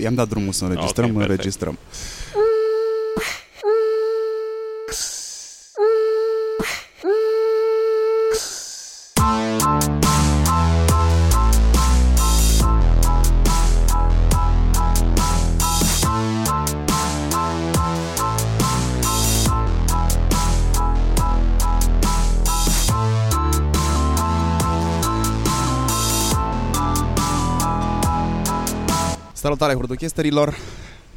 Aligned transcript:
i-am 0.00 0.14
dat 0.14 0.28
drumul 0.28 0.52
să 0.52 0.64
înregistrăm, 0.64 1.04
Ok, 1.04 1.12
perfect. 1.12 1.30
înregistrăm. 1.30 1.78
Salutare 29.50 29.78
hurduchesterilor! 29.78 30.56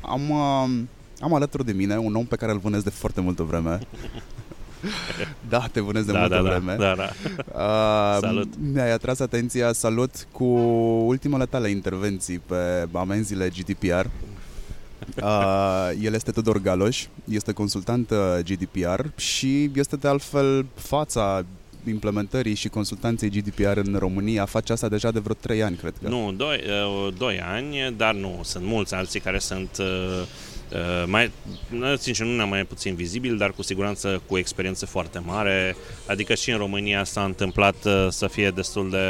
Am, 0.01 0.29
uh, 0.29 0.83
am 1.19 1.33
alături 1.33 1.65
de 1.65 1.71
mine 1.71 1.97
un 1.97 2.15
om 2.15 2.25
pe 2.25 2.35
care 2.35 2.51
îl 2.51 2.57
vânez 2.57 2.83
de 2.83 2.89
foarte 2.89 3.21
multă 3.21 3.43
vreme. 3.43 3.79
da, 5.49 5.67
te 5.71 5.79
vânez 5.79 6.05
de 6.05 6.11
da, 6.11 6.19
multă 6.19 6.35
da, 6.35 6.41
vreme. 6.41 6.75
da, 6.75 6.95
da, 6.95 6.95
da. 6.95 7.11
Uh, 7.53 8.17
Salut. 8.21 8.53
Mi-ai 8.73 8.91
atras 8.91 9.19
atenția, 9.19 9.73
salut, 9.73 10.27
cu 10.31 10.43
ultimele 11.05 11.45
tale 11.45 11.69
intervenții 11.69 12.39
pe 12.39 12.87
amenziile 12.91 13.49
GDPR. 13.49 14.05
Uh, 15.23 15.91
el 16.01 16.13
este 16.13 16.31
Tudor 16.31 16.61
Galoș, 16.61 17.05
este 17.29 17.51
consultant 17.51 18.09
uh, 18.09 18.17
GDPR 18.43 19.05
și 19.15 19.71
este 19.75 19.95
de 19.95 20.07
altfel 20.07 20.65
fața 20.75 21.45
implementării 21.87 22.55
și 22.55 22.69
consultanței 22.69 23.29
GDPR 23.29 23.77
în 23.77 23.95
România. 23.99 24.45
Face 24.45 24.71
asta 24.71 24.89
deja 24.89 25.11
de 25.11 25.19
vreo 25.19 25.33
3 25.33 25.63
ani, 25.63 25.75
cred 25.75 25.93
că. 26.01 26.07
Nu, 26.07 26.33
doi, 26.37 26.63
uh, 27.07 27.13
doi 27.17 27.39
ani, 27.39 27.93
dar 27.97 28.13
nu, 28.13 28.39
sunt 28.43 28.65
mulți 28.65 28.93
alții 28.93 29.19
care 29.19 29.39
sunt 29.39 29.77
uh, 29.79 29.85
uh, 30.73 31.03
mai, 31.05 31.31
nu, 31.69 31.95
sincer, 31.95 32.25
nu 32.25 32.47
mai 32.47 32.63
puțin 32.63 32.95
vizibil, 32.95 33.37
dar 33.37 33.51
cu 33.51 33.61
siguranță 33.61 34.21
cu 34.27 34.37
experiență 34.37 34.85
foarte 34.85 35.19
mare. 35.25 35.75
Adică 36.05 36.33
și 36.33 36.51
în 36.51 36.57
România 36.57 37.03
s-a 37.03 37.23
întâmplat 37.23 37.75
uh, 37.85 38.07
să 38.09 38.27
fie 38.27 38.49
destul 38.49 38.89
de 38.89 39.07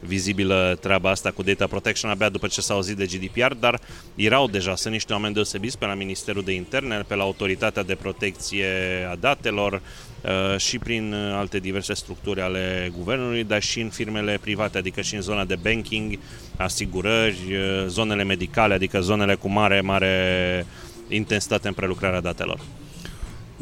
vizibilă 0.00 0.78
treaba 0.80 1.10
asta 1.10 1.30
cu 1.30 1.42
data 1.42 1.66
protection 1.66 2.10
abia 2.10 2.28
după 2.28 2.46
ce 2.46 2.60
s-a 2.60 2.74
auzit 2.74 2.96
de 2.96 3.06
GDPR, 3.06 3.52
dar 3.60 3.80
erau 4.14 4.48
deja, 4.48 4.76
sunt 4.76 4.92
niște 4.92 5.12
oameni 5.12 5.34
deosebiți 5.34 5.78
pe 5.78 5.86
la 5.86 5.94
Ministerul 5.94 6.42
de 6.42 6.52
Interne, 6.52 7.04
pe 7.06 7.14
la 7.14 7.22
Autoritatea 7.22 7.82
de 7.82 7.94
Protecție 7.94 8.66
a 9.10 9.14
Datelor 9.14 9.72
uh, 9.72 10.58
și 10.58 10.78
prin 10.78 11.12
uh, 11.12 11.34
alte 11.34 11.58
diverse 11.58 11.94
structuri 11.94 12.40
ale 12.40 12.92
guvernului, 12.96 13.44
dar 13.44 13.62
și 13.62 13.80
în 13.80 13.88
firmele 13.88 14.38
private, 14.40 14.78
adică 14.78 15.00
și 15.00 15.14
în 15.14 15.20
zona 15.20 15.44
de 15.44 15.58
banking, 15.62 16.18
asigurări, 16.56 17.38
uh, 17.50 17.86
zonele 17.86 18.24
medicale, 18.24 18.74
adică 18.74 19.00
zonele 19.00 19.34
cu 19.34 19.48
mare, 19.48 19.80
mare 19.80 20.66
intensitate 21.08 21.68
în 21.68 21.74
prelucrarea 21.74 22.20
datelor. 22.20 22.60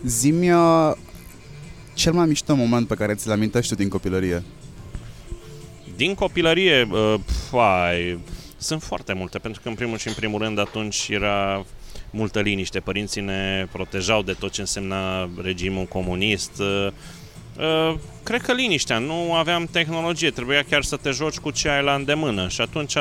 Zi-mi 0.07 0.51
uh, 0.51 0.93
cel 1.95 2.13
mai 2.13 2.27
mișto 2.27 2.55
moment 2.55 2.87
pe 2.87 2.95
care 2.95 3.15
ți-l 3.15 3.31
amintești 3.31 3.75
tu 3.75 3.81
din 3.81 3.89
copilărie. 3.89 4.43
Din 5.97 6.14
copilărie, 6.14 6.89
uh, 6.91 7.14
fai, 7.50 8.19
sunt 8.56 8.83
foarte 8.83 9.12
multe, 9.12 9.39
pentru 9.39 9.61
că 9.62 9.69
în 9.69 9.75
primul 9.75 9.98
și 9.98 10.09
în 10.09 10.14
primul 10.14 10.41
rând 10.41 10.59
atunci 10.59 11.09
era 11.09 11.64
multă 12.11 12.41
liniște. 12.41 12.81
Părinții 12.81 13.20
ne 13.20 13.67
protejau 13.73 14.23
de 14.23 14.33
tot 14.33 14.53
ce 14.53 14.61
însemna 14.61 15.31
regimul 15.42 15.84
comunist. 15.84 16.51
Uh, 16.59 16.86
uh, 17.59 17.95
Cred 18.23 18.41
că 18.42 18.53
liniștea, 18.53 18.98
nu 18.98 19.34
aveam 19.34 19.69
tehnologie, 19.73 20.31
trebuia 20.31 20.64
chiar 20.70 20.83
să 20.83 20.97
te 20.97 21.11
joci 21.11 21.39
cu 21.39 21.51
ce 21.51 21.69
ai 21.69 21.83
la 21.83 21.95
îndemână 21.95 22.48
și 22.48 22.61
atunci 22.61 22.97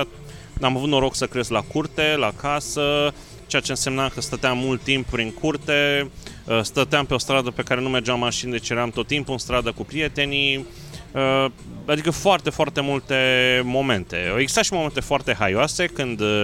am 0.61 0.77
avut 0.77 0.89
noroc 0.89 1.15
să 1.15 1.25
cresc 1.25 1.49
la 1.49 1.61
curte, 1.61 2.15
la 2.17 2.31
casă, 2.41 3.13
ceea 3.47 3.61
ce 3.61 3.71
însemna 3.71 4.09
că 4.09 4.21
stăteam 4.21 4.57
mult 4.57 4.81
timp 4.81 5.05
prin 5.05 5.31
curte, 5.31 6.09
uh, 6.45 6.59
stăteam 6.61 7.05
pe 7.05 7.13
o 7.13 7.17
stradă 7.17 7.51
pe 7.51 7.63
care 7.63 7.81
nu 7.81 7.89
mergeam 7.89 8.19
mașini, 8.19 8.51
deci 8.51 8.69
eram 8.69 8.89
tot 8.89 9.07
timpul 9.07 9.33
în 9.33 9.39
stradă 9.39 9.71
cu 9.71 9.83
prietenii, 9.83 10.65
Uh, 11.13 11.45
adică 11.85 12.11
foarte, 12.11 12.49
foarte 12.49 12.81
multe 12.81 13.15
momente. 13.63 14.27
Au 14.31 14.39
existat 14.39 14.63
și 14.63 14.73
momente 14.73 14.99
foarte 14.99 15.33
haioase 15.33 15.85
când, 15.85 16.19
uh, 16.19 16.43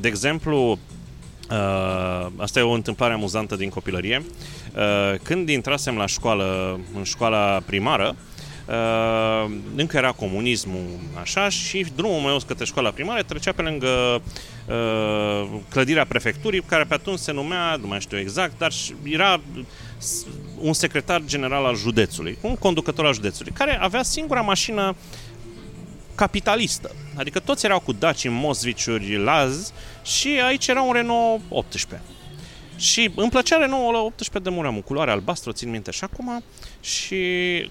de 0.00 0.08
exemplu, 0.08 0.78
uh, 1.50 2.26
asta 2.36 2.58
e 2.58 2.62
o 2.62 2.70
întâmplare 2.70 3.12
amuzantă 3.12 3.56
din 3.56 3.68
copilărie, 3.68 4.24
uh, 4.74 5.18
când 5.22 5.48
intrasem 5.48 5.96
la 5.96 6.06
școală, 6.06 6.80
în 6.96 7.02
școala 7.02 7.60
primară, 7.66 8.16
Uh, 8.68 9.50
încă 9.76 9.96
era 9.96 10.12
comunismul 10.12 10.84
așa 11.20 11.48
și 11.48 11.86
drumul 11.96 12.20
meu 12.20 12.38
către 12.46 12.64
școala 12.64 12.90
primară 12.90 13.22
trecea 13.22 13.52
pe 13.52 13.62
lângă 13.62 14.22
uh, 14.68 15.58
clădirea 15.70 16.04
prefecturii 16.06 16.62
care 16.62 16.84
pe 16.84 16.94
atunci 16.94 17.18
se 17.18 17.32
numea, 17.32 17.76
nu 17.80 17.86
mai 17.86 18.00
știu 18.00 18.18
exact, 18.18 18.58
dar 18.58 18.72
și- 18.72 18.94
era 19.02 19.40
s- 19.98 20.26
un 20.60 20.72
secretar 20.72 21.22
general 21.24 21.64
al 21.64 21.76
județului, 21.76 22.38
un 22.40 22.56
conducător 22.56 23.06
al 23.06 23.14
județului, 23.14 23.52
care 23.52 23.78
avea 23.80 24.02
singura 24.02 24.40
mașină 24.40 24.94
capitalistă. 26.14 26.94
Adică 27.14 27.38
toți 27.40 27.64
erau 27.64 27.80
cu 27.80 27.92
Daci, 27.92 28.28
Mosviciuri, 28.28 29.16
Laz 29.22 29.72
și 30.04 30.28
aici 30.46 30.66
era 30.66 30.82
un 30.82 30.92
Renault 30.92 31.40
18. 31.48 32.02
Și 32.84 33.10
îmi 33.14 33.30
plăcea 33.30 33.56
Renault 33.56 33.88
ăla 33.88 34.00
18 34.00 34.50
de 34.50 34.56
muram, 34.56 34.80
culoare 34.80 35.10
albastră, 35.10 35.52
țin 35.52 35.70
minte 35.70 35.90
și 35.90 36.04
acum. 36.04 36.42
Și 36.80 37.16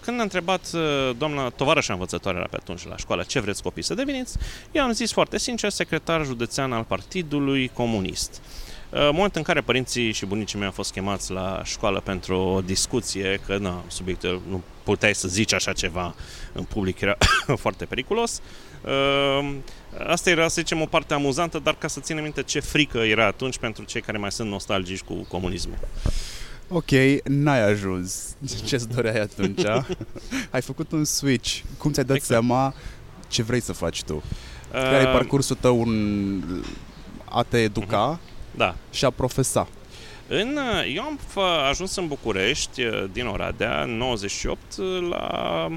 când 0.02 0.20
a 0.20 0.24
întrebat 0.24 0.70
uh, 0.74 1.16
doamna 1.18 1.50
tovarășa 1.50 1.94
învățătoare 1.94 2.38
era 2.38 2.48
pe 2.50 2.58
atunci 2.60 2.88
la 2.88 2.98
școală 2.98 3.24
ce 3.28 3.40
vreți 3.40 3.64
copii 3.64 3.84
să 3.84 3.94
deveniți, 3.94 4.38
eu 4.72 4.84
am 4.84 4.92
zis 4.92 5.12
foarte 5.12 5.38
sincer 5.38 5.70
secretar 5.70 6.26
județean 6.26 6.74
al 6.74 6.84
Partidului 6.84 7.68
Comunist. 7.74 8.42
Uh, 8.90 9.10
Moment 9.12 9.36
în 9.36 9.42
care 9.42 9.62
părinții 9.62 10.12
și 10.12 10.26
bunicii 10.26 10.58
mei 10.58 10.68
au 10.68 10.74
fost 10.74 10.92
chemați 10.92 11.32
la 11.32 11.62
școală 11.64 12.00
pentru 12.00 12.38
o 12.38 12.62
discuție, 12.62 13.40
că 13.46 13.58
na, 13.58 13.84
subiectul 13.88 14.42
nu 14.50 14.62
puteai 14.84 15.16
să 15.16 15.28
zici 15.28 15.54
așa 15.54 15.74
ceva 15.74 16.16
în 16.54 16.64
public, 16.64 17.02
era 17.02 17.18
foarte 17.64 17.86
periculos. 17.86 18.42
Uh, 20.00 20.06
Asta 20.08 20.30
era, 20.30 20.48
să 20.48 20.62
zicem, 20.62 20.82
o 20.82 20.86
parte 20.86 21.14
amuzantă, 21.14 21.60
dar 21.60 21.76
ca 21.76 21.88
să 21.88 22.00
ținem 22.00 22.24
minte 22.24 22.44
ce 22.44 22.60
frică 22.60 22.98
era 22.98 23.26
atunci 23.26 23.58
pentru 23.58 23.84
cei 23.84 24.02
care 24.02 24.18
mai 24.18 24.32
sunt 24.32 24.50
nostalgici 24.50 25.02
cu 25.02 25.14
comunismul. 25.14 25.78
Ok, 26.70 26.90
n-ai 27.24 27.62
ajuns. 27.70 28.36
Ce-ți 28.68 28.88
doreai 28.90 29.20
atunci? 29.20 29.66
Ai 30.52 30.62
făcut 30.62 30.92
un 30.92 31.04
switch. 31.06 31.60
Cum 31.78 31.92
ți-ai 31.92 32.06
dat 32.06 32.16
Exact. 32.16 32.32
seama 32.46 32.74
ce 33.28 33.44
vrei 33.44 33.62
să 33.62 33.74
faci 33.74 34.04
tu? 34.04 34.24
Care 34.72 34.96
e 34.96 35.06
Uh, 35.06 35.12
parcursul 35.12 35.58
tău 35.60 35.82
în 35.82 36.42
a 37.26 37.44
te 37.44 37.58
educa 37.58 38.20
Da. 38.56 38.76
și 38.92 39.06
a 39.06 39.10
profesa? 39.10 39.68
În, 40.28 40.60
eu 40.96 41.04
am 41.04 41.20
f- 41.32 41.68
ajuns 41.70 41.96
în 41.96 42.08
București, 42.08 42.84
uh, 42.84 43.04
din 43.12 43.26
Oradea, 43.26 43.82
în 43.82 43.98
98, 43.98 44.58
la 45.10 45.68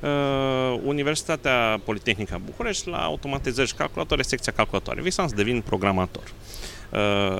uh, 0.00 0.80
Universitatea 0.84 1.80
Politehnică 1.84 2.34
a 2.34 2.38
București, 2.44 2.88
la 2.88 3.04
automatizări 3.04 3.68
și 3.68 3.74
calculatoare, 3.74 4.22
secția 4.22 4.52
calculatoare. 4.52 5.00
Visam 5.00 5.28
să 5.28 5.34
devin 5.34 5.60
programator. 5.60 6.22
Uh, 6.90 6.98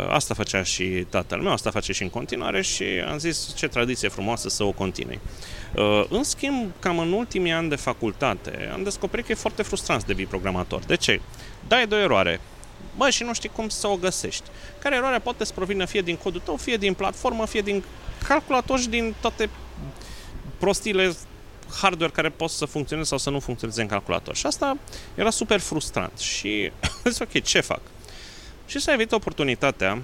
asta 0.09 0.35
făcea 0.35 0.63
și 0.63 0.85
tatăl 0.85 1.41
meu, 1.41 1.53
asta 1.53 1.71
face 1.71 1.93
și 1.93 2.03
în 2.03 2.11
continuare 2.11 2.63
și 2.63 2.85
am 3.11 3.19
zis 3.19 3.53
ce 3.57 3.69
tradiție 3.69 4.09
frumoasă 4.09 4.49
să 4.49 4.65
o 4.65 4.71
continui. 4.71 5.21
Uh, 5.75 6.05
în 6.09 6.23
schimb, 6.23 6.71
cam 6.79 6.99
în 6.99 7.13
ultimii 7.13 7.53
ani 7.53 7.69
de 7.69 7.77
facultate, 7.77 8.71
am 8.73 8.83
descoperit 8.83 9.27
că 9.27 9.33
e 9.33 9.35
foarte 9.35 9.63
frustrant 9.63 10.01
să 10.01 10.07
devii 10.07 10.27
programator. 10.27 10.81
De 10.85 10.97
ce? 10.97 11.21
Dai 11.69 11.87
de 11.87 11.95
o 11.95 11.99
eroare, 11.99 12.41
Bă, 12.97 13.11
și 13.11 13.23
nu 13.23 13.35
știi 13.35 13.49
cum 13.49 13.69
să 13.69 13.87
o 13.87 13.97
găsești. 13.97 14.45
Care 14.79 14.97
eroarea 14.97 15.21
poate 15.21 15.45
să 15.45 15.53
provină 15.53 15.85
fie 15.85 16.01
din 16.01 16.17
codul 16.17 16.41
tău, 16.45 16.57
fie 16.57 16.77
din 16.77 16.95
platformă, 16.95 17.47
fie 17.47 17.61
din 17.61 17.85
calculator 18.27 18.79
și 18.79 18.89
din 18.89 19.15
toate 19.21 19.51
prostiile 20.59 21.13
hardware 21.81 22.13
care 22.13 22.29
pot 22.29 22.51
să 22.51 22.65
funcționeze 22.65 23.09
sau 23.09 23.19
să 23.19 23.31
nu 23.31 23.41
funcționeze 23.41 23.83
în 23.83 23.89
calculator. 23.89 24.37
Și 24.37 24.47
asta 24.47 24.79
era 25.15 25.31
super 25.31 25.61
frustrant. 25.61 26.19
Și 26.19 26.73
am 26.83 27.01
zis, 27.11 27.19
ok, 27.19 27.43
ce 27.43 27.61
fac? 27.61 27.81
Și 28.67 28.79
s-a 28.79 28.93
venit 28.93 29.13
oportunitatea 29.13 30.03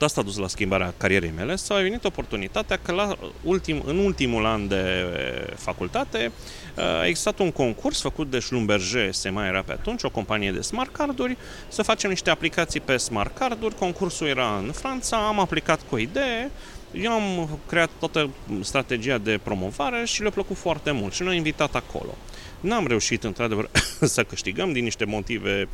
Asta 0.00 0.20
a 0.20 0.24
dus 0.24 0.36
la 0.36 0.48
schimbarea 0.48 0.94
carierei 0.96 1.32
mele, 1.36 1.56
s-a 1.56 1.74
venit 1.74 2.04
oportunitatea 2.04 2.78
că 2.82 2.92
la 2.92 3.16
ultim, 3.42 3.82
în 3.84 3.98
ultimul 3.98 4.46
an 4.46 4.68
de 4.68 4.76
e, 4.76 5.54
facultate 5.54 6.32
a 6.76 7.06
existat 7.06 7.38
un 7.38 7.52
concurs 7.52 8.00
făcut 8.00 8.30
de 8.30 8.38
Schlumberger, 8.38 9.12
se 9.12 9.28
mai 9.28 9.46
era 9.46 9.62
pe 9.62 9.72
atunci, 9.72 10.02
o 10.02 10.10
companie 10.10 10.52
de 10.52 10.60
smart 10.60 10.92
carduri, 10.92 11.36
să 11.68 11.82
facem 11.82 12.10
niște 12.10 12.30
aplicații 12.30 12.80
pe 12.80 12.96
smart 12.96 13.36
carduri. 13.36 13.74
Concursul 13.74 14.26
era 14.26 14.56
în 14.56 14.72
Franța, 14.72 15.26
am 15.26 15.40
aplicat 15.40 15.80
cu 15.88 15.94
o 15.94 15.98
idee, 15.98 16.50
eu 16.92 17.12
am 17.12 17.58
creat 17.66 17.90
toată 17.98 18.30
strategia 18.60 19.18
de 19.18 19.40
promovare 19.42 20.04
și 20.04 20.20
le-a 20.20 20.30
plăcut 20.30 20.56
foarte 20.56 20.90
mult 20.90 21.12
și 21.12 21.22
ne-au 21.22 21.34
invitat 21.34 21.74
acolo. 21.74 22.16
N-am 22.60 22.86
reușit, 22.86 23.24
într-adevăr, 23.24 23.70
să 24.14 24.24
câștigăm 24.24 24.72
din 24.72 24.84
niște 24.84 25.04
motive 25.04 25.68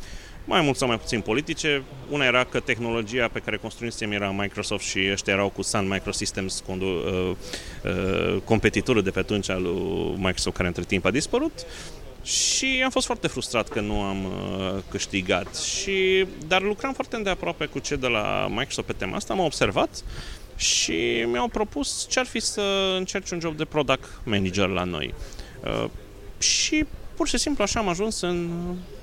mai 0.49 0.61
mult 0.61 0.77
sau 0.77 0.87
mai 0.87 0.99
puțin 0.99 1.21
politice. 1.21 1.83
Una 2.09 2.25
era 2.25 2.43
că 2.43 2.59
tehnologia 2.59 3.27
pe 3.27 3.39
care 3.39 3.57
construisem 3.57 4.11
era 4.11 4.31
Microsoft 4.31 4.85
și 4.85 4.99
ăștia 5.11 5.33
erau 5.33 5.49
cu 5.49 5.61
Sun 5.61 5.87
Microsystems, 5.87 6.63
condu- 6.65 6.85
uh, 6.85 7.35
uh, 7.83 8.41
competitorul 8.43 9.03
de 9.03 9.11
pe 9.11 9.19
atunci 9.19 9.49
al 9.49 9.61
lui 9.61 10.13
Microsoft, 10.15 10.55
care 10.55 10.67
între 10.67 10.83
timp 10.83 11.05
a 11.05 11.11
dispărut. 11.11 11.65
și 12.23 12.81
am 12.83 12.89
fost 12.89 13.05
foarte 13.05 13.27
frustrat 13.27 13.69
că 13.69 13.79
nu 13.79 14.01
am 14.01 14.25
uh, 14.25 14.81
câștigat. 14.89 15.55
Și, 15.55 16.25
dar 16.47 16.61
lucram 16.61 16.93
foarte 16.93 17.15
îndeaproape 17.15 17.65
cu 17.65 17.79
cei 17.79 17.97
de 17.97 18.07
la 18.07 18.47
Microsoft 18.49 18.87
pe 18.87 18.93
tema 18.93 19.15
asta, 19.15 19.33
am 19.33 19.39
observat 19.39 20.03
și 20.55 21.25
mi-au 21.31 21.47
propus 21.47 22.05
ce 22.09 22.19
ar 22.19 22.25
fi 22.25 22.39
să 22.39 22.95
încerci 22.97 23.31
un 23.31 23.39
job 23.39 23.57
de 23.57 23.65
product 23.65 24.19
manager 24.23 24.67
la 24.67 24.83
noi. 24.83 25.13
Uh, 25.63 25.89
și 26.39 26.85
pur 27.19 27.27
și 27.27 27.37
simplu 27.37 27.63
așa 27.63 27.79
am 27.79 27.87
ajuns 27.87 28.21
în 28.21 28.49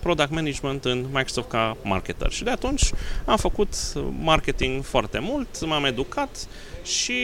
product 0.02 0.30
management 0.30 0.84
în 0.84 0.98
Microsoft 1.12 1.48
ca 1.48 1.76
marketer. 1.82 2.30
Și 2.30 2.44
de 2.44 2.50
atunci 2.50 2.90
am 3.24 3.36
făcut 3.36 3.74
marketing 4.22 4.84
foarte 4.84 5.18
mult, 5.18 5.66
m-am 5.66 5.84
educat 5.84 6.46
și 6.82 7.20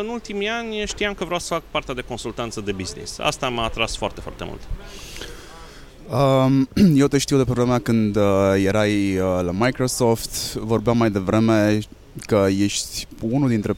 în 0.00 0.08
ultimii 0.08 0.48
ani 0.48 0.82
știam 0.86 1.14
că 1.14 1.24
vreau 1.24 1.40
să 1.40 1.46
fac 1.46 1.62
partea 1.70 1.94
de 1.94 2.00
consultanță 2.00 2.60
de 2.60 2.72
business. 2.72 3.18
Asta 3.18 3.48
m-a 3.48 3.64
atras 3.64 3.96
foarte, 3.96 4.20
foarte 4.20 4.44
mult. 4.44 4.60
Um, 6.20 6.68
eu 7.02 7.06
te 7.06 7.18
știu 7.18 7.36
de 7.36 7.44
pe 7.44 7.52
vremea 7.52 7.78
când 7.78 8.16
uh, 8.16 8.22
erai 8.64 9.18
uh, 9.18 9.40
la 9.42 9.52
Microsoft, 9.52 10.54
vorbeam 10.54 10.96
mai 10.96 11.10
devreme 11.10 11.78
că 12.26 12.46
ești 12.58 13.06
unul 13.20 13.48
dintre 13.48 13.76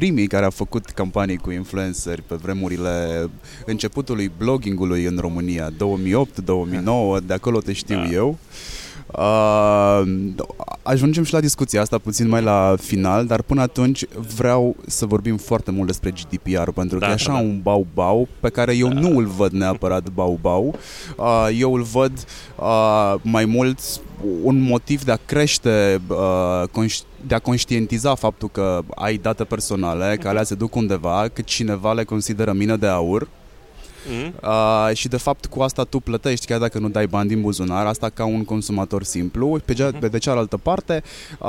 primii 0.00 0.26
care 0.26 0.44
a 0.44 0.50
făcut 0.50 0.84
campanii 0.84 1.36
cu 1.36 1.50
influenceri 1.50 2.22
pe 2.22 2.34
vremurile 2.34 3.28
începutului 3.66 4.30
bloggingului 4.38 5.04
în 5.04 5.18
România, 5.20 5.70
2008-2009, 5.70 5.74
de 7.26 7.32
acolo 7.32 7.60
te 7.60 7.72
știu 7.72 7.96
da. 7.96 8.08
eu. 8.10 8.38
Uh, 9.18 10.02
ajungem 10.82 11.22
și 11.22 11.32
la 11.32 11.40
discuția 11.40 11.80
asta 11.80 11.98
puțin 11.98 12.28
mai 12.28 12.42
la 12.42 12.74
final, 12.80 13.26
dar 13.26 13.42
până 13.42 13.60
atunci 13.60 14.04
vreau 14.36 14.76
să 14.86 15.06
vorbim 15.06 15.36
foarte 15.36 15.70
mult 15.70 15.86
despre 15.86 16.10
GDPR, 16.10 16.70
pentru 16.70 16.98
da, 16.98 17.04
că 17.04 17.10
e 17.10 17.14
așa 17.14 17.32
da. 17.32 17.38
un 17.38 17.60
bau-bau 17.62 18.28
pe 18.40 18.48
care 18.48 18.76
eu 18.76 18.88
da. 18.88 19.00
nu 19.00 19.16
îl 19.16 19.24
văd 19.26 19.52
neapărat 19.52 20.08
bau-bau. 20.08 20.74
Uh, 21.16 21.48
eu 21.58 21.74
îl 21.74 21.82
văd 21.82 22.12
uh, 22.56 23.14
mai 23.22 23.44
mult 23.44 23.80
un 24.42 24.60
motiv 24.60 25.04
de 25.04 25.12
a 25.12 25.18
crește, 25.26 26.00
uh, 26.76 27.02
de 27.26 27.34
a 27.34 27.38
conștientiza 27.38 28.14
faptul 28.14 28.48
că 28.48 28.82
ai 28.94 29.16
date 29.16 29.44
personale, 29.44 30.16
că 30.20 30.28
alea 30.28 30.42
se 30.42 30.54
duc 30.54 30.74
undeva, 30.74 31.28
că 31.32 31.42
cineva 31.42 31.92
le 31.92 32.04
consideră 32.04 32.52
mină 32.52 32.76
de 32.76 32.86
aur 32.86 33.28
mm. 34.08 34.34
uh, 34.42 34.96
și 34.96 35.08
de 35.08 35.16
fapt 35.16 35.46
cu 35.46 35.62
asta 35.62 35.84
tu 35.84 36.00
plătești 36.00 36.46
chiar 36.46 36.58
dacă 36.58 36.78
nu 36.78 36.88
dai 36.88 37.06
bani 37.06 37.28
din 37.28 37.40
buzunar, 37.40 37.86
asta 37.86 38.08
ca 38.08 38.24
un 38.24 38.44
consumator 38.44 39.02
simplu. 39.02 39.60
Pe, 39.64 39.72
ce, 39.72 39.90
mm-hmm. 39.90 40.10
de 40.10 40.18
cealaltă 40.18 40.56
parte, 40.56 41.02
uh, 41.38 41.48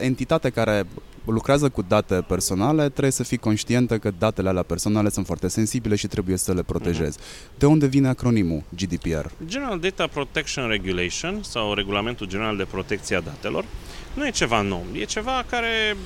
entitatea 0.00 0.50
care 0.50 0.86
lucrează 1.24 1.68
cu 1.68 1.82
date 1.88 2.14
personale, 2.14 2.88
trebuie 2.88 3.12
să 3.12 3.22
fii 3.22 3.36
conștientă 3.36 3.98
că 3.98 4.12
datele 4.18 4.48
alea 4.48 4.62
personale 4.62 5.08
sunt 5.08 5.26
foarte 5.26 5.48
sensibile 5.48 5.94
și 5.94 6.06
trebuie 6.06 6.36
să 6.36 6.52
le 6.52 6.62
protejezi. 6.62 7.18
Mm-hmm. 7.18 7.58
De 7.58 7.66
unde 7.66 7.86
vine 7.86 8.08
acronimul 8.08 8.62
GDPR? 8.76 9.26
General 9.46 9.78
Data 9.78 10.06
Protection 10.06 10.68
Regulation 10.68 11.42
sau 11.42 11.74
Regulamentul 11.74 12.26
General 12.26 12.56
de 12.56 12.66
Protecție 12.70 13.16
a 13.16 13.20
Datelor 13.20 13.64
nu 14.14 14.26
e 14.26 14.30
ceva 14.30 14.60
nou, 14.60 14.84
e 14.92 15.04
ceva 15.04 15.44
care 15.50 15.96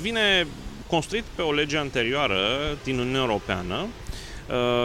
vine 0.00 0.46
construit 0.86 1.24
pe 1.34 1.42
o 1.42 1.52
lege 1.52 1.76
anterioară 1.76 2.38
din 2.84 2.98
Uniunea 2.98 3.20
Europeană 3.20 3.74
Uh, 3.74 4.09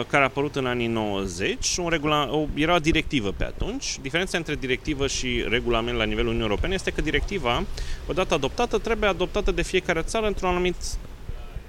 care 0.08 0.22
a 0.22 0.26
apărut 0.26 0.56
în 0.56 0.66
anii 0.66 0.86
90. 0.86 1.76
Un 1.76 1.88
regula- 1.88 2.28
o, 2.30 2.46
era 2.54 2.74
o 2.74 2.78
directivă 2.78 3.34
pe 3.36 3.44
atunci. 3.44 3.98
Diferența 4.02 4.38
între 4.38 4.54
directivă 4.54 5.06
și 5.06 5.44
regulament 5.48 5.96
la 5.96 6.04
nivelul 6.04 6.26
Uniunii 6.26 6.48
Europene 6.48 6.74
este 6.74 6.90
că 6.90 7.00
directiva, 7.00 7.64
odată 8.08 8.34
adoptată, 8.34 8.78
trebuie 8.78 9.08
adoptată 9.08 9.50
de 9.50 9.62
fiecare 9.62 10.02
țară 10.02 10.26
într-un 10.26 10.48
anumit 10.48 10.76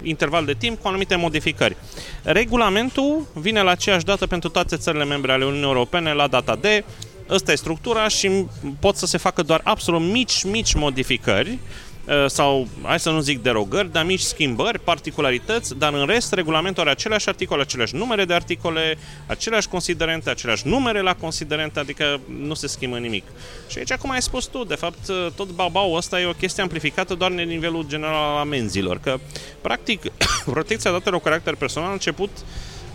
interval 0.02 0.44
de 0.44 0.54
timp 0.54 0.80
cu 0.80 0.88
anumite 0.88 1.16
modificări. 1.16 1.76
Regulamentul 2.22 3.26
vine 3.32 3.62
la 3.62 3.70
aceeași 3.70 4.04
dată 4.04 4.26
pentru 4.26 4.48
toate 4.48 4.76
țările 4.76 5.04
membre 5.04 5.32
ale 5.32 5.44
Uniunii 5.44 5.66
Europene 5.66 6.12
la 6.12 6.26
data 6.26 6.56
de 6.56 6.84
Ăsta 7.30 7.52
e 7.52 7.54
structura 7.54 8.08
și 8.08 8.44
pot 8.80 8.96
să 8.96 9.06
se 9.06 9.18
facă 9.18 9.42
doar 9.42 9.60
absolut 9.64 10.00
mici, 10.00 10.44
mici 10.44 10.74
modificări 10.74 11.50
Uh, 11.50 11.87
sau, 12.26 12.68
hai 12.82 13.00
să 13.00 13.10
nu 13.10 13.20
zic 13.20 13.42
derogări, 13.42 13.92
dar 13.92 14.04
mici 14.04 14.20
schimbări, 14.20 14.80
particularități, 14.80 15.78
dar 15.78 15.92
în 15.92 16.06
rest 16.06 16.32
regulamentul 16.32 16.82
are 16.82 16.90
aceleași 16.90 17.28
articole, 17.28 17.62
aceleași 17.62 17.94
numere 17.94 18.24
de 18.24 18.34
articole, 18.34 18.98
aceleași 19.26 19.68
considerente, 19.68 20.30
aceleași 20.30 20.66
numere 20.66 21.00
la 21.00 21.14
considerente, 21.14 21.78
adică 21.78 22.20
nu 22.38 22.54
se 22.54 22.66
schimbă 22.66 22.98
nimic. 22.98 23.24
Și 23.68 23.78
aici, 23.78 23.94
cum 23.94 24.10
ai 24.10 24.22
spus 24.22 24.44
tu, 24.44 24.64
de 24.64 24.74
fapt, 24.74 25.08
uh, 25.08 25.26
tot 25.36 25.50
babau 25.50 25.92
ăsta 25.92 26.20
e 26.20 26.26
o 26.26 26.32
chestie 26.32 26.62
amplificată 26.62 27.14
doar 27.14 27.30
în 27.30 27.36
nivelul 27.36 27.86
general 27.88 28.14
al 28.14 28.38
amenzilor, 28.38 28.98
că, 28.98 29.18
practic, 29.60 30.02
protecția 30.44 30.90
datelor 30.90 31.18
cu 31.18 31.24
caracter 31.24 31.54
personal 31.54 31.88
a 31.88 31.92
început 31.92 32.30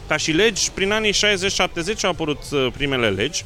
ca 0.08 0.18
și 0.18 0.32
legi, 0.32 0.72
prin 0.72 0.92
anii 0.92 1.14
60-70 1.14 1.16
au 2.02 2.10
apărut 2.10 2.42
uh, 2.52 2.68
primele 2.74 3.10
legi, 3.10 3.46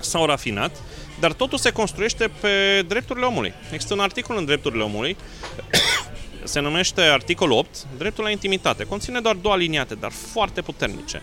s-au 0.00 0.26
rafinat, 0.26 0.76
dar 1.20 1.32
totul 1.32 1.58
se 1.58 1.70
construiește 1.70 2.30
pe 2.40 2.84
drepturile 2.88 3.26
omului. 3.26 3.54
Există 3.72 3.94
un 3.94 4.00
articol 4.00 4.36
în 4.36 4.44
drepturile 4.44 4.82
omului, 4.82 5.16
se 6.44 6.60
numește 6.60 7.00
articolul 7.00 7.56
8, 7.56 7.86
dreptul 7.98 8.24
la 8.24 8.30
intimitate. 8.30 8.84
Conține 8.84 9.20
doar 9.20 9.34
două 9.34 9.54
aliniate, 9.54 9.94
dar 9.94 10.12
foarte 10.32 10.62
puternice, 10.62 11.22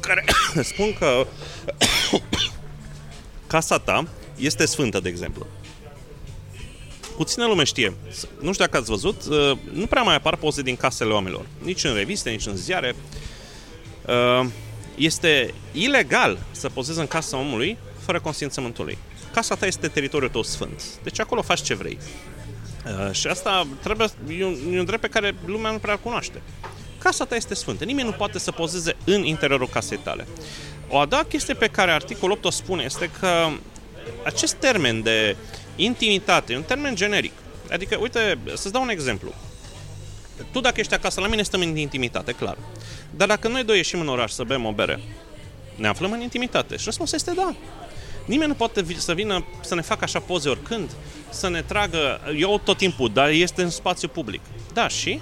care 0.00 0.24
spun 0.72 0.94
că 0.98 1.26
casa 3.46 3.78
ta 3.78 4.08
este 4.36 4.66
sfântă, 4.66 5.00
de 5.00 5.08
exemplu. 5.08 5.46
Puțină 7.16 7.46
lume 7.46 7.64
știe. 7.64 7.94
Nu 8.40 8.52
știu 8.52 8.64
dacă 8.64 8.76
ați 8.76 8.90
văzut, 8.90 9.22
uh, 9.28 9.58
nu 9.72 9.86
prea 9.86 10.02
mai 10.02 10.14
apar 10.14 10.36
poze 10.36 10.62
din 10.62 10.76
casele 10.76 11.12
oamenilor. 11.12 11.46
Nici 11.62 11.84
în 11.84 11.94
reviste, 11.94 12.30
nici 12.30 12.46
în 12.46 12.56
ziare. 12.56 12.94
Uh, 14.06 14.46
este 14.96 15.54
ilegal 15.72 16.38
să 16.50 16.68
pozezi 16.68 16.98
în 16.98 17.06
casa 17.06 17.36
omului 17.36 17.78
fără 18.04 18.20
consimțământul 18.20 18.84
lui 18.84 18.98
casa 19.36 19.54
ta 19.54 19.66
este 19.66 19.88
teritoriul 19.88 20.30
tău 20.30 20.42
sfânt. 20.42 20.82
Deci 21.02 21.20
acolo 21.20 21.42
faci 21.42 21.62
ce 21.62 21.74
vrei. 21.74 21.98
Uh, 22.86 23.12
și 23.12 23.26
asta 23.26 23.66
trebuie, 23.82 24.08
e 24.28 24.44
un, 24.44 24.56
e 24.72 24.78
un 24.78 24.84
drept 24.84 25.00
pe 25.00 25.08
care 25.08 25.34
lumea 25.44 25.70
nu 25.70 25.78
prea 25.78 25.96
cunoaște. 25.96 26.42
Casa 26.98 27.24
ta 27.24 27.34
este 27.34 27.54
sfântă. 27.54 27.84
Nimeni 27.84 28.08
nu 28.08 28.14
poate 28.14 28.38
să 28.38 28.50
pozeze 28.50 28.96
în 29.04 29.24
interiorul 29.24 29.68
casei 29.68 29.98
tale. 29.98 30.26
O 30.88 30.98
a 30.98 31.06
doua 31.06 31.22
chestie 31.22 31.54
pe 31.54 31.66
care 31.66 31.90
articolul 31.90 32.36
8 32.36 32.44
o 32.44 32.50
spune 32.50 32.82
este 32.82 33.10
că 33.20 33.48
acest 34.24 34.54
termen 34.54 35.02
de 35.02 35.36
intimitate 35.76 36.52
e 36.52 36.56
un 36.56 36.62
termen 36.62 36.94
generic. 36.94 37.32
Adică, 37.70 37.96
uite, 37.96 38.38
să-ți 38.54 38.72
dau 38.72 38.82
un 38.82 38.88
exemplu. 38.88 39.34
Tu 40.52 40.60
dacă 40.60 40.80
ești 40.80 40.94
acasă 40.94 41.20
la 41.20 41.26
mine, 41.26 41.42
stăm 41.42 41.60
în 41.60 41.76
intimitate, 41.76 42.32
clar. 42.32 42.56
Dar 43.10 43.28
dacă 43.28 43.48
noi 43.48 43.64
doi 43.64 43.76
ieșim 43.76 44.00
în 44.00 44.08
oraș 44.08 44.30
să 44.30 44.42
bem 44.42 44.64
o 44.64 44.72
bere, 44.72 45.00
ne 45.74 45.88
aflăm 45.88 46.12
în 46.12 46.20
intimitate. 46.20 46.76
Și 46.76 46.84
răspunsul 46.84 47.16
este 47.16 47.32
da. 47.36 47.54
Nimeni 48.26 48.48
nu 48.48 48.54
poate 48.54 48.86
să 48.96 49.12
vină 49.12 49.44
să 49.60 49.74
ne 49.74 49.80
facă 49.80 50.04
așa 50.04 50.18
poze 50.18 50.48
oricând, 50.48 50.90
să 51.30 51.48
ne 51.48 51.62
tragă, 51.62 52.20
eu 52.36 52.60
tot 52.64 52.76
timpul, 52.76 53.10
dar 53.12 53.28
este 53.28 53.62
în 53.62 53.70
spațiu 53.70 54.08
public. 54.08 54.40
Da, 54.72 54.88
și 54.88 55.20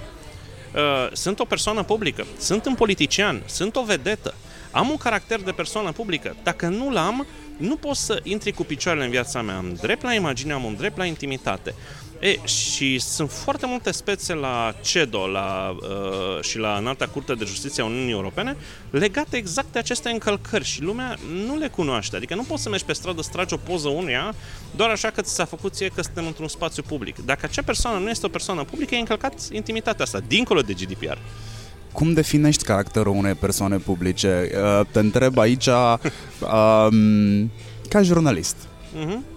uh, 0.75 1.09
sunt 1.13 1.39
o 1.39 1.45
persoană 1.45 1.83
publică, 1.83 2.25
sunt 2.39 2.65
un 2.65 2.75
politician, 2.75 3.41
sunt 3.45 3.75
o 3.75 3.83
vedetă, 3.83 4.33
am 4.71 4.89
un 4.89 4.97
caracter 4.97 5.41
de 5.41 5.51
persoană 5.51 5.91
publică. 5.91 6.35
Dacă 6.43 6.67
nu 6.67 6.91
l-am, 6.91 7.27
nu 7.57 7.75
pot 7.75 7.95
să 7.95 8.19
intri 8.23 8.51
cu 8.51 8.63
picioarele 8.63 9.05
în 9.05 9.11
viața 9.11 9.41
mea. 9.41 9.57
Am 9.57 9.77
drept 9.81 10.03
la 10.03 10.13
imagine, 10.13 10.53
am 10.53 10.63
un 10.63 10.75
drept 10.75 10.97
la 10.97 11.05
intimitate. 11.05 11.73
E, 12.19 12.47
și 12.47 12.99
sunt 12.99 13.31
foarte 13.31 13.65
multe 13.65 13.91
spețe 13.91 14.33
la 14.33 14.75
CEDO 14.81 15.27
la, 15.27 15.75
uh, 15.81 16.43
și 16.43 16.57
la 16.57 16.77
Înalta 16.77 17.07
Curte 17.07 17.33
de 17.33 17.45
Justiție 17.45 17.83
a 17.83 17.85
Uniunii 17.85 18.11
Europene 18.11 18.55
legate 18.89 19.37
exact 19.37 19.71
de 19.71 19.79
aceste 19.79 20.09
încălcări 20.09 20.63
și 20.63 20.81
lumea 20.81 21.17
nu 21.45 21.57
le 21.57 21.67
cunoaște. 21.67 22.15
Adică 22.15 22.35
nu 22.35 22.43
poți 22.43 22.61
să 22.61 22.69
mergi 22.69 22.85
pe 22.85 22.93
stradă, 22.93 23.21
să 23.21 23.29
tragi 23.31 23.53
o 23.53 23.57
poză 23.57 23.87
unuia 23.87 24.33
doar 24.75 24.89
așa 24.89 25.09
că 25.09 25.21
ți 25.21 25.33
s-a 25.33 25.45
făcut 25.45 25.73
ție 25.73 25.91
că 25.95 26.01
suntem 26.01 26.25
într-un 26.25 26.47
spațiu 26.47 26.83
public. 26.83 27.25
Dacă 27.25 27.39
acea 27.43 27.61
persoană 27.61 27.99
nu 27.99 28.09
este 28.09 28.25
o 28.25 28.29
persoană 28.29 28.63
publică, 28.63 28.95
e 28.95 28.99
încălcat 28.99 29.33
intimitatea 29.51 30.03
asta, 30.03 30.19
dincolo 30.27 30.61
de 30.61 30.73
GDPR. 30.73 31.17
Cum 31.91 32.13
definești 32.13 32.63
caracterul 32.63 33.15
unei 33.15 33.33
persoane 33.33 33.77
publice? 33.77 34.49
Uh, 34.53 34.85
te 34.91 34.99
întreb 34.99 35.37
aici 35.37 35.67
um, 36.53 37.51
ca 37.89 38.01
jurnalist. 38.01 38.55
Uh-huh. 38.55 39.34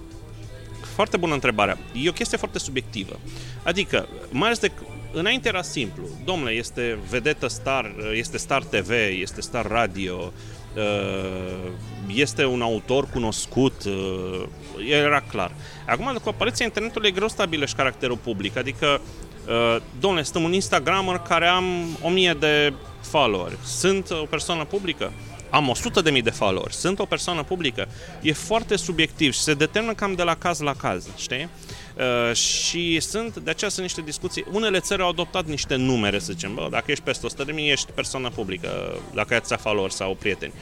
Foarte 0.99 1.17
bună 1.17 1.35
întrebare. 1.35 1.79
E 1.93 2.09
o 2.09 2.13
chestie 2.13 2.37
foarte 2.37 2.59
subiectivă. 2.59 3.19
Adică, 3.63 4.09
mai 4.31 4.47
ales 4.47 4.59
de 4.59 4.71
înainte 5.13 5.49
era 5.49 5.63
simplu. 5.63 6.03
Domnule, 6.25 6.51
este 6.51 6.99
vedetă 7.11 7.47
star, 7.47 7.95
este 8.13 8.37
star 8.39 8.63
TV, 8.63 8.91
este 9.21 9.41
star 9.41 9.67
radio, 9.67 10.33
uh, 10.77 11.71
este 12.07 12.45
un 12.45 12.63
autor 12.63 13.09
cunoscut, 13.09 13.85
uh, 13.85 14.43
era 14.89 15.21
clar. 15.21 15.53
Acum, 15.87 16.19
cu 16.23 16.29
apariția 16.29 16.65
internetului, 16.65 17.09
e 17.09 17.13
greu 17.13 17.29
stabilești 17.29 17.77
caracterul 17.77 18.17
public, 18.17 18.57
adică 18.57 19.01
uh, 19.49 19.77
domnule, 20.01 20.23
sunt 20.23 20.45
un 20.45 20.53
Instagrammer 20.53 21.19
care 21.19 21.47
am 21.47 21.65
o 22.03 22.09
mie 22.09 22.37
de 22.39 22.73
followeri. 23.01 23.57
Sunt 23.65 24.11
o 24.11 24.25
persoană 24.25 24.65
publică? 24.65 25.13
Am 25.51 25.69
100 25.69 26.01
de 26.01 26.11
mii 26.11 26.23
de 26.23 26.31
followers, 26.31 26.79
sunt 26.79 26.99
o 26.99 27.05
persoană 27.05 27.43
publică, 27.43 27.89
e 28.23 28.33
foarte 28.33 28.77
subiectiv 28.77 29.33
și 29.33 29.41
se 29.41 29.55
determină 29.55 29.95
cam 29.95 30.15
de 30.15 30.23
la 30.23 30.35
caz 30.35 30.61
la 30.61 30.75
caz, 30.75 31.09
știi? 31.17 31.49
Uh, 31.97 32.35
și 32.37 33.01
sunt, 33.01 33.37
de 33.37 33.51
aceea 33.51 33.71
sunt 33.71 33.83
niște 33.83 34.01
discuții, 34.01 34.45
unele 34.53 34.81
țări 34.81 35.03
au 35.03 35.09
adoptat 35.09 35.47
niște 35.47 35.75
numere, 35.75 36.19
să 36.19 36.33
zicem, 36.33 36.55
bă, 36.55 36.69
dacă 36.71 36.91
ești 36.91 37.05
peste 37.05 37.27
100 37.27 37.45
de 37.45 37.53
mii, 37.53 37.71
ești 37.71 37.93
persoană 37.93 38.31
publică, 38.35 38.69
dacă 39.15 39.27
ai 39.31 39.37
atâția 39.37 39.57
followers 39.57 39.95
sau 39.95 40.15
prieteni. 40.15 40.53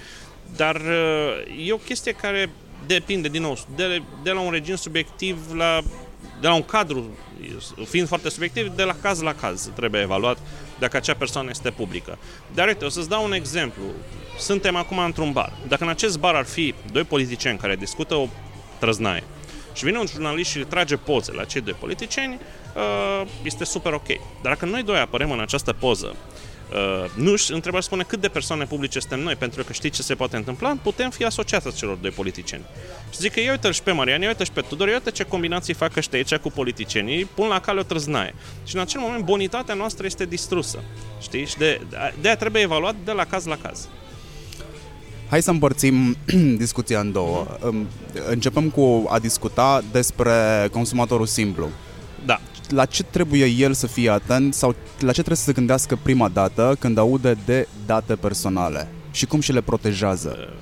dar 0.56 0.76
uh, 0.76 1.66
e 1.66 1.72
o 1.72 1.76
chestie 1.76 2.12
care 2.12 2.50
depinde, 2.86 3.28
din 3.28 3.42
nou, 3.42 3.58
de, 3.76 4.02
de 4.22 4.30
la 4.30 4.40
un 4.40 4.50
regim 4.50 4.74
subiectiv 4.74 5.36
la 5.54 5.82
de 6.40 6.46
la 6.46 6.54
un 6.54 6.62
cadru, 6.62 7.16
fiind 7.88 8.08
foarte 8.08 8.28
subiectiv, 8.28 8.68
de 8.68 8.82
la 8.82 8.96
caz 9.02 9.20
la 9.20 9.34
caz 9.34 9.70
trebuie 9.74 10.00
evaluat 10.00 10.38
dacă 10.78 10.96
acea 10.96 11.14
persoană 11.14 11.50
este 11.50 11.70
publică. 11.70 12.18
Dar 12.54 12.66
uite, 12.66 12.84
o 12.84 12.88
să-ți 12.88 13.08
dau 13.08 13.24
un 13.24 13.32
exemplu. 13.32 13.82
Suntem 14.38 14.76
acum 14.76 14.98
într-un 14.98 15.32
bar. 15.32 15.52
Dacă 15.68 15.84
în 15.84 15.90
acest 15.90 16.18
bar 16.18 16.34
ar 16.34 16.44
fi 16.44 16.74
doi 16.92 17.04
politicieni 17.04 17.58
care 17.58 17.76
discută 17.76 18.14
o 18.14 18.28
trăznaie 18.78 19.24
și 19.72 19.84
vine 19.84 19.98
un 19.98 20.06
jurnalist 20.06 20.50
și 20.50 20.58
trage 20.58 20.96
poze 20.96 21.32
la 21.32 21.44
cei 21.44 21.60
doi 21.60 21.74
politicieni, 21.78 22.38
uh, 22.74 23.28
este 23.42 23.64
super 23.64 23.92
ok. 23.92 24.06
Dar 24.42 24.52
dacă 24.52 24.66
noi 24.66 24.82
doi 24.82 24.98
apărem 24.98 25.30
în 25.30 25.40
această 25.40 25.72
poză 25.72 26.16
Uh, 26.72 27.10
nu 27.14 27.34
întreba 27.48 27.80
spune 27.80 28.02
cât 28.02 28.20
de 28.20 28.28
persoane 28.28 28.64
publice 28.64 28.98
suntem 28.98 29.20
noi, 29.20 29.34
pentru 29.34 29.64
că 29.64 29.72
știți 29.72 29.96
ce 29.96 30.02
se 30.02 30.14
poate 30.14 30.36
întâmpla, 30.36 30.76
putem 30.82 31.10
fi 31.10 31.24
asociați 31.24 31.76
celor 31.76 31.96
doi 31.96 32.10
politicieni. 32.10 32.64
Și 33.10 33.18
zic 33.18 33.32
că 33.32 33.40
ia 33.40 33.50
uite 33.50 33.70
și 33.70 33.82
pe 33.82 33.92
Marian, 33.92 34.20
ia 34.20 34.28
uite 34.28 34.44
și 34.44 34.50
pe 34.52 34.60
Tudor, 34.60 34.88
ia 34.88 34.94
uite 34.94 35.10
ce 35.10 35.24
combinații 35.24 35.74
fac 35.74 35.96
ăștia 35.96 36.18
aici 36.18 36.34
cu 36.34 36.50
politicienii, 36.50 37.24
pun 37.24 37.48
la 37.48 37.60
cale 37.60 37.80
o 37.80 37.82
trăznaie. 37.82 38.34
Și 38.64 38.74
în 38.74 38.80
acel 38.80 39.00
moment 39.00 39.24
bonitatea 39.24 39.74
noastră 39.74 40.06
este 40.06 40.24
distrusă. 40.24 40.82
Știi? 41.20 41.46
Și 41.46 41.56
de, 41.56 41.80
de 42.20 42.28
aia 42.28 42.36
trebuie 42.36 42.62
evaluat 42.62 42.94
de 43.04 43.12
la 43.12 43.24
caz 43.24 43.44
la 43.44 43.56
caz. 43.56 43.88
Hai 45.28 45.42
să 45.42 45.50
împărțim 45.50 46.16
discuția 46.64 47.00
în 47.00 47.12
două. 47.12 47.46
Începem 48.28 48.70
cu 48.70 49.06
a 49.08 49.18
discuta 49.18 49.82
despre 49.92 50.68
consumatorul 50.72 51.26
simplu. 51.26 51.68
Da 52.24 52.40
la 52.68 52.84
ce 52.84 53.02
trebuie 53.02 53.44
el 53.46 53.72
să 53.72 53.86
fie 53.86 54.10
atent 54.10 54.54
sau 54.54 54.74
la 54.98 55.06
ce 55.06 55.12
trebuie 55.12 55.36
să 55.36 55.44
se 55.44 55.52
gândească 55.52 55.98
prima 56.02 56.28
dată 56.28 56.76
când 56.78 56.98
aude 56.98 57.36
de 57.44 57.68
date 57.86 58.14
personale 58.14 58.88
și 59.12 59.26
cum 59.26 59.40
și 59.40 59.52
le 59.52 59.60
protejează? 59.60 60.36
Uh, 60.38 60.54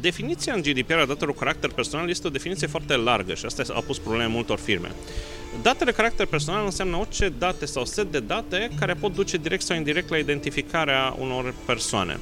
definiția 0.00 0.52
în 0.52 0.60
GDPR 0.60 0.98
a 0.98 1.04
datelor 1.04 1.32
cu 1.34 1.38
caracter 1.38 1.70
personal 1.70 2.08
este 2.08 2.26
o 2.26 2.30
definiție 2.30 2.66
foarte 2.66 2.96
largă 2.96 3.34
și 3.34 3.44
asta 3.44 3.62
a 3.74 3.80
pus 3.80 3.98
probleme 3.98 4.26
multor 4.26 4.58
firme. 4.58 4.90
Datele 5.62 5.92
caracter 5.92 6.26
personal 6.26 6.64
înseamnă 6.64 6.96
orice 6.96 7.32
date 7.38 7.66
sau 7.66 7.84
set 7.84 8.12
de 8.12 8.20
date 8.20 8.70
care 8.78 8.94
pot 8.94 9.14
duce 9.14 9.36
direct 9.36 9.62
sau 9.62 9.76
indirect 9.76 10.08
la 10.08 10.16
identificarea 10.16 11.16
unor 11.18 11.54
persoane. 11.66 12.18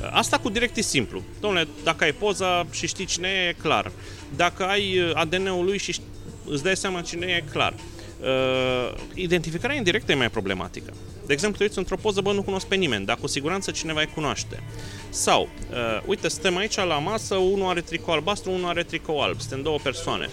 Uh, 0.00 0.08
asta 0.10 0.38
cu 0.38 0.48
direct 0.48 0.76
e 0.76 0.80
simplu. 0.80 1.22
Domnule, 1.40 1.68
dacă 1.84 2.04
ai 2.04 2.12
poza 2.12 2.66
și 2.70 2.86
știi 2.86 3.04
cine 3.04 3.28
e, 3.28 3.48
e 3.48 3.52
clar. 3.62 3.92
Dacă 4.36 4.64
ai 4.64 4.98
uh, 4.98 5.10
ADN-ul 5.14 5.64
lui 5.64 5.78
și 5.78 6.00
îți 6.44 6.62
dai 6.62 6.76
seama 6.76 7.00
cine 7.00 7.26
e, 7.26 7.34
e 7.34 7.44
clar. 7.50 7.74
Uh, 8.20 8.94
identificarea 9.14 9.76
indirectă 9.76 10.12
e 10.12 10.14
mai 10.14 10.30
problematică. 10.30 10.92
De 11.26 11.32
exemplu, 11.34 11.64
uiți 11.64 11.78
într-o 11.78 11.96
poză, 11.96 12.20
bă, 12.20 12.32
nu 12.32 12.42
cunosc 12.42 12.66
pe 12.66 12.74
nimeni, 12.74 13.04
dar 13.04 13.16
cu 13.16 13.26
siguranță 13.26 13.70
cineva 13.70 14.00
îi 14.00 14.10
cunoaște. 14.14 14.62
Sau, 15.10 15.48
uh, 15.70 16.02
uite, 16.06 16.28
suntem 16.28 16.56
aici 16.56 16.76
la 16.76 16.98
masă, 16.98 17.34
unul 17.34 17.68
are 17.68 17.80
tricou 17.80 18.14
albastru, 18.14 18.50
unul 18.50 18.68
are 18.68 18.82
tricou 18.82 19.20
alb, 19.20 19.40
suntem 19.40 19.62
două 19.62 19.78
persoane. 19.82 20.28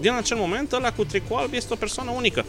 Din 0.00 0.12
acel 0.12 0.36
moment, 0.36 0.72
ăla 0.72 0.92
cu 0.92 1.04
tricou 1.04 1.36
alb 1.36 1.52
este 1.52 1.72
o 1.72 1.76
persoană 1.76 2.10
unică. 2.10 2.44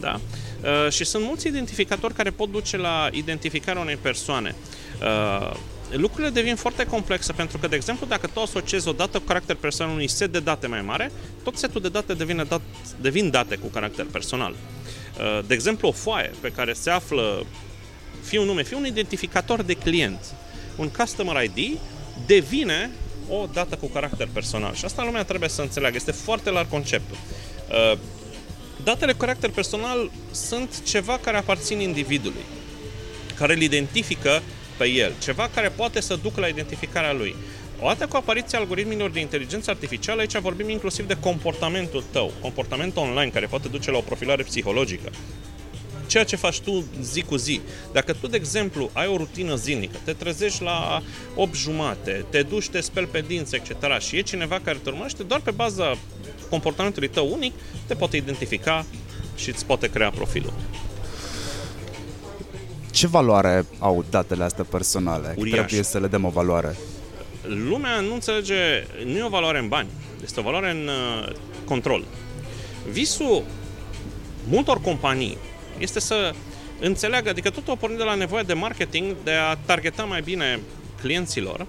Da? 0.00 0.20
Uh, 0.62 0.92
și 0.92 1.04
sunt 1.04 1.24
mulți 1.24 1.46
identificatori 1.46 2.14
care 2.14 2.30
pot 2.30 2.50
duce 2.50 2.76
la 2.76 3.08
identificarea 3.12 3.80
unei 3.80 3.96
persoane. 3.96 4.54
Uh, 5.02 5.56
lucrurile 5.90 6.30
devin 6.30 6.56
foarte 6.56 6.86
complexe 6.86 7.32
pentru 7.32 7.58
că, 7.58 7.66
de 7.66 7.76
exemplu, 7.76 8.06
dacă 8.06 8.26
tu 8.26 8.40
asociezi 8.40 8.88
o 8.88 8.92
dată 8.92 9.18
cu 9.18 9.24
caracter 9.24 9.56
personal 9.56 9.92
unui 9.92 10.08
set 10.08 10.32
de 10.32 10.40
date 10.40 10.66
mai 10.66 10.82
mare, 10.82 11.12
tot 11.42 11.56
setul 11.56 11.80
de 11.80 11.88
date 11.88 12.14
devine 12.14 12.44
dat, 12.44 12.60
devin 13.00 13.30
date 13.30 13.56
cu 13.56 13.66
caracter 13.66 14.04
personal. 14.04 14.52
Uh, 14.52 15.44
de 15.46 15.54
exemplu, 15.54 15.88
o 15.88 15.92
foaie 15.92 16.30
pe 16.40 16.48
care 16.48 16.72
se 16.72 16.90
află 16.90 17.46
fie 18.22 18.38
un 18.38 18.46
nume, 18.46 18.62
fie 18.62 18.76
un 18.76 18.86
identificator 18.86 19.62
de 19.62 19.74
client, 19.74 20.34
un 20.76 20.88
customer 20.88 21.44
ID, 21.44 21.78
devine 22.26 22.90
o 23.28 23.46
dată 23.52 23.76
cu 23.76 23.86
caracter 23.86 24.28
personal. 24.32 24.74
Și 24.74 24.84
asta 24.84 25.04
lumea 25.04 25.24
trebuie 25.24 25.48
să 25.48 25.62
înțeleagă. 25.62 25.96
Este 25.96 26.12
foarte 26.12 26.50
larg 26.50 26.68
conceptul. 26.68 27.16
Uh, 27.68 27.98
datele 28.84 29.12
cu 29.12 29.18
caracter 29.18 29.50
personal 29.50 30.10
sunt 30.30 30.82
ceva 30.84 31.18
care 31.18 31.36
aparțin 31.36 31.80
individului, 31.80 32.44
care 33.36 33.52
îl 33.52 33.60
identifică 33.60 34.42
pe 34.76 34.88
el, 34.88 35.12
ceva 35.22 35.50
care 35.54 35.68
poate 35.68 36.00
să 36.00 36.18
ducă 36.22 36.40
la 36.40 36.46
identificarea 36.46 37.12
lui. 37.12 37.34
Odată 37.80 38.06
cu 38.06 38.16
apariția 38.16 38.58
algoritmilor 38.58 39.10
de 39.10 39.20
inteligență 39.20 39.70
artificială, 39.70 40.20
aici 40.20 40.38
vorbim 40.38 40.68
inclusiv 40.68 41.06
de 41.06 41.16
comportamentul 41.20 42.04
tău, 42.10 42.32
comportament 42.40 42.96
online 42.96 43.30
care 43.30 43.46
poate 43.46 43.68
duce 43.68 43.90
la 43.90 43.96
o 43.96 44.00
profilare 44.00 44.42
psihologică. 44.42 45.10
Ceea 46.06 46.24
ce 46.24 46.36
faci 46.36 46.60
tu 46.60 46.84
zi 47.02 47.22
cu 47.22 47.36
zi. 47.36 47.60
Dacă 47.92 48.12
tu, 48.12 48.26
de 48.26 48.36
exemplu, 48.36 48.90
ai 48.92 49.06
o 49.06 49.16
rutină 49.16 49.54
zilnică, 49.54 49.96
te 50.04 50.12
trezești 50.12 50.62
la 50.62 51.02
8 51.34 51.54
jumate, 51.54 52.24
te 52.30 52.42
duci, 52.42 52.68
te 52.68 52.80
speli 52.80 53.06
pe 53.06 53.24
dinți, 53.26 53.54
etc. 53.54 54.00
și 54.00 54.16
e 54.16 54.20
cineva 54.20 54.60
care 54.64 54.78
te 54.82 54.88
urmărește, 54.88 55.22
doar 55.22 55.40
pe 55.40 55.50
baza 55.50 55.98
comportamentului 56.50 57.08
tău 57.08 57.32
unic, 57.32 57.52
te 57.86 57.94
poate 57.94 58.16
identifica 58.16 58.86
și 59.36 59.48
îți 59.48 59.66
poate 59.66 59.90
crea 59.90 60.10
profilul. 60.10 60.52
Ce 62.94 63.06
valoare 63.06 63.66
au 63.78 64.04
datele 64.10 64.44
astea 64.44 64.64
personale? 64.64 65.34
Uriaș. 65.36 65.58
Trebuie 65.58 65.82
să 65.82 65.98
le 65.98 66.06
dăm 66.06 66.24
o 66.24 66.28
valoare. 66.28 66.76
Lumea 67.46 68.00
nu 68.00 68.14
înțelege, 68.14 68.86
nu 69.04 69.16
e 69.16 69.24
o 69.24 69.28
valoare 69.28 69.58
în 69.58 69.68
bani, 69.68 69.88
este 70.22 70.40
o 70.40 70.42
valoare 70.42 70.70
în 70.70 70.88
uh, 70.88 71.32
control. 71.64 72.04
Visul 72.90 73.44
multor 74.48 74.80
companii 74.80 75.36
este 75.78 76.00
să 76.00 76.34
înțeleagă, 76.80 77.28
adică 77.28 77.50
tot 77.50 77.68
o 77.68 77.74
pornit 77.74 77.98
de 77.98 78.04
la 78.04 78.14
nevoia 78.14 78.42
de 78.42 78.52
marketing, 78.52 79.16
de 79.24 79.32
a 79.32 79.56
targeta 79.56 80.04
mai 80.04 80.20
bine 80.20 80.60
clienților 81.00 81.60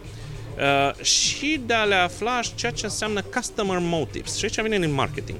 uh, 0.57 1.03
și 1.03 1.61
de 1.65 1.73
a 1.73 1.83
le 1.83 1.95
afla 1.95 2.39
ceea 2.55 2.71
ce 2.71 2.85
înseamnă 2.85 3.21
customer 3.21 3.77
motives. 3.81 4.37
Și 4.37 4.45
aici 4.45 4.61
vine 4.61 4.79
din 4.79 4.93
marketing. 4.93 5.37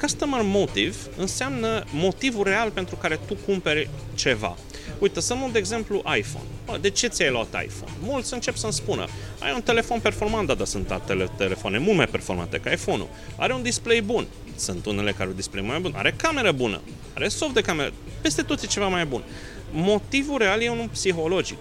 Customer 0.00 0.40
motive 0.42 0.96
înseamnă 1.16 1.84
motivul 1.92 2.44
real 2.44 2.70
pentru 2.70 2.96
care 2.96 3.18
tu 3.26 3.34
cumperi 3.34 3.90
ceva. 4.14 4.56
Uite, 4.98 5.20
să 5.20 5.34
luăm 5.34 5.52
de 5.52 5.58
exemplu 5.58 5.96
iPhone. 5.96 6.44
Bă, 6.64 6.78
de 6.80 6.90
ce 6.90 7.06
ți-ai 7.06 7.30
luat 7.30 7.46
iPhone? 7.46 7.92
Mulți 8.02 8.34
încep 8.34 8.56
să-mi 8.56 8.72
spună, 8.72 9.06
ai 9.40 9.52
un 9.54 9.62
telefon 9.62 10.00
performant, 10.00 10.46
da, 10.46 10.54
dar 10.54 10.66
sunt 10.66 11.00
tele- 11.06 11.30
telefoane 11.36 11.78
mult 11.78 11.96
mai 11.96 12.06
performante 12.06 12.58
ca 12.58 12.70
iPhone-ul. 12.70 13.08
Are 13.36 13.54
un 13.54 13.62
display 13.62 14.00
bun. 14.00 14.26
Sunt 14.56 14.86
unele 14.86 15.12
care 15.12 15.28
au 15.28 15.34
display 15.34 15.62
mai 15.62 15.78
bun. 15.80 15.92
Are 15.96 16.14
cameră 16.16 16.52
bună. 16.52 16.80
Are 17.14 17.28
soft 17.28 17.54
de 17.54 17.60
cameră. 17.60 17.92
Peste 18.20 18.42
tot 18.42 18.62
e 18.62 18.66
ceva 18.66 18.88
mai 18.88 19.06
bun. 19.06 19.22
Motivul 19.70 20.38
real 20.38 20.60
e 20.62 20.68
unul 20.68 20.88
psihologic, 20.88 21.56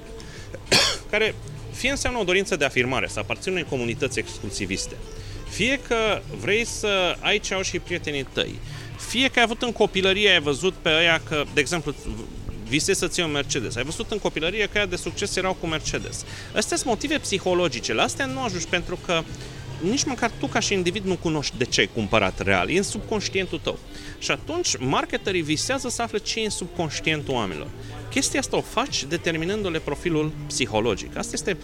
care 1.12 1.36
fie 1.72 1.89
înseamnă 1.89 2.20
o 2.20 2.24
dorință 2.24 2.56
de 2.56 2.65
afirmare, 2.65 3.08
să 3.08 3.20
aparțin 3.20 3.51
unei 3.51 3.65
comunități 3.70 4.20
exclusiviste, 4.20 4.96
fie 5.50 5.80
că 5.88 6.22
vrei 6.39 6.66
să 6.66 7.16
ai 7.20 7.39
ce 7.39 7.54
au 7.54 7.62
și 7.62 7.80
prietenii 7.80 8.27
tăi, 8.34 8.60
fie 9.08 9.27
că 9.27 9.39
ai 9.39 9.44
avut 9.44 9.62
în 9.62 9.72
copilărie, 9.72 10.30
ai 10.30 10.39
văzut 10.39 10.74
pe 10.74 10.89
aia 10.89 11.22
că, 11.27 11.44
de 11.54 11.60
exemplu, 11.60 11.96
visezi 12.68 13.00
să 13.00 13.08
ții 13.08 13.24
un 13.24 13.32
Mercedes. 13.32 13.75
Ai 13.75 13.84
văzut 13.84 14.12
în 14.12 14.18
copilărie 14.18 14.66
că 14.72 14.77
aia 14.77 14.86
de 14.86 14.96
succes 14.96 15.36
erau 15.36 15.54
cu 15.54 15.68
Mercedes. 15.68 16.25
Astea 16.56 16.77
sunt 16.77 16.89
motive 16.89 17.18
psihologice. 17.18 17.94
La 17.94 18.04
astea 18.04 18.25
nu 18.25 18.42
ajungi 18.42 18.68
pentru 18.68 19.00
că 19.06 19.24
nici 19.82 20.04
măcar 20.04 20.32
tu 20.39 20.48
ca 20.48 20.60
și 20.60 20.74
individ 20.74 21.06
nu 21.06 21.16
cunoști 21.16 21.58
de 21.58 21.66
ce 21.66 21.80
ai 21.80 21.89
cumpărat 21.94 22.39
real. 22.39 22.70
E 22.70 22.77
în 22.77 22.84
subconștientul 22.84 23.60
tău. 23.63 23.80
Și 24.20 24.32
atunci 24.32 24.77
marketerii 24.77 25.42
visează 25.42 25.89
să 25.89 26.01
afle 26.01 26.18
ce 26.18 26.39
e 26.39 26.44
în 26.44 26.50
subconștientul 26.50 27.34
oamenilor. 27.34 27.68
Chestia 28.10 28.39
asta 28.39 28.58
o 28.58 28.62
faci 28.62 29.04
determinându-le 29.04 29.80
profilul 29.80 30.32
psihologic. 30.48 31.18
Asta 31.18 31.32
este 31.34 31.58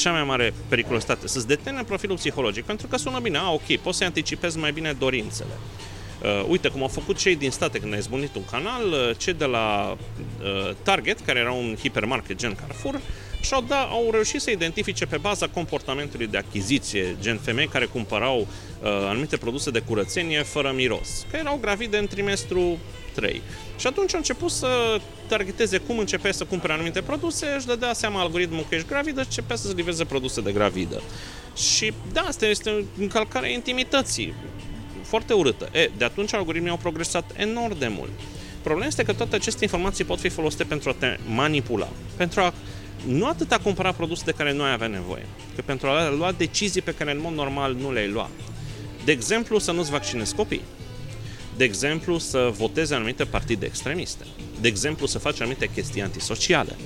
cea 0.00 0.12
mai 0.12 0.24
mare 0.24 0.54
periculositate, 0.68 1.28
să-ți 1.28 1.46
determine 1.46 1.84
profilul 1.84 2.16
psihologic, 2.16 2.64
pentru 2.64 2.86
că 2.86 2.96
sună 2.96 3.18
bine, 3.18 3.38
a, 3.38 3.52
ok, 3.52 3.76
poți 3.82 3.98
să 3.98 4.04
anticipezi 4.04 4.58
mai 4.58 4.72
bine 4.72 4.92
dorințele. 4.92 5.50
Uh, 6.22 6.44
uite 6.48 6.68
cum 6.68 6.82
au 6.82 6.88
făcut 6.88 7.16
cei 7.16 7.36
din 7.36 7.50
state 7.50 7.78
când 7.78 7.92
ai 7.92 8.00
zbunit 8.00 8.34
un 8.34 8.44
canal, 8.50 8.86
uh, 8.86 9.16
cei 9.16 9.32
de 9.32 9.44
la 9.44 9.96
uh, 9.96 10.74
Target, 10.82 11.20
care 11.20 11.38
era 11.38 11.52
un 11.52 11.76
hipermarket 11.80 12.36
gen 12.36 12.54
Carrefour, 12.54 13.00
și-au 13.40 13.64
da, 13.68 13.80
au 13.80 14.08
reușit 14.10 14.40
să 14.40 14.50
identifice 14.50 15.06
pe 15.06 15.16
baza 15.16 15.46
comportamentului 15.48 16.26
de 16.26 16.36
achiziție, 16.36 17.16
gen 17.20 17.38
femei 17.38 17.68
care 17.68 17.84
cumpărau 17.84 18.38
uh, 18.38 18.88
anumite 19.08 19.36
produse 19.36 19.70
de 19.70 19.80
curățenie 19.80 20.42
fără 20.42 20.72
miros, 20.76 21.26
că 21.30 21.36
erau 21.36 21.58
gravide 21.60 21.98
în 21.98 22.06
trimestru 22.06 22.78
3. 23.14 23.42
Și 23.78 23.86
atunci 23.86 24.12
au 24.12 24.18
început 24.18 24.50
să 24.50 25.00
targeteze 25.26 25.78
cum 25.78 25.98
începe 25.98 26.32
să 26.32 26.44
cumpere 26.44 26.72
anumite 26.72 27.02
produse, 27.02 27.46
își 27.56 27.66
dădea 27.66 27.92
seama 27.92 28.20
algoritmul 28.20 28.66
că 28.68 28.74
ești 28.74 28.88
gravidă 28.88 29.20
și 29.20 29.26
începea 29.26 29.56
să-ți 29.56 29.74
livreze 29.74 30.04
produse 30.04 30.40
de 30.40 30.52
gravidă. 30.52 31.02
Și 31.56 31.92
da, 32.12 32.20
asta 32.20 32.46
este 32.46 32.84
încălcarea 32.98 33.50
intimității 33.50 34.34
foarte 35.02 35.32
urâtă. 35.32 35.68
E, 35.72 35.90
de 35.96 36.04
atunci 36.04 36.34
algoritmii 36.34 36.70
au 36.70 36.76
progresat 36.76 37.30
enorm 37.36 37.78
de 37.78 37.88
mult. 37.88 38.10
Problema 38.62 38.86
este 38.86 39.02
că 39.02 39.12
toate 39.12 39.36
aceste 39.36 39.64
informații 39.64 40.04
pot 40.04 40.18
fi 40.18 40.28
folosite 40.28 40.64
pentru 40.64 40.88
a 40.88 40.94
te 40.98 41.18
manipula, 41.34 41.88
pentru 42.16 42.40
a 42.40 42.54
nu 43.06 43.26
atât 43.26 43.52
a 43.52 43.58
cumpăra 43.58 43.92
produse 43.92 44.22
de 44.24 44.32
care 44.32 44.52
nu 44.52 44.62
ai 44.62 44.72
avea 44.72 44.86
nevoie, 44.86 45.26
că 45.54 45.62
pentru 45.64 45.88
a 45.88 46.10
lua 46.10 46.32
decizii 46.32 46.82
pe 46.82 46.94
care 46.94 47.10
în 47.10 47.20
mod 47.20 47.32
normal 47.32 47.74
nu 47.74 47.92
le-ai 47.92 48.08
lua. 48.08 48.30
De 49.04 49.12
exemplu, 49.12 49.58
să 49.58 49.72
nu-ți 49.72 49.90
vaccinezi 49.90 50.34
copii. 50.34 50.60
De 51.60 51.66
exemplu, 51.66 52.18
să 52.18 52.50
votezi 52.56 52.92
anumite 52.92 53.24
partide 53.24 53.66
extremiste. 53.66 54.24
De 54.60 54.68
exemplu, 54.68 55.06
să 55.06 55.18
faci 55.18 55.40
anumite 55.40 55.70
chestii 55.74 56.02
antisociale. 56.02 56.76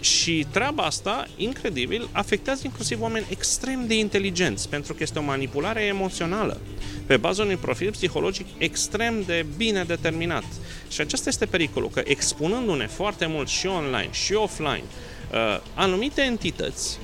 Și 0.00 0.46
treaba 0.50 0.82
asta, 0.82 1.26
incredibil, 1.36 2.08
afectează 2.12 2.60
inclusiv 2.64 3.00
oameni 3.00 3.26
extrem 3.30 3.86
de 3.86 3.98
inteligenți, 3.98 4.68
pentru 4.68 4.94
că 4.94 5.02
este 5.02 5.18
o 5.18 5.22
manipulare 5.22 5.82
emoțională, 5.82 6.60
pe 7.06 7.16
baza 7.16 7.42
unui 7.42 7.56
profil 7.56 7.90
psihologic 7.90 8.46
extrem 8.58 9.22
de 9.26 9.46
bine 9.56 9.84
determinat. 9.84 10.44
Și 10.90 11.00
acesta 11.00 11.28
este 11.28 11.46
pericolul, 11.46 11.90
că 11.90 12.02
expunându-ne 12.04 12.86
foarte 12.86 13.26
mult 13.26 13.48
și 13.48 13.66
online 13.66 14.08
și 14.10 14.32
offline, 14.32 14.84
uh, 15.32 15.60
anumite 15.74 16.22
entități 16.22 16.98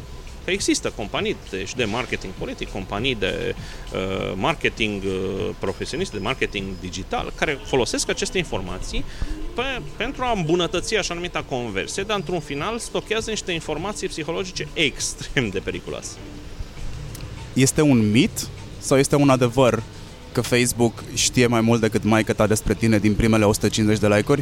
Că 0.48 0.54
există 0.54 0.92
companii 0.96 1.36
de, 1.50 1.64
și 1.64 1.76
de 1.76 1.84
marketing 1.84 2.32
politic, 2.32 2.70
companii 2.70 3.14
de 3.14 3.54
uh, 3.92 4.32
marketing 4.34 5.02
uh, 5.04 5.48
profesionist, 5.58 6.12
de 6.12 6.18
marketing 6.18 6.66
digital, 6.80 7.32
care 7.34 7.58
folosesc 7.64 8.08
aceste 8.08 8.38
informații 8.38 9.04
pe, 9.54 9.62
pentru 9.96 10.22
a 10.24 10.32
îmbunătăți 10.36 10.96
așa 10.96 11.14
numita 11.14 11.44
conversie, 11.48 12.02
dar 12.02 12.16
într-un 12.16 12.40
final 12.40 12.78
stochează 12.78 13.30
niște 13.30 13.52
informații 13.52 14.08
psihologice 14.08 14.68
extrem 14.72 15.48
de 15.48 15.58
periculoase. 15.58 16.16
Este 17.52 17.80
un 17.80 18.10
mit 18.10 18.48
sau 18.78 18.98
este 18.98 19.16
un 19.16 19.28
adevăr 19.28 19.82
că 20.32 20.40
Facebook 20.40 21.04
știe 21.14 21.46
mai 21.46 21.60
mult 21.60 21.80
decât 21.80 22.04
mai 22.04 22.24
ta 22.24 22.46
despre 22.46 22.74
tine 22.74 22.98
din 22.98 23.14
primele 23.14 23.44
150 23.44 23.98
de 23.98 24.08
like-uri? 24.08 24.40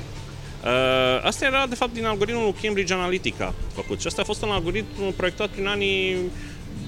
Uh, 0.64 1.05
asta 1.22 1.44
era, 1.44 1.66
de 1.68 1.74
fapt, 1.74 1.92
din 1.92 2.04
algoritmul 2.04 2.54
Cambridge 2.62 2.94
Analytica 2.94 3.54
făcut. 3.74 4.00
Și 4.00 4.06
asta 4.06 4.22
a 4.22 4.24
fost 4.24 4.42
un 4.42 4.48
algoritm 4.48 5.14
proiectat 5.16 5.48
prin 5.48 5.66
anii 5.66 6.16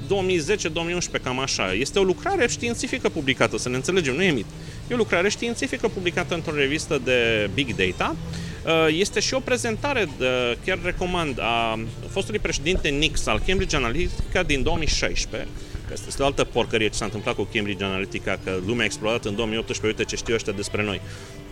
2010-2011, 0.09 1.23
cam 1.23 1.39
așa. 1.39 1.73
Este 1.73 1.99
o 1.99 2.03
lucrare 2.03 2.49
științifică 2.49 3.09
publicată, 3.09 3.59
să 3.59 3.69
ne 3.69 3.77
înțelegem, 3.77 4.15
nu 4.15 4.23
e 4.23 4.31
mit. 4.31 4.47
E 4.91 4.95
o 4.95 4.97
lucrare 4.97 5.29
științifică 5.29 5.89
publicată 5.89 6.35
într-o 6.35 6.55
revistă 6.55 7.01
de 7.05 7.51
Big 7.55 7.75
Data. 7.75 8.17
Uh, 8.65 8.73
este 8.99 9.21
și 9.21 9.35
o 9.35 9.41
prezentare, 9.41 10.09
de, 10.19 10.59
chiar 10.65 10.79
recomand, 10.83 11.39
a 11.41 11.79
fostului 12.11 12.41
președinte 12.41 12.89
Nix 12.89 13.27
al 13.27 13.43
Cambridge 13.47 13.77
Analytica 13.77 14.43
din 14.43 14.63
2016, 14.63 15.49
că 15.89 15.95
este 16.07 16.23
o 16.23 16.27
altă 16.27 16.45
porcărie 16.45 16.89
ce 16.89 16.97
s-a 16.97 17.05
întâmplat 17.05 17.35
cu 17.35 17.49
Cambridge 17.53 17.85
Analytica, 17.85 18.39
că 18.45 18.59
lumea 18.67 18.83
a 18.83 18.85
explodat 18.85 19.25
în 19.25 19.35
2018, 19.35 19.87
uite 19.87 20.11
ce 20.11 20.17
știu 20.17 20.35
ăștia 20.35 20.53
despre 20.53 20.83
noi. 20.83 21.01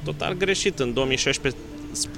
Total 0.05 0.35
greșit, 0.35 0.79
în 0.79 0.93
2016 0.93 1.61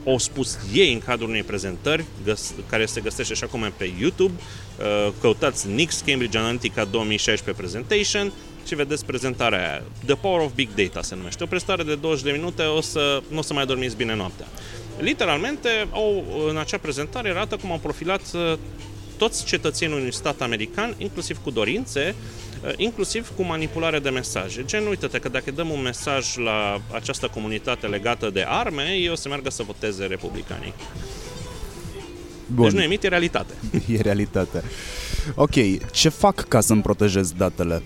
au 0.07 0.19
spus 0.19 0.59
ei 0.73 0.93
în 0.93 0.99
cadrul 0.99 1.29
unei 1.29 1.43
prezentări 1.43 2.05
găs- 2.25 2.55
care 2.69 2.87
se 2.87 3.01
găsește 3.01 3.33
așa 3.33 3.47
cum 3.47 3.63
e 3.63 3.73
pe 3.77 3.93
YouTube. 4.01 4.33
Uh, 4.79 5.13
căutați 5.21 5.69
Nix 5.69 6.03
Cambridge 6.07 6.39
Analytica 6.39 6.85
2016 6.85 7.63
Presentation 7.63 8.33
și 8.67 8.75
vedeți 8.75 9.05
prezentarea 9.05 9.59
aia. 9.59 9.83
The 10.05 10.15
Power 10.15 10.41
of 10.41 10.53
Big 10.55 10.69
Data 10.75 11.03
se 11.03 11.15
numește. 11.15 11.43
O 11.43 11.47
prezentare 11.47 11.83
de 11.83 11.95
20 11.95 12.25
de 12.25 12.31
minute, 12.31 12.63
o 12.63 12.81
să, 12.81 13.23
nu 13.29 13.39
o 13.39 13.43
să 13.43 13.53
mai 13.53 13.67
dormiți 13.67 13.97
bine 13.97 14.15
noaptea. 14.15 14.47
Literalmente, 14.99 15.69
au, 15.91 16.25
în 16.49 16.57
acea 16.57 16.79
prezentare 16.79 17.29
arată 17.29 17.57
cum 17.57 17.71
au 17.71 17.79
profilat 17.79 18.23
uh, 18.35 18.59
toți 19.17 19.45
cetățenii 19.45 19.97
unui 19.97 20.13
stat 20.13 20.41
american, 20.41 20.95
inclusiv 20.99 21.39
cu 21.43 21.51
dorințe, 21.51 22.15
uh, 22.19 22.48
inclusiv 22.77 23.33
cu 23.37 23.43
manipulare 23.43 23.99
de 23.99 24.11
mesaje. 24.11 24.65
Gen, 24.65 24.87
uite-te 24.87 25.19
că 25.19 25.29
dacă 25.29 25.51
dăm 25.51 25.71
un 25.71 25.83
mesaj 25.83 26.37
la 26.37 26.81
această 26.93 27.29
comunitate 27.35 27.87
legată 27.87 28.31
de 28.31 28.45
arme, 28.49 28.83
ei 28.83 29.09
o 29.09 29.15
să 29.15 29.29
meargă 29.29 29.51
să 29.51 29.63
voteze 29.63 30.05
republicanii. 30.05 30.73
Bun. 32.47 32.65
Deci 32.65 32.75
nu 32.75 32.83
emit, 32.83 33.05
e 33.05 33.09
realitate. 33.09 33.55
E 33.97 34.01
realitate. 34.01 34.63
Ok, 35.35 35.55
ce 35.93 36.09
fac 36.09 36.49
ca 36.49 36.61
să-mi 36.61 36.83
protejez 36.83 37.33
datele? 37.33 37.83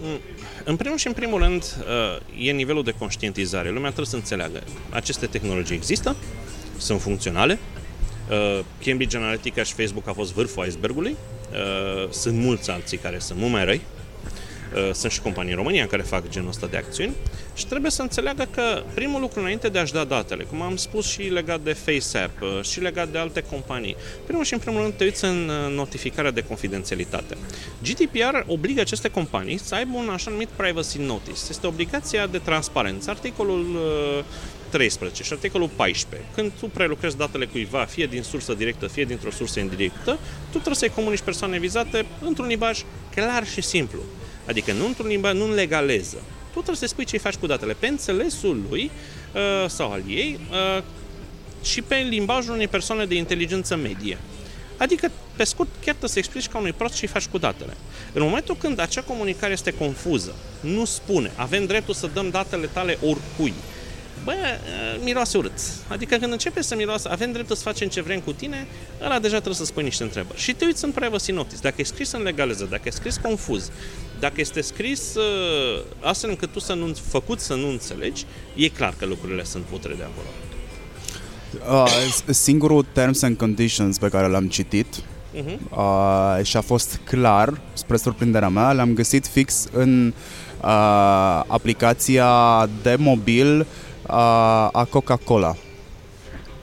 Mm, 0.00 0.18
în 0.64 0.76
primul 0.76 0.98
și 0.98 1.06
în 1.06 1.12
primul 1.12 1.38
rând, 1.38 1.62
uh, 1.62 2.46
e 2.46 2.50
nivelul 2.50 2.82
de 2.82 2.94
conștientizare. 2.98 3.68
Lumea 3.68 3.90
trebuie 3.90 4.06
să 4.06 4.16
înțeleagă. 4.16 4.62
Aceste 4.90 5.26
tehnologii 5.26 5.76
există, 5.76 6.16
sunt 6.78 7.00
funcționale, 7.00 7.58
Uh, 8.30 8.64
Cambridge 8.84 9.16
Analytica 9.16 9.62
și 9.62 9.72
Facebook 9.72 10.08
a 10.08 10.12
fost 10.12 10.32
vârful 10.32 10.66
icebergului. 10.66 11.16
Uh, 11.54 12.10
sunt 12.10 12.38
mulți 12.38 12.70
alții 12.70 12.96
care 12.96 13.18
sunt 13.18 13.38
mult 13.38 13.52
mai 13.52 13.64
răi. 13.64 13.80
Uh, 14.74 14.90
sunt 14.92 15.12
și 15.12 15.20
companii 15.20 15.50
în 15.50 15.56
România 15.56 15.86
care 15.86 16.02
fac 16.02 16.28
genul 16.28 16.48
ăsta 16.48 16.66
de 16.66 16.76
acțiuni 16.76 17.14
și 17.54 17.66
trebuie 17.66 17.90
să 17.90 18.02
înțeleagă 18.02 18.48
că 18.54 18.82
primul 18.94 19.20
lucru 19.20 19.40
înainte 19.40 19.68
de 19.68 19.78
a-și 19.78 19.92
da 19.92 20.04
datele, 20.04 20.44
cum 20.44 20.62
am 20.62 20.76
spus 20.76 21.06
și 21.06 21.22
legat 21.22 21.60
de 21.60 21.72
FaceApp 21.72 22.62
și 22.62 22.80
legat 22.80 23.08
de 23.08 23.18
alte 23.18 23.40
companii, 23.40 23.96
primul 24.26 24.44
și 24.44 24.52
în 24.52 24.58
primul 24.58 24.80
rând 24.80 24.92
te 24.92 25.04
uiți 25.04 25.24
în 25.24 25.50
notificarea 25.74 26.30
de 26.30 26.44
confidențialitate. 26.44 27.36
GDPR 27.82 28.36
obligă 28.46 28.80
aceste 28.80 29.08
companii 29.08 29.58
să 29.58 29.74
aibă 29.74 29.96
un 29.96 30.08
așa 30.08 30.30
numit 30.30 30.48
privacy 30.48 30.98
notice. 30.98 31.40
Este 31.48 31.66
obligația 31.66 32.26
de 32.26 32.38
transparență. 32.38 33.10
Articolul 33.10 33.66
13 34.74 35.22
și 35.22 35.32
articolul 35.32 35.68
14. 35.76 36.28
Când 36.34 36.52
tu 36.60 36.66
prelucrezi 36.66 37.16
datele 37.16 37.44
cuiva, 37.44 37.84
fie 37.84 38.06
din 38.06 38.22
sursă 38.22 38.54
directă, 38.54 38.86
fie 38.86 39.04
dintr-o 39.04 39.30
sursă 39.30 39.60
indirectă, 39.60 40.18
tu 40.44 40.50
trebuie 40.50 40.74
să-i 40.74 40.88
comunici 40.88 41.20
persoane 41.20 41.58
vizate 41.58 42.06
într-un 42.20 42.46
limbaj 42.46 42.82
clar 43.14 43.46
și 43.46 43.60
simplu. 43.60 43.98
Adică 44.48 44.72
nu 44.72 44.86
într-un 44.86 45.06
limbaj, 45.06 45.34
nu 45.34 45.44
în 45.44 45.54
legaleză. 45.54 46.16
Tu 46.52 46.52
trebuie 46.52 46.76
să 46.76 46.86
spui 46.86 47.04
ce 47.04 47.18
faci 47.18 47.34
cu 47.34 47.46
datele 47.46 47.72
pe 47.72 47.86
înțelesul 47.86 48.62
lui 48.68 48.90
uh, 49.34 49.68
sau 49.68 49.92
al 49.92 50.02
ei 50.08 50.38
uh, 50.50 50.82
și 51.62 51.82
pe 51.82 51.94
limbajul 51.94 52.54
unei 52.54 52.68
persoane 52.68 53.04
de 53.04 53.14
inteligență 53.14 53.76
medie. 53.76 54.18
Adică, 54.76 55.10
pe 55.36 55.44
scurt, 55.44 55.68
chiar 55.74 55.94
trebuie 55.94 56.10
să 56.10 56.18
explici 56.18 56.48
ca 56.48 56.58
unui 56.58 56.72
prost 56.72 56.94
ce 56.94 57.06
faci 57.06 57.26
cu 57.26 57.38
datele. 57.38 57.76
În 58.12 58.22
momentul 58.22 58.56
când 58.56 58.78
acea 58.78 59.02
comunicare 59.02 59.52
este 59.52 59.70
confuză, 59.70 60.34
nu 60.60 60.84
spune, 60.84 61.30
avem 61.36 61.66
dreptul 61.66 61.94
să 61.94 62.10
dăm 62.14 62.30
datele 62.30 62.66
tale 62.66 62.98
oricui, 63.02 63.54
bă, 64.24 64.32
miroase 65.02 65.38
urât. 65.38 65.60
Adică 65.88 66.16
când 66.16 66.32
începe 66.32 66.62
să 66.62 66.74
miroase, 66.74 67.08
avem 67.08 67.32
dreptul 67.32 67.56
să 67.56 67.62
facem 67.62 67.88
ce 67.88 68.02
vrem 68.02 68.20
cu 68.20 68.32
tine, 68.32 68.66
ăla 69.04 69.18
deja 69.18 69.34
trebuie 69.34 69.54
să 69.54 69.64
spui 69.64 69.82
niște 69.82 70.02
întrebări. 70.02 70.40
Și 70.40 70.52
te 70.52 70.64
uiți 70.64 70.84
în 70.84 70.90
privacy 70.90 71.32
notice. 71.32 71.60
Dacă 71.60 71.74
e 71.78 71.84
scris 71.84 72.12
în 72.12 72.22
legaliză, 72.22 72.66
dacă 72.70 72.82
e 72.84 72.90
scris 72.90 73.16
confuz, 73.16 73.70
dacă 74.20 74.34
este 74.36 74.60
scris 74.60 75.14
uh, 75.14 75.84
astfel 76.00 76.30
încât 76.30 76.52
tu 76.52 76.58
să 76.58 76.72
nu, 76.72 76.94
făcut 77.08 77.40
să 77.40 77.54
nu 77.54 77.68
înțelegi, 77.68 78.24
e 78.54 78.68
clar 78.68 78.94
că 78.98 79.06
lucrurile 79.06 79.44
sunt 79.44 79.64
putre 79.64 79.94
de 79.94 80.02
acolo. 80.02 80.26
Uh, 81.68 82.32
singurul 82.32 82.86
terms 82.92 83.22
and 83.22 83.36
conditions 83.36 83.98
pe 83.98 84.08
care 84.08 84.26
l-am 84.26 84.48
citit 84.48 84.86
uh-huh. 84.96 85.58
uh, 85.70 86.44
și 86.44 86.56
a 86.56 86.60
fost 86.60 87.00
clar, 87.04 87.60
spre 87.72 87.96
surprinderea 87.96 88.48
mea, 88.48 88.72
l-am 88.72 88.94
găsit 88.94 89.26
fix 89.26 89.66
în 89.72 90.12
uh, 90.60 91.42
aplicația 91.46 92.68
de 92.82 92.96
mobil 92.98 93.66
a, 94.06 94.68
a 94.68 94.84
Coca-Cola. 94.84 95.56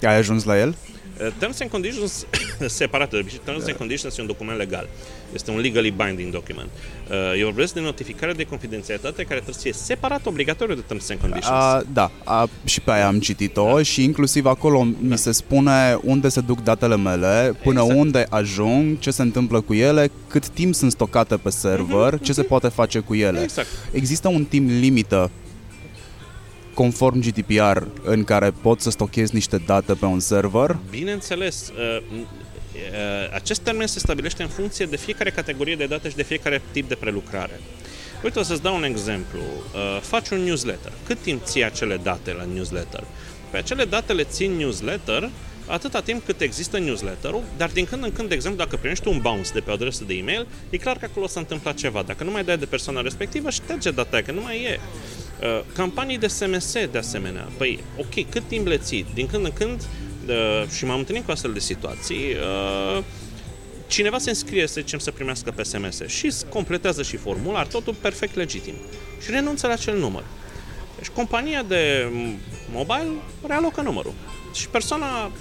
Ai 0.01 0.15
ajuns 0.15 0.43
la 0.43 0.58
el? 0.58 0.75
Uh, 1.21 1.27
terms 1.38 1.62
and 1.62 1.69
Conditions 1.69 2.25
separate. 2.67 3.25
Terms 3.43 3.67
and 3.67 3.77
Conditions 3.77 4.17
e 4.17 4.21
un 4.21 4.27
document 4.27 4.58
legal. 4.58 4.88
Este 5.34 5.51
un 5.51 5.60
legally 5.60 5.91
binding 5.91 6.32
document. 6.32 6.69
Uh, 7.10 7.39
eu 7.39 7.45
vorbesc 7.45 7.73
de 7.73 7.80
notificare 7.80 8.34
de 8.34 8.43
confidențialitate 8.43 9.23
care 9.23 9.39
trebuie 9.39 9.54
să 9.54 9.62
fie 9.62 9.73
separat 9.73 10.25
obligatoriu 10.25 10.75
de 10.75 10.82
Terms 10.82 11.10
and 11.10 11.19
Conditions. 11.19 11.56
A, 11.56 11.84
da, 11.93 12.12
a, 12.23 12.49
și 12.63 12.82
pe 12.82 12.91
aia 12.91 13.08
am 13.08 13.19
citit-o 13.19 13.75
da. 13.75 13.82
și 13.82 14.04
inclusiv 14.04 14.45
acolo 14.45 14.77
da. 14.77 15.08
mi 15.08 15.17
se 15.17 15.32
spune 15.32 15.99
unde 16.04 16.30
se 16.30 16.41
duc 16.41 16.63
datele 16.63 16.97
mele, 16.97 17.58
până 17.63 17.82
exact. 17.82 17.99
unde 17.99 18.25
ajung, 18.30 18.99
ce 18.99 19.12
se 19.12 19.21
întâmplă 19.21 19.62
cu 19.62 19.73
ele, 19.73 20.12
cât 20.27 20.47
timp 20.47 20.75
sunt 20.75 20.91
stocate 20.91 21.38
pe 21.38 21.49
server, 21.49 22.13
uh-huh, 22.13 22.21
ce 22.21 22.32
uh-huh. 22.32 22.36
se 22.36 22.43
poate 22.43 22.67
face 22.67 22.99
cu 22.99 23.15
ele. 23.15 23.41
Exact. 23.41 23.67
Există 23.91 24.27
un 24.27 24.45
timp 24.45 24.69
limită 24.69 25.32
conform 26.73 27.19
GDPR 27.19 27.77
în 28.03 28.23
care 28.23 28.51
pot 28.62 28.81
să 28.81 28.89
stochez 28.89 29.29
niște 29.29 29.57
date 29.57 29.93
pe 29.93 30.05
un 30.05 30.19
server? 30.19 30.77
Bineînțeles. 30.89 31.69
Uh, 31.69 32.03
uh, 32.12 33.34
acest 33.34 33.62
termen 33.62 33.88
se 33.88 33.99
stabilește 33.99 34.43
în 34.43 34.49
funcție 34.49 34.86
de 34.86 34.97
fiecare 34.97 35.29
categorie 35.29 35.75
de 35.75 35.86
date 35.86 36.10
și 36.10 36.15
de 36.15 36.23
fiecare 36.23 36.62
tip 36.71 36.88
de 36.88 36.95
prelucrare. 36.95 37.60
Uite, 38.23 38.39
o 38.39 38.43
să-ți 38.43 38.62
dau 38.62 38.75
un 38.75 38.84
exemplu. 38.84 39.39
Uh, 39.39 40.01
faci 40.01 40.29
un 40.29 40.39
newsletter. 40.39 40.91
Cât 41.05 41.17
timp 41.21 41.43
ții 41.43 41.63
acele 41.63 41.97
date 41.97 42.34
la 42.34 42.45
newsletter? 42.53 43.03
Pe 43.51 43.57
acele 43.57 43.86
date 43.86 44.13
le 44.13 44.23
țin 44.23 44.51
newsletter 44.51 45.29
atâta 45.71 46.01
timp 46.01 46.25
cât 46.25 46.41
există 46.41 46.79
newsletter-ul, 46.79 47.43
dar 47.57 47.69
din 47.69 47.86
când 47.86 48.03
în 48.03 48.12
când, 48.12 48.27
de 48.27 48.34
exemplu, 48.34 48.63
dacă 48.63 48.77
primești 48.77 49.07
un 49.07 49.19
bounce 49.21 49.51
de 49.53 49.60
pe 49.60 49.69
o 49.69 49.73
adresă 49.73 50.03
de 50.03 50.13
e-mail, 50.13 50.47
e 50.69 50.77
clar 50.77 50.97
că 50.97 51.05
acolo 51.10 51.27
s-a 51.27 51.39
întâmplat 51.39 51.75
ceva. 51.75 52.01
Dacă 52.01 52.23
nu 52.23 52.31
mai 52.31 52.43
dai 52.43 52.57
de 52.57 52.65
persoana 52.65 53.01
respectivă, 53.01 53.49
șterge 53.49 53.91
data 53.91 54.21
că 54.21 54.31
nu 54.31 54.41
mai 54.41 54.63
e. 54.63 54.79
Uh, 55.41 55.63
campanii 55.73 56.17
de 56.17 56.27
SMS, 56.27 56.73
de 56.91 56.97
asemenea. 56.97 57.47
Păi, 57.57 57.84
ok, 57.97 58.29
cât 58.29 58.43
timp 58.47 58.67
le 58.67 58.77
ții? 58.77 59.05
Din 59.13 59.27
când 59.27 59.45
în 59.45 59.51
când, 59.53 59.81
uh, 60.27 60.69
și 60.75 60.86
m-am 60.86 60.99
întâlnit 60.99 61.25
cu 61.25 61.31
astfel 61.31 61.53
de 61.53 61.60
situații, 61.60 62.36
uh, 62.97 63.03
cineva 63.88 64.17
se 64.17 64.29
înscrie, 64.29 64.67
să 64.67 64.79
zicem, 64.79 64.99
să 64.99 65.12
primească 65.12 65.51
pe 65.51 65.63
SMS 65.63 66.01
și 66.05 66.34
completează 66.49 67.03
și 67.03 67.17
formular, 67.17 67.67
totul 67.67 67.93
perfect 67.93 68.36
legitim. 68.36 68.73
Și 69.23 69.31
renunță 69.31 69.67
la 69.67 69.73
acel 69.73 69.97
număr. 69.97 70.23
Deci 70.97 71.10
compania 71.10 71.63
de 71.63 72.12
mobile 72.71 73.12
realocă 73.47 73.81
numărul. 73.81 74.13
Și 74.53 74.69
persoana 74.69 75.31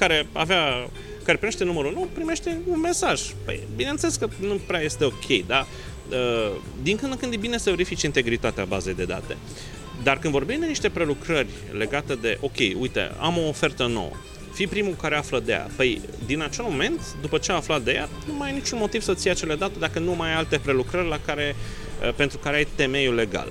care 0.00 0.26
avea 0.32 0.90
care 1.24 1.36
primește 1.36 1.64
numărul 1.64 1.92
nu 1.92 2.08
primește 2.12 2.60
un 2.66 2.80
mesaj. 2.80 3.22
Păi, 3.44 3.60
bineînțeles 3.76 4.16
că 4.16 4.28
nu 4.40 4.60
prea 4.66 4.80
este 4.80 5.04
ok, 5.04 5.46
dar 5.46 5.66
Uh, 6.10 6.56
din 6.82 6.96
când 6.96 7.12
în 7.12 7.18
când 7.18 7.32
e 7.32 7.36
bine 7.36 7.58
să 7.58 7.70
verifici 7.70 8.02
integritatea 8.02 8.64
bazei 8.64 8.94
de 8.94 9.04
date. 9.04 9.36
Dar 10.02 10.18
când 10.18 10.32
vorbim 10.32 10.60
de 10.60 10.66
niște 10.66 10.88
prelucrări 10.88 11.48
legate 11.72 12.14
de, 12.14 12.38
ok, 12.40 12.56
uite, 12.78 13.12
am 13.18 13.38
o 13.38 13.48
ofertă 13.48 13.86
nouă, 13.86 14.10
fii 14.52 14.66
primul 14.66 14.94
care 14.94 15.16
află 15.16 15.40
de 15.40 15.52
ea. 15.52 15.68
Păi, 15.76 16.00
din 16.26 16.42
acel 16.42 16.64
moment, 16.64 17.00
după 17.20 17.38
ce 17.38 17.52
a 17.52 17.54
aflat 17.54 17.82
de 17.82 17.92
ea, 17.92 18.08
nu 18.26 18.34
mai 18.34 18.48
ai 18.48 18.54
niciun 18.54 18.78
motiv 18.78 19.02
să-ți 19.02 19.26
ia 19.26 19.32
acele 19.32 19.54
date 19.54 19.78
dacă 19.78 19.98
nu 19.98 20.14
mai 20.14 20.28
ai 20.28 20.36
alte 20.36 20.58
prelucrări 20.58 21.08
la 21.08 21.18
care, 21.24 21.56
uh, 22.02 22.14
pentru 22.14 22.38
care 22.38 22.56
ai 22.56 22.66
temeiul 22.74 23.14
legal. 23.14 23.48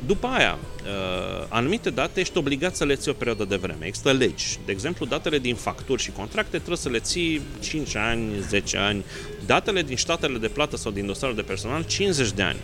Uh, 0.00 0.06
după 0.06 0.26
aia, 0.26 0.58
uh, 0.84 1.46
anumite 1.48 1.90
date 1.90 2.20
ești 2.20 2.38
obligat 2.38 2.76
să 2.76 2.84
le 2.84 2.94
ții 2.94 3.10
o 3.10 3.14
perioadă 3.14 3.44
de 3.44 3.56
vreme. 3.56 3.86
Există 3.86 4.12
legi. 4.12 4.58
De 4.64 4.72
exemplu, 4.72 5.06
datele 5.06 5.38
din 5.38 5.54
facturi 5.54 6.02
și 6.02 6.10
contracte 6.10 6.56
trebuie 6.56 6.76
să 6.76 6.88
le 6.88 6.98
ții 6.98 7.40
5 7.60 7.94
ani, 7.96 8.40
10 8.48 8.76
ani. 8.76 9.04
Datele 9.46 9.82
din 9.82 9.96
statele 9.96 10.38
de 10.38 10.48
plată 10.48 10.76
sau 10.76 10.92
din 10.92 11.06
dosarul 11.06 11.34
de 11.34 11.42
personal, 11.42 11.84
50 11.84 12.30
de 12.30 12.42
ani. 12.42 12.58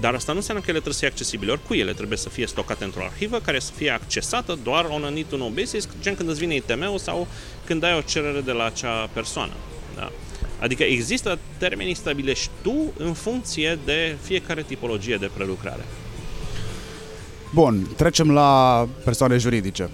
Dar 0.00 0.14
asta 0.14 0.32
nu 0.32 0.38
înseamnă 0.38 0.62
că 0.62 0.70
ele 0.70 0.80
trebuie 0.80 0.94
să 0.94 1.00
fie 1.00 1.08
accesibile 1.08 1.52
oricui, 1.52 1.78
ele 1.78 1.92
trebuie 1.92 2.18
să 2.18 2.28
fie 2.28 2.46
stocate 2.46 2.84
într-o 2.84 3.04
arhivă 3.04 3.40
care 3.40 3.58
să 3.58 3.72
fie 3.76 3.90
accesată 3.90 4.58
doar 4.62 4.84
on 4.84 5.04
a 5.04 5.08
need 5.08 5.26
to 5.26 5.36
know 5.36 5.48
basis, 5.48 5.88
gen 6.00 6.14
când 6.14 6.28
îți 6.28 6.38
vine 6.38 6.54
ITM-ul 6.54 6.98
sau 6.98 7.26
când 7.64 7.82
ai 7.82 7.96
o 7.96 8.00
cerere 8.00 8.40
de 8.40 8.52
la 8.52 8.64
acea 8.64 9.10
persoană. 9.12 9.52
Da? 9.96 10.12
Adică 10.60 10.82
există 10.82 11.38
termenii 11.58 11.94
stabilești 11.94 12.50
tu 12.62 12.92
în 12.96 13.12
funcție 13.12 13.78
de 13.84 14.16
fiecare 14.22 14.62
tipologie 14.62 15.16
de 15.16 15.30
prelucrare. 15.34 15.84
Bun, 17.54 17.86
trecem 17.96 18.30
la 18.30 18.88
persoane 19.04 19.36
juridice. 19.36 19.90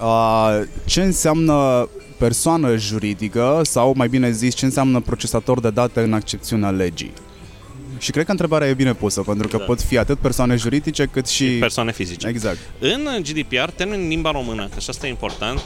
Uh, 0.00 0.60
ce 0.84 1.02
înseamnă 1.02 1.88
persoană 2.18 2.76
juridică 2.76 3.60
sau 3.64 3.92
mai 3.96 4.08
bine 4.08 4.30
zis 4.30 4.54
ce 4.54 4.64
înseamnă 4.64 5.00
procesator 5.00 5.60
de 5.60 5.70
date 5.70 6.00
în 6.00 6.12
accepțiunea 6.12 6.70
legii? 6.70 7.12
Și 7.98 8.10
cred 8.10 8.24
că 8.24 8.30
întrebarea 8.30 8.68
e 8.68 8.74
bine 8.74 8.94
pusă, 8.94 9.20
pentru 9.20 9.48
că 9.48 9.56
da. 9.56 9.64
pot 9.64 9.80
fi 9.82 9.98
atât 9.98 10.18
persoane 10.18 10.56
juridice 10.56 11.04
cât 11.04 11.26
și... 11.26 11.52
și 11.52 11.58
persoane 11.58 11.92
fizice. 11.92 12.28
Exact. 12.28 12.58
În 12.78 13.08
GDPR, 13.22 13.70
termen 13.76 14.00
în 14.00 14.08
limba 14.08 14.30
română, 14.30 14.68
că 14.74 14.80
și 14.80 14.90
asta 14.90 15.06
e 15.06 15.10
important, 15.10 15.62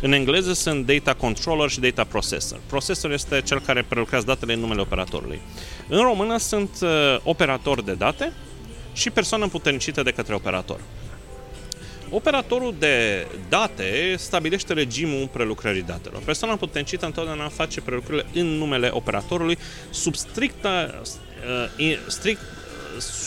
în 0.00 0.12
engleză 0.12 0.52
sunt 0.52 0.86
data 0.86 1.14
controller 1.14 1.68
și 1.68 1.80
data 1.80 2.04
processor. 2.04 2.58
Processor 2.66 3.12
este 3.12 3.42
cel 3.44 3.60
care 3.60 3.84
prelucrează 3.88 4.24
datele 4.26 4.52
în 4.52 4.60
numele 4.60 4.80
operatorului. 4.80 5.40
În 5.88 6.00
română 6.00 6.38
sunt 6.38 6.70
uh, 6.82 6.88
operator 7.22 7.82
de 7.82 7.92
date 7.92 8.32
și 8.98 9.10
persoană 9.10 9.44
împuternicită 9.44 10.02
de 10.02 10.10
către 10.10 10.34
operator. 10.34 10.80
Operatorul 12.10 12.74
de 12.78 13.26
date 13.48 14.14
stabilește 14.16 14.72
regimul 14.72 15.28
prelucrării 15.32 15.82
datelor. 15.82 16.22
Persoana 16.24 16.56
puternică 16.56 17.06
întotdeauna 17.06 17.48
face 17.48 17.80
prelucrările 17.80 18.26
în 18.34 18.46
numele 18.46 18.90
operatorului 18.92 19.58
sub 19.90 20.14
strictă, 20.14 21.02
uh, 21.78 21.98
strict 22.06 22.40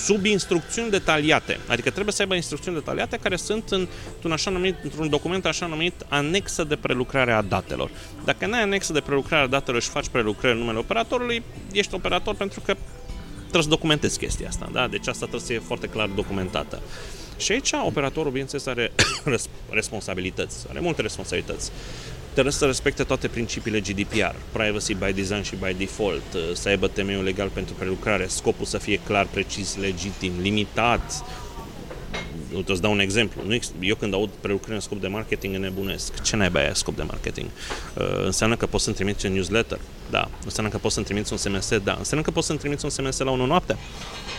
sub 0.05 0.25
instrucțiuni 0.25 0.89
detaliate. 0.89 1.59
Adică 1.67 1.89
trebuie 1.89 2.13
să 2.13 2.21
aibă 2.21 2.35
instrucțiuni 2.35 2.77
detaliate 2.77 3.17
care 3.17 3.35
sunt 3.35 3.69
în, 3.69 3.87
într-un, 4.13 4.31
așa 4.31 4.51
numit, 4.51 4.75
într-un 4.83 5.09
document 5.09 5.45
așa 5.45 5.65
numit 5.65 5.93
anexă 6.07 6.63
de 6.63 6.75
prelucrare 6.75 7.31
a 7.31 7.41
datelor. 7.41 7.89
Dacă 8.25 8.45
nu 8.45 8.53
ai 8.53 8.61
anexă 8.61 8.93
de 8.93 8.99
prelucrare 8.99 9.43
a 9.43 9.47
datelor 9.47 9.81
și 9.81 9.89
faci 9.89 10.07
prelucrări 10.07 10.53
în 10.53 10.59
numele 10.59 10.77
operatorului, 10.77 11.43
ești 11.71 11.93
operator 11.93 12.35
pentru 12.35 12.59
că 12.59 12.75
trebuie 13.51 13.71
să 13.71 13.77
documentezi 13.77 14.19
chestia 14.19 14.47
asta. 14.47 14.69
Da? 14.71 14.87
Deci 14.87 15.07
asta 15.07 15.19
trebuie 15.19 15.39
să 15.41 15.47
fie 15.47 15.59
foarte 15.59 15.87
clar 15.87 16.07
documentată. 16.07 16.81
Și 17.37 17.51
aici 17.51 17.71
operatorul, 17.85 18.31
bineînțeles, 18.31 18.65
are 18.65 18.91
responsabilități, 19.79 20.65
are 20.69 20.79
multe 20.79 21.01
responsabilități. 21.01 21.71
Trebuie 22.31 22.53
să 22.53 22.65
respecte 22.65 23.03
toate 23.03 23.27
principiile 23.27 23.79
GDPR, 23.79 24.35
privacy 24.51 24.93
by 24.93 25.13
design 25.13 25.41
și 25.41 25.55
by 25.55 25.75
default, 25.77 26.23
să 26.53 26.69
aibă 26.69 26.87
temeiul 26.87 27.23
legal 27.23 27.47
pentru 27.47 27.73
prelucrare, 27.73 28.27
scopul 28.27 28.65
să 28.65 28.77
fie 28.77 28.99
clar, 29.05 29.27
precis, 29.31 29.77
legitim, 29.77 30.31
limitat, 30.41 31.23
Uite, 32.55 32.71
îți 32.71 32.81
dau 32.81 32.91
un 32.91 32.99
exemplu. 32.99 33.41
Nu, 33.45 33.59
eu 33.79 33.95
când 33.95 34.13
aud 34.13 34.29
prelucrări 34.39 34.73
în 34.73 34.79
scop 34.79 35.01
de 35.01 35.07
marketing 35.07 35.55
nebunesc. 35.55 36.21
Ce 36.21 36.35
naiba 36.35 36.59
aia 36.59 36.73
scop 36.73 36.95
de 36.95 37.03
marketing? 37.03 37.47
Uh, 37.97 38.25
înseamnă 38.25 38.55
că 38.55 38.65
poți 38.65 38.83
să-mi 38.83 38.95
trimiți 38.95 39.25
un 39.25 39.33
newsletter? 39.33 39.79
Da. 40.09 40.29
Înseamnă 40.43 40.71
că 40.71 40.77
poți 40.77 40.93
să-mi 40.93 41.05
trimiți 41.05 41.31
un 41.31 41.37
SMS? 41.37 41.77
Da. 41.83 41.95
Înseamnă 41.97 42.25
că 42.25 42.31
poți 42.31 42.47
să-mi 42.47 42.59
trimiți 42.59 42.85
un 42.85 42.91
SMS 42.91 43.17
la 43.17 43.31
1 43.31 43.45
noapte? 43.45 43.77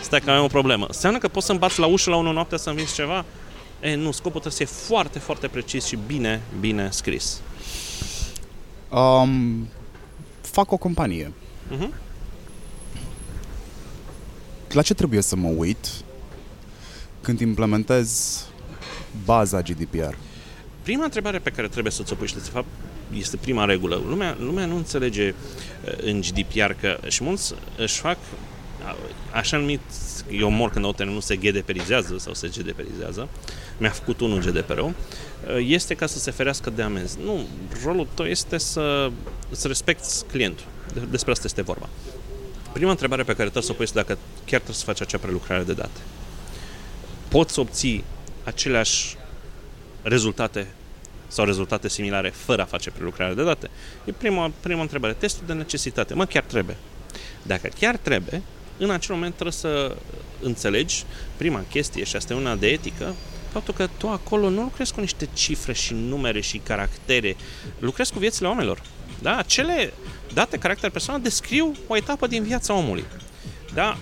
Stai 0.02 0.20
că 0.20 0.30
am 0.30 0.44
o 0.44 0.46
problemă. 0.46 0.84
Înseamnă 0.86 1.18
că 1.18 1.28
poți 1.28 1.46
să-mi 1.46 1.58
bați 1.58 1.78
la 1.78 1.86
ușă 1.86 2.10
la 2.10 2.16
1 2.16 2.32
noapte 2.32 2.56
să-mi 2.56 2.76
vinzi 2.76 2.94
ceva? 2.94 3.24
E, 3.80 3.94
nu, 3.94 4.10
scopul 4.10 4.40
trebuie 4.40 4.52
să 4.52 4.74
fie 4.74 4.86
foarte, 4.86 5.18
foarte 5.18 5.48
precis 5.48 5.84
și 5.84 5.98
bine, 6.06 6.42
bine 6.60 6.88
scris. 6.90 7.40
Um, 8.90 9.68
fac 10.40 10.72
o 10.72 10.76
companie. 10.76 11.32
Uh-huh. 11.76 11.94
La 14.68 14.82
ce 14.82 14.94
trebuie 14.94 15.22
să 15.22 15.36
mă 15.36 15.48
uit 15.48 16.01
când 17.22 17.40
implementez 17.40 18.40
baza 19.24 19.60
GDPR? 19.60 20.14
Prima 20.82 21.04
întrebare 21.04 21.38
pe 21.38 21.50
care 21.50 21.68
trebuie 21.68 21.92
să 21.92 22.02
ți-o 22.02 22.16
pui 22.16 22.26
și 22.26 22.34
de 22.34 22.40
fapt 22.40 22.66
este 23.16 23.36
prima 23.36 23.64
regulă. 23.64 24.02
Lumea, 24.08 24.36
lumea 24.40 24.66
nu 24.66 24.76
înțelege 24.76 25.28
uh, 25.28 25.92
în 26.02 26.20
GDPR 26.20 26.70
că 26.80 26.98
și 27.08 27.24
mulți 27.24 27.54
își 27.76 28.00
fac 28.00 28.16
așa 29.32 29.56
numit, 29.56 29.80
eu 30.30 30.50
mor 30.50 30.70
când 30.70 30.84
o 30.84 31.04
nu 31.04 31.20
se 31.20 31.36
GDPRizează 31.36 32.16
sau 32.18 32.34
se 32.34 32.48
GDPRizează, 32.48 33.28
mi-a 33.78 33.90
făcut 33.90 34.20
unul 34.20 34.40
GDPR-ul, 34.40 34.88
uh, 34.88 35.66
este 35.66 35.94
ca 35.94 36.06
să 36.06 36.18
se 36.18 36.30
ferească 36.30 36.70
de 36.70 36.82
amenzi. 36.82 37.18
Nu, 37.24 37.46
rolul 37.84 38.06
tău 38.14 38.26
este 38.26 38.58
să, 38.58 39.10
să 39.50 39.66
respecti 39.66 40.08
clientul. 40.30 40.64
Despre 41.10 41.32
asta 41.32 41.46
este 41.46 41.62
vorba. 41.62 41.88
Prima 42.72 42.90
întrebare 42.90 43.22
pe 43.22 43.32
care 43.32 43.42
trebuie 43.42 43.62
să 43.62 43.70
o 43.72 43.74
pui 43.74 43.84
este 43.84 43.98
dacă 43.98 44.18
chiar 44.44 44.60
trebuie 44.60 44.76
să 44.76 44.84
faci 44.84 45.00
acea 45.00 45.18
prelucrare 45.18 45.62
de 45.62 45.72
date 45.72 46.00
poți 47.32 47.58
obții 47.58 48.04
aceleași 48.44 49.16
rezultate 50.02 50.66
sau 51.28 51.44
rezultate 51.44 51.88
similare 51.88 52.28
fără 52.28 52.62
a 52.62 52.64
face 52.64 52.90
prelucrare 52.90 53.34
de 53.34 53.44
date? 53.44 53.70
E 54.04 54.12
prima, 54.12 54.52
prima 54.60 54.80
întrebare. 54.80 55.12
Testul 55.12 55.46
de 55.46 55.52
necesitate. 55.52 56.14
Mă, 56.14 56.24
chiar 56.24 56.42
trebuie. 56.42 56.76
Dacă 57.42 57.68
chiar 57.78 57.96
trebuie, 57.96 58.42
în 58.78 58.90
acel 58.90 59.14
moment 59.14 59.32
trebuie 59.32 59.52
să 59.52 59.96
înțelegi 60.42 61.04
prima 61.36 61.64
chestie, 61.70 62.04
și 62.04 62.16
asta 62.16 62.32
e 62.32 62.36
una 62.36 62.54
de 62.54 62.66
etică, 62.66 63.14
faptul 63.52 63.74
că 63.74 63.88
tu 63.96 64.08
acolo 64.08 64.48
nu 64.48 64.62
lucrezi 64.62 64.92
cu 64.92 65.00
niște 65.00 65.28
cifre 65.32 65.72
și 65.72 65.94
numere 65.94 66.40
și 66.40 66.58
caractere, 66.58 67.36
lucrezi 67.78 68.12
cu 68.12 68.18
viețile 68.18 68.48
oamenilor. 68.48 68.82
Da? 69.22 69.36
Acele 69.36 69.92
date, 70.34 70.58
caracter 70.58 70.90
personal 70.90 71.20
descriu 71.20 71.76
o 71.86 71.96
etapă 71.96 72.26
din 72.26 72.42
viața 72.42 72.74
omului. 72.74 73.04
Da? 73.74 73.98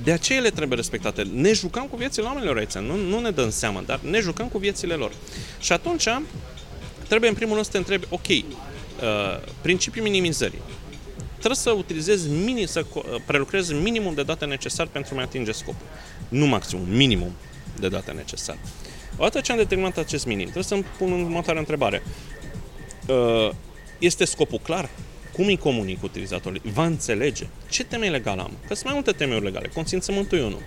Uh, 0.00 0.04
de 0.04 0.12
aceea 0.12 0.38
ele 0.38 0.50
trebuie 0.50 0.76
respectate. 0.76 1.22
Ne 1.22 1.52
jucăm 1.52 1.86
cu 1.86 1.96
viețile 1.96 2.26
oamenilor 2.26 2.56
aici, 2.56 2.72
nu, 2.72 2.96
nu 2.96 3.20
ne 3.20 3.30
dăm 3.30 3.50
seama, 3.50 3.82
dar 3.86 4.00
ne 4.00 4.20
jucăm 4.20 4.48
cu 4.48 4.58
viețile 4.58 4.94
lor. 4.94 5.12
Și 5.60 5.72
atunci 5.72 6.08
trebuie 7.08 7.28
în 7.28 7.36
primul 7.36 7.52
rând 7.52 7.64
să 7.64 7.72
te 7.72 7.78
întrebi, 7.78 8.06
ok, 8.08 8.28
uh, 8.28 8.44
principiul 9.62 10.04
minimizării. 10.04 10.60
Trebuie 11.36 11.56
să 11.56 11.70
utilizezi 11.70 12.28
mini, 12.28 12.66
să 12.66 12.84
uh, 12.92 13.02
prelucrezi 13.26 13.74
minimum 13.74 14.14
de 14.14 14.22
date 14.22 14.44
necesar 14.44 14.86
pentru 14.86 15.14
a 15.18 15.20
atinge 15.20 15.52
scopul. 15.52 15.86
Nu 16.28 16.46
maximum, 16.46 16.88
minimum 16.88 17.32
de 17.78 17.88
date 17.88 18.10
necesar. 18.10 18.58
Odată 19.16 19.40
ce 19.40 19.52
am 19.52 19.58
determinat 19.58 19.96
acest 19.96 20.26
minim, 20.26 20.42
trebuie 20.42 20.64
să-mi 20.64 20.84
pun 20.98 21.12
următoarea 21.12 21.60
întrebare. 21.60 22.02
Uh, 23.06 23.50
este 23.98 24.24
scopul 24.24 24.58
clar? 24.58 24.90
Cum 25.32 25.46
îi 25.46 25.56
comunic 25.56 26.02
utilizatorului? 26.02 26.70
Va 26.72 26.84
înțelege? 26.84 27.46
Ce 27.68 27.84
teme 27.84 28.08
legal 28.08 28.38
am? 28.38 28.50
Că 28.66 28.74
sunt 28.74 28.84
mai 28.84 28.94
multe 28.94 29.12
temeri 29.12 29.44
legale. 29.44 29.68
Consimțământul 29.74 30.38
e 30.38 30.42
unul. 30.42 30.62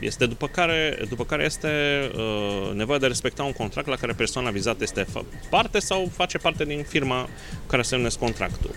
Este 0.00 0.26
după 0.26 0.46
care, 0.46 0.98
după 1.08 1.24
care 1.24 1.44
este 1.44 1.68
uh, 2.16 2.74
nevoia 2.74 2.98
de 2.98 3.04
a 3.04 3.08
respecta 3.08 3.42
un 3.42 3.52
contract 3.52 3.88
la 3.88 3.96
care 3.96 4.12
persoana 4.12 4.50
vizată 4.50 4.82
este 4.82 5.06
parte 5.50 5.78
sau 5.78 6.10
face 6.14 6.38
parte 6.38 6.64
din 6.64 6.82
firma 6.82 7.28
care 7.66 7.82
semnesc 7.82 8.18
contractul. 8.18 8.70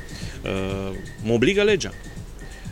Uh, 0.43 0.97
mă 1.23 1.34
obligă 1.34 1.63
legea. 1.63 1.93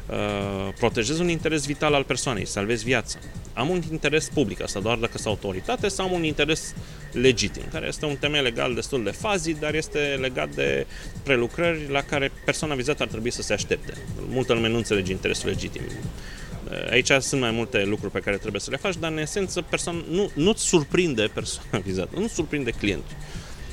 Uh, 0.09 0.73
protejez 0.79 1.19
un 1.19 1.29
interes 1.29 1.65
vital 1.65 1.93
al 1.93 2.03
persoanei, 2.03 2.45
salvez 2.45 2.83
viața. 2.83 3.19
Am 3.59 3.69
un 3.69 3.81
interes 3.91 4.29
public, 4.33 4.61
asta 4.61 4.79
doar 4.79 4.97
dacă 4.97 5.17
sunt 5.17 5.27
autoritate, 5.27 5.87
sau 5.87 6.05
am 6.05 6.11
un 6.11 6.23
interes 6.23 6.75
legitim, 7.11 7.63
care 7.71 7.87
este 7.87 8.05
un 8.05 8.15
temei 8.15 8.41
legal 8.41 8.73
destul 8.73 9.03
de 9.03 9.09
fazit, 9.09 9.57
dar 9.57 9.75
este 9.75 10.17
legat 10.19 10.55
de 10.55 10.85
prelucrări 11.23 11.91
la 11.91 12.01
care 12.01 12.31
persoana 12.45 12.75
vizată 12.75 13.03
ar 13.03 13.09
trebui 13.09 13.31
să 13.31 13.41
se 13.41 13.53
aștepte. 13.53 13.93
Multă 14.29 14.53
lume 14.53 14.67
nu 14.67 14.77
înțelege 14.77 15.11
interesul 15.11 15.49
legitim. 15.49 15.81
Uh, 15.83 16.91
aici 16.91 17.11
sunt 17.19 17.41
mai 17.41 17.51
multe 17.51 17.83
lucruri 17.83 18.11
pe 18.11 18.19
care 18.19 18.37
trebuie 18.37 18.61
să 18.61 18.69
le 18.71 18.77
faci, 18.77 18.95
dar 18.95 19.11
în 19.11 19.17
esență 19.17 19.61
persoana, 19.61 20.03
nu, 20.09 20.31
nu-ți 20.33 20.63
surprinde 20.63 21.29
persoana 21.33 21.77
vizată, 21.85 22.19
nu 22.19 22.27
surprinde 22.27 22.71
clientul. 22.71 23.15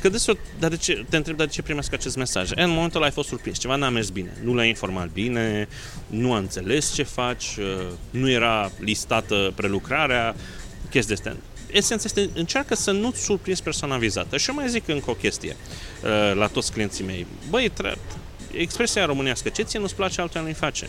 Că 0.07 0.12
deseori, 0.12 0.38
dar 0.59 0.71
de 0.71 0.77
ce, 0.77 1.05
te 1.09 1.16
întreb, 1.16 1.37
dar 1.37 1.47
de 1.47 1.53
ce 1.53 1.62
primesc 1.62 1.92
acest 1.92 2.16
mesaj? 2.16 2.51
E, 2.51 2.62
în 2.62 2.71
momentul 2.71 2.97
ăla 2.97 3.05
ai 3.05 3.12
fost 3.12 3.29
surprins, 3.29 3.59
ceva 3.59 3.77
n-a 3.77 3.88
mers 3.88 4.09
bine, 4.09 4.37
nu 4.42 4.55
l-ai 4.55 4.69
informat 4.69 5.09
bine, 5.09 5.69
nu 6.07 6.33
a 6.33 6.38
înțeles 6.38 6.92
ce 6.92 7.03
faci, 7.03 7.57
uh, 7.59 7.87
nu 8.11 8.31
era 8.31 8.71
listată 8.79 9.53
prelucrarea, 9.55 10.37
chestii 10.90 11.14
de 11.14 11.23
astea. 11.23 11.42
Esența 11.71 12.05
este, 12.07 12.31
încearcă 12.35 12.75
să 12.75 12.90
nu-ți 12.90 13.25
surprinzi 13.25 13.62
persoana 13.62 13.97
vizată. 13.97 14.37
Și 14.37 14.49
eu 14.49 14.55
mai 14.55 14.69
zic 14.69 14.88
încă 14.88 15.11
o 15.11 15.14
chestie 15.14 15.57
uh, 16.03 16.37
la 16.37 16.47
toți 16.47 16.73
clienții 16.73 17.05
mei. 17.05 17.27
Băi, 17.51 17.69
tre- 17.69 17.99
expresia 18.51 19.05
românească, 19.05 19.49
ce 19.49 19.62
ție 19.62 19.79
nu-ți 19.79 19.95
place, 19.95 20.21
altul 20.21 20.42
nu-i 20.42 20.53
face. 20.53 20.88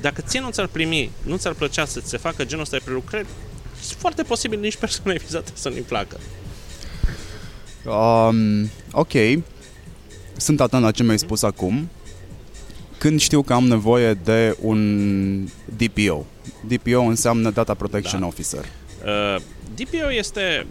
Dacă 0.00 0.20
ție 0.20 0.40
nu 0.40 0.50
ți-ar 0.50 0.66
primi, 0.66 1.10
nu 1.22 1.36
ți-ar 1.36 1.52
plăcea 1.52 1.84
să 1.84 2.00
se 2.04 2.16
facă 2.16 2.44
genul 2.44 2.62
ăsta 2.62 2.76
de 2.76 2.82
prelucrări, 2.84 3.26
foarte 3.98 4.22
posibil 4.22 4.60
nici 4.60 4.76
persoana 4.76 5.18
vizată 5.18 5.50
să 5.54 5.68
nu-i 5.68 5.80
placă. 5.80 6.20
Um, 7.86 8.70
ok, 8.92 9.12
sunt 10.36 10.60
atent 10.60 10.82
la 10.82 10.90
ce 10.90 11.02
mi-ai 11.02 11.18
spus 11.18 11.42
acum. 11.42 11.88
Când 12.98 13.20
știu 13.20 13.42
că 13.42 13.52
am 13.52 13.64
nevoie 13.68 14.14
de 14.14 14.56
un 14.60 15.48
DPO. 15.76 16.26
DPO 16.66 17.00
înseamnă 17.00 17.50
Data 17.50 17.74
Protection 17.74 18.20
Da. 18.20 18.26
Officer. 18.26 18.64
Uh, 19.04 19.40
DPO 19.74 20.12
este 20.12 20.66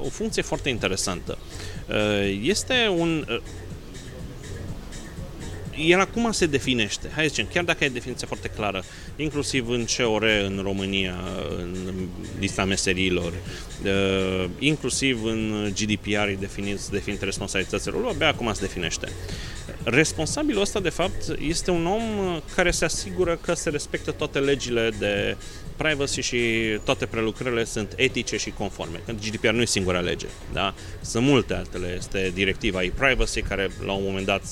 uh, 0.00 0.06
o 0.06 0.08
funcție 0.08 0.42
foarte 0.42 0.68
interesantă. 0.68 1.38
Uh, 1.88 2.38
Este 2.42 2.74
un... 2.98 3.26
uh, 3.28 3.40
El 5.76 6.00
acum 6.00 6.32
se 6.32 6.46
definește, 6.46 7.10
hai 7.14 7.24
să 7.24 7.28
zicem, 7.28 7.48
chiar 7.52 7.64
dacă 7.64 7.84
e 7.84 7.88
definiția 7.88 8.26
foarte 8.26 8.48
clară, 8.48 8.84
inclusiv 9.16 9.68
în 9.68 9.84
COR 9.96 10.22
în 10.22 10.60
România, 10.62 11.14
în 11.58 11.92
lista 12.38 12.64
meseriilor, 12.64 13.32
uh, 13.84 14.48
inclusiv 14.58 15.24
în 15.24 15.72
GDPR 15.74 16.28
e 16.28 16.36
definit, 16.40 16.86
definite 16.86 17.24
responsabilitățile 17.24 17.92
lor, 17.92 18.10
abia 18.10 18.28
acum 18.28 18.52
se 18.52 18.60
definește. 18.60 19.08
Responsabilul 19.84 20.60
ăsta, 20.60 20.80
de 20.80 20.88
fapt, 20.88 21.38
este 21.40 21.70
un 21.70 21.86
om 21.86 22.02
care 22.54 22.70
se 22.70 22.84
asigură 22.84 23.38
că 23.40 23.54
se 23.54 23.70
respectă 23.70 24.10
toate 24.10 24.38
legile 24.38 24.90
de 24.98 25.36
privacy 25.76 26.20
și 26.20 26.38
toate 26.84 27.06
prelucrările 27.06 27.64
sunt 27.64 27.92
etice 27.96 28.36
și 28.36 28.50
conforme. 28.50 29.00
Când 29.06 29.20
GDPR 29.20 29.48
nu 29.48 29.60
e 29.60 29.64
singura 29.64 30.00
lege, 30.00 30.26
da? 30.52 30.74
Sunt 31.00 31.26
multe 31.26 31.54
altele. 31.54 31.94
Este 31.98 32.30
directiva 32.34 32.82
e-privacy, 32.82 33.42
care 33.42 33.70
la 33.84 33.92
un 33.92 34.02
moment 34.04 34.26
dat 34.26 34.42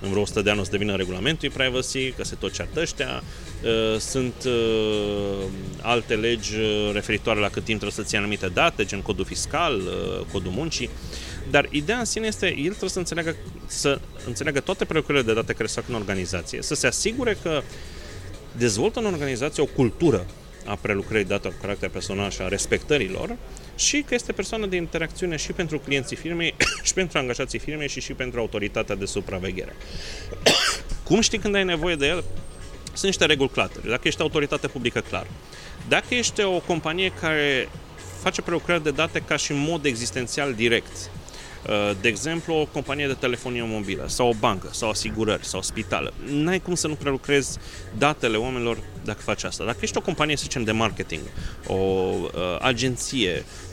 în 0.00 0.10
vreo 0.10 0.22
100 0.22 0.42
de 0.42 0.50
ani 0.50 0.60
o 0.60 0.64
să 0.64 0.70
devină 0.70 0.96
regulamentul 0.96 1.48
e-privacy, 1.48 2.10
că 2.10 2.24
se 2.24 2.34
tot 2.34 2.52
ceartă 2.52 2.80
ăștia. 2.80 3.22
Uh, 3.62 3.98
Sunt 3.98 4.34
uh, 4.46 5.44
alte 5.80 6.14
legi 6.14 6.56
uh, 6.56 6.90
referitoare 6.92 7.40
la 7.40 7.48
cât 7.48 7.64
timp 7.64 7.78
trebuie 7.80 8.04
să 8.04 8.08
ții 8.08 8.18
anumite 8.18 8.46
date, 8.46 8.84
gen 8.84 9.00
codul 9.00 9.24
fiscal, 9.24 9.76
uh, 9.76 10.26
codul 10.32 10.52
muncii. 10.52 10.90
Dar 11.50 11.68
ideea 11.70 11.98
în 11.98 12.04
sine 12.04 12.26
este, 12.26 12.46
el 12.46 12.68
trebuie 12.68 12.90
să 12.90 12.98
înțeleagă, 12.98 13.36
să 13.66 14.00
înțeleagă 14.26 14.60
toate 14.60 14.84
preocupările 14.84 15.24
de 15.24 15.32
date 15.34 15.52
care 15.52 15.68
se 15.68 15.80
fac 15.80 15.88
în 15.88 15.94
organizație, 15.94 16.62
să 16.62 16.74
se 16.74 16.86
asigure 16.86 17.36
că 17.42 17.62
dezvoltă 18.56 18.98
în 18.98 19.06
organizație 19.06 19.62
o 19.62 19.66
cultură 19.66 20.26
a 20.64 20.74
prelucrării 20.80 21.24
datelor 21.24 21.54
cu 21.54 21.60
caracter 21.60 21.88
personal 21.88 22.30
și 22.30 22.42
a 22.42 22.48
respectărilor 22.48 23.36
și 23.80 24.02
că 24.06 24.14
este 24.14 24.32
persoană 24.32 24.66
de 24.66 24.76
interacțiune 24.76 25.36
și 25.36 25.52
pentru 25.52 25.78
clienții 25.78 26.16
firmei, 26.16 26.54
și 26.86 26.94
pentru 26.94 27.18
angajații 27.18 27.58
firmei 27.58 27.88
și 27.88 28.00
și 28.00 28.12
pentru 28.12 28.40
autoritatea 28.40 28.94
de 28.94 29.04
supraveghere. 29.04 29.76
Cum 31.08 31.20
știi 31.20 31.38
când 31.38 31.54
ai 31.54 31.64
nevoie 31.64 31.94
de 31.94 32.06
el? 32.06 32.24
Sunt 32.84 33.04
niște 33.04 33.24
reguli 33.24 33.48
clare. 33.48 33.72
Dacă 33.88 34.08
ești 34.08 34.20
autoritate 34.20 34.68
publică, 34.68 35.00
clar. 35.00 35.26
Dacă 35.88 36.14
ești 36.14 36.42
o 36.42 36.58
companie 36.58 37.12
care 37.20 37.68
face 38.22 38.42
prelucrări 38.42 38.82
de 38.82 38.90
date 38.90 39.22
ca 39.26 39.36
și 39.36 39.52
în 39.52 39.58
mod 39.58 39.84
existențial 39.84 40.54
direct, 40.54 41.10
Uh, 41.68 41.90
de 42.00 42.08
exemplu, 42.08 42.54
o 42.54 42.64
companie 42.64 43.06
de 43.06 43.12
telefonie 43.12 43.62
mobilă 43.66 44.04
sau 44.08 44.28
o 44.28 44.32
bancă 44.38 44.68
sau 44.72 44.88
asigurări 44.88 45.46
sau 45.46 45.62
spitală. 45.62 46.12
N-ai 46.26 46.60
cum 46.60 46.74
să 46.74 46.86
nu 46.86 46.94
prelucrezi 46.94 47.58
datele 47.98 48.36
oamenilor 48.36 48.78
dacă 49.04 49.20
faci 49.20 49.44
asta. 49.44 49.64
Dacă 49.64 49.78
ești 49.80 49.96
o 49.96 50.00
companie, 50.00 50.36
să 50.36 50.42
zicem, 50.42 50.64
de 50.64 50.72
marketing, 50.72 51.20
o 51.66 51.74
uh, 51.74 52.30
agenție 52.60 53.44
uh, 53.46 53.69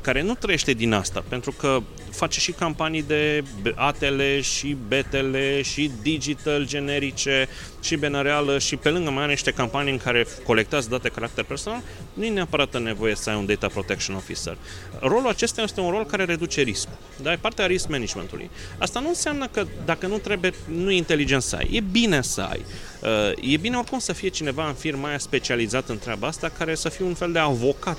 care 0.00 0.22
nu 0.22 0.34
trăiește 0.34 0.72
din 0.72 0.92
asta, 0.92 1.24
pentru 1.28 1.52
că 1.52 1.82
face 2.10 2.40
și 2.40 2.52
campanii 2.52 3.02
de 3.02 3.44
ATL 3.74 4.20
și 4.40 4.76
BTL 4.88 5.36
și 5.62 5.90
digital 6.02 6.66
generice 6.66 7.48
și 7.80 7.96
benareală 7.96 8.58
și 8.58 8.76
pe 8.76 8.88
lângă 8.88 9.10
mai 9.10 9.22
are 9.22 9.32
niște 9.32 9.50
campanii 9.50 9.92
în 9.92 9.98
care 9.98 10.26
colectați 10.46 10.88
date 10.88 11.08
caracter 11.08 11.44
personal, 11.44 11.82
nu 12.12 12.24
e 12.24 12.30
neapărat 12.30 12.82
nevoie 12.82 13.14
să 13.14 13.30
ai 13.30 13.36
un 13.36 13.46
data 13.46 13.66
protection 13.66 14.16
officer. 14.16 14.56
Rolul 15.00 15.28
acesta 15.28 15.62
este 15.62 15.80
un 15.80 15.90
rol 15.90 16.06
care 16.06 16.24
reduce 16.24 16.62
riscul. 16.62 16.96
Da? 17.22 17.32
E 17.32 17.36
partea 17.36 17.66
risk 17.66 17.88
managementului. 17.88 18.50
Asta 18.78 19.00
nu 19.00 19.08
înseamnă 19.08 19.46
că 19.46 19.66
dacă 19.84 20.06
nu 20.06 20.18
trebuie, 20.18 20.52
nu 20.66 20.90
e 20.90 20.96
inteligent 20.96 21.42
să 21.42 21.56
ai. 21.56 21.68
E 21.72 21.80
bine 21.80 22.22
să 22.22 22.40
ai. 22.40 22.64
Uh, 23.02 23.52
E 23.52 23.56
bine 23.56 23.76
oricum 23.76 23.98
să 23.98 24.12
fie 24.12 24.28
cineva 24.28 24.68
în 24.68 24.74
firma 24.74 25.08
aia 25.08 25.18
specializat 25.18 25.88
în 25.88 25.98
treaba 25.98 26.26
asta 26.26 26.52
care 26.58 26.74
să 26.74 26.88
fie 26.88 27.04
un 27.04 27.14
fel 27.14 27.32
de 27.32 27.38
avocat 27.38 27.98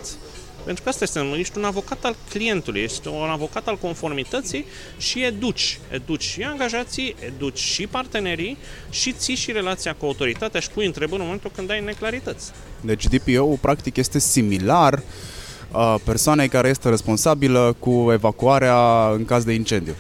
pentru 0.70 0.88
că 0.88 0.94
asta 0.94 1.04
este, 1.04 1.40
ești 1.40 1.58
un 1.58 1.64
avocat 1.64 2.06
al 2.06 2.16
clientului, 2.30 2.82
ești 2.82 3.08
un 3.08 3.30
avocat 3.30 3.68
al 3.68 3.78
conformității 3.78 4.66
și 4.98 5.24
educi. 5.24 5.80
Educi 5.92 6.24
și 6.24 6.44
angajații, 6.44 7.16
educi 7.26 7.60
și 7.60 7.88
partenerii 7.88 8.58
și 8.90 9.12
ții 9.14 9.36
și 9.36 9.52
relația 9.52 9.94
cu 9.94 10.06
autoritatea 10.06 10.60
și 10.60 10.70
pui 10.70 10.86
întrebări 10.86 11.20
în 11.20 11.26
momentul 11.26 11.52
când 11.56 11.70
ai 11.70 11.82
neclarități. 11.82 12.52
Deci 12.82 13.08
DPO-ul 13.08 13.58
practic 13.62 13.98
este 13.98 14.20
similar 14.20 15.04
uh, 15.72 15.96
persoanei 16.04 16.48
care 16.48 16.70
este 16.70 16.90
responsabilă 16.90 17.76
cu 17.80 18.10
evacuarea 18.12 19.10
în 19.10 19.26
caz 19.26 19.44
de 19.44 19.54
incendiu. 19.54 19.96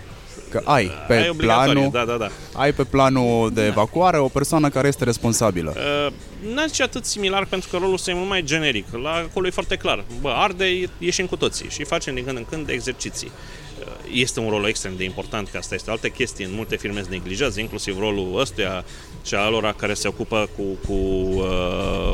Că 0.50 0.62
ai 0.64 0.92
pe 1.08 1.14
ai 1.14 1.30
obligatoriu, 1.30 1.74
planul, 1.74 1.92
da, 1.92 2.06
da, 2.06 2.18
da. 2.18 2.60
ai 2.62 2.74
pe 2.74 2.84
planul 2.84 3.52
de 3.54 3.66
evacuare 3.66 4.18
o 4.18 4.28
persoană 4.28 4.70
care 4.70 4.88
este 4.88 5.04
responsabilă. 5.04 5.74
Uh, 6.08 6.14
n 6.54 6.68
zice 6.68 6.84
atât 6.84 7.06
similar 7.06 7.46
pentru 7.46 7.70
că 7.70 7.78
rolul 7.78 7.94
ăsta 7.94 8.12
e 8.12 8.14
mult 8.14 8.30
mai 8.30 8.44
generic. 8.44 8.86
La 9.04 9.12
acolo 9.12 9.48
e 9.48 9.50
foarte 9.50 9.76
clar. 9.76 10.04
Bă, 10.22 10.30
arde, 10.30 10.90
ieșim 10.98 11.26
cu 11.26 11.36
toții 11.36 11.70
și 11.70 11.84
facem 11.84 12.14
din 12.14 12.24
când 12.26 12.38
în 12.38 12.46
când 12.50 12.70
exerciții. 12.70 13.32
Uh, 13.80 13.86
Este 14.14 14.40
un 14.40 14.50
rol 14.50 14.66
extrem 14.66 14.94
de 14.98 15.04
important, 15.04 15.50
că 15.50 15.58
asta 15.58 15.76
este 15.76 15.90
o 15.90 15.94
altă 15.94 16.08
chestie. 16.08 16.46
În 16.46 16.52
multe 16.56 16.76
firme 16.78 17.02
se 17.02 17.10
neglijează, 17.10 17.60
inclusiv 17.60 18.00
rolul 18.00 18.40
ăstuia 18.40 18.84
și 19.26 19.36
al 19.36 19.52
lor 19.52 19.76
care 19.78 19.94
se 19.94 20.08
ocupă 20.08 20.50
cu, 20.56 20.64
cu 20.88 20.94
uh, 20.94 22.14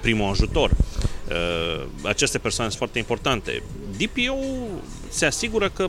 primul 0.00 0.30
ajutor. 0.30 0.70
Uh, 0.70 1.84
aceste 2.02 2.38
persoane 2.38 2.70
sunt 2.70 2.80
foarte 2.82 2.98
importante. 2.98 3.62
DPO 3.96 4.36
se 5.08 5.26
asigură 5.26 5.68
că 5.68 5.86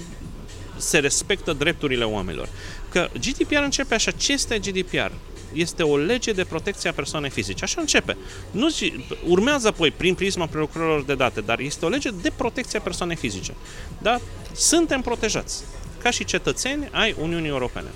se 0.78 0.98
respectă 0.98 1.54
drepturile 1.54 2.04
oamenilor. 2.04 2.50
Că 2.90 3.10
GDPR 3.20 3.56
începe 3.64 3.94
așa. 3.94 4.12
Ce 4.12 4.32
este 4.34 4.60
GDPR? 4.60 5.12
Este 5.54 5.84
o 5.84 5.98
lege 5.98 6.32
de 6.32 6.44
protecție 6.44 6.90
a 6.90 6.94
persoanei 6.94 7.30
fizice. 7.30 7.64
Așa 7.64 7.82
începe. 7.82 8.18
Nu 8.52 8.70
zi- 8.70 9.06
urmează 9.28 9.68
apoi 9.68 9.92
prin 9.92 10.14
prisma 10.16 10.46
prelucrărilor 10.46 11.04
de 11.04 11.16
date, 11.16 11.42
dar 11.42 11.60
este 11.60 11.86
o 11.86 11.90
lege 11.90 12.10
de 12.22 12.32
protecție 12.36 12.80
a 12.80 12.82
persoanei 12.82 13.16
fizice. 13.16 13.54
Da? 14.02 14.20
Suntem 14.56 15.02
protejați 15.02 15.64
ca 16.02 16.12
și 16.12 16.26
cetățeni 16.26 16.90
ai 16.92 17.16
Uniunii 17.22 17.50
Europene. 17.50 17.88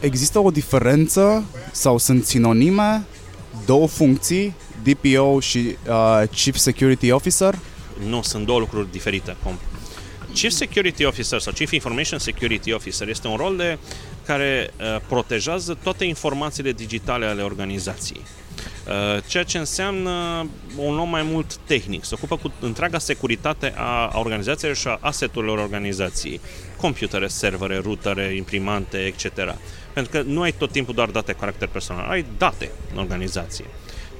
Există 0.00 0.38
o 0.38 0.50
diferență 0.50 1.44
sau 1.72 1.98
sunt 1.98 2.24
sinonime 2.24 3.06
două 3.66 3.86
funcții, 3.88 4.54
DPO 4.82 5.40
și 5.40 5.76
uh, 5.88 6.28
Chief 6.30 6.56
Security 6.56 7.10
Officer? 7.10 7.58
Nu, 8.08 8.22
sunt 8.22 8.46
două 8.46 8.58
lucruri 8.58 8.90
diferite. 8.90 9.36
Com- 9.46 9.73
Chief 10.34 10.52
Security 10.52 11.04
Officer 11.04 11.40
sau 11.40 11.52
Chief 11.52 11.70
Information 11.70 12.18
Security 12.18 12.72
Officer 12.72 13.08
este 13.08 13.28
un 13.28 13.36
rol 13.36 13.56
de 13.56 13.78
care 14.26 14.70
uh, 14.80 15.00
protejează 15.08 15.78
toate 15.82 16.04
informațiile 16.04 16.72
digitale 16.72 17.26
ale 17.26 17.42
organizației. 17.42 18.20
Uh, 18.86 19.22
ceea 19.26 19.42
ce 19.42 19.58
înseamnă 19.58 20.46
un 20.76 20.98
om 20.98 21.08
mai 21.08 21.22
mult 21.22 21.56
tehnic. 21.56 22.04
Se 22.04 22.14
ocupă 22.14 22.36
cu 22.36 22.52
întreaga 22.60 22.98
securitate 22.98 23.72
a, 23.76 24.06
a 24.12 24.18
organizației 24.18 24.74
și 24.74 24.88
a 24.88 24.98
asseturilor 25.00 25.58
organizației. 25.58 26.40
Computere, 26.76 27.26
servere, 27.26 27.78
rutere, 27.78 28.34
imprimante, 28.36 28.98
etc. 28.98 29.30
Pentru 29.92 30.12
că 30.12 30.22
nu 30.22 30.42
ai 30.42 30.52
tot 30.52 30.70
timpul 30.70 30.94
doar 30.94 31.08
date 31.08 31.32
cu 31.32 31.38
caracter 31.38 31.68
personal, 31.68 32.10
ai 32.10 32.24
date 32.38 32.70
în 32.92 32.98
organizație. 32.98 33.64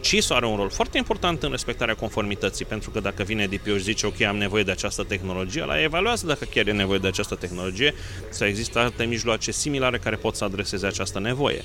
CISO 0.05 0.35
are 0.35 0.47
un 0.47 0.57
rol 0.57 0.71
foarte 0.71 0.99
important 0.99 1.43
în 1.43 1.51
respectarea 1.51 1.95
conformității, 1.95 2.65
pentru 2.65 2.91
că 2.91 3.01
dacă 3.01 3.23
vine 3.23 3.47
DPO 3.47 3.77
și 3.77 3.83
zice, 3.83 4.07
ok, 4.07 4.21
am 4.21 4.37
nevoie 4.37 4.63
de 4.63 4.71
această 4.71 5.03
tehnologie, 5.03 5.65
la 5.65 5.83
evaluează 5.83 6.27
dacă 6.27 6.45
chiar 6.45 6.67
e 6.67 6.73
nevoie 6.73 6.99
de 6.99 7.07
această 7.07 7.35
tehnologie 7.35 7.95
sau 8.29 8.47
există 8.47 8.79
alte 8.79 9.05
mijloace 9.05 9.51
similare 9.51 9.99
care 9.99 10.17
pot 10.17 10.35
să 10.35 10.45
adreseze 10.45 10.87
această 10.87 11.19
nevoie. 11.19 11.63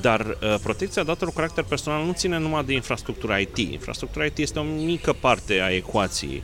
Dar 0.00 0.20
uh, 0.20 0.54
protecția 0.62 1.02
datelor 1.02 1.32
cu 1.32 1.38
caracter 1.38 1.64
personal 1.64 2.04
nu 2.04 2.12
ține 2.12 2.38
numai 2.38 2.64
de 2.64 2.72
infrastructura 2.72 3.38
IT. 3.38 3.56
Infrastructura 3.56 4.24
IT 4.24 4.38
este 4.38 4.58
o 4.58 4.62
mică 4.62 5.12
parte 5.12 5.60
a 5.60 5.70
ecuației. 5.70 6.42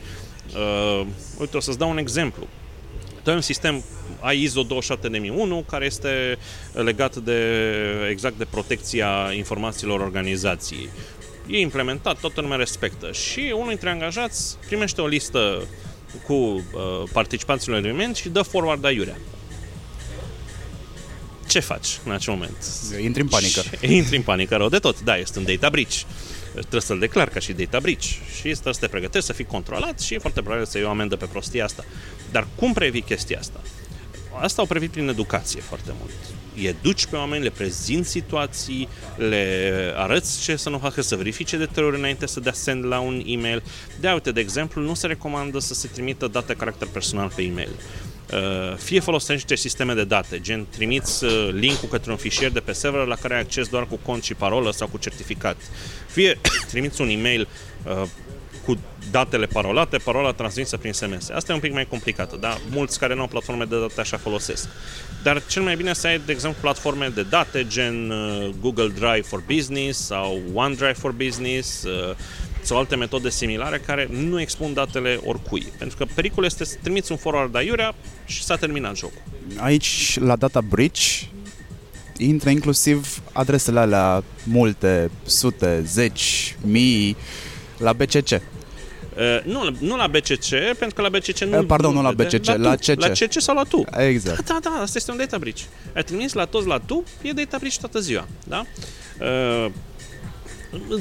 Uh, 0.54 1.06
uite, 1.38 1.56
o 1.56 1.60
să-ți 1.60 1.78
dau 1.78 1.90
un 1.90 1.98
exemplu. 1.98 2.46
Tu 3.22 3.30
ai 3.30 3.36
un 3.36 3.42
sistem 3.42 3.84
ai 4.20 4.42
ISO 4.42 4.62
27001 4.62 5.64
care 5.70 5.84
este 5.84 6.38
legat 6.72 7.16
de 7.16 7.40
exact 8.10 8.38
de 8.38 8.44
protecția 8.44 9.32
informațiilor 9.36 10.00
organizației. 10.00 10.88
E 11.46 11.58
implementat, 11.58 12.18
toată 12.20 12.40
lumea 12.40 12.56
respectă 12.56 13.12
și 13.12 13.52
unul 13.54 13.68
dintre 13.68 13.90
angajați 13.90 14.56
primește 14.66 15.00
o 15.00 15.06
listă 15.06 15.66
cu 16.26 16.34
uh, 16.34 16.62
participanții 17.12 17.72
unui 17.72 17.84
eveniment 17.84 18.16
și 18.16 18.28
dă 18.28 18.42
forward 18.42 18.84
aiurea. 18.84 19.16
Ce 21.48 21.60
faci 21.60 21.98
în 22.04 22.12
acel 22.12 22.32
moment? 22.32 22.56
Intri 23.00 23.22
în 23.22 23.28
panică. 23.28 23.60
Și 23.82 23.96
intri 23.96 24.16
în 24.16 24.22
panică 24.22 24.56
rău 24.56 24.68
de 24.68 24.78
tot. 24.78 25.00
Da, 25.00 25.16
este 25.16 25.38
un 25.38 25.44
data 25.44 25.70
breach. 25.70 25.94
Trebuie 26.52 26.80
să-l 26.80 26.98
declar 26.98 27.28
ca 27.28 27.40
și 27.40 27.52
data 27.52 27.80
breach. 27.80 28.04
Și 28.34 28.42
trebuie 28.42 28.74
să 28.74 28.80
te 28.80 28.88
pregătești 28.88 29.26
să 29.26 29.32
fii 29.32 29.44
controlat 29.44 30.00
și 30.00 30.14
e 30.14 30.18
foarte 30.18 30.40
probabil 30.40 30.66
să 30.66 30.78
iei 30.78 30.86
o 30.86 30.90
amendă 30.90 31.16
pe 31.16 31.24
prostia 31.24 31.64
asta. 31.64 31.84
Dar 32.30 32.46
cum 32.54 32.72
previi 32.72 33.02
chestia 33.02 33.38
asta? 33.38 33.60
Asta 34.40 34.62
o 34.62 34.64
previi 34.64 34.88
prin 34.88 35.08
educație 35.08 35.60
foarte 35.60 35.94
mult. 35.98 36.12
Educi 36.62 37.06
pe 37.06 37.16
oameni, 37.16 37.42
le 37.42 37.50
prezinți 37.50 38.10
situații, 38.10 38.88
le 39.16 39.92
arăți 39.96 40.42
ce 40.42 40.56
să 40.56 40.68
nu 40.68 40.78
facă, 40.78 41.02
să 41.02 41.16
verifice 41.16 41.56
de 41.56 41.66
trei 41.66 41.86
ori 41.86 41.98
înainte 41.98 42.26
să 42.26 42.40
dea 42.40 42.52
send 42.52 42.84
la 42.84 42.98
un 42.98 43.22
e-mail. 43.26 43.62
De 44.00 44.10
uite, 44.10 44.32
de 44.32 44.40
exemplu, 44.40 44.82
nu 44.82 44.94
se 44.94 45.06
recomandă 45.06 45.58
să 45.58 45.74
se 45.74 45.88
trimită 45.92 46.26
date 46.26 46.54
caracter 46.54 46.88
personal 46.88 47.32
pe 47.34 47.42
e-mail. 47.42 47.70
Uh, 48.32 48.76
fie 48.76 49.00
folosește 49.00 49.54
sisteme 49.54 49.94
de 49.94 50.04
date, 50.04 50.40
gen 50.40 50.66
trimiți 50.70 51.24
uh, 51.24 51.48
link-ul 51.52 51.88
către 51.88 52.10
un 52.10 52.16
fișier 52.16 52.50
de 52.50 52.60
pe 52.60 52.72
server 52.72 53.06
la 53.06 53.14
care 53.14 53.34
ai 53.34 53.40
acces 53.40 53.68
doar 53.68 53.86
cu 53.86 53.98
cont 54.02 54.22
și 54.22 54.34
parolă 54.34 54.72
sau 54.72 54.88
cu 54.88 54.98
certificat. 54.98 55.56
Fie 56.06 56.40
trimiți 56.70 57.00
un 57.00 57.08
e-mail 57.08 57.48
uh, 57.84 58.02
cu 58.64 58.78
datele 59.10 59.46
parolate, 59.46 59.96
parola 59.96 60.32
transmisă 60.32 60.76
prin 60.76 60.92
SMS. 60.92 61.28
Asta 61.28 61.52
e 61.52 61.54
un 61.54 61.60
pic 61.60 61.72
mai 61.72 61.86
complicată, 61.86 62.36
dar 62.36 62.60
mulți 62.70 62.98
care 62.98 63.14
nu 63.14 63.20
au 63.20 63.26
platforme 63.26 63.64
de 63.64 63.80
date 63.80 64.00
așa 64.00 64.16
folosesc. 64.16 64.68
Dar 65.24 65.42
cel 65.46 65.62
mai 65.62 65.76
bine 65.76 65.92
să 65.92 66.06
ai, 66.06 66.20
de 66.26 66.32
exemplu, 66.32 66.60
platforme 66.60 67.08
de 67.14 67.22
date 67.22 67.66
gen 67.68 68.12
Google 68.60 68.88
Drive 68.88 69.22
for 69.22 69.42
Business 69.54 70.04
sau 70.04 70.42
OneDrive 70.54 70.92
for 70.92 71.10
Business, 71.10 71.86
sau 72.62 72.78
alte 72.78 72.96
metode 72.96 73.30
similare 73.30 73.78
care 73.86 74.08
nu 74.10 74.40
expun 74.40 74.72
datele 74.74 75.20
oricui. 75.24 75.66
Pentru 75.78 75.96
că 75.96 76.06
pericolul 76.14 76.44
este 76.44 76.64
să 76.64 76.76
trimiți 76.82 77.10
un 77.12 77.18
forward 77.18 77.56
aiurea 77.56 77.94
și 78.26 78.42
s-a 78.42 78.56
terminat 78.56 78.96
jocul. 78.96 79.22
Aici, 79.56 80.18
la 80.20 80.36
data 80.36 80.60
breach, 80.60 81.20
intră 82.16 82.50
inclusiv 82.50 83.22
adresele 83.32 83.78
alea 83.78 84.24
multe, 84.44 85.10
sute, 85.24 85.82
zeci, 85.86 86.56
mii, 86.60 87.16
la 87.78 87.92
BCC. 87.92 88.40
Uh, 89.18 89.44
nu, 89.44 89.76
nu 89.78 89.96
la 89.96 90.06
BCC, 90.06 90.48
pentru 90.78 90.94
că 90.94 91.02
la 91.02 91.08
BCC 91.08 91.38
nu... 91.38 91.58
Uh, 91.58 91.66
pardon, 91.66 91.94
nu 91.94 92.02
la 92.02 92.12
BCC, 92.12 92.44
la, 92.44 92.56
la 92.56 92.76
CC. 92.76 93.00
La 93.00 93.08
CC 93.08 93.40
sau 93.40 93.54
la 93.54 93.62
tu. 93.62 93.84
Exact. 93.96 94.46
Da, 94.46 94.58
da, 94.62 94.70
da, 94.74 94.80
asta 94.80 94.98
este 94.98 95.10
un 95.10 95.16
data 95.16 95.38
breach. 95.38 95.60
Ai 95.94 96.02
trimis 96.04 96.32
la 96.32 96.44
toți 96.44 96.66
la 96.66 96.78
tu, 96.78 97.04
e 97.22 97.32
data 97.32 97.56
breach 97.58 97.76
toată 97.76 97.98
ziua. 97.98 98.26
Da? 98.48 98.64
Uh, 99.20 99.70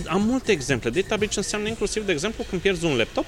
am 0.07 0.21
multe 0.21 0.51
exemple. 0.51 0.89
Data 0.89 1.15
breach 1.17 1.35
înseamnă 1.35 1.67
inclusiv, 1.67 2.05
de 2.05 2.11
exemplu, 2.11 2.45
când 2.49 2.61
pierzi 2.61 2.85
un 2.85 2.97
laptop 2.97 3.25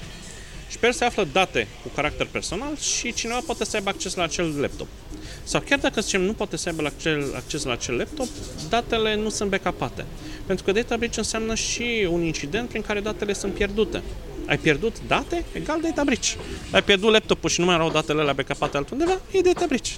și 0.68 0.78
pe 0.78 0.86
el 0.86 0.92
se 0.92 1.04
află 1.04 1.26
date 1.32 1.68
cu 1.82 1.88
caracter 1.94 2.26
personal 2.26 2.76
și 2.76 3.12
cineva 3.12 3.40
poate 3.46 3.64
să 3.64 3.76
aibă 3.76 3.88
acces 3.88 4.14
la 4.14 4.22
acel 4.22 4.60
laptop. 4.60 4.86
Sau 5.42 5.60
chiar 5.60 5.78
dacă 5.78 6.00
zicem 6.00 6.22
nu 6.22 6.32
poate 6.32 6.56
să 6.56 6.68
aibă 6.68 6.92
acel, 6.96 7.32
acces 7.34 7.64
la 7.64 7.72
acel 7.72 7.94
laptop, 7.94 8.26
datele 8.68 9.16
nu 9.16 9.28
sunt 9.28 9.50
backupate. 9.50 10.04
Pentru 10.46 10.64
că 10.64 10.72
data 10.72 10.96
breach 10.96 11.16
înseamnă 11.16 11.54
și 11.54 12.08
un 12.10 12.22
incident 12.22 12.68
prin 12.68 12.82
care 12.82 13.00
datele 13.00 13.32
sunt 13.32 13.52
pierdute. 13.52 14.02
Ai 14.46 14.58
pierdut 14.58 14.96
date 15.06 15.44
egal 15.52 15.80
data 15.80 16.04
breach. 16.04 16.34
Ai 16.70 16.82
pierdut 16.82 17.10
laptopul 17.10 17.50
și 17.50 17.60
nu 17.60 17.66
mai 17.66 17.74
erau 17.74 17.90
datele 17.90 18.22
la 18.22 18.32
backupate 18.32 18.76
altundeva, 18.76 19.20
e 19.30 19.40
data 19.40 19.64
breach. 19.66 19.88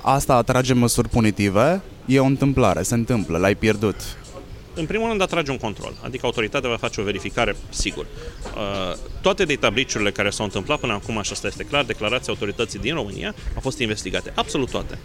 Asta 0.00 0.34
atrage 0.34 0.72
măsuri 0.72 1.08
punitive, 1.08 1.82
e 2.06 2.20
o 2.20 2.24
întâmplare, 2.24 2.82
se 2.82 2.94
întâmplă, 2.94 3.38
l-ai 3.38 3.54
pierdut 3.54 3.96
în 4.76 4.86
primul 4.86 5.08
rând, 5.08 5.20
atrage 5.20 5.50
un 5.50 5.56
control, 5.56 5.94
adică 6.02 6.26
autoritatea 6.26 6.68
va 6.68 6.76
face 6.76 7.00
o 7.00 7.04
verificare, 7.04 7.56
sigur. 7.68 8.06
Uh, 8.54 8.96
toate 9.20 9.44
data 9.44 9.70
breach 9.70 10.12
care 10.12 10.30
s-au 10.30 10.44
întâmplat 10.44 10.80
până 10.80 10.92
acum, 10.92 11.18
așa 11.18 11.32
asta 11.32 11.46
este 11.46 11.64
clar, 11.64 11.84
declarația 11.84 12.32
autorității 12.32 12.78
din 12.78 12.94
România, 12.94 13.34
au 13.54 13.60
fost 13.60 13.78
investigate, 13.78 14.32
absolut 14.34 14.70
toate. 14.70 14.98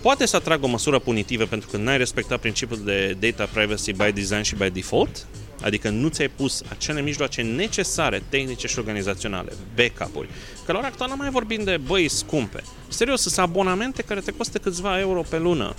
Poate 0.00 0.26
să 0.26 0.36
atragă 0.36 0.64
o 0.64 0.68
măsură 0.68 0.98
punitivă 0.98 1.44
pentru 1.44 1.68
că 1.70 1.76
n-ai 1.76 1.96
respectat 1.96 2.40
principiul 2.40 2.80
de 2.84 3.16
data 3.20 3.48
privacy 3.52 3.92
by 3.92 4.12
design 4.12 4.42
și 4.42 4.54
by 4.54 4.70
default, 4.70 5.26
adică 5.64 5.88
nu 5.88 6.08
ți-ai 6.08 6.28
pus 6.28 6.62
acele 6.68 7.02
mijloace 7.02 7.42
necesare, 7.42 8.22
tehnice 8.28 8.66
și 8.66 8.78
organizaționale, 8.78 9.52
backup-uri. 9.74 10.28
Că 10.66 10.72
la 10.72 10.78
ora 10.78 10.86
actuală 10.86 11.14
mai 11.16 11.30
vorbim 11.30 11.64
de 11.64 11.76
băi 11.76 12.08
scumpe. 12.08 12.62
Serios, 12.88 13.20
sunt 13.20 13.38
abonamente 13.38 14.02
care 14.02 14.20
te 14.20 14.32
costă 14.32 14.58
câțiva 14.58 14.98
euro 14.98 15.22
pe 15.28 15.38
lună 15.38 15.74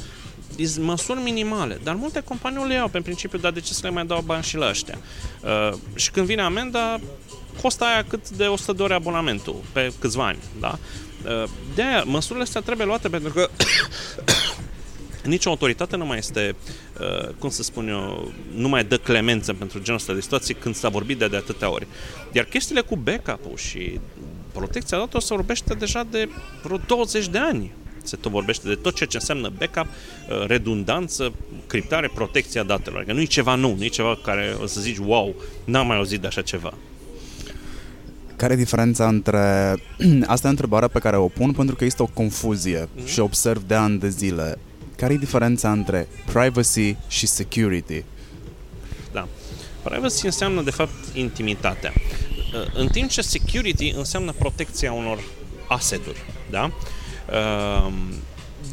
măsuri 0.79 1.19
minimale, 1.19 1.79
dar 1.83 1.95
multe 1.95 2.19
companii 2.19 2.67
le 2.67 2.73
iau 2.73 2.87
pe 2.87 2.99
principiu, 2.99 3.37
dar 3.37 3.51
de 3.51 3.59
ce 3.59 3.73
să 3.73 3.79
le 3.83 3.89
mai 3.89 4.05
dau 4.05 4.21
bani 4.25 4.43
și 4.43 4.57
la 4.57 4.69
ăștia? 4.69 4.97
Uh, 5.41 5.77
și 5.95 6.11
când 6.11 6.25
vine 6.25 6.41
amenda, 6.41 6.99
costă 7.61 7.83
aia 7.83 8.03
cât 8.07 8.29
de 8.29 8.43
100 8.43 8.73
de 8.73 8.83
ore 8.83 8.93
abonamentul 8.93 9.55
pe 9.71 9.93
câțiva 9.99 10.27
ani, 10.27 10.39
da? 10.59 10.77
Uh, 11.25 11.49
de 11.75 11.83
aia, 11.83 12.03
măsurile 12.03 12.43
astea 12.43 12.61
trebuie 12.61 12.85
luate 12.85 13.09
pentru 13.09 13.33
că 13.33 13.49
nicio 15.25 15.49
autoritate 15.49 15.95
nu 15.95 16.05
mai 16.05 16.17
este, 16.17 16.55
uh, 16.99 17.29
cum 17.39 17.49
să 17.49 17.63
spun 17.63 17.87
eu, 17.87 18.31
nu 18.55 18.67
mai 18.67 18.83
dă 18.83 18.97
clemență 18.97 19.53
pentru 19.53 19.81
genul 19.81 19.99
ăsta 19.99 20.13
de 20.13 20.21
situații 20.21 20.53
când 20.53 20.75
s-a 20.75 20.89
vorbit 20.89 21.17
de, 21.17 21.27
de 21.27 21.35
atâtea 21.35 21.71
ori. 21.71 21.87
Iar 22.31 22.45
chestiile 22.45 22.81
cu 22.81 22.95
backup-ul 22.95 23.57
și 23.57 23.99
protecția 24.51 24.97
datelor 24.97 25.21
se 25.21 25.33
vorbește 25.33 25.73
deja 25.73 26.07
de 26.11 26.29
vreo 26.63 26.77
20 26.77 27.27
de 27.27 27.37
ani 27.37 27.71
se 28.07 28.15
tot 28.15 28.31
vorbește 28.31 28.67
de 28.67 28.75
tot 28.75 28.95
ceea 28.95 29.09
ce 29.09 29.17
înseamnă 29.17 29.51
backup, 29.57 29.85
uh, 29.85 30.47
redundanță, 30.47 31.33
criptare, 31.67 32.11
protecția 32.13 32.63
datelor. 32.63 32.97
Adică 32.97 33.13
nu 33.13 33.21
e 33.21 33.25
ceva 33.25 33.55
nou, 33.55 33.75
nu 33.75 33.83
e 33.83 33.87
ceva 33.87 34.19
care 34.23 34.55
o 34.61 34.65
să 34.65 34.81
zici, 34.81 34.97
wow, 34.97 35.35
n-am 35.63 35.87
mai 35.87 35.97
auzit 35.97 36.21
de 36.21 36.27
așa 36.27 36.41
ceva. 36.41 36.73
Care 38.35 38.53
e 38.53 38.55
diferența 38.55 39.07
între... 39.07 39.75
Asta 40.25 40.47
e 40.47 40.49
întrebarea 40.49 40.87
pe 40.87 40.99
care 40.99 41.17
o 41.17 41.27
pun 41.27 41.51
pentru 41.51 41.75
că 41.75 41.85
este 41.85 42.01
o 42.01 42.05
confuzie 42.05 42.85
mm-hmm. 42.85 43.05
și 43.05 43.19
observ 43.19 43.63
de 43.67 43.75
ani 43.75 43.99
de 43.99 44.09
zile. 44.09 44.57
Care 44.97 45.13
e 45.13 45.17
diferența 45.17 45.71
între 45.71 46.07
privacy 46.25 46.95
și 47.07 47.27
security? 47.27 48.03
Da. 49.11 49.27
Privacy 49.83 50.25
înseamnă, 50.25 50.61
de 50.61 50.71
fapt, 50.71 50.91
intimitatea. 51.13 51.93
Uh, 51.95 52.73
în 52.73 52.87
timp 52.87 53.09
ce 53.09 53.21
security 53.21 53.93
înseamnă 53.97 54.31
protecția 54.31 54.91
unor 54.91 55.19
aseturi. 55.67 56.17
Da? 56.49 56.71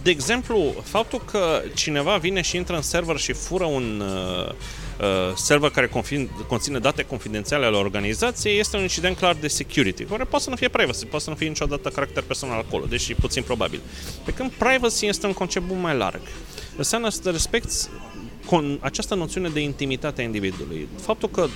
Ehm, 0.02 0.04
de 0.04 0.10
exemplu, 0.10 0.74
faptul 0.82 1.22
că 1.30 1.62
cineva 1.74 2.16
vine 2.16 2.40
și 2.40 2.56
intră 2.56 2.76
în 2.76 2.82
server 2.82 3.16
și 3.16 3.32
fură 3.32 3.64
un 3.64 4.00
uh, 4.00 4.48
uh, 4.48 5.36
server 5.36 5.70
care 5.70 5.90
conține 6.48 6.78
date 6.78 7.02
confidențiale 7.02 7.66
ale 7.66 7.76
organizației 7.76 8.58
este 8.58 8.76
un 8.76 8.82
incident 8.82 9.16
clar 9.16 9.34
de 9.40 9.48
security, 9.48 10.04
care 10.04 10.24
poate 10.24 10.44
să 10.44 10.50
nu 10.50 10.56
fie 10.56 10.68
privacy, 10.68 11.06
poate 11.06 11.24
să 11.24 11.30
nu 11.30 11.36
fie 11.36 11.48
niciodată 11.48 11.88
caracter 11.88 12.22
personal 12.22 12.58
acolo, 12.58 12.84
deși 12.84 13.14
puțin 13.14 13.42
probabil. 13.42 13.80
Pe 14.24 14.32
când 14.32 14.50
privacy 14.50 15.06
este 15.06 15.26
un 15.26 15.32
concept 15.32 15.64
mult 15.68 15.80
mai 15.80 15.96
larg. 15.96 16.20
Înseamnă 16.76 17.08
să 17.08 17.30
respecti 17.30 17.88
această 18.80 19.14
noțiune 19.14 19.48
de 19.48 19.60
intimitate 19.60 20.20
a 20.20 20.24
individului. 20.24 20.88
Faptul 21.00 21.28
că 21.28 21.46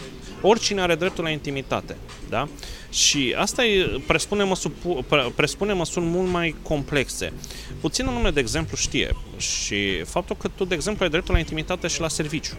oricine 0.49 0.81
are 0.81 0.95
dreptul 0.95 1.25
la 1.25 1.31
intimitate, 1.31 1.97
da? 2.29 2.49
Și 2.91 3.35
asta 3.39 3.65
e, 3.65 4.01
presupune, 4.07 4.43
măsuri, 4.43 4.73
presupune 5.35 5.73
măsuri 5.73 6.05
mult 6.05 6.31
mai 6.31 6.55
complexe. 6.63 7.33
Puțin 7.81 8.05
nume 8.05 8.31
de 8.31 8.41
exemplu 8.41 8.77
știe 8.77 9.17
și 9.37 10.05
faptul 10.05 10.37
că 10.37 10.49
tu, 10.49 10.65
de 10.65 10.75
exemplu, 10.75 11.05
ai 11.05 11.11
dreptul 11.11 11.33
la 11.35 11.41
intimitate 11.41 11.87
și 11.87 12.01
la 12.01 12.09
serviciu. 12.09 12.55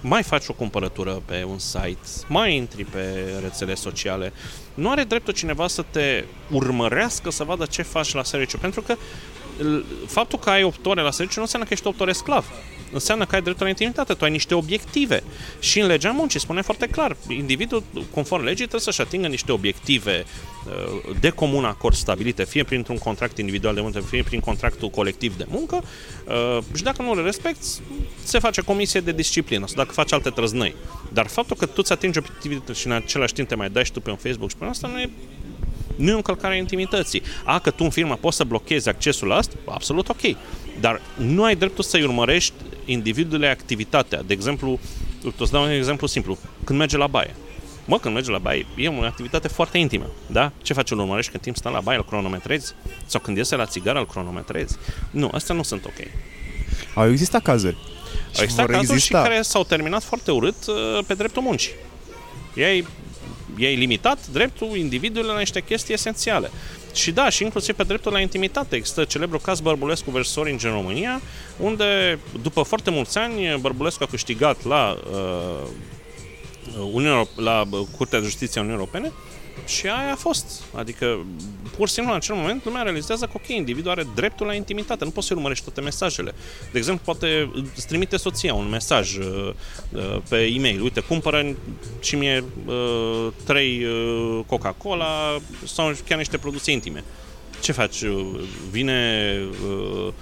Mai 0.00 0.22
faci 0.22 0.48
o 0.48 0.52
cumpărătură 0.52 1.22
pe 1.24 1.44
un 1.48 1.58
site, 1.58 1.98
mai 2.28 2.56
intri 2.56 2.84
pe 2.84 3.34
rețele 3.42 3.74
sociale. 3.74 4.32
Nu 4.74 4.90
are 4.90 5.04
dreptul 5.04 5.32
cineva 5.32 5.66
să 5.66 5.84
te 5.90 6.24
urmărească 6.50 7.30
să 7.30 7.44
vadă 7.44 7.66
ce 7.66 7.82
faci 7.82 8.12
la 8.12 8.22
serviciu, 8.22 8.58
pentru 8.58 8.82
că 8.82 8.96
faptul 10.06 10.38
că 10.38 10.50
ai 10.50 10.62
8 10.62 10.86
ore 10.86 11.02
la 11.02 11.10
serviciu 11.10 11.36
nu 11.36 11.42
înseamnă 11.42 11.68
că 11.68 11.74
ești 11.74 11.86
8 11.86 12.00
ore 12.00 12.12
sclav 12.12 12.44
înseamnă 12.96 13.26
că 13.26 13.34
ai 13.34 13.42
dreptul 13.42 13.64
la 13.64 13.70
intimitate, 13.70 14.14
tu 14.14 14.24
ai 14.24 14.30
niște 14.30 14.54
obiective. 14.54 15.22
Și 15.58 15.80
în 15.80 15.86
legea 15.86 16.10
muncii 16.10 16.40
spune 16.40 16.60
foarte 16.62 16.86
clar, 16.86 17.16
individul, 17.28 17.82
conform 18.10 18.42
legii, 18.42 18.56
trebuie 18.56 18.80
să-și 18.80 19.00
atingă 19.00 19.26
niște 19.26 19.52
obiective 19.52 20.24
uh, 20.66 21.16
de 21.20 21.30
comun 21.30 21.64
acord 21.64 21.94
stabilite, 21.94 22.44
fie 22.44 22.64
printr-un 22.64 22.98
contract 22.98 23.38
individual 23.38 23.74
de 23.74 23.80
muncă, 23.80 24.00
fie 24.00 24.22
prin 24.22 24.40
contractul 24.40 24.88
colectiv 24.88 25.36
de 25.36 25.46
muncă 25.48 25.82
uh, 26.26 26.58
și 26.74 26.82
dacă 26.82 27.02
nu 27.02 27.14
le 27.14 27.22
respecti, 27.22 27.66
se 28.22 28.38
face 28.38 28.60
comisie 28.60 29.00
de 29.00 29.12
disciplină 29.12 29.66
sau 29.66 29.76
dacă 29.76 29.92
faci 29.92 30.12
alte 30.12 30.30
trăznăi. 30.30 30.74
Dar 31.12 31.26
faptul 31.26 31.56
că 31.56 31.66
tu 31.66 31.82
ți 31.82 31.92
atingi 31.92 32.18
obiectivele 32.18 32.62
și 32.74 32.86
în 32.86 32.92
același 32.92 33.32
timp 33.32 33.48
te 33.48 33.54
mai 33.54 33.70
dai 33.70 33.84
și 33.84 33.92
tu 33.92 34.00
pe 34.00 34.10
un 34.10 34.16
Facebook 34.16 34.50
și 34.50 34.56
pe 34.56 34.64
asta 34.64 34.88
nu 34.88 35.00
e 35.00 35.10
nu 35.96 36.10
e 36.10 36.12
o 36.12 36.16
încălcare 36.16 36.54
a 36.54 36.56
intimității. 36.56 37.22
A, 37.44 37.58
că 37.58 37.70
tu 37.70 37.84
în 37.84 37.90
firmă 37.90 38.16
poți 38.20 38.36
să 38.36 38.44
blochezi 38.44 38.88
accesul 38.88 39.28
la 39.28 39.34
asta? 39.34 39.54
Absolut 39.64 40.08
ok. 40.08 40.36
Dar 40.80 41.00
nu 41.16 41.44
ai 41.44 41.56
dreptul 41.56 41.84
să-i 41.84 42.02
urmărești 42.02 42.52
individului 42.86 43.48
activitatea. 43.48 44.22
De 44.22 44.32
exemplu, 44.32 44.78
îți 45.38 45.50
dau 45.50 45.62
un 45.62 45.70
exemplu 45.70 46.06
simplu. 46.06 46.38
Când 46.64 46.78
merge 46.78 46.96
la 46.96 47.06
baie. 47.06 47.34
Mă, 47.84 47.98
când 47.98 48.14
merge 48.14 48.30
la 48.30 48.38
baie, 48.38 48.66
e 48.76 48.88
o 48.88 49.02
activitate 49.02 49.48
foarte 49.48 49.78
intimă, 49.78 50.10
da? 50.26 50.52
Ce 50.62 50.72
faci, 50.72 50.90
îl 50.90 50.98
urmărești 50.98 51.30
când 51.30 51.42
timp 51.42 51.56
stă 51.56 51.68
la 51.68 51.80
baie, 51.80 51.98
îl 51.98 52.04
cronometrezi? 52.04 52.74
Sau 53.06 53.20
când 53.20 53.36
iese 53.36 53.56
la 53.56 53.66
țigară, 53.66 53.98
îl 53.98 54.06
cronometrezi? 54.06 54.76
Nu, 55.10 55.30
astea 55.32 55.54
nu 55.54 55.62
sunt 55.62 55.84
ok. 55.84 56.06
Au 56.94 57.10
existat 57.10 57.42
cazuri. 57.42 57.76
Au 58.36 58.42
existat 58.42 58.66
cazuri 58.66 58.92
exista. 58.92 59.18
și 59.18 59.28
care 59.28 59.42
s-au 59.42 59.64
terminat 59.64 60.02
foarte 60.02 60.30
urât 60.30 60.66
uh, 60.66 61.04
pe 61.06 61.14
dreptul 61.14 61.42
muncii. 61.42 61.72
Ei 62.54 62.86
e 63.58 63.68
limitat 63.68 64.26
dreptul 64.26 64.76
individului 64.76 65.28
la 65.28 65.38
niște 65.38 65.60
chestii 65.62 65.94
esențiale. 65.94 66.50
Și 66.96 67.12
da, 67.12 67.28
și 67.28 67.42
inclusiv 67.42 67.74
pe 67.74 67.82
dreptul 67.82 68.12
la 68.12 68.20
intimitate. 68.20 68.76
Există 68.76 69.04
celebrul 69.04 69.40
caz 69.40 69.60
Bărbulescu 69.60 70.10
vs. 70.10 70.36
Orange 70.36 70.68
în 70.68 70.74
România, 70.74 71.20
unde 71.56 72.18
după 72.42 72.62
foarte 72.62 72.90
mulți 72.90 73.18
ani 73.18 73.58
Bărbulescu 73.60 74.02
a 74.02 74.06
câștigat 74.06 74.64
la, 74.64 74.98
uh, 75.10 75.68
Uniunea, 76.92 77.28
la 77.36 77.68
Curtea 77.96 78.18
de 78.18 78.24
Justiție 78.24 78.60
a 78.60 78.64
Uniunii 78.64 78.84
Europene 78.84 79.12
Și 79.64 79.86
aia 79.86 80.12
a 80.12 80.16
fost. 80.16 80.62
Adică, 80.74 81.26
pur 81.76 81.88
și 81.88 81.94
simplu, 81.94 82.12
în 82.12 82.18
acel 82.18 82.34
moment, 82.34 82.64
lumea 82.64 82.82
realizează 82.82 83.24
că, 83.24 83.32
ok, 83.34 83.48
individul 83.48 83.90
are 83.90 84.06
dreptul 84.14 84.46
la 84.46 84.54
intimitate, 84.54 85.04
nu 85.04 85.10
poți 85.10 85.26
să 85.26 85.34
urmărești 85.34 85.64
toate 85.64 85.80
mesajele. 85.80 86.34
De 86.72 86.78
exemplu, 86.78 87.04
poate 87.04 87.50
îți 87.76 87.86
trimite 87.86 88.16
soția 88.16 88.54
un 88.54 88.68
mesaj 88.68 89.16
uh, 89.16 89.52
uh, 89.92 90.16
pe 90.28 90.36
e-mail, 90.36 90.82
uite, 90.82 91.00
cumpără 91.00 91.56
și 92.00 92.16
mie 92.16 92.44
uh, 92.66 93.26
trei 93.44 93.84
uh, 93.84 94.40
Coca-Cola 94.46 95.38
sau 95.64 95.92
chiar 96.08 96.18
niște 96.18 96.38
produse 96.38 96.70
intime 96.70 97.04
ce 97.66 97.72
faci? 97.72 98.02
Vine 98.70 99.40
uh, 99.68 100.12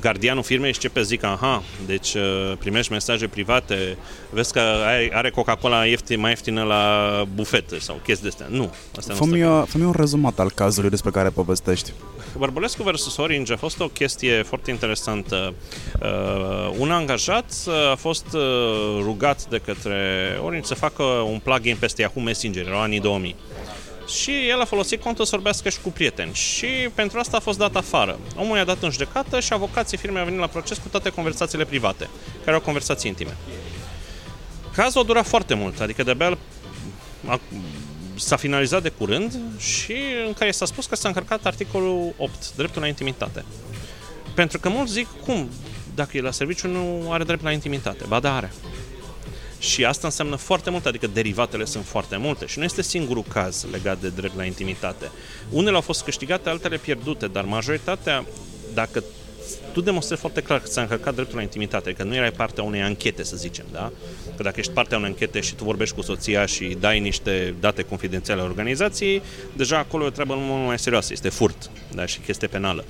gardianul 0.00 0.42
firmei 0.42 0.72
și 0.72 0.78
ce 0.78 0.88
pe 0.88 1.02
zic, 1.02 1.24
aha, 1.24 1.62
deci 1.86 2.14
uh, 2.14 2.52
primești 2.58 2.92
mesaje 2.92 3.26
private, 3.26 3.96
vezi 4.30 4.52
că 4.52 4.60
are, 4.60 5.10
are 5.12 5.30
Coca-Cola 5.30 5.86
ieftin, 5.86 6.20
mai 6.20 6.30
ieftină 6.30 6.62
la 6.62 7.24
bufetă 7.34 7.78
sau 7.80 8.00
chestii 8.04 8.22
de 8.22 8.28
astea. 8.28 8.46
Nu. 8.58 8.74
Asta 8.96 9.14
fă-mi, 9.14 9.40
nu 9.40 9.64
fă 9.64 9.78
un 9.78 9.94
rezumat 9.96 10.38
al 10.38 10.50
cazului 10.50 10.90
despre 10.90 11.10
care 11.10 11.28
povestești. 11.28 11.92
Bărbulescu 12.36 12.82
vs. 12.82 13.16
Orange 13.16 13.52
a 13.52 13.56
fost 13.56 13.80
o 13.80 13.88
chestie 13.88 14.42
foarte 14.42 14.70
interesantă. 14.70 15.54
Uh, 16.02 16.74
un 16.78 16.90
angajat 16.90 17.52
a 17.92 17.94
fost 17.94 18.26
uh, 18.32 18.40
rugat 19.02 19.48
de 19.48 19.58
către 19.58 19.98
Orange 20.44 20.66
să 20.66 20.74
facă 20.74 21.02
un 21.02 21.38
plugin 21.42 21.76
peste 21.78 22.02
Yahoo 22.02 22.22
Messenger, 22.22 22.66
erau 22.66 22.80
anii 22.80 23.00
2000 23.00 23.34
și 24.06 24.48
el 24.48 24.60
a 24.60 24.64
folosit 24.64 25.02
contul 25.02 25.24
să 25.24 25.34
vorbească 25.34 25.68
și 25.68 25.80
cu 25.80 25.90
prieteni 25.90 26.34
și 26.34 26.66
pentru 26.94 27.18
asta 27.18 27.36
a 27.36 27.40
fost 27.40 27.58
dat 27.58 27.76
afară. 27.76 28.18
Omul 28.36 28.56
i-a 28.56 28.64
dat 28.64 28.82
în 28.82 28.90
judecată 28.90 29.40
și 29.40 29.52
avocații 29.52 29.98
firmei 29.98 30.18
au 30.18 30.24
venit 30.24 30.40
la 30.40 30.46
proces 30.46 30.78
cu 30.78 30.88
toate 30.88 31.10
conversațiile 31.10 31.64
private, 31.64 32.08
care 32.44 32.56
au 32.56 32.62
conversații 32.62 33.10
intime. 33.10 33.36
Cazul 34.74 35.00
a 35.00 35.04
durat 35.04 35.26
foarte 35.26 35.54
mult, 35.54 35.80
adică 35.80 36.02
de-abia 36.02 36.38
a, 37.26 37.40
s-a 38.14 38.36
finalizat 38.36 38.82
de 38.82 38.88
curând 38.88 39.38
și 39.58 39.96
în 40.26 40.32
care 40.32 40.50
s-a 40.50 40.64
spus 40.64 40.86
că 40.86 40.96
s-a 40.96 41.08
încărcat 41.08 41.46
articolul 41.46 42.14
8, 42.16 42.54
dreptul 42.56 42.80
la 42.80 42.86
intimitate. 42.86 43.44
Pentru 44.34 44.58
că 44.58 44.68
mulți 44.68 44.92
zic, 44.92 45.06
cum, 45.24 45.50
dacă 45.94 46.16
e 46.16 46.20
la 46.20 46.30
serviciu 46.30 46.68
nu 46.68 47.12
are 47.12 47.24
drept 47.24 47.42
la 47.42 47.52
intimitate? 47.52 48.04
Ba 48.08 48.20
da, 48.20 48.36
are. 48.36 48.52
Și 49.58 49.84
asta 49.84 50.06
înseamnă 50.06 50.36
foarte 50.36 50.70
mult, 50.70 50.86
adică 50.86 51.06
derivatele 51.06 51.64
sunt 51.64 51.84
foarte 51.84 52.16
multe 52.16 52.46
și 52.46 52.58
nu 52.58 52.64
este 52.64 52.82
singurul 52.82 53.24
caz 53.28 53.66
legat 53.70 54.00
de 54.00 54.08
drept 54.08 54.36
la 54.36 54.44
intimitate. 54.44 55.10
Unele 55.50 55.74
au 55.74 55.80
fost 55.80 56.02
câștigate, 56.02 56.48
altele 56.48 56.76
pierdute, 56.76 57.26
dar 57.26 57.44
majoritatea, 57.44 58.24
dacă 58.74 59.04
tu 59.72 59.80
demonstrezi 59.80 60.20
foarte 60.20 60.40
clar 60.40 60.60
că 60.60 60.66
ți-a 60.68 60.82
încărcat 60.82 61.14
dreptul 61.14 61.36
la 61.36 61.42
intimitate, 61.42 61.92
că 61.92 62.02
nu 62.02 62.14
erai 62.14 62.30
partea 62.30 62.62
unei 62.62 62.82
anchete, 62.82 63.22
să 63.22 63.36
zicem, 63.36 63.64
da? 63.72 63.92
Că 64.36 64.42
dacă 64.42 64.60
ești 64.60 64.72
partea 64.72 64.96
unei 64.96 65.08
anchete 65.08 65.40
și 65.40 65.54
tu 65.54 65.64
vorbești 65.64 65.94
cu 65.94 66.02
soția 66.02 66.46
și 66.46 66.76
dai 66.80 67.00
niște 67.00 67.54
date 67.60 67.82
confidențiale 67.82 68.40
organizației, 68.40 69.22
deja 69.52 69.78
acolo 69.78 70.04
e 70.04 70.06
o 70.06 70.10
treabă 70.10 70.34
mult 70.36 70.66
mai 70.66 70.78
serioasă, 70.78 71.12
este 71.12 71.28
furt, 71.28 71.70
da? 71.94 72.06
Și 72.06 72.18
chestie 72.18 72.48
penală. 72.48 72.84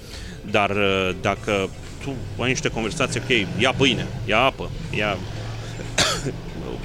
Dar 0.50 0.70
uh, 0.70 1.10
dacă 1.20 1.70
tu 2.02 2.14
ai 2.38 2.48
niște 2.48 2.68
conversații, 2.68 3.20
ok, 3.24 3.60
ia 3.60 3.72
pâine, 3.72 4.06
ia 4.26 4.38
apă, 4.38 4.70
ia 4.96 5.18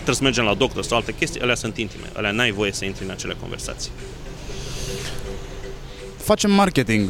trebuie 0.04 0.16
să 0.16 0.24
mergem 0.24 0.44
la 0.44 0.54
doctor 0.54 0.84
sau 0.84 0.98
alte 0.98 1.14
chestii, 1.14 1.42
alea 1.42 1.56
sunt 1.56 1.78
intime, 1.78 2.10
alea 2.14 2.32
n-ai 2.32 2.52
voie 2.52 2.72
să 2.72 2.86
intri 2.86 3.04
în 3.04 3.10
acele 3.10 3.36
conversații. 3.42 3.92
Facem 6.18 6.52
marketing, 6.52 7.10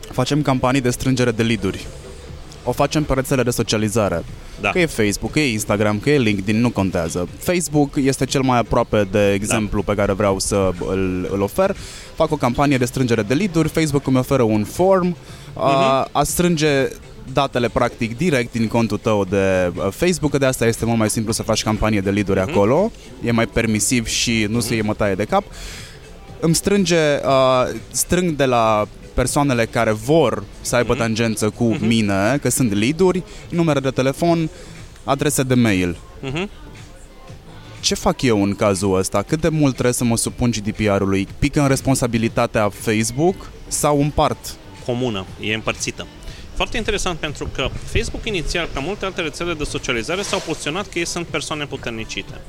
facem 0.00 0.42
campanii 0.42 0.80
de 0.80 0.90
strângere 0.90 1.30
de 1.30 1.42
lead 1.42 1.64
o 2.68 2.72
facem 2.72 3.04
pe 3.04 3.14
rețele 3.14 3.42
de 3.42 3.50
socializare. 3.50 4.24
Da. 4.60 4.70
Că 4.70 4.78
e 4.78 4.86
Facebook, 4.86 5.32
că 5.32 5.40
e 5.40 5.52
Instagram, 5.52 5.98
că 5.98 6.10
e 6.10 6.18
LinkedIn, 6.18 6.60
nu 6.60 6.70
contează. 6.70 7.28
Facebook 7.38 7.96
este 7.96 8.24
cel 8.24 8.40
mai 8.40 8.58
aproape 8.58 9.08
de 9.10 9.32
exemplu 9.32 9.82
da. 9.86 9.92
pe 9.92 9.98
care 9.98 10.12
vreau 10.12 10.38
să 10.38 10.70
îl, 10.88 11.28
îl 11.32 11.40
ofer. 11.40 11.76
Fac 12.14 12.30
o 12.32 12.36
campanie 12.36 12.78
de 12.78 12.84
strângere 12.84 13.22
de 13.22 13.34
lead 13.34 13.70
Facebook 13.70 14.06
îmi 14.06 14.18
oferă 14.18 14.42
un 14.42 14.64
form 14.64 15.16
uh-huh. 15.16 15.54
a, 15.54 15.98
mhm. 16.00 16.08
a 16.12 16.22
strânge 16.22 16.88
datele 17.32 17.68
practic 17.68 18.16
direct 18.16 18.52
din 18.52 18.68
contul 18.68 18.98
tău 18.98 19.24
de 19.24 19.72
uh, 19.76 19.86
Facebook, 19.90 20.30
că 20.30 20.38
de 20.38 20.46
asta 20.46 20.66
este 20.66 20.84
mult 20.84 20.98
mai 20.98 21.10
simplu 21.10 21.32
să 21.32 21.42
faci 21.42 21.62
campanie 21.62 22.00
de 22.00 22.10
lead 22.10 22.32
mm-hmm. 22.32 22.48
acolo, 22.48 22.90
e 23.24 23.30
mai 23.30 23.46
permisiv 23.46 24.06
și 24.06 24.46
nu 24.48 24.60
se 24.60 24.74
iei 24.74 24.82
mătaie 24.82 25.14
de 25.14 25.24
cap. 25.24 25.44
Îmi 26.40 26.54
strânge, 26.54 26.96
uh, 27.24 27.74
strâng 27.90 28.36
de 28.36 28.44
la 28.44 28.88
persoanele 29.14 29.66
care 29.66 29.92
vor 29.92 30.42
să 30.60 30.76
aibă 30.76 30.94
mm-hmm. 30.94 30.98
tangență 30.98 31.50
cu 31.50 31.74
mm-hmm. 31.74 31.86
mine, 31.86 32.38
că 32.42 32.50
sunt 32.50 32.72
lead-uri, 32.72 33.22
numere 33.48 33.80
de 33.80 33.90
telefon, 33.90 34.50
adrese 35.04 35.42
de 35.42 35.54
mail. 35.54 35.96
Mm-hmm. 36.22 36.48
Ce 37.80 37.94
fac 37.94 38.22
eu 38.22 38.42
în 38.42 38.54
cazul 38.54 38.98
ăsta? 38.98 39.22
Cât 39.22 39.40
de 39.40 39.48
mult 39.48 39.72
trebuie 39.72 39.92
să 39.94 40.04
mă 40.04 40.16
supun 40.16 40.50
GDPR-ului? 40.50 41.28
Pică 41.38 41.60
în 41.60 41.68
responsabilitatea 41.68 42.68
Facebook 42.68 43.50
sau 43.68 44.00
împart? 44.00 44.56
Comună, 44.86 45.26
e 45.40 45.54
împărțită. 45.54 46.06
Foarte 46.58 46.76
interesant 46.76 47.18
pentru 47.18 47.46
că 47.54 47.68
Facebook 47.84 48.26
inițial, 48.26 48.68
ca 48.74 48.80
multe 48.80 49.04
alte 49.04 49.20
rețele 49.20 49.54
de 49.54 49.64
socializare, 49.64 50.22
s-au 50.22 50.38
poziționat 50.38 50.88
că 50.88 50.98
ei 50.98 51.06
sunt 51.06 51.26
persoane 51.26 51.66
puternicite. 51.66 52.40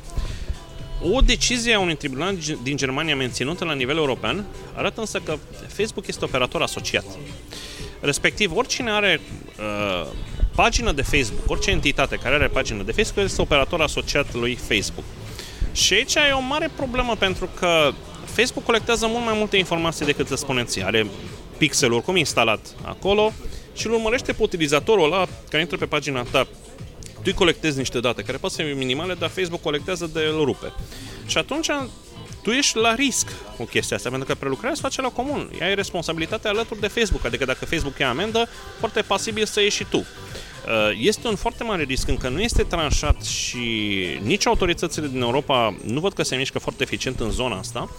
O 1.01 1.21
decizie 1.21 1.73
a 1.73 1.79
unui 1.79 1.95
tribunal 1.95 2.37
din 2.63 2.77
Germania 2.77 3.15
menținută 3.15 3.65
la 3.65 3.73
nivel 3.73 3.97
european 3.97 4.45
arată 4.75 4.99
însă 4.99 5.19
că 5.19 5.37
Facebook 5.67 6.07
este 6.07 6.25
operator 6.25 6.61
asociat. 6.61 7.05
Respectiv, 7.99 8.55
oricine 8.55 8.91
are 8.91 9.21
uh, 9.59 10.07
pagină 10.55 10.91
de 10.91 11.01
Facebook, 11.01 11.49
orice 11.49 11.71
entitate 11.71 12.15
care 12.15 12.35
are 12.35 12.47
pagină 12.47 12.83
de 12.83 12.91
Facebook 12.91 13.25
este 13.25 13.41
operator 13.41 13.81
asociat 13.81 14.33
lui 14.33 14.55
Facebook. 14.55 15.05
Și 15.71 15.93
aici 15.93 16.15
e 16.15 16.31
o 16.33 16.39
mare 16.39 16.69
problemă 16.75 17.15
pentru 17.15 17.49
că 17.59 17.91
Facebook 18.25 18.65
colectează 18.65 19.07
mult 19.07 19.25
mai 19.25 19.35
multe 19.37 19.57
informații 19.57 20.05
decât 20.05 20.27
să 20.27 20.35
spuneți. 20.35 20.83
Are 20.83 21.07
pixelul 21.57 21.95
oricum 21.95 22.15
instalat 22.15 22.59
acolo, 22.81 23.33
și 23.73 23.87
îl 23.87 23.93
urmărește 23.93 24.31
pe 24.31 24.43
utilizatorul 24.43 25.03
ăla 25.03 25.27
care 25.49 25.61
intră 25.61 25.77
pe 25.77 25.85
pagina 25.85 26.23
ta. 26.23 26.47
Tu 27.13 27.25
îi 27.25 27.33
colectezi 27.33 27.77
niște 27.77 27.99
date 27.99 28.21
care 28.21 28.37
pot 28.37 28.51
să 28.51 28.61
fie 28.61 28.73
minimale, 28.73 29.13
dar 29.13 29.29
Facebook 29.29 29.61
colectează 29.61 30.09
de 30.13 30.21
el 30.21 30.43
rupe. 30.43 30.73
Și 31.25 31.37
atunci 31.37 31.69
tu 32.43 32.49
ești 32.49 32.77
la 32.77 32.95
risc 32.95 33.27
cu 33.57 33.63
chestia 33.63 33.97
asta, 33.97 34.09
pentru 34.09 34.27
că 34.27 34.35
prelucrarea 34.35 34.75
se 34.75 34.81
face 34.81 35.01
la 35.01 35.09
comun. 35.09 35.51
Ea 35.59 35.67
ai 35.67 35.75
responsabilitatea 35.75 36.49
alături 36.49 36.79
de 36.79 36.87
Facebook, 36.87 37.25
adică 37.25 37.45
dacă 37.45 37.65
Facebook 37.65 37.97
ia 37.97 38.09
amendă, 38.09 38.47
foarte 38.79 39.01
pasibil 39.01 39.45
să 39.45 39.61
ieși 39.61 39.75
și 39.75 39.85
tu. 39.89 39.97
Uh, 39.97 40.97
este 40.99 41.27
un 41.27 41.35
foarte 41.35 41.63
mare 41.63 41.83
risc, 41.83 42.07
încă 42.07 42.29
nu 42.29 42.41
este 42.41 42.63
tranșat 42.63 43.23
și 43.23 43.57
nici 44.21 44.47
autoritățile 44.47 45.07
din 45.07 45.21
Europa 45.21 45.75
nu 45.83 45.99
văd 45.99 46.13
că 46.13 46.23
se 46.23 46.35
mișcă 46.35 46.59
foarte 46.59 46.83
eficient 46.83 47.19
în 47.19 47.31
zona 47.31 47.57
asta, 47.57 47.89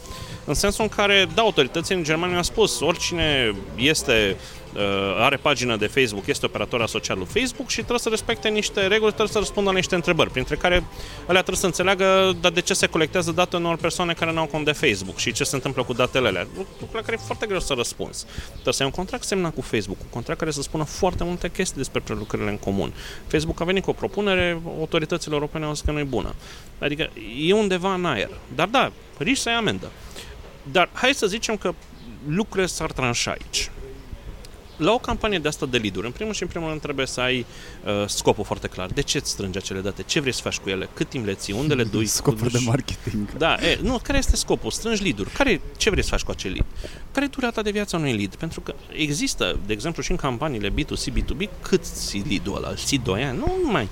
în 0.50 0.56
sensul 0.56 0.82
în 0.82 0.88
care, 0.88 1.26
da, 1.34 1.42
autoritățile 1.42 1.96
în 1.96 2.04
Germania 2.04 2.36
au 2.36 2.42
spus, 2.42 2.80
oricine 2.80 3.54
este 3.76 4.36
Uh, 4.74 4.80
are 5.18 5.36
pagină 5.36 5.76
de 5.76 5.86
Facebook, 5.86 6.26
este 6.26 6.46
operator 6.46 6.82
asociat 6.82 7.16
lui 7.16 7.26
Facebook 7.26 7.68
și 7.68 7.76
trebuie 7.76 7.98
să 7.98 8.08
respecte 8.08 8.48
niște 8.48 8.80
reguli, 8.80 9.12
trebuie 9.12 9.28
să 9.28 9.38
răspundă 9.38 9.70
la 9.70 9.76
niște 9.76 9.94
întrebări, 9.94 10.30
printre 10.30 10.56
care 10.56 10.84
alea 11.26 11.40
trebuie 11.40 11.56
să 11.56 11.66
înțeleagă 11.66 12.36
dar 12.40 12.52
de 12.52 12.60
ce 12.60 12.74
se 12.74 12.86
colectează 12.86 13.32
date 13.32 13.56
unor 13.56 13.76
persoane 13.76 14.12
care 14.12 14.32
nu 14.32 14.38
au 14.38 14.46
cont 14.46 14.64
de 14.64 14.72
Facebook 14.72 15.16
și 15.16 15.32
ce 15.32 15.44
se 15.44 15.54
întâmplă 15.54 15.82
cu 15.82 15.92
datele 15.92 16.28
alea. 16.28 16.46
Lucru 16.56 16.96
la 16.96 17.00
care 17.00 17.16
e 17.20 17.24
foarte 17.26 17.46
greu 17.46 17.60
să 17.60 17.74
răspunzi. 17.76 18.24
Trebuie 18.52 18.74
să 18.74 18.82
ai 18.82 18.88
un 18.88 18.94
contract 18.94 19.24
semnat 19.24 19.54
cu 19.54 19.60
Facebook, 19.60 19.98
un 20.00 20.10
contract 20.10 20.40
care 20.40 20.50
să 20.50 20.62
spună 20.62 20.84
foarte 20.84 21.24
multe 21.24 21.50
chestii 21.50 21.76
despre 21.76 22.00
prelucrările 22.00 22.50
în 22.50 22.58
comun. 22.58 22.92
Facebook 23.26 23.60
a 23.60 23.64
venit 23.64 23.84
cu 23.84 23.90
o 23.90 23.92
propunere, 23.92 24.60
autoritățile 24.78 25.34
europene 25.34 25.64
au 25.64 25.72
zis 25.72 25.82
că 25.82 25.90
nu 25.90 25.98
e 25.98 26.04
bună. 26.04 26.34
Adică 26.78 27.10
e 27.38 27.52
undeva 27.52 27.94
în 27.94 28.04
aer. 28.04 28.30
Dar 28.54 28.68
da, 28.68 28.92
riști 29.18 29.42
să 29.42 29.48
ai 29.48 29.54
amendă. 29.54 29.90
Dar 30.72 30.88
hai 30.92 31.14
să 31.14 31.26
zicem 31.26 31.56
că 31.56 31.74
lucrurile 32.28 32.66
s-ar 32.66 32.92
tranșa 32.92 33.30
aici 33.30 33.70
la 34.80 34.92
o 34.92 34.98
campanie 34.98 35.38
de 35.38 35.48
asta 35.48 35.66
de 35.66 35.78
lead 35.78 36.04
în 36.04 36.10
primul 36.10 36.32
și 36.32 36.42
în 36.42 36.48
primul 36.48 36.68
rând 36.68 36.80
trebuie 36.80 37.06
să 37.06 37.20
ai 37.20 37.46
uh, 37.84 38.04
scopul 38.06 38.44
foarte 38.44 38.68
clar. 38.68 38.86
De 38.86 39.02
ce 39.02 39.18
îți 39.18 39.30
strângi 39.30 39.58
acele 39.58 39.80
date? 39.80 40.02
Ce 40.02 40.20
vrei 40.20 40.32
să 40.32 40.40
faci 40.42 40.58
cu 40.58 40.68
ele? 40.68 40.88
Cât 40.94 41.08
timp 41.08 41.26
le 41.26 41.34
ții? 41.34 41.54
Unde 41.54 41.74
le 41.74 41.84
dui? 41.94 42.06
Scopul 42.06 42.48
de 42.48 42.58
marketing. 42.64 43.36
Da, 43.36 43.54
e, 43.54 43.78
nu, 43.82 43.98
care 44.02 44.18
este 44.18 44.36
scopul? 44.36 44.70
Strângi 44.70 45.02
lead 45.02 45.32
Care, 45.32 45.60
ce 45.76 45.90
vrei 45.90 46.02
să 46.02 46.08
faci 46.08 46.22
cu 46.22 46.30
acel 46.30 46.50
lead? 46.50 46.66
Care 47.12 47.24
e 47.24 47.28
durata 47.28 47.62
de 47.62 47.70
viață 47.70 47.96
a 47.96 47.98
unui 47.98 48.16
lead? 48.16 48.34
Pentru 48.34 48.60
că 48.60 48.74
există, 48.92 49.58
de 49.66 49.72
exemplu, 49.72 50.02
și 50.02 50.10
în 50.10 50.16
campaniile 50.16 50.70
B2C, 50.70 51.12
B2B, 51.12 51.48
cât 51.62 51.84
ții 51.84 52.24
lead-ul 52.28 52.56
ăla? 52.56 52.68
Îl 52.68 52.76
ții 52.76 52.98
2 52.98 53.24
ani? 53.24 53.38
Nu 53.38 53.70
mai 53.70 53.88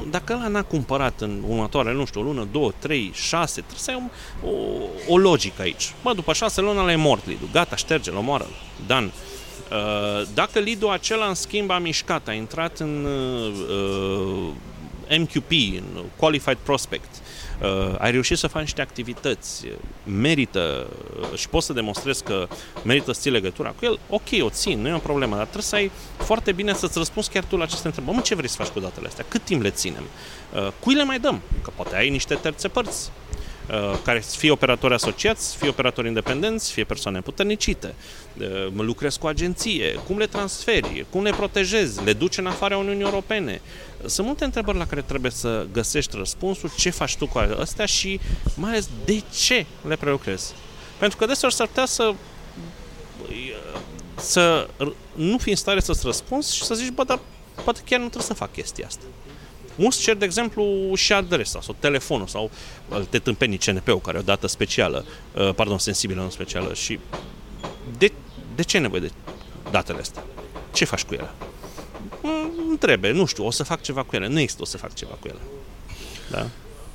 dacă 0.00 0.32
ăla 0.32 0.48
n-a 0.48 0.62
cumpărat 0.62 1.20
în 1.20 1.42
următoarele, 1.48 1.94
nu 1.94 2.04
știu, 2.04 2.20
o 2.20 2.24
lună, 2.24 2.48
două, 2.52 2.72
trei, 2.78 3.10
șase, 3.14 3.60
trebuie 3.60 3.78
să 3.78 3.90
ai 3.90 4.10
o, 4.42 4.48
o, 4.48 4.52
o 5.08 5.16
logică 5.16 5.62
aici. 5.62 5.92
Bă, 6.02 6.12
după 6.12 6.32
șase 6.32 6.60
luni 6.60 6.78
ăla 6.78 6.92
e 6.92 6.96
mort 6.96 7.26
lead 7.26 7.38
Gata, 7.52 7.76
șterge-l, 7.76 8.16
omoară 8.16 8.46
Dan. 8.86 9.04
Uh, 9.04 10.26
dacă 10.34 10.58
lead 10.58 10.90
acela, 10.90 11.26
în 11.26 11.34
schimb, 11.34 11.70
a 11.70 11.78
mișcat, 11.78 12.28
a 12.28 12.32
intrat 12.32 12.78
în 12.78 13.04
uh, 13.04 14.48
MQP, 15.18 15.50
în 15.76 16.02
Qualified 16.16 16.58
Prospect, 16.62 17.21
uh, 17.62 17.94
ai 17.98 18.10
reușit 18.10 18.38
să 18.38 18.46
faci 18.46 18.62
niște 18.62 18.80
activități, 18.80 19.66
merită 20.04 20.86
uh, 21.20 21.38
și 21.38 21.48
poți 21.48 21.66
să 21.66 21.72
demonstrezi 21.72 22.22
că 22.22 22.48
merită 22.84 23.12
să 23.12 23.20
ții 23.20 23.30
legătura 23.30 23.68
cu 23.68 23.84
el, 23.84 23.98
ok, 24.08 24.28
o 24.40 24.50
țin, 24.50 24.80
nu 24.80 24.88
e 24.88 24.94
o 24.94 24.98
problemă, 24.98 25.34
dar 25.34 25.42
trebuie 25.42 25.62
să 25.62 25.74
ai 25.74 25.90
foarte 26.16 26.52
bine 26.52 26.74
să-ți 26.74 26.98
răspunzi 26.98 27.30
chiar 27.30 27.44
tu 27.44 27.56
la 27.56 27.64
aceste 27.64 27.86
întrebări. 27.86 28.16
Mă, 28.16 28.22
ce 28.22 28.34
vrei 28.34 28.48
să 28.48 28.56
faci 28.56 28.72
cu 28.72 28.80
datele 28.80 29.06
astea? 29.06 29.24
Cât 29.28 29.42
timp 29.42 29.62
le 29.62 29.70
ținem? 29.70 30.02
Uh, 30.54 30.68
cui 30.80 30.94
le 30.94 31.04
mai 31.04 31.18
dăm? 31.18 31.40
Că 31.62 31.70
poate 31.74 31.96
ai 31.96 32.10
niște 32.10 32.34
terțe 32.34 32.68
părți 32.68 33.10
uh, 33.70 33.98
care 34.04 34.18
fie 34.18 34.50
operatori 34.50 34.94
asociați, 34.94 35.56
fie 35.56 35.68
operatori 35.68 36.06
independenți, 36.06 36.72
fie 36.72 36.84
persoane 36.84 37.20
puternicite. 37.20 37.94
Uh, 38.38 38.72
lucrezi 38.76 39.18
cu 39.18 39.26
agenție, 39.26 39.92
cum 40.06 40.18
le 40.18 40.26
transferi, 40.26 41.06
cum 41.10 41.22
le 41.22 41.30
protejezi, 41.30 42.04
le 42.04 42.12
duci 42.12 42.38
în 42.38 42.46
afara 42.46 42.76
Uniunii 42.76 43.04
Europene. 43.04 43.60
Sunt 44.06 44.26
multe 44.26 44.44
întrebări 44.44 44.78
la 44.78 44.86
care 44.86 45.02
trebuie 45.02 45.30
să 45.30 45.66
găsești 45.72 46.16
răspunsul, 46.16 46.70
ce 46.76 46.90
faci 46.90 47.16
tu 47.16 47.26
cu 47.26 47.38
astea 47.38 47.86
și 47.86 48.20
mai 48.54 48.70
ales 48.70 48.88
de 49.04 49.22
ce 49.34 49.66
le 49.88 49.96
prelucrezi. 49.96 50.52
Pentru 50.98 51.18
că 51.18 51.26
deseori 51.26 51.54
s-ar 51.54 51.66
putea 51.66 51.86
să 51.86 52.14
să 54.14 54.68
nu 55.14 55.38
fii 55.38 55.50
în 55.50 55.56
stare 55.56 55.80
să-ți 55.80 56.04
răspunzi 56.04 56.54
și 56.54 56.62
să 56.62 56.74
zici, 56.74 56.90
bă, 56.90 57.04
dar 57.04 57.20
poate 57.64 57.80
chiar 57.84 57.98
nu 57.98 58.04
trebuie 58.04 58.26
să 58.26 58.34
fac 58.34 58.52
chestia 58.52 58.86
asta. 58.86 59.04
Mulți 59.74 60.00
cer, 60.00 60.14
de 60.14 60.24
exemplu, 60.24 60.94
și 60.94 61.12
adresa 61.12 61.60
sau 61.60 61.76
telefonul 61.78 62.26
sau 62.26 62.50
alte 62.88 63.18
tâmpenii 63.18 63.58
CNP-ul 63.58 64.00
care 64.00 64.16
e 64.16 64.20
o 64.20 64.24
dată 64.24 64.46
specială, 64.46 65.04
uh, 65.34 65.54
pardon, 65.54 65.78
sensibilă, 65.78 66.22
nu 66.22 66.30
specială 66.30 66.74
și 66.74 66.98
de, 67.98 68.12
de 68.54 68.62
ce 68.62 68.78
nevoie 68.78 69.00
de 69.00 69.10
datele 69.70 70.00
astea? 70.00 70.24
Ce 70.72 70.84
faci 70.84 71.02
cu 71.02 71.14
ele? 71.14 71.30
Mm, 72.22 72.50
nu 72.68 72.74
trebuie, 72.74 73.12
nu 73.12 73.24
știu, 73.24 73.46
o 73.46 73.50
să 73.50 73.62
fac 73.62 73.82
ceva 73.82 74.02
cu 74.02 74.16
ele. 74.16 74.28
Nu 74.28 74.40
există 74.40 74.62
o 74.62 74.64
să 74.64 74.76
fac 74.76 74.94
ceva 74.94 75.16
cu 75.20 75.28
ele. 75.28 75.38
Da? 76.30 76.46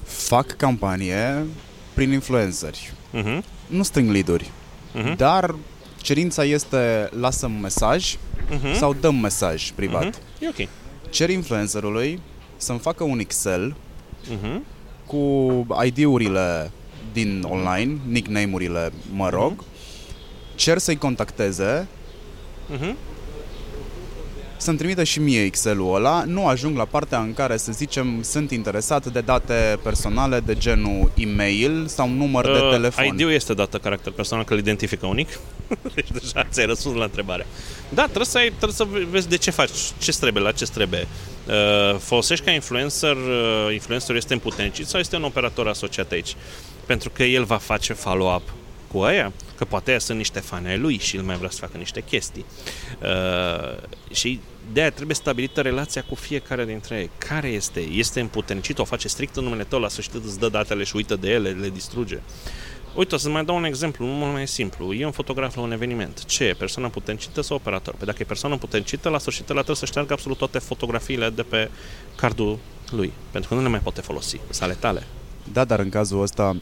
Fac 0.03 0.55
campanie 0.55 1.45
prin 1.93 2.12
influenceri. 2.12 2.93
Uh-huh. 3.14 3.43
Nu 3.68 3.84
strâng 3.84 4.12
lead 4.12 4.41
uh-huh. 4.41 5.16
dar 5.16 5.55
cerința 6.01 6.43
este 6.43 7.10
lasă 7.20 7.47
mesaj 7.47 8.16
uh-huh. 8.16 8.74
sau 8.74 8.93
dăm 8.93 9.16
mesaj 9.16 9.72
privat. 9.72 10.16
Uh-huh. 10.16 10.39
E 10.39 10.47
ok. 10.47 10.68
Cer 11.10 11.30
influencerului 11.30 12.20
să-mi 12.58 12.80
facă 12.80 13.03
un 13.03 13.20
Excel 13.20 13.76
uh-huh. 14.24 14.60
cu 15.05 15.66
ID-urile 15.86 16.72
din 17.14 17.45
online, 17.49 17.97
nickname-urile, 18.08 18.91
mă 19.14 19.30
rog, 19.30 19.64
uh-huh. 19.64 20.55
cer 20.55 20.78
să-i 20.78 20.97
contacteze 20.97 21.88
uh-huh 22.76 22.93
să-mi 24.58 24.78
trimită 24.78 25.03
și 25.03 25.20
mie 25.20 25.43
Excel-ul 25.43 25.95
ăla, 25.95 26.24
nu 26.26 26.47
ajung 26.47 26.78
la 26.78 26.86
partea 26.86 27.20
în 27.20 27.34
care, 27.34 27.58
să 27.58 27.72
zicem, 27.72 28.22
sunt 28.24 28.51
interesat 28.51 29.05
de 29.05 29.20
date 29.20 29.80
personale 29.84 30.39
de 30.39 30.55
genul 30.55 31.12
e-mail 31.16 31.88
sau 31.88 32.10
număr 32.10 32.45
uh, 32.45 32.53
de 32.53 32.60
telefon. 32.60 33.05
ID-ul 33.05 33.32
este 33.32 33.53
dată 33.53 33.78
caracter 33.78 34.12
personal, 34.12 34.43
că 34.43 34.53
îl 34.53 34.60
identifică 34.60 35.05
unic. 35.05 35.39
deci 35.95 36.12
deja 36.12 36.47
ți-ai 36.49 36.66
răspuns 36.66 36.95
la 36.95 37.03
întrebare. 37.03 37.45
Da, 37.89 38.03
trebuie 38.03 38.26
să, 38.26 38.38
ai, 38.38 38.47
trebuie 38.47 38.74
să 38.74 38.88
vezi 39.10 39.30
de 39.30 39.38
ce 39.38 39.51
faci, 39.51 39.70
ce 39.99 40.12
trebuie, 40.12 40.43
la 40.43 40.51
ce 40.51 40.66
trebuie. 40.66 41.08
Uh, 41.47 41.99
folosești 41.99 42.45
ca 42.45 42.51
influencer, 42.51 43.16
uh, 43.16 43.74
influencerul 43.74 44.16
este 44.16 44.34
împuternicit 44.34 44.88
sau 44.88 44.99
este 44.99 45.16
un 45.16 45.24
operator 45.24 45.68
asociat 45.68 46.12
aici? 46.12 46.36
Pentru 46.86 47.10
că 47.10 47.24
el 47.24 47.43
va 47.43 47.58
face 47.58 47.93
follow-up 47.93 48.41
cu 48.91 48.99
aia, 48.99 49.33
că 49.55 49.65
poate 49.65 49.89
aia 49.89 49.99
sunt 49.99 50.17
niște 50.17 50.39
fani 50.39 50.67
ai 50.67 50.77
lui 50.77 50.97
și 50.97 51.15
el 51.15 51.23
mai 51.23 51.38
vrea 51.38 51.49
să 51.49 51.59
facă 51.59 51.77
niște 51.77 52.01
chestii. 52.01 52.45
Uh, 53.01 53.77
și 54.11 54.39
de 54.73 54.79
aia 54.79 54.91
trebuie 54.91 55.15
stabilită 55.15 55.61
relația 55.61 56.03
cu 56.09 56.15
fiecare 56.15 56.65
dintre 56.65 56.97
ei. 56.97 57.09
Care 57.17 57.47
este? 57.47 57.79
Este 57.79 58.19
împuternicit? 58.19 58.79
O 58.79 58.83
face 58.83 59.07
strict 59.07 59.35
în 59.35 59.43
numele 59.43 59.63
tău, 59.63 59.79
la 59.79 59.88
sfârșit 59.88 60.13
îți 60.13 60.39
dă 60.39 60.49
datele 60.49 60.83
și 60.83 60.95
uită 60.95 61.15
de 61.15 61.29
ele, 61.29 61.49
le 61.49 61.69
distruge. 61.69 62.19
Uite, 62.95 63.15
o 63.15 63.17
să 63.17 63.29
mai 63.29 63.45
dau 63.45 63.55
un 63.55 63.63
exemplu, 63.63 64.05
mult 64.05 64.33
mai 64.33 64.47
simplu. 64.47 64.93
E 64.93 65.05
un 65.05 65.11
fotograf 65.11 65.55
la 65.55 65.61
un 65.61 65.71
eveniment. 65.71 66.25
Ce 66.25 66.43
e? 66.43 66.53
Persoană 66.53 66.89
puterncită 66.89 67.41
sau 67.41 67.55
operator? 67.55 67.93
Păi 67.93 68.05
dacă 68.05 68.17
e 68.21 68.25
persoană 68.25 68.57
puterncită, 68.57 69.09
la 69.09 69.17
sfârșit 69.17 69.47
la 69.47 69.53
trebuie 69.53 69.75
să 69.75 69.85
șteargă 69.85 70.13
absolut 70.13 70.38
toate 70.38 70.59
fotografiile 70.59 71.29
de 71.29 71.43
pe 71.43 71.69
cardul 72.15 72.57
lui. 72.91 73.11
Pentru 73.31 73.49
că 73.49 73.55
nu 73.55 73.61
le 73.61 73.69
mai 73.69 73.79
poate 73.79 74.01
folosi. 74.01 74.39
Sale 74.49 74.73
tale. 74.73 75.03
Da, 75.53 75.65
dar 75.65 75.79
în 75.79 75.89
cazul 75.89 76.21
ăsta 76.21 76.55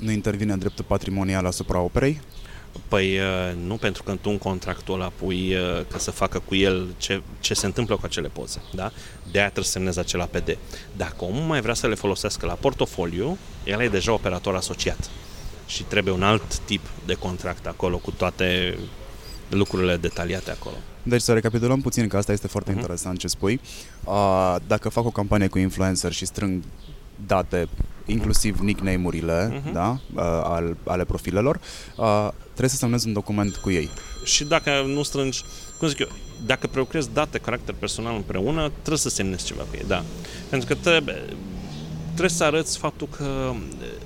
nu 0.00 0.10
intervine 0.10 0.56
dreptul 0.56 0.84
patrimonial 0.88 1.46
asupra 1.46 1.80
operei? 1.80 2.20
Păi 2.88 3.18
nu 3.66 3.76
pentru 3.76 4.02
că 4.02 4.16
tu 4.20 4.30
în 4.30 4.38
contractul 4.38 4.94
ăla 4.94 5.12
pui 5.16 5.54
că 5.90 5.98
să 5.98 6.10
facă 6.10 6.38
cu 6.38 6.54
el 6.54 6.94
ce, 6.96 7.22
ce 7.40 7.54
se 7.54 7.66
întâmplă 7.66 7.96
cu 7.96 8.02
acele 8.04 8.28
poze. 8.28 8.62
Da? 8.74 8.92
De 9.30 9.38
aia 9.38 9.46
trebuie 9.46 9.64
să 9.64 9.70
semnezi 9.70 9.98
acel 9.98 10.20
APD. 10.20 10.58
Dacă 10.96 11.24
omul 11.24 11.42
mai 11.42 11.60
vrea 11.60 11.74
să 11.74 11.86
le 11.86 11.94
folosească 11.94 12.46
la 12.46 12.52
portofoliu, 12.52 13.38
el 13.64 13.80
e 13.80 13.88
deja 13.88 14.12
operator 14.12 14.54
asociat. 14.54 15.10
Și 15.66 15.82
trebuie 15.82 16.14
un 16.14 16.22
alt 16.22 16.58
tip 16.58 16.80
de 17.06 17.14
contract 17.14 17.66
acolo 17.66 17.96
cu 17.96 18.10
toate 18.10 18.78
lucrurile 19.48 19.96
detaliate 19.96 20.50
acolo. 20.50 20.76
Deci 21.02 21.20
să 21.20 21.32
recapitulăm 21.32 21.80
puțin, 21.80 22.08
că 22.08 22.16
asta 22.16 22.32
este 22.32 22.46
foarte 22.46 22.72
uh-huh. 22.72 22.76
interesant 22.76 23.18
ce 23.18 23.26
spui. 23.26 23.60
Uh, 24.04 24.56
dacă 24.66 24.88
fac 24.88 25.04
o 25.04 25.10
campanie 25.10 25.46
cu 25.46 25.58
influencer 25.58 26.12
și 26.12 26.26
strâng 26.26 26.62
date, 27.26 27.68
inclusiv 28.06 28.58
nickname-urile 28.58 29.60
uh-huh. 29.60 29.72
da, 29.72 29.98
uh, 30.14 30.22
al, 30.42 30.76
ale 30.84 31.04
profilelor, 31.04 31.60
uh, 31.96 32.28
trebuie 32.44 32.70
să 32.70 32.76
semnezi 32.76 33.06
un 33.06 33.12
document 33.12 33.56
cu 33.56 33.70
ei. 33.70 33.88
Și 34.24 34.44
dacă 34.44 34.70
nu 34.86 35.02
strângi, 35.02 35.42
cum 35.78 35.88
zic 35.88 35.98
eu, 35.98 36.08
dacă 36.46 36.66
prelucrezi 36.66 37.08
date, 37.12 37.38
caracter 37.38 37.74
personal 37.78 38.14
împreună, 38.14 38.68
trebuie 38.74 38.98
să 38.98 39.08
semnezi 39.08 39.44
ceva 39.44 39.62
cu 39.62 39.76
ei, 39.76 39.84
da. 39.86 40.04
Pentru 40.48 40.68
că 40.68 40.74
trebuie, 40.74 41.24
trebuie 42.06 42.30
să 42.30 42.44
arăți 42.44 42.78
faptul 42.78 43.08
că 43.16 43.54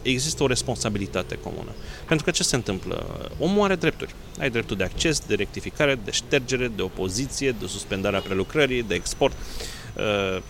există 0.02 0.42
o 0.42 0.46
responsabilitate 0.46 1.38
comună. 1.42 1.70
Pentru 2.06 2.24
că 2.24 2.30
ce 2.30 2.42
se 2.42 2.56
întâmplă? 2.56 3.28
Omul 3.38 3.64
are 3.64 3.74
drepturi. 3.74 4.14
Ai 4.38 4.50
dreptul 4.50 4.76
de 4.76 4.84
acces, 4.84 5.22
de 5.26 5.34
rectificare, 5.34 5.98
de 6.04 6.10
ștergere, 6.10 6.70
de 6.76 6.82
opoziție, 6.82 7.50
de 7.50 7.66
suspendarea 7.66 8.20
prelucrării, 8.20 8.82
de 8.82 8.94
export. 8.94 9.32
Uh, 9.32 9.79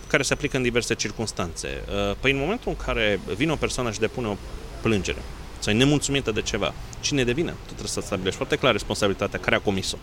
care 0.06 0.22
se 0.22 0.32
aplică 0.32 0.56
în 0.56 0.62
diverse 0.62 0.94
circunstanțe. 0.94 1.68
Uh, 1.68 2.16
păi 2.20 2.30
în 2.30 2.38
momentul 2.38 2.68
în 2.70 2.84
care 2.84 3.20
vine 3.36 3.52
o 3.52 3.56
persoană 3.56 3.90
și 3.90 3.98
depune 3.98 4.26
o 4.26 4.36
plângere 4.80 5.22
sau 5.58 5.72
e 5.72 5.76
nemulțumită 5.76 6.30
de 6.30 6.42
ceva, 6.42 6.74
cine 7.00 7.24
devine? 7.24 7.50
Tu 7.50 7.64
trebuie 7.64 7.88
să 7.88 8.00
stabilești 8.00 8.36
foarte 8.36 8.56
clar 8.56 8.72
responsabilitatea 8.72 9.38
care 9.38 9.56
a 9.56 9.60
comis-o. 9.60 9.96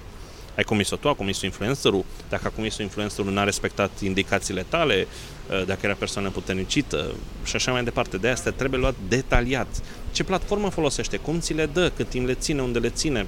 Ai 0.55 0.63
comis-o 0.63 0.95
tu, 0.95 1.09
a 1.09 1.13
comis-o 1.13 1.45
influencerul, 1.45 2.05
dacă 2.29 2.47
a 2.47 2.49
comis-o 2.49 2.81
influencerul 2.81 3.31
n-a 3.31 3.43
respectat 3.43 4.01
indicațiile 4.01 4.65
tale, 4.69 5.07
uh, 5.49 5.65
dacă 5.65 5.79
era 5.81 5.93
persoană 5.93 6.29
puternicită 6.29 7.13
și 7.43 7.55
așa 7.55 7.71
mai 7.71 7.83
departe. 7.83 8.17
De 8.17 8.27
asta 8.29 8.51
trebuie 8.51 8.79
luat 8.79 8.95
detaliat. 9.07 9.67
Ce 10.11 10.23
platformă 10.23 10.69
folosește, 10.69 11.17
cum 11.17 11.39
ți 11.39 11.53
le 11.53 11.65
dă, 11.65 11.91
cât 11.95 12.09
timp 12.09 12.27
le 12.27 12.33
ține, 12.33 12.61
unde 12.61 12.79
le 12.79 12.89
ține. 12.89 13.25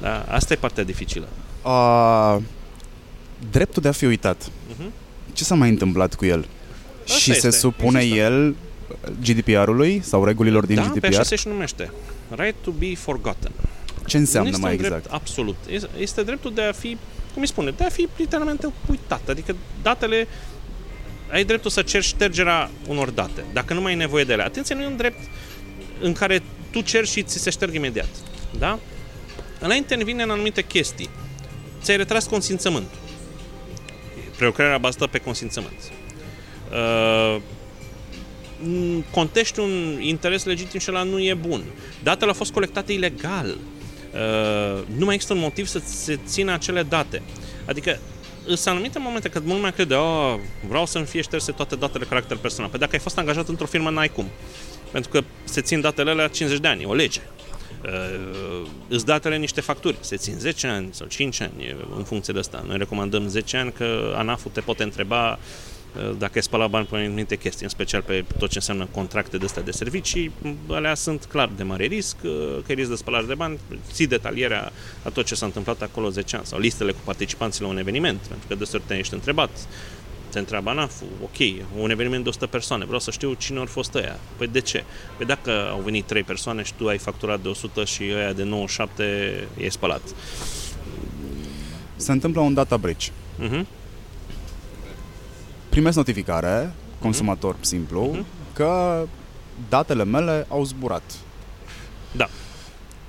Da? 0.00 0.24
Asta 0.28 0.52
e 0.52 0.56
partea 0.56 0.84
dificilă. 0.84 1.28
Uh, 1.62 2.36
dreptul 3.50 3.82
de 3.82 3.88
a 3.88 3.92
fi 3.92 4.04
uitat. 4.04 4.50
Uh-huh 5.34 5.44
ce 5.44 5.44
s-a 5.44 5.54
mai 5.54 5.68
întâmplat 5.68 6.14
cu 6.14 6.24
el? 6.24 6.46
Asta 7.04 7.18
și 7.18 7.30
este. 7.30 7.50
se 7.50 7.58
supune 7.58 8.00
Există. 8.00 8.20
el 8.20 8.54
GDPR-ului 9.22 10.00
sau 10.04 10.24
regulilor 10.24 10.66
din 10.66 10.76
da, 10.76 10.82
GDPR? 10.82 10.98
Da, 10.98 11.08
pe 11.08 11.16
așa 11.16 11.36
se 11.36 11.48
numește. 11.48 11.90
Right 12.28 12.54
to 12.62 12.70
be 12.70 12.94
forgotten. 12.94 13.52
Ce 14.06 14.16
înseamnă 14.16 14.50
nu 14.50 14.58
mai 14.58 14.72
exact? 14.72 14.90
drept, 14.90 15.12
absolut. 15.12 15.56
Este 15.98 16.22
dreptul 16.22 16.54
de 16.54 16.62
a 16.62 16.72
fi, 16.72 16.96
cum 17.32 17.42
îi 17.42 17.48
spune, 17.48 17.70
de 17.70 17.84
a 17.84 17.88
fi 17.88 18.08
literalmente 18.16 18.72
uitat. 18.90 19.28
Adică 19.28 19.56
datele, 19.82 20.28
ai 21.30 21.44
dreptul 21.44 21.70
să 21.70 21.82
ceri 21.82 22.04
ștergerea 22.04 22.70
unor 22.88 23.10
date, 23.10 23.44
dacă 23.52 23.74
nu 23.74 23.80
mai 23.80 23.92
ai 23.92 23.98
nevoie 23.98 24.24
de 24.24 24.32
ele. 24.32 24.42
Atenție, 24.42 24.74
nu 24.74 24.82
e 24.82 24.86
un 24.86 24.96
drept 24.96 25.18
în 26.00 26.12
care 26.12 26.42
tu 26.70 26.80
ceri 26.80 27.08
și 27.08 27.22
ți 27.22 27.38
se 27.38 27.50
șterg 27.50 27.74
imediat. 27.74 28.08
Da? 28.58 28.78
Ăla 29.62 29.74
intervine 29.74 30.22
în 30.22 30.30
anumite 30.30 30.62
chestii. 30.62 31.08
Ți-ai 31.82 31.96
retras 31.96 32.26
consimțământul 32.26 32.98
prelucrarea 34.36 34.78
bazată 34.78 35.06
pe 35.06 35.18
consimțământ. 35.18 35.92
Uh, 36.72 37.36
contești 39.10 39.60
un 39.60 39.98
interes 40.00 40.44
legitim 40.44 40.80
și 40.80 40.90
ăla 40.90 41.02
nu 41.02 41.18
e 41.18 41.34
bun. 41.34 41.64
Datele 42.02 42.30
au 42.30 42.36
fost 42.36 42.52
colectate 42.52 42.92
ilegal. 42.92 43.46
Uh, 43.46 44.82
nu 44.96 45.04
mai 45.04 45.14
există 45.14 45.34
un 45.34 45.40
motiv 45.40 45.66
să 45.66 45.80
se 45.84 46.18
țină 46.26 46.52
acele 46.52 46.82
date. 46.82 47.22
Adică 47.64 47.98
sunt 48.46 48.66
anumite 48.66 48.98
momente 48.98 49.28
când 49.28 49.46
mult 49.46 49.60
mai 49.60 49.72
crede, 49.72 49.94
oh, 49.94 50.34
vreau 50.68 50.86
să-mi 50.86 51.06
fie 51.06 51.20
șterse 51.20 51.52
toate 51.52 51.76
datele 51.76 51.98
de 51.98 52.08
caracter 52.08 52.36
personal. 52.36 52.70
Păi 52.70 52.78
dacă 52.78 52.92
ai 52.92 53.00
fost 53.00 53.18
angajat 53.18 53.48
într-o 53.48 53.66
firmă, 53.66 53.90
n-ai 53.90 54.08
cum. 54.08 54.26
Pentru 54.90 55.10
că 55.10 55.20
se 55.44 55.60
țin 55.60 55.80
datele 55.80 56.10
alea 56.10 56.28
50 56.28 56.60
de 56.60 56.68
ani, 56.68 56.82
e 56.82 56.86
o 56.86 56.94
lege 56.94 57.20
uh, 57.20 57.43
îți 58.88 59.04
datele 59.04 59.36
niște 59.36 59.60
facturi. 59.60 59.96
Se 60.00 60.16
țin 60.16 60.38
10 60.38 60.66
ani 60.66 60.88
sau 60.90 61.06
5 61.06 61.40
ani 61.40 61.76
în 61.96 62.04
funcție 62.04 62.32
de 62.32 62.38
asta. 62.38 62.64
Noi 62.66 62.76
recomandăm 62.76 63.28
10 63.28 63.56
ani 63.56 63.72
că 63.72 64.14
ANAF-ul 64.16 64.50
te 64.50 64.60
poate 64.60 64.82
întreba 64.82 65.32
uh, 65.32 66.16
dacă 66.18 66.32
ai 66.34 66.42
spălat 66.42 66.70
bani 66.70 66.86
pe 66.86 66.96
anumite 66.96 67.36
chestii, 67.36 67.64
în 67.64 67.70
special 67.70 68.02
pe 68.02 68.24
tot 68.38 68.48
ce 68.48 68.56
înseamnă 68.56 68.88
contracte 68.90 69.36
de 69.36 69.44
astea 69.44 69.62
de 69.62 69.70
servicii, 69.70 70.32
alea 70.68 70.94
sunt 70.94 71.24
clar 71.24 71.50
de 71.56 71.62
mare 71.62 71.84
risc, 71.84 72.16
uh, 72.24 72.30
că 72.66 72.72
e 72.72 72.74
risc 72.74 72.88
de 72.88 72.94
spălare 72.94 73.26
de 73.26 73.34
bani, 73.34 73.58
ții 73.92 74.06
detalierea 74.06 74.72
a 75.02 75.08
tot 75.08 75.24
ce 75.26 75.34
s-a 75.34 75.46
întâmplat 75.46 75.82
acolo 75.82 76.08
10 76.08 76.36
ani, 76.36 76.46
sau 76.46 76.58
listele 76.58 76.92
cu 76.92 77.00
participanții 77.04 77.62
la 77.62 77.68
un 77.68 77.78
eveniment, 77.78 78.18
pentru 78.18 78.46
că 78.48 78.54
de 78.54 78.80
te 78.86 78.98
ești 78.98 79.14
întrebat, 79.14 79.50
te 80.34 80.40
întreabă 80.40 80.70
anaf 80.70 80.92
ok, 81.22 81.66
un 81.78 81.90
eveniment 81.90 82.22
de 82.22 82.28
100 82.28 82.46
persoane, 82.46 82.84
vreau 82.84 83.00
să 83.00 83.10
știu 83.10 83.32
cine 83.32 83.58
au 83.58 83.64
fost 83.66 83.94
ăia. 83.94 84.18
Păi 84.36 84.46
de 84.46 84.60
ce? 84.60 84.84
Păi 85.16 85.26
dacă 85.26 85.68
au 85.70 85.80
venit 85.80 86.04
3 86.06 86.22
persoane 86.22 86.62
și 86.62 86.74
tu 86.74 86.88
ai 86.88 86.98
facturat 86.98 87.40
de 87.40 87.48
100 87.48 87.84
și 87.84 88.02
ăia 88.14 88.32
de 88.32 88.42
97 88.42 89.48
e 89.56 89.68
spălat. 89.68 90.00
Se 91.96 92.12
întâmplă 92.12 92.40
un 92.40 92.54
data 92.54 92.76
breach. 92.76 93.04
Uh-huh. 93.04 93.64
Primesc 95.68 95.96
notificare, 95.96 96.72
consumator 96.98 97.54
uh-huh. 97.54 97.60
simplu, 97.60 98.16
uh-huh. 98.16 98.52
că 98.52 99.02
datele 99.68 100.04
mele 100.04 100.46
au 100.48 100.64
zburat. 100.64 101.12
Da. 102.12 102.28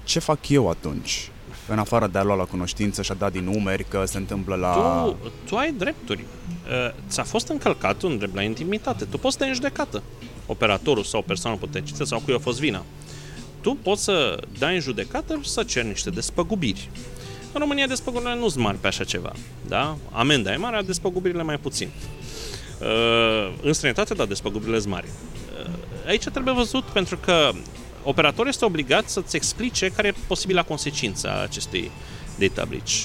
Ce 0.04 0.20
fac 0.20 0.50
eu 0.50 0.70
atunci? 0.70 1.30
În 1.68 1.80
afară 1.80 2.08
de 2.08 2.18
a 2.18 2.24
lua 2.24 2.36
la 2.36 2.44
cunoștință 2.44 3.02
și 3.02 3.12
a 3.12 3.14
da 3.14 3.30
din 3.30 3.44
numeri 3.44 3.84
că 3.84 4.04
se 4.06 4.18
întâmplă 4.18 4.56
la... 4.56 4.74
Tu, 5.06 5.32
tu 5.46 5.56
ai 5.56 5.72
drepturi. 5.72 6.24
Uh, 6.66 6.94
ți-a 7.10 7.24
fost 7.24 7.48
încălcat 7.48 8.02
un 8.02 8.18
drept 8.18 8.36
la 8.36 8.42
intimitate. 8.42 9.06
Tu 9.06 9.18
poți 9.18 9.38
să 9.38 9.44
te 9.44 9.52
judecată. 9.54 10.04
Operatorul 10.46 11.04
sau 11.04 11.22
persoana 11.22 11.58
puternică 11.58 12.04
sau 12.04 12.20
cui 12.20 12.34
a 12.34 12.40
fost 12.40 12.60
vina. 12.60 12.84
Tu 13.62 13.78
poți 13.84 14.04
să 14.04 14.40
dai 14.58 14.74
în 14.74 14.82
judecată 14.82 15.40
și 15.42 15.50
să 15.50 15.64
ceri 15.64 15.88
niște 15.88 16.10
despăgubiri. 16.10 16.90
În 17.54 17.60
România 17.60 17.88
despăgubirile 17.88 18.40
nu 18.40 18.50
sunt 18.50 18.64
mari 18.64 18.78
pe 18.78 18.88
așa 18.88 19.04
ceva. 19.04 19.32
Da? 19.68 19.98
Amenda 20.12 20.54
e 20.54 20.56
mare, 20.56 20.82
despăgubirile 20.82 21.44
mai 21.44 21.58
puțin. 21.58 21.90
Uh, 22.82 23.54
în 23.62 23.74
străinătate, 23.74 24.14
da, 24.14 24.26
despăgubirile 24.26 24.80
sunt 24.80 24.92
mari. 24.92 25.08
Uh, 25.08 25.70
aici 26.08 26.24
trebuie 26.24 26.54
văzut 26.54 26.84
pentru 26.84 27.18
că 27.18 27.52
operatorul 28.06 28.48
este 28.48 28.66
obligat 28.66 29.10
să-ți 29.10 29.36
explice 29.36 29.90
care 29.90 30.08
e 30.08 30.14
posibila 30.28 30.64
consecință 30.64 31.30
a 31.30 31.42
acestei 31.42 31.92
data 32.40 32.66
breach. 32.66 33.04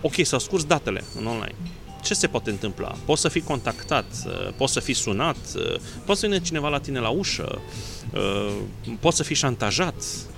Ok, 0.00 0.14
s-au 0.22 0.38
scurs 0.38 0.64
datele 0.64 1.04
în 1.18 1.26
online. 1.26 1.54
Ce 2.02 2.14
se 2.14 2.26
poate 2.26 2.50
întâmpla? 2.50 2.94
Poți 3.04 3.20
să 3.20 3.28
fii 3.28 3.40
contactat, 3.40 4.04
uh, 4.26 4.48
poți 4.56 4.72
să 4.72 4.80
fii 4.80 4.94
sunat, 4.94 5.36
uh, 5.56 5.74
poți 6.04 6.20
să 6.20 6.26
vină 6.26 6.38
cineva 6.38 6.68
la 6.68 6.80
tine 6.80 6.98
la 6.98 7.08
ușă, 7.08 7.60
uh, 8.12 8.54
poți 9.00 9.16
să 9.16 9.22
fii 9.22 9.34
șantajat 9.34 9.94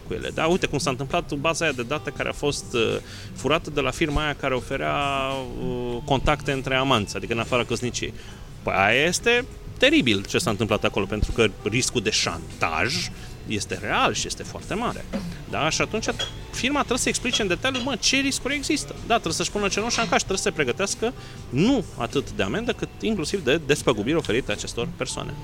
cu 0.07 0.15
ele. 0.15 0.31
Da, 0.35 0.47
uite 0.47 0.67
cum 0.67 0.79
s-a 0.79 0.91
întâmplat 0.91 1.35
baza 1.35 1.65
aia 1.65 1.75
de 1.75 1.83
date 1.83 2.11
care 2.11 2.29
a 2.29 2.33
fost 2.33 2.65
furată 3.35 3.71
de 3.71 3.81
la 3.81 3.91
firma 3.91 4.23
aia 4.23 4.35
care 4.35 4.55
oferea 4.55 4.95
contacte 6.05 6.53
între 6.53 6.75
amanți, 6.75 7.17
adică 7.17 7.33
în 7.33 7.39
afara 7.39 7.65
căsniciei. 7.65 8.15
Păi 8.63 8.75
aia 8.77 9.03
este 9.03 9.45
teribil 9.79 10.25
ce 10.25 10.39
s-a 10.39 10.51
întâmplat 10.51 10.85
acolo, 10.85 11.07
pentru 11.07 11.33
că 11.33 11.47
riscul 11.63 12.03
de 12.03 12.11
șantaj 12.11 13.11
este 13.55 13.79
real 13.83 14.13
și 14.15 14.27
este 14.27 14.43
foarte 14.43 14.75
mare. 14.75 15.05
Da? 15.51 15.69
Și 15.69 15.81
atunci 15.81 16.07
firma 16.51 16.79
trebuie 16.79 16.99
să 16.99 17.09
explice 17.09 17.43
în 17.43 17.49
detaliu, 17.49 17.81
mă, 17.85 17.97
ce 18.01 18.17
riscuri 18.17 18.55
există. 18.55 18.95
Da, 19.07 19.13
trebuie 19.15 19.33
să-și 19.33 19.51
pună 19.51 19.69
cenușa 19.69 20.03
în 20.03 20.09
caș, 20.09 20.19
trebuie 20.19 20.39
să 20.39 20.45
se 20.45 20.51
pregătească 20.51 21.13
nu 21.49 21.85
atât 21.97 22.31
de 22.33 22.43
amendă, 22.43 22.73
cât 22.73 22.89
inclusiv 23.01 23.45
de 23.45 23.61
despăgubiri 23.67 24.17
oferite 24.17 24.53
acestor 24.53 24.89
persoane. 24.97 25.35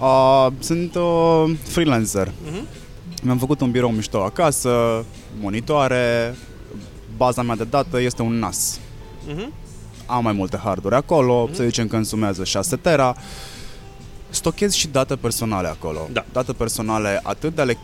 Uh, 0.00 0.46
sunt 0.58 0.94
uh, 0.94 1.56
freelancer. 1.62 2.28
Uh-huh. 2.28 2.82
Mi-am 3.22 3.38
făcut 3.38 3.60
un 3.60 3.70
birou 3.70 3.90
mișto 3.90 4.22
acasă, 4.22 5.04
monitoare, 5.40 6.34
baza 7.16 7.42
mea 7.42 7.56
de 7.56 7.64
dată 7.64 8.00
este 8.00 8.22
un 8.22 8.38
NAS. 8.38 8.78
Uh-huh. 9.28 9.48
Am 10.06 10.22
mai 10.22 10.32
multe 10.32 10.60
harduri 10.64 10.94
acolo, 10.94 11.48
uh-huh. 11.48 11.54
să 11.54 11.62
zicem 11.62 11.86
că 11.88 11.96
însumează 11.96 12.44
6 12.44 12.76
tera. 12.76 13.16
Stochez 14.34 14.72
și 14.72 14.88
date 14.88 15.16
personale 15.16 15.68
acolo. 15.68 16.08
Da. 16.12 16.24
Date 16.32 16.52
personale 16.52 17.20
atât 17.22 17.54
de 17.54 17.60
ale 17.60 17.78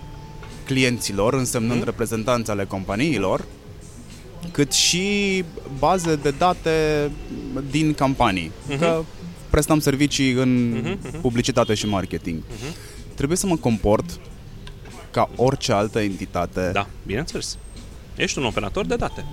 clienților, 0.64 1.34
însemnând 1.34 1.82
uh-huh. 1.82 1.84
reprezentanți 1.84 2.50
ale 2.50 2.64
companiilor, 2.64 3.44
cât 4.50 4.72
și 4.72 5.44
baze 5.78 6.16
de 6.16 6.30
date 6.30 7.10
din 7.70 7.94
campanii. 7.94 8.50
Uh-huh. 8.50 8.78
Că 8.78 9.02
prestăm 9.50 9.80
servicii 9.80 10.32
în 10.32 10.82
uh-huh. 10.82 11.20
publicitate 11.20 11.74
și 11.74 11.86
marketing. 11.86 12.42
Uh-huh. 12.42 12.74
Trebuie 13.14 13.36
să 13.36 13.46
mă 13.46 13.56
comport 13.56 14.20
ca 15.10 15.30
orice 15.36 15.72
altă 15.72 16.00
entitate. 16.00 16.70
Da, 16.72 16.86
bineînțeles. 17.06 17.56
Ești 18.16 18.38
un 18.38 18.44
operator 18.44 18.86
de 18.86 18.96
date. 18.96 19.24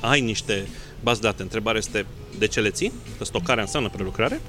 Ai 0.00 0.20
niște 0.20 0.66
baze 1.02 1.20
de 1.20 1.26
date. 1.26 1.42
Întrebarea 1.42 1.78
este 1.78 2.06
de 2.38 2.46
ce 2.46 2.60
le 2.60 2.70
ții? 2.70 2.92
Că 3.18 3.24
stocarea 3.24 3.62
înseamnă 3.62 3.88
prelucrare. 3.88 4.40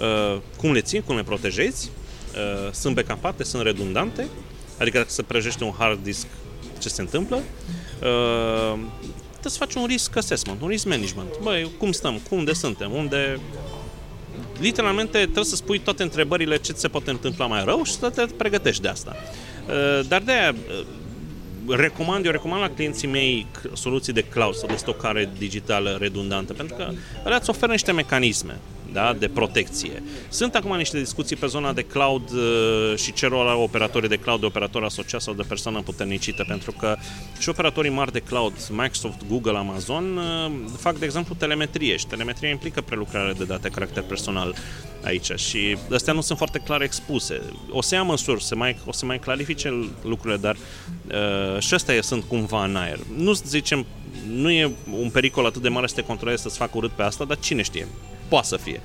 Uh, 0.00 0.36
cum 0.56 0.72
le 0.72 0.80
ții? 0.80 1.00
Cum 1.00 1.16
le 1.16 1.22
protejezi? 1.22 1.90
Uh, 2.34 2.72
sunt 2.72 2.94
backupate? 2.94 3.44
Sunt 3.44 3.62
redundante? 3.62 4.26
Adică 4.78 4.98
dacă 4.98 5.10
se 5.10 5.22
prăjește 5.22 5.64
un 5.64 5.72
hard 5.78 6.02
disk, 6.02 6.26
ce 6.78 6.88
se 6.88 7.00
întâmplă? 7.00 7.36
Uh, 7.36 8.78
trebuie 9.30 9.52
să 9.52 9.58
faci 9.58 9.74
un 9.74 9.86
risk 9.86 10.16
assessment, 10.16 10.62
un 10.62 10.68
risk 10.68 10.86
management. 10.86 11.38
Băi, 11.42 11.70
cum 11.78 11.92
stăm? 11.92 12.20
Cum 12.28 12.44
de 12.44 12.52
suntem? 12.52 12.92
Unde 12.92 13.40
literalmente 14.60 15.18
trebuie 15.18 15.44
să 15.44 15.56
spui 15.56 15.78
toate 15.78 16.02
întrebările 16.02 16.56
ce 16.56 16.72
ți 16.72 16.80
se 16.80 16.88
poate 16.88 17.10
întâmpla 17.10 17.46
mai 17.46 17.64
rău 17.64 17.82
și 17.82 17.92
să 17.92 18.10
te 18.10 18.26
pregătești 18.36 18.82
de 18.82 18.88
asta. 18.88 19.16
Uh, 19.68 20.06
dar 20.08 20.22
de 20.22 20.32
aia 20.32 20.54
uh, 20.68 21.76
recomand, 21.76 22.24
eu 22.24 22.30
recomand 22.30 22.62
la 22.62 22.70
clienții 22.70 23.08
mei 23.08 23.46
soluții 23.72 24.12
de 24.12 24.22
cloud 24.22 24.54
sau 24.54 24.68
de 24.68 24.76
stocare 24.76 25.30
digitală 25.38 25.96
redundantă, 26.00 26.52
pentru 26.52 26.76
că 26.76 26.90
ele 27.26 27.34
îți 27.34 27.50
oferă 27.50 27.72
niște 27.72 27.92
mecanisme 27.92 28.58
da, 28.92 29.16
de 29.18 29.28
protecție. 29.28 30.02
Sunt 30.28 30.54
acum 30.54 30.76
niște 30.76 30.98
discuții 30.98 31.36
pe 31.36 31.46
zona 31.46 31.72
de 31.72 31.82
cloud 31.82 32.30
uh, 32.30 32.96
și 32.96 33.12
ce 33.12 33.26
rol 33.26 33.48
au 33.48 33.62
operatorii 33.62 34.08
de 34.08 34.16
cloud, 34.16 34.40
de 34.40 34.46
operator 34.46 34.84
asociat 34.84 35.20
sau 35.20 35.34
de 35.34 35.42
persoană 35.48 35.80
puternicită, 35.80 36.44
pentru 36.48 36.72
că 36.72 36.96
și 37.38 37.48
operatorii 37.48 37.90
mari 37.90 38.12
de 38.12 38.18
cloud, 38.20 38.52
Microsoft, 38.70 39.26
Google, 39.28 39.56
Amazon, 39.56 40.16
uh, 40.16 40.52
fac, 40.78 40.98
de 40.98 41.04
exemplu, 41.04 41.34
telemetrie 41.34 41.96
și 41.96 42.06
telemetria 42.06 42.50
implică 42.50 42.80
prelucrare 42.80 43.32
de 43.32 43.44
date 43.44 43.68
caracter 43.68 44.02
personal 44.02 44.54
aici 45.04 45.30
și 45.36 45.76
astea 45.92 46.12
nu 46.12 46.20
sunt 46.20 46.38
foarte 46.38 46.58
clar 46.58 46.82
expuse. 46.82 47.40
O 47.70 47.82
să 47.82 47.94
ia 47.94 48.02
măsuri, 48.02 48.44
se 48.44 48.54
mai, 48.54 48.78
o 48.86 48.92
să 48.92 49.04
mai 49.04 49.18
clarifice 49.18 49.90
lucrurile, 50.02 50.38
dar 50.38 50.56
uh, 50.56 51.60
și 51.60 51.74
astea 51.74 52.02
sunt 52.02 52.24
cumva 52.24 52.64
în 52.64 52.76
aer. 52.76 52.98
Nu 53.16 53.32
zicem, 53.32 53.86
nu 54.28 54.50
e 54.50 54.70
un 54.90 55.10
pericol 55.10 55.46
atât 55.46 55.62
de 55.62 55.68
mare 55.68 55.86
să 55.86 55.94
te 55.94 56.02
controlezi 56.02 56.42
să-ți 56.42 56.56
facă 56.56 56.72
urât 56.74 56.90
pe 56.90 57.02
asta, 57.02 57.24
dar 57.24 57.38
cine 57.38 57.62
știe? 57.62 57.86
Poate 58.28 58.46
să 58.46 58.56
fie. 58.56 58.80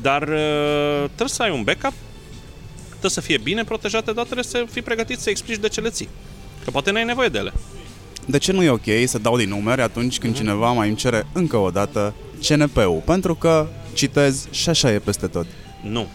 Dar 0.00 0.22
uh, 0.22 1.04
trebuie 1.04 1.28
să 1.28 1.42
ai 1.42 1.50
un 1.50 1.62
backup, 1.62 1.92
trebuie 2.88 3.10
să 3.10 3.20
fie 3.20 3.38
bine 3.38 3.64
protejate 3.64 4.12
datele, 4.12 4.42
să 4.42 4.64
fii 4.70 4.82
pregătit 4.82 5.18
să 5.18 5.30
explici 5.30 5.60
de 5.60 5.68
ce 5.68 5.80
le 5.80 5.90
ții. 5.90 6.08
Că 6.64 6.70
poate 6.70 6.90
n-ai 6.90 7.04
nevoie 7.04 7.28
de 7.28 7.38
ele. 7.38 7.52
De 8.26 8.38
ce 8.38 8.52
nu 8.52 8.62
e 8.62 8.70
ok 8.70 8.86
să 9.04 9.18
dau 9.18 9.36
din 9.36 9.48
numeri 9.48 9.80
atunci 9.80 10.18
când 10.18 10.34
mm-hmm. 10.34 10.38
cineva 10.38 10.72
mai 10.72 10.88
îmi 10.88 10.96
cere 10.96 11.26
încă 11.32 11.56
o 11.56 11.70
dată 11.70 12.14
CNP-ul? 12.48 13.02
Pentru 13.04 13.34
că, 13.34 13.66
citez, 13.92 14.48
și 14.50 14.68
așa 14.68 14.92
e 14.92 14.98
peste 14.98 15.26
tot. 15.26 15.46
Nu. 15.82 16.06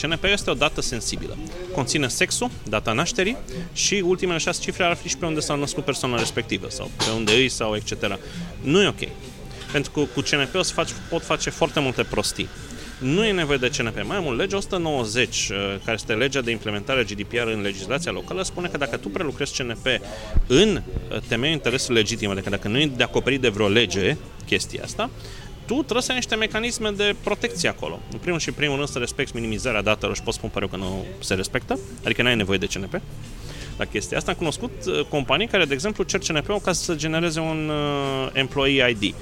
CNP 0.00 0.24
este 0.24 0.50
o 0.50 0.54
dată 0.54 0.80
sensibilă. 0.80 1.36
Conține 1.72 2.08
sexul, 2.08 2.50
data 2.68 2.92
nașterii 2.92 3.36
și 3.72 4.02
ultimele 4.06 4.38
șase 4.38 4.60
cifre 4.62 4.84
ar 4.84 4.96
fi 4.96 5.08
și 5.08 5.16
pe 5.16 5.26
unde 5.26 5.40
s-a 5.40 5.54
născut 5.54 5.84
persoana 5.84 6.18
respectivă 6.18 6.66
sau 6.70 6.90
pe 6.96 7.10
unde 7.16 7.32
îi 7.32 7.48
sau 7.48 7.74
etc. 7.74 8.18
Nu 8.60 8.82
e 8.82 8.88
ok. 8.88 9.08
Pentru 9.74 9.90
că 9.92 10.00
cu 10.00 10.20
CNP 10.20 10.54
o 10.54 10.62
să 10.62 10.72
faci, 10.72 10.90
pot 11.08 11.22
face 11.22 11.50
foarte 11.50 11.80
multe 11.80 12.02
prostii. 12.02 12.48
Nu 12.98 13.24
e 13.24 13.32
nevoie 13.32 13.58
de 13.58 13.70
CNP. 13.76 14.04
Mai 14.04 14.18
mult, 14.20 14.38
legea 14.38 14.56
190, 14.56 15.48
uh, 15.50 15.56
care 15.84 15.96
este 15.96 16.12
legea 16.12 16.40
de 16.40 16.50
implementare 16.50 17.00
a 17.00 17.02
GDPR 17.02 17.46
în 17.54 17.60
legislația 17.60 18.12
locală, 18.12 18.42
spune 18.42 18.68
că 18.68 18.76
dacă 18.76 18.96
tu 18.96 19.08
prelucrezi 19.08 19.62
CNP 19.62 19.86
în 20.46 20.82
uh, 21.10 21.18
temeiul 21.28 21.54
interesului 21.54 21.96
legitim, 21.96 22.30
adică 22.30 22.50
dacă 22.50 22.68
nu 22.68 22.80
e 22.80 22.86
de 22.86 23.02
acoperit 23.02 23.40
de 23.40 23.48
vreo 23.48 23.68
lege 23.68 24.16
chestia 24.46 24.82
asta, 24.84 25.10
tu 25.66 25.74
trebuie 25.74 26.02
să 26.02 26.10
ai 26.10 26.16
niște 26.16 26.34
mecanisme 26.34 26.90
de 26.90 27.16
protecție 27.22 27.68
acolo. 27.68 28.00
În 28.12 28.18
primul 28.18 28.38
și 28.38 28.52
primul 28.52 28.76
rând 28.76 28.88
să 28.88 28.98
respecti 28.98 29.34
minimizarea 29.34 29.82
datelor 29.82 30.16
și 30.16 30.22
pot 30.22 30.34
spun 30.34 30.48
pare 30.48 30.66
că 30.66 30.76
nu 30.76 31.04
se 31.18 31.34
respectă, 31.34 31.78
adică 32.04 32.22
nu 32.22 32.28
ai 32.28 32.36
nevoie 32.36 32.58
de 32.58 32.66
CNP 32.66 33.00
la 33.76 33.84
chestia 33.84 34.16
asta. 34.16 34.30
Am 34.30 34.36
cunoscut 34.36 34.72
uh, 34.86 35.00
companii 35.08 35.46
care, 35.46 35.64
de 35.64 35.74
exemplu, 35.74 36.04
cer 36.04 36.20
CNP-ul 36.20 36.60
ca 36.60 36.72
să 36.72 36.94
genereze 36.94 37.40
un 37.40 37.68
uh, 37.68 38.30
employee 38.32 38.90
ID 38.90 39.14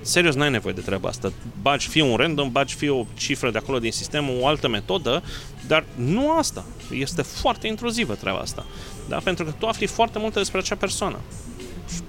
serios, 0.00 0.34
n-ai 0.34 0.50
nevoie 0.50 0.74
de 0.74 0.80
treaba 0.80 1.08
asta. 1.08 1.32
Bagi 1.62 1.88
fie 1.88 2.02
un 2.02 2.16
random, 2.16 2.52
bagi 2.52 2.74
fie 2.74 2.90
o 2.90 3.06
cifră 3.14 3.50
de 3.50 3.58
acolo 3.58 3.78
din 3.78 3.92
sistem, 3.92 4.30
o 4.40 4.46
altă 4.46 4.68
metodă, 4.68 5.22
dar 5.66 5.84
nu 5.94 6.36
asta. 6.38 6.64
Este 6.90 7.22
foarte 7.22 7.66
intruzivă 7.66 8.14
treaba 8.14 8.38
asta. 8.38 8.66
Da? 9.08 9.16
Pentru 9.16 9.44
că 9.44 9.50
tu 9.58 9.66
afli 9.66 9.86
foarte 9.86 10.18
multe 10.18 10.38
despre 10.38 10.58
acea 10.58 10.74
persoană. 10.74 11.18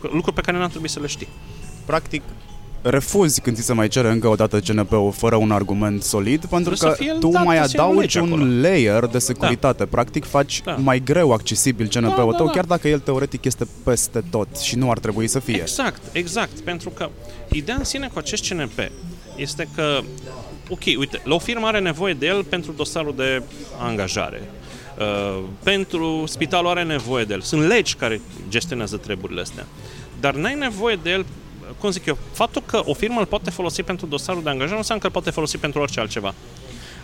Lucruri 0.02 0.36
pe 0.36 0.42
care 0.42 0.58
n-ar 0.58 0.70
trebui 0.70 0.90
să 0.90 1.00
le 1.00 1.08
știi. 1.08 1.28
Practic, 1.86 2.22
refuzi 2.82 3.42
când 3.42 3.56
ți 3.56 3.64
se 3.64 3.74
mai 3.74 3.88
cere 3.88 4.10
încă 4.10 4.28
o 4.28 4.36
dată 4.36 4.60
CNP-ul 4.60 5.12
fără 5.12 5.36
un 5.36 5.52
argument 5.52 6.04
solid, 6.04 6.46
pentru 6.46 6.74
că 6.80 6.96
tu 7.20 7.28
mai 7.30 7.58
adaugi 7.58 8.18
un 8.18 8.32
acolo. 8.32 8.46
layer 8.62 9.06
de 9.06 9.20
securitate. 9.20 9.84
Da. 9.84 9.90
Practic 9.90 10.26
faci 10.26 10.62
da. 10.64 10.76
mai 10.76 11.00
greu 11.00 11.32
accesibil 11.32 11.88
CNP-ul 11.88 12.10
da, 12.10 12.32
da, 12.32 12.38
tău, 12.38 12.46
da. 12.46 12.52
chiar 12.52 12.66
dacă 12.66 12.88
el 12.88 13.00
teoretic 13.00 13.46
este 13.46 13.68
peste 13.84 14.24
tot 14.30 14.58
și 14.58 14.76
nu 14.76 14.92
ar 14.92 15.00
trebui 15.00 15.28
să 15.28 15.40
fie. 15.40 15.60
Exact, 15.62 16.02
exact. 16.12 16.60
Pentru 16.60 16.90
că 16.90 17.10
ideea 17.52 17.78
în 17.78 17.84
sine 17.84 18.10
cu 18.14 18.20
acest 18.20 18.50
CNP 18.50 18.80
este 19.36 19.68
că, 19.76 20.00
ok, 20.70 20.84
uite, 20.98 21.22
la 21.24 21.36
o 21.36 21.40
firmă 21.40 21.68
are 21.68 21.80
nevoie 21.80 22.14
de 22.14 22.26
el 22.26 22.44
pentru 22.44 22.72
dosarul 22.72 23.14
de 23.16 23.44
angajare. 23.80 24.42
Uh, 25.00 25.44
pentru 25.64 26.24
spitalul 26.28 26.70
are 26.70 26.84
nevoie 26.84 27.24
de 27.24 27.34
el. 27.34 27.42
Sunt 27.42 27.68
legi 27.68 27.96
care 27.96 28.22
gestionează 28.50 28.98
treburile 28.98 29.42
astea. 29.42 29.66
Dar 30.20 30.36
n-ai 30.36 30.56
nevoie 30.56 31.00
de 31.04 31.10
el 31.10 31.26
cum 31.80 31.90
zic 31.90 32.06
eu, 32.06 32.18
faptul 32.34 32.62
că 32.66 32.82
o 32.86 32.94
firmă 32.94 33.20
îl 33.20 33.26
poate 33.26 33.50
folosi 33.50 33.84
pentru 33.84 34.06
dosarul 34.06 34.44
de 34.44 34.50
angajare 34.50 34.72
nu 34.72 34.78
înseamnă 34.78 35.02
că 35.02 35.08
îl 35.08 35.14
poate 35.14 35.30
folosi 35.30 35.58
pentru 35.58 35.82
orice 35.82 36.00
altceva. 36.00 36.34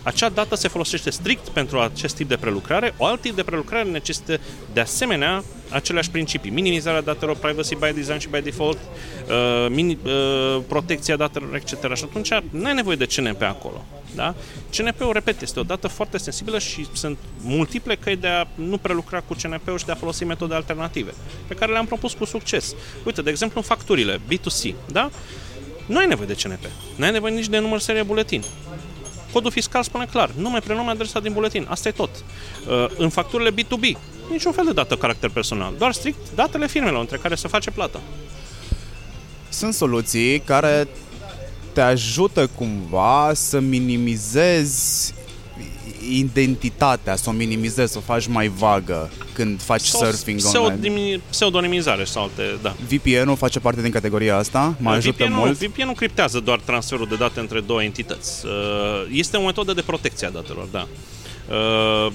acea 0.02 0.28
dată 0.28 0.54
se 0.54 0.68
folosește 0.68 1.10
strict 1.10 1.48
pentru 1.48 1.80
acest 1.80 2.16
tip 2.16 2.28
de 2.28 2.36
prelucrare. 2.36 2.94
O 2.96 3.04
alt 3.04 3.20
tip 3.20 3.34
de 3.34 3.42
prelucrare 3.42 3.88
necesită 3.88 4.40
de 4.72 4.80
asemenea 4.80 5.44
aceleași 5.70 6.10
principii. 6.10 6.50
Minimizarea 6.50 7.00
datelor, 7.00 7.36
privacy 7.36 7.74
by 7.74 7.92
design 7.94 8.18
și 8.18 8.28
by 8.28 8.40
default, 8.40 8.78
uh, 8.78 9.66
mini, 9.70 9.98
uh, 10.04 10.62
protecția 10.68 11.16
datelor, 11.16 11.54
etc. 11.54 11.94
Și 11.94 12.04
atunci 12.04 12.30
nu 12.50 12.66
ai 12.66 12.74
nevoie 12.74 12.96
de 12.96 13.06
CNP 13.06 13.42
acolo. 13.42 13.84
Da? 14.18 14.34
CNP-ul, 14.76 15.12
repet, 15.12 15.42
este 15.42 15.60
o 15.60 15.62
dată 15.62 15.88
foarte 15.88 16.18
sensibilă 16.18 16.58
și 16.58 16.86
sunt 16.92 17.18
multiple 17.40 17.96
căi 17.96 18.16
de 18.16 18.26
a 18.26 18.46
nu 18.54 18.78
prelucra 18.78 19.20
cu 19.20 19.34
CNP-ul 19.42 19.78
și 19.78 19.84
de 19.84 19.92
a 19.92 19.94
folosi 19.94 20.24
metode 20.24 20.54
alternative, 20.54 21.14
pe 21.46 21.54
care 21.54 21.72
le-am 21.72 21.86
propus 21.86 22.12
cu 22.12 22.24
succes. 22.24 22.74
Uite, 23.04 23.22
de 23.22 23.30
exemplu, 23.30 23.60
în 23.60 23.66
facturile 23.66 24.18
B2C, 24.18 24.74
da? 24.92 25.10
Nu 25.86 25.98
ai 25.98 26.06
nevoie 26.06 26.26
de 26.26 26.34
CNP. 26.34 26.64
Nu 26.96 27.04
ai 27.04 27.10
nevoie 27.10 27.34
nici 27.34 27.48
de 27.48 27.58
număr 27.58 27.80
serie 27.80 28.02
buletin. 28.02 28.42
Codul 29.32 29.50
fiscal 29.50 29.82
spune 29.82 30.06
clar, 30.10 30.30
nume, 30.30 30.58
prenume, 30.58 30.90
adresa 30.90 31.20
din 31.20 31.32
buletin. 31.32 31.66
Asta 31.68 31.88
e 31.88 31.92
tot. 31.92 32.10
Uh, 32.10 32.86
în 32.96 33.08
facturile 33.08 33.50
B2B, 33.50 33.98
niciun 34.30 34.52
fel 34.52 34.64
de 34.64 34.72
dată 34.72 34.96
caracter 34.96 35.30
personal, 35.30 35.74
doar 35.78 35.92
strict 35.92 36.34
datele 36.34 36.66
firmelor 36.66 37.00
între 37.00 37.16
care 37.16 37.34
se 37.34 37.48
face 37.48 37.70
plata. 37.70 38.00
Sunt 39.48 39.74
soluții 39.74 40.40
care 40.40 40.88
te 41.78 41.84
ajută 41.84 42.46
cumva 42.46 43.30
să 43.34 43.58
minimizezi 43.60 45.14
identitatea, 46.10 47.16
să 47.16 47.28
o 47.28 47.32
minimizezi, 47.32 47.92
să 47.92 47.98
o 47.98 48.00
faci 48.00 48.26
mai 48.26 48.48
vagă 48.48 49.10
când 49.32 49.62
faci 49.62 49.80
sau 49.84 50.04
surfing 50.04 50.40
online. 50.54 51.20
Pseudonimizare 51.30 52.04
sau 52.04 52.22
alte, 52.22 52.42
da. 52.62 52.74
VPN-ul 52.88 53.36
face 53.36 53.60
parte 53.60 53.82
din 53.82 53.90
categoria 53.90 54.36
asta? 54.36 54.74
Mă 54.80 54.90
ajută 54.90 55.24
VPN-ul, 55.24 55.38
mult? 55.38 55.58
VPN-ul 55.58 55.94
criptează 55.94 56.40
doar 56.40 56.58
transferul 56.58 57.06
de 57.06 57.14
date 57.14 57.40
între 57.40 57.60
două 57.60 57.82
entități. 57.82 58.46
Uh, 58.46 58.52
este 59.12 59.36
o 59.36 59.44
metodă 59.44 59.72
de 59.72 59.82
protecție 59.82 60.26
a 60.26 60.30
datelor, 60.30 60.68
da. 60.70 60.86
Uh, 61.48 62.12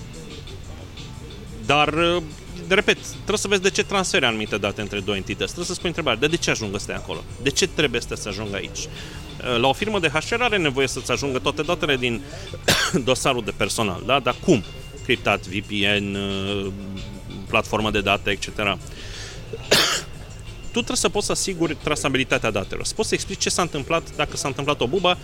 dar 1.66 1.94
uh, 1.94 2.22
repet, 2.68 3.08
trebuie 3.08 3.38
să 3.38 3.48
vezi 3.48 3.62
de 3.62 3.70
ce 3.70 3.84
transferi 3.84 4.26
anumite 4.26 4.58
date 4.58 4.82
între 4.82 5.00
două 5.00 5.18
entități. 5.18 5.46
Trebuie 5.46 5.66
să 5.66 5.74
spui 5.74 5.88
întrebarea, 5.88 6.20
de, 6.20 6.28
de 6.28 6.36
ce 6.36 6.50
ajung 6.50 6.74
ăstea 6.74 6.96
acolo? 6.96 7.24
De 7.42 7.50
ce 7.50 7.68
trebuie 7.68 8.02
să 8.02 8.28
ajungă 8.28 8.56
aici? 8.56 8.80
Uh, 8.80 9.60
la 9.60 9.68
o 9.68 9.74
firmă 9.74 10.00
de 10.00 10.08
HR 10.08 10.42
are 10.42 10.58
nevoie 10.58 10.88
să-ți 10.88 11.12
ajungă 11.12 11.40
toate 11.40 11.62
datele 11.62 11.98
din 11.98 12.22
dosarul 13.10 13.44
de 13.44 13.52
personal, 13.52 14.04
da? 14.06 14.20
Dar 14.20 14.36
cum? 14.44 14.64
Criptat, 15.04 15.48
VPN, 15.48 16.16
uh, 16.16 16.72
platformă 17.48 17.92
de 17.92 18.02
date, 18.02 18.30
etc. 18.30 18.48
tu 20.72 20.80
trebuie 20.80 20.98
să 20.98 21.10
poți 21.10 21.26
să 21.26 21.32
asiguri 21.32 21.78
trasabilitatea 21.84 22.52
datelor, 22.52 22.86
să 22.86 22.94
poți 22.94 23.08
să 23.08 23.14
explici 23.14 23.40
ce 23.40 23.50
s-a 23.50 23.62
întâmplat, 23.62 24.16
dacă 24.16 24.38
s-a 24.38 24.48
întâmplat 24.48 24.82
o 24.82 24.88
bubă, 24.88 25.18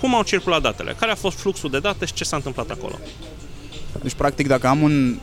cum 0.00 0.14
au 0.14 0.22
circulat 0.22 0.62
datele, 0.62 0.94
care 0.98 1.12
a 1.12 1.14
fost 1.14 1.38
fluxul 1.38 1.70
de 1.70 1.78
date 1.78 2.04
și 2.04 2.12
ce 2.12 2.24
s-a 2.24 2.36
întâmplat 2.36 2.70
acolo. 2.70 2.98
Deci, 4.02 4.14
practic, 4.14 4.46
dacă 4.46 4.66
am 4.66 4.82
un 4.82 5.18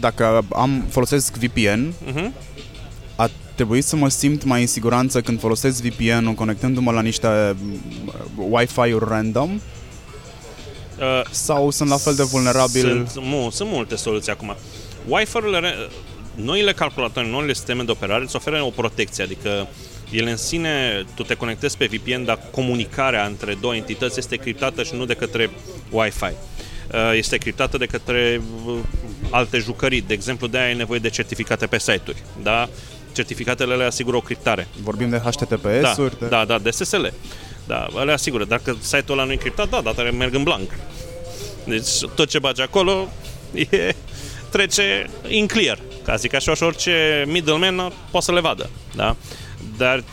dacă 0.00 0.44
am 0.52 0.84
folosesc 0.90 1.36
VPN, 1.36 1.92
uh-huh. 1.92 2.14
Mhm. 2.14 2.34
a 3.16 3.30
trebuit 3.54 3.84
să 3.84 3.96
mă 3.96 4.08
simt 4.08 4.44
mai 4.44 4.60
în 4.60 4.66
siguranță 4.66 5.20
când 5.20 5.40
folosesc 5.40 5.82
VPN-ul 5.82 6.32
conectându-mă 6.32 6.92
la 6.92 7.00
niște 7.00 7.26
uh, 7.26 8.46
Wi-Fi-uri 8.48 9.04
random? 9.08 9.50
Uh, 9.50 11.22
sau 11.30 11.70
sunt 11.70 11.88
la 11.88 11.96
fel 11.96 12.14
de 12.14 12.22
vulnerabil? 12.22 13.06
Sunt, 13.10 13.24
mu, 13.24 13.50
sunt 13.50 13.68
multe 13.70 13.96
soluții 13.96 14.32
acum. 14.32 14.56
Wi-Fi-urile, 15.08 15.74
noile 16.34 16.72
calculatoare, 16.72 17.28
noile 17.28 17.52
sisteme 17.52 17.82
de 17.82 17.90
operare 17.90 18.22
îți 18.22 18.36
oferă 18.36 18.62
o 18.62 18.70
protecție, 18.70 19.24
adică 19.24 19.66
ele 20.10 20.30
în 20.30 20.36
sine, 20.36 21.04
tu 21.14 21.22
te 21.22 21.34
conectezi 21.34 21.76
pe 21.76 21.86
VPN, 21.86 22.24
dar 22.24 22.38
comunicarea 22.50 23.26
între 23.26 23.56
două 23.60 23.74
entități 23.74 24.18
este 24.18 24.36
criptată 24.36 24.82
și 24.82 24.94
nu 24.94 25.04
de 25.04 25.14
către 25.14 25.50
Wi-Fi. 25.90 26.32
Uh, 26.92 27.12
este 27.14 27.36
criptată 27.36 27.76
de 27.76 27.86
către 27.86 28.40
uh, 28.66 28.78
alte 29.30 29.58
jucării. 29.58 30.00
De 30.00 30.12
exemplu, 30.12 30.46
de 30.46 30.58
aia 30.58 30.66
ai 30.66 30.74
nevoie 30.74 30.98
de 30.98 31.10
certificate 31.10 31.66
pe 31.66 31.78
site-uri. 31.78 32.22
Da? 32.42 32.68
Certificatele 33.12 33.74
le 33.74 33.84
asigură 33.84 34.16
o 34.16 34.20
criptare. 34.20 34.68
Vorbim 34.82 35.08
de 35.08 35.18
HTTPS-uri? 35.18 36.18
Da, 36.18 36.26
de... 36.26 36.26
da, 36.28 36.44
da, 36.44 36.58
de 36.58 36.70
SSL. 36.70 37.06
Da, 37.66 37.86
le 38.04 38.12
asigură. 38.12 38.44
Dacă 38.44 38.76
site-ul 38.80 39.18
ăla 39.18 39.26
nu 39.26 39.32
e 39.32 39.36
criptat, 39.36 39.68
da, 39.68 39.80
datele 39.80 40.10
merg 40.10 40.34
în 40.34 40.42
blank. 40.42 40.70
Deci 41.64 42.00
tot 42.14 42.28
ce 42.28 42.38
bagi 42.38 42.60
acolo 42.60 43.08
e, 43.70 43.94
trece 44.50 45.10
in 45.28 45.46
clear, 45.46 45.78
ca 46.04 46.16
zic 46.16 46.34
așa, 46.34 46.54
și 46.54 46.62
orice 46.62 47.24
middleman 47.26 47.92
poate 48.10 48.26
să 48.26 48.32
le 48.32 48.40
vadă. 48.40 48.70
Da? 48.94 49.16
Dar 49.76 50.04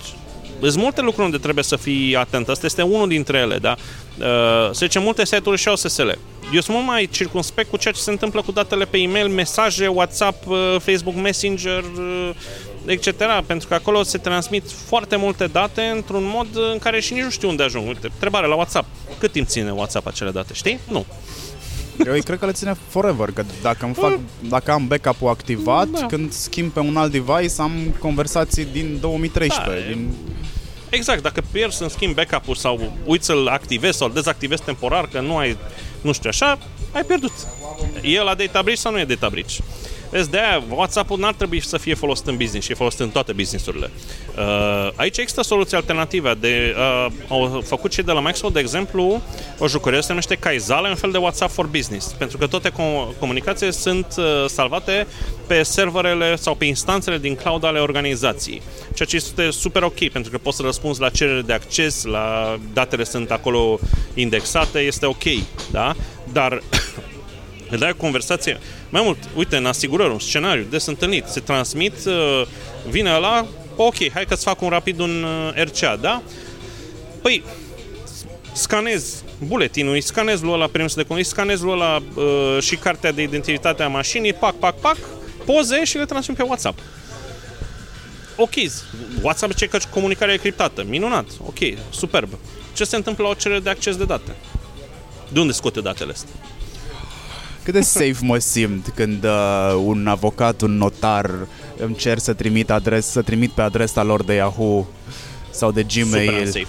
sunt 0.70 0.84
multe 0.84 1.02
lucruri 1.02 1.26
unde 1.26 1.38
trebuie 1.38 1.64
să 1.64 1.76
fii 1.76 2.16
atent. 2.16 2.50
Asta 2.50 2.66
este 2.66 2.82
unul 2.82 3.08
dintre 3.08 3.38
ele, 3.38 3.58
da? 3.58 3.76
Uh, 4.18 4.26
să 4.72 4.80
zicem, 4.80 5.02
multe 5.02 5.26
site-uri 5.26 5.58
și 5.58 5.68
au 5.68 5.76
SSL. 5.76 6.10
Eu 6.54 6.62
sunt 6.62 6.76
mult 6.76 6.88
mai 6.88 7.10
circunspect 7.12 7.70
cu 7.70 7.78
ceea 7.78 7.94
ce 7.94 8.00
se 8.00 8.12
întâmplă 8.12 8.42
cu 8.42 8.52
datele 8.52 8.86
pe 8.86 8.98
e-mail, 8.98 9.28
mesaje, 9.28 9.88
WhatsApp, 9.88 10.48
uh, 10.48 10.76
Facebook 10.80 11.16
Messenger, 11.16 11.84
uh, 11.98 12.30
etc. 12.86 13.14
Pentru 13.46 13.68
că 13.68 13.74
acolo 13.74 14.04
se 14.04 14.18
transmit 14.18 14.64
foarte 14.88 15.16
multe 15.16 15.48
date 15.48 15.82
într-un 15.82 16.24
mod 16.34 16.48
în 16.72 16.78
care 16.80 17.00
și 17.00 17.14
nici 17.14 17.24
nu 17.24 17.30
știu 17.30 17.50
unde 17.50 17.64
ajung. 17.64 17.88
Uite, 17.88 18.10
întrebare 18.14 18.48
la 18.48 18.56
WhatsApp. 18.56 18.86
Cât 19.20 19.32
timp 19.32 19.48
ține 19.48 19.72
WhatsApp 19.72 20.08
acele 20.08 20.32
date, 20.32 20.54
știi? 20.54 20.80
Nu. 20.88 21.06
Eu 22.06 22.22
cred 22.24 22.40
că 22.40 22.46
le 22.46 22.52
ține 22.52 22.76
forever, 22.88 23.32
că 23.32 23.44
dacă, 23.62 23.86
îmi 23.86 23.94
fac, 23.94 24.20
dacă 24.50 24.72
am 24.72 24.88
backup-ul 24.88 25.30
activat, 25.30 25.88
da. 25.88 26.06
când 26.06 26.32
schimb 26.32 26.72
pe 26.72 26.80
un 26.80 26.98
alt 26.98 27.12
device, 27.12 27.54
am 27.58 27.72
conversații 28.00 28.68
din 28.72 28.98
2013. 29.02 29.82
Da, 29.82 29.94
din... 29.94 30.14
Exact, 30.92 31.22
dacă 31.22 31.44
pierzi 31.52 31.78
să 31.78 31.88
schimb 31.88 32.16
backup-ul 32.16 32.56
sau 32.56 32.94
uiți 33.06 33.26
să-l 33.26 33.48
activezi 33.48 33.98
sau 33.98 34.08
îl 34.08 34.14
dezactivezi 34.14 34.64
temporar, 34.64 35.08
că 35.08 35.20
nu 35.20 35.38
ai, 35.38 35.58
nu 36.02 36.12
știu 36.12 36.30
așa, 36.30 36.58
ai 36.92 37.04
pierdut. 37.04 37.32
E 38.02 38.22
la 38.22 38.36
data 38.36 38.62
breach 38.62 38.80
sau 38.80 38.92
nu 38.92 39.00
e 39.00 39.06
data 39.06 39.30
breach? 39.30 39.56
Vezi, 40.12 40.30
de 40.30 40.38
aia 40.38 40.64
WhatsApp-ul 40.70 41.20
n-ar 41.20 41.34
trebui 41.34 41.60
să 41.60 41.78
fie 41.78 41.94
folosit 41.94 42.28
în 42.28 42.38
business 42.38 42.66
și 42.66 42.72
e 42.72 42.76
folosit 42.76 43.00
în 43.00 43.10
toate 43.10 43.34
businessurile. 43.34 43.92
Uh, 44.38 44.90
aici 44.96 45.18
există 45.18 45.42
soluții 45.42 45.78
alternative. 45.78 46.34
De, 46.34 46.76
uh, 46.78 47.12
au 47.28 47.64
făcut 47.66 47.92
cei 47.92 48.04
de 48.04 48.12
la 48.12 48.20
Microsoft, 48.20 48.54
de 48.54 48.60
exemplu, 48.60 49.22
o 49.58 49.68
jucărie 49.68 50.02
se 50.02 50.08
numește 50.08 50.36
Kaizala, 50.36 50.90
un 50.90 50.96
fel 50.96 51.12
de 51.12 51.18
WhatsApp 51.18 51.52
for 51.52 51.66
Business, 51.66 52.12
pentru 52.12 52.38
că 52.38 52.48
toate 52.48 52.70
com- 52.70 53.20
comunicațiile 53.20 53.72
sunt 53.72 54.06
uh, 54.18 54.46
salvate 54.48 55.08
pe 55.48 55.64
serverele 55.64 56.36
sau 56.36 56.56
pe 56.56 56.66
instanțele 56.66 57.18
din 57.18 57.36
cloud 57.36 57.64
ale 57.64 57.80
organizației. 57.80 58.62
Ceea 58.94 59.08
ce 59.08 59.16
este 59.16 59.50
super 59.50 59.84
ok, 59.84 60.10
pentru 60.10 60.32
că 60.32 60.38
poți 60.38 60.58
să 60.58 60.64
răspunzi 60.64 61.02
la 61.02 61.10
cerere 61.10 61.42
de 61.42 61.54
acces, 61.54 62.04
la 62.04 62.58
datele 62.74 63.04
sunt 63.04 63.32
acolo 63.32 63.80
indexate, 64.14 64.80
este 64.80 65.06
ok, 65.06 65.24
da? 65.72 65.96
Dar 66.32 66.62
le 67.72 67.78
dai 67.78 67.90
o 67.90 67.96
conversație. 67.96 68.60
Mai 68.90 69.02
mult, 69.04 69.18
uite, 69.36 69.58
în 69.58 69.66
asigurări, 69.66 70.12
un 70.12 70.20
scenariu 70.20 70.66
des 70.70 70.86
întâlnit, 70.86 71.26
se 71.28 71.40
transmit, 71.40 71.94
uh, 72.06 72.42
vine 72.90 73.10
la, 73.10 73.46
ok, 73.76 74.12
hai 74.14 74.26
că-ți 74.26 74.44
fac 74.44 74.62
un 74.62 74.70
rapid 74.70 75.00
un 75.00 75.24
uh, 75.24 75.64
RCA, 75.64 75.96
da? 75.96 76.22
Păi, 77.22 77.44
scanez 78.54 79.24
buletinul, 79.38 79.94
îi 79.94 80.02
scanez 80.02 80.42
lui 80.42 80.52
ăla 80.52 80.68
permisul 80.68 81.02
de 81.02 81.08
conducere, 81.08 81.34
scanez 81.36 81.62
lui 81.62 81.72
ăla 81.72 82.02
uh, 82.16 82.58
și 82.62 82.76
cartea 82.76 83.12
de 83.12 83.22
identitate 83.22 83.84
a 83.84 83.88
mașinii, 83.88 84.34
pac, 84.34 84.56
pac, 84.56 84.80
pac, 84.80 84.98
poze 85.46 85.84
și 85.84 85.98
le 85.98 86.06
transmit 86.06 86.38
pe 86.38 86.44
WhatsApp. 86.44 86.80
Ok, 88.36 88.54
WhatsApp 89.22 89.54
ce 89.54 89.66
că 89.66 89.78
comunicarea 89.90 90.34
e 90.34 90.38
criptată. 90.38 90.84
Minunat, 90.84 91.26
ok, 91.46 91.58
superb. 91.90 92.30
Ce 92.74 92.84
se 92.84 92.96
întâmplă 92.96 93.24
la 93.24 93.30
o 93.30 93.34
cerere 93.34 93.60
de 93.60 93.70
acces 93.70 93.96
de 93.96 94.06
date? 94.06 94.36
De 95.30 95.40
unde 95.40 95.52
scoate 95.52 95.82
datele 95.82 96.12
astea? 96.12 96.30
Cât 97.64 97.74
de 97.74 97.82
safe 97.82 98.18
mă 98.22 98.38
simt 98.38 98.92
când 98.96 99.24
uh, 99.24 99.82
un 99.86 100.08
avocat, 100.08 100.62
un 100.62 100.78
notar 100.78 101.32
îmi 101.78 101.96
cer 101.96 102.18
să 102.18 102.34
trimit, 102.34 102.70
adres, 102.70 103.06
să 103.06 103.22
trimit 103.22 103.52
pe 103.52 103.62
adresa 103.62 104.04
lor 104.04 104.24
de 104.24 104.34
Yahoo 104.34 104.88
sau 105.52 105.72
de 105.72 105.84
Gmail. 105.84 106.30
Super 106.30 106.46
safe. 106.46 106.68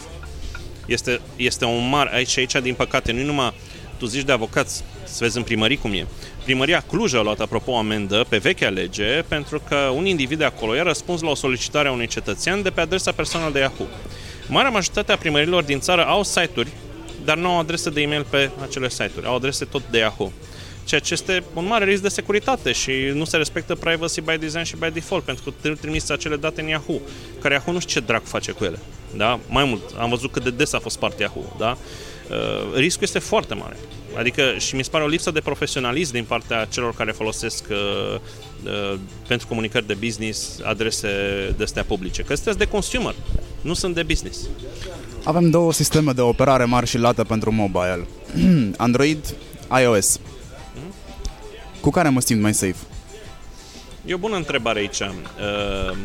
Este, 0.87 1.21
este 1.37 1.65
un 1.65 1.89
mare, 1.89 2.15
aici, 2.15 2.39
aici 2.39 2.53
din 2.63 2.75
păcate, 2.75 3.13
nu 3.13 3.23
numai 3.23 3.53
tu 3.99 4.07
zici 4.07 4.25
de 4.25 4.33
avocați, 4.33 4.85
să 5.05 5.17
vezi 5.21 5.37
în 5.37 5.43
primării 5.43 5.77
cum 5.77 5.93
e. 5.93 6.07
Primăria 6.45 6.85
Cluj 6.89 7.15
a 7.15 7.23
luat, 7.23 7.41
apropo, 7.41 7.71
o 7.71 7.77
amendă 7.77 8.25
pe 8.29 8.37
vechea 8.37 8.69
lege 8.69 9.23
pentru 9.29 9.63
că 9.69 9.77
un 9.77 10.07
individ 10.07 10.39
de 10.39 10.45
acolo 10.45 10.75
i-a 10.75 10.83
răspuns 10.83 11.21
la 11.21 11.31
o 11.31 11.35
solicitare 11.35 11.89
a 11.89 11.93
unui 11.93 12.07
cetățean 12.07 12.63
de 12.63 12.71
pe 12.71 12.81
adresa 12.81 13.13
personală 13.13 13.53
de 13.53 13.59
Yahoo. 13.59 13.87
Marea 14.49 14.71
majoritate 14.71 15.13
a 15.13 15.17
primărilor 15.17 15.63
din 15.63 15.81
țară 15.81 16.05
au 16.05 16.23
site-uri, 16.23 16.71
dar 17.25 17.37
nu 17.37 17.49
au 17.49 17.59
adrese 17.59 17.91
de 17.91 18.01
e-mail 18.01 18.27
pe 18.31 18.51
acele 18.63 18.89
site-uri, 18.89 19.27
au 19.27 19.35
adrese 19.35 19.65
tot 19.65 19.83
de 19.91 19.99
Yahoo 19.99 20.33
ceea 20.85 21.01
ce 21.01 21.13
este 21.13 21.43
un 21.55 21.67
mare 21.67 21.85
risc 21.85 22.03
de 22.03 22.09
securitate 22.09 22.73
și 22.73 22.93
nu 23.15 23.25
se 23.25 23.37
respectă 23.37 23.75
privacy 23.75 24.21
by 24.21 24.37
design 24.39 24.63
și 24.63 24.77
by 24.77 24.91
default, 24.93 25.25
pentru 25.25 25.45
că 25.45 25.51
trebuie 25.61 25.81
trimis 25.81 26.11
acele 26.11 26.37
date 26.37 26.61
în 26.61 26.67
Yahoo, 26.67 27.01
care 27.41 27.55
Yahoo 27.55 27.73
nu 27.73 27.81
știu 27.81 28.01
ce 28.01 28.07
drag 28.07 28.23
face 28.25 28.53
cu 28.53 28.65
ele. 28.65 28.79
Da? 29.17 29.41
Mai 29.49 29.65
mult, 29.65 29.83
am 29.99 30.11
văzut 30.11 30.33
cât 30.33 30.43
de 30.43 30.51
des 30.51 30.73
a 30.73 30.79
fost 30.79 30.99
parte 30.99 31.23
Yahoo. 31.23 31.57
Da? 31.59 31.77
Uh, 32.31 32.77
riscul 32.77 33.03
este 33.03 33.19
foarte 33.19 33.55
mare. 33.55 33.77
Adică 34.19 34.43
și 34.59 34.75
mi 34.75 34.85
se 34.85 34.91
pare 34.91 35.05
o 35.05 35.07
lipsă 35.07 35.31
de 35.31 35.41
profesionalism 35.41 36.13
din 36.13 36.25
partea 36.25 36.65
celor 36.65 36.95
care 36.95 37.13
folosesc 37.13 37.65
uh, 37.71 37.77
uh, 38.65 38.99
pentru 39.27 39.47
comunicări 39.47 39.87
de 39.87 39.95
business 39.95 40.61
adrese 40.63 41.09
de 41.57 41.63
astea 41.63 41.85
publice. 41.85 42.23
Că 42.23 42.35
sunteți 42.35 42.59
de 42.59 42.67
consumer, 42.67 43.15
nu 43.61 43.75
sunt 43.75 43.95
de 43.95 44.03
business. 44.03 44.39
Avem 45.25 45.51
două 45.51 45.73
sisteme 45.73 46.13
de 46.13 46.21
operare 46.21 46.65
mari 46.65 46.87
și 46.87 46.99
lată 46.99 47.25
pentru 47.25 47.53
mobile. 47.53 48.07
Android, 48.77 49.35
iOS. 49.83 50.21
Cu 51.83 51.91
care 51.91 52.09
mă 52.09 52.21
simt 52.21 52.41
mai 52.41 52.55
safe? 52.55 52.77
E 54.07 54.15
o 54.15 54.17
bună 54.17 54.37
întrebare 54.37 54.79
aici. 54.79 55.01
Uh, 55.01 55.97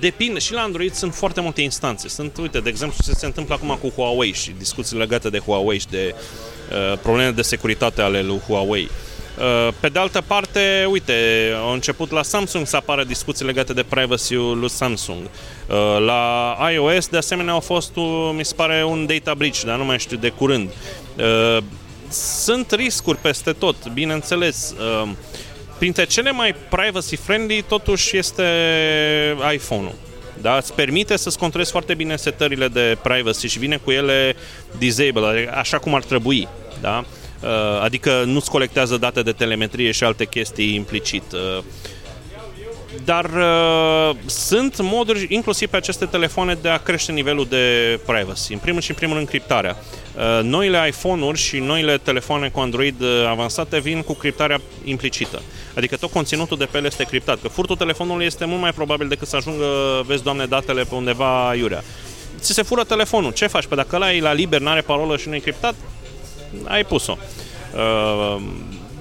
depinde, 0.00 0.38
și 0.38 0.52
la 0.52 0.60
Android 0.60 0.92
sunt 0.92 1.14
foarte 1.14 1.40
multe 1.40 1.60
instanțe. 1.60 2.08
Sunt, 2.08 2.36
uite, 2.36 2.60
de 2.60 2.68
exemplu, 2.68 3.04
ce 3.04 3.12
se 3.12 3.26
întâmplă 3.26 3.54
acum 3.54 3.78
cu 3.80 3.88
Huawei 3.88 4.32
și 4.32 4.54
discuții 4.58 4.98
legate 4.98 5.28
de 5.28 5.38
Huawei 5.38 5.78
și 5.78 5.86
de 5.86 6.14
uh, 6.14 6.98
probleme 6.98 7.30
de 7.30 7.42
securitate 7.42 8.02
ale 8.02 8.22
lui 8.22 8.38
Huawei. 8.38 8.88
Uh, 9.38 9.74
pe 9.80 9.88
de 9.88 9.98
altă 9.98 10.22
parte, 10.26 10.86
uite, 10.90 11.14
au 11.62 11.72
început 11.72 12.10
la 12.10 12.22
Samsung 12.22 12.66
să 12.66 12.76
apară 12.76 13.04
discuții 13.04 13.44
legate 13.44 13.72
de 13.72 13.82
privacy-ul 13.82 14.58
lui 14.58 14.70
Samsung. 14.70 15.18
Uh, 15.18 16.04
la 16.06 16.56
iOS, 16.72 17.08
de 17.08 17.16
asemenea, 17.16 17.52
au 17.52 17.60
fost, 17.60 17.92
mi 18.36 18.44
se 18.44 18.54
pare, 18.54 18.84
un 18.84 19.06
data 19.06 19.34
breach, 19.34 19.60
dar 19.64 19.78
nu 19.78 19.84
mai 19.84 19.98
știu 19.98 20.16
de 20.16 20.28
curând. 20.28 20.70
Uh, 21.16 21.62
sunt 22.12 22.70
riscuri 22.70 23.18
peste 23.18 23.52
tot, 23.52 23.88
bineînțeles. 23.88 24.74
Printre 25.78 26.04
cele 26.04 26.30
mai 26.30 26.54
privacy-friendly, 26.68 27.64
totuși, 27.68 28.16
este 28.16 28.44
iPhone-ul. 29.52 29.94
Da? 30.40 30.56
Îți 30.56 30.72
permite 30.72 31.16
să-ți 31.16 31.38
controlezi 31.38 31.70
foarte 31.70 31.94
bine 31.94 32.16
setările 32.16 32.68
de 32.68 32.98
privacy 33.02 33.46
și 33.46 33.58
vine 33.58 33.76
cu 33.76 33.90
ele 33.90 34.36
disable, 34.78 35.50
așa 35.54 35.78
cum 35.78 35.94
ar 35.94 36.02
trebui. 36.02 36.48
Da? 36.80 37.04
Uh, 37.42 37.48
adică 37.82 38.22
nu-ți 38.26 38.50
colectează 38.50 38.96
date 38.96 39.22
de 39.22 39.32
telemetrie 39.32 39.90
și 39.90 40.04
alte 40.04 40.24
chestii 40.24 40.74
implicit. 40.74 41.22
Uh, 42.94 43.00
dar 43.04 43.24
uh, 43.24 44.16
sunt 44.26 44.80
moduri, 44.80 45.26
inclusiv 45.28 45.68
pe 45.68 45.76
aceste 45.76 46.04
telefoane, 46.04 46.58
de 46.62 46.68
a 46.68 46.78
crește 46.78 47.12
nivelul 47.12 47.46
de 47.48 47.98
privacy. 48.06 48.52
În 48.52 48.58
primul 48.58 48.80
și 48.80 48.90
în 48.90 48.96
primul 48.96 49.16
rând, 49.16 49.28
criptarea. 49.28 49.76
Uh, 50.16 50.40
noile 50.42 50.86
iPhone-uri 50.88 51.38
și 51.38 51.58
noile 51.58 51.98
telefoane 51.98 52.48
cu 52.48 52.60
Android 52.60 53.00
uh, 53.00 53.26
avansate 53.28 53.80
vin 53.80 54.02
cu 54.02 54.12
criptarea 54.12 54.60
implicită. 54.84 55.42
Adică 55.76 55.96
tot 55.96 56.10
conținutul 56.10 56.58
de 56.58 56.64
pe 56.64 56.76
ele 56.76 56.86
este 56.86 57.04
criptat. 57.04 57.40
Că 57.40 57.48
furtul 57.48 57.76
telefonului 57.76 58.26
este 58.26 58.44
mult 58.44 58.60
mai 58.60 58.72
probabil 58.72 59.08
decât 59.08 59.28
să 59.28 59.36
ajungă, 59.36 59.66
vezi, 60.06 60.22
doamne, 60.22 60.44
datele 60.44 60.82
pe 60.82 60.94
undeva 60.94 61.54
iurea. 61.54 61.84
Ți 62.40 62.52
se 62.52 62.62
fură 62.62 62.84
telefonul. 62.84 63.32
Ce 63.32 63.46
faci? 63.46 63.66
Pe 63.66 63.74
dacă 63.74 63.96
ăla 63.96 64.12
e 64.12 64.20
la 64.20 64.32
liber, 64.32 64.60
n-are 64.60 64.80
parolă 64.80 65.16
și 65.16 65.28
nu 65.28 65.34
e 65.34 65.38
criptat, 65.38 65.74
ai 66.64 66.84
pus-o. 66.84 67.16
Uh, 67.74 68.42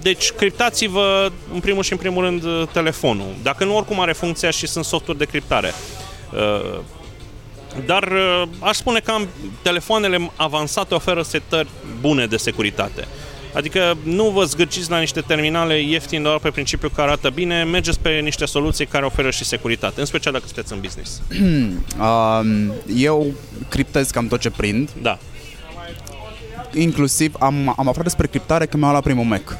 deci 0.02 0.32
criptați-vă 0.32 1.32
în 1.54 1.60
primul 1.60 1.84
și 1.84 1.92
în 1.92 1.98
primul 1.98 2.24
rând 2.24 2.70
telefonul. 2.72 3.34
Dacă 3.44 3.66
nu, 3.66 3.76
oricum 3.76 4.00
are 4.00 4.14
funcția 4.14 4.50
și 4.50 4.68
sunt 4.68 4.86
softuri 4.86 5.18
de 5.18 5.26
criptare. 5.26 5.72
Uh, 6.34 6.80
dar 7.86 8.04
uh, 8.04 8.44
aș 8.60 8.76
spune 8.76 9.00
că 9.00 9.14
telefoanele 9.62 10.32
avansate 10.36 10.94
oferă 10.94 11.22
setări 11.22 11.68
bune 12.00 12.26
de 12.26 12.38
securitate. 12.38 13.08
Adică 13.54 13.98
nu 14.04 14.30
vă 14.30 14.44
zgârciți 14.44 14.90
la 14.90 15.00
niște 15.00 15.22
terminale 15.22 15.82
ieftine 15.82 16.22
doar 16.22 16.40
pe 16.40 16.50
principiu 16.50 16.90
că 16.90 17.02
arată 17.02 17.30
bine, 17.30 17.64
mergeți 17.64 18.00
pe 18.00 18.10
niște 18.10 18.46
soluții 18.46 18.86
care 18.86 19.06
oferă 19.06 19.30
și 19.30 19.44
securitate, 19.44 20.00
în 20.00 20.06
special 20.06 20.34
dacă 20.34 20.46
sunteți 20.46 20.74
în 20.74 20.80
business. 20.80 21.22
Eu 23.08 23.26
criptez 23.70 24.10
cam 24.10 24.28
tot 24.28 24.40
ce 24.40 24.50
prind. 24.50 24.90
Da 25.02 25.18
inclusiv 26.74 27.36
am, 27.40 27.74
am 27.78 27.88
aflat 27.88 28.04
despre 28.04 28.28
criptare 28.28 28.66
când 28.66 28.82
mi-am 28.82 28.92
luat 28.92 29.04
primul 29.04 29.24
Mac. 29.24 29.58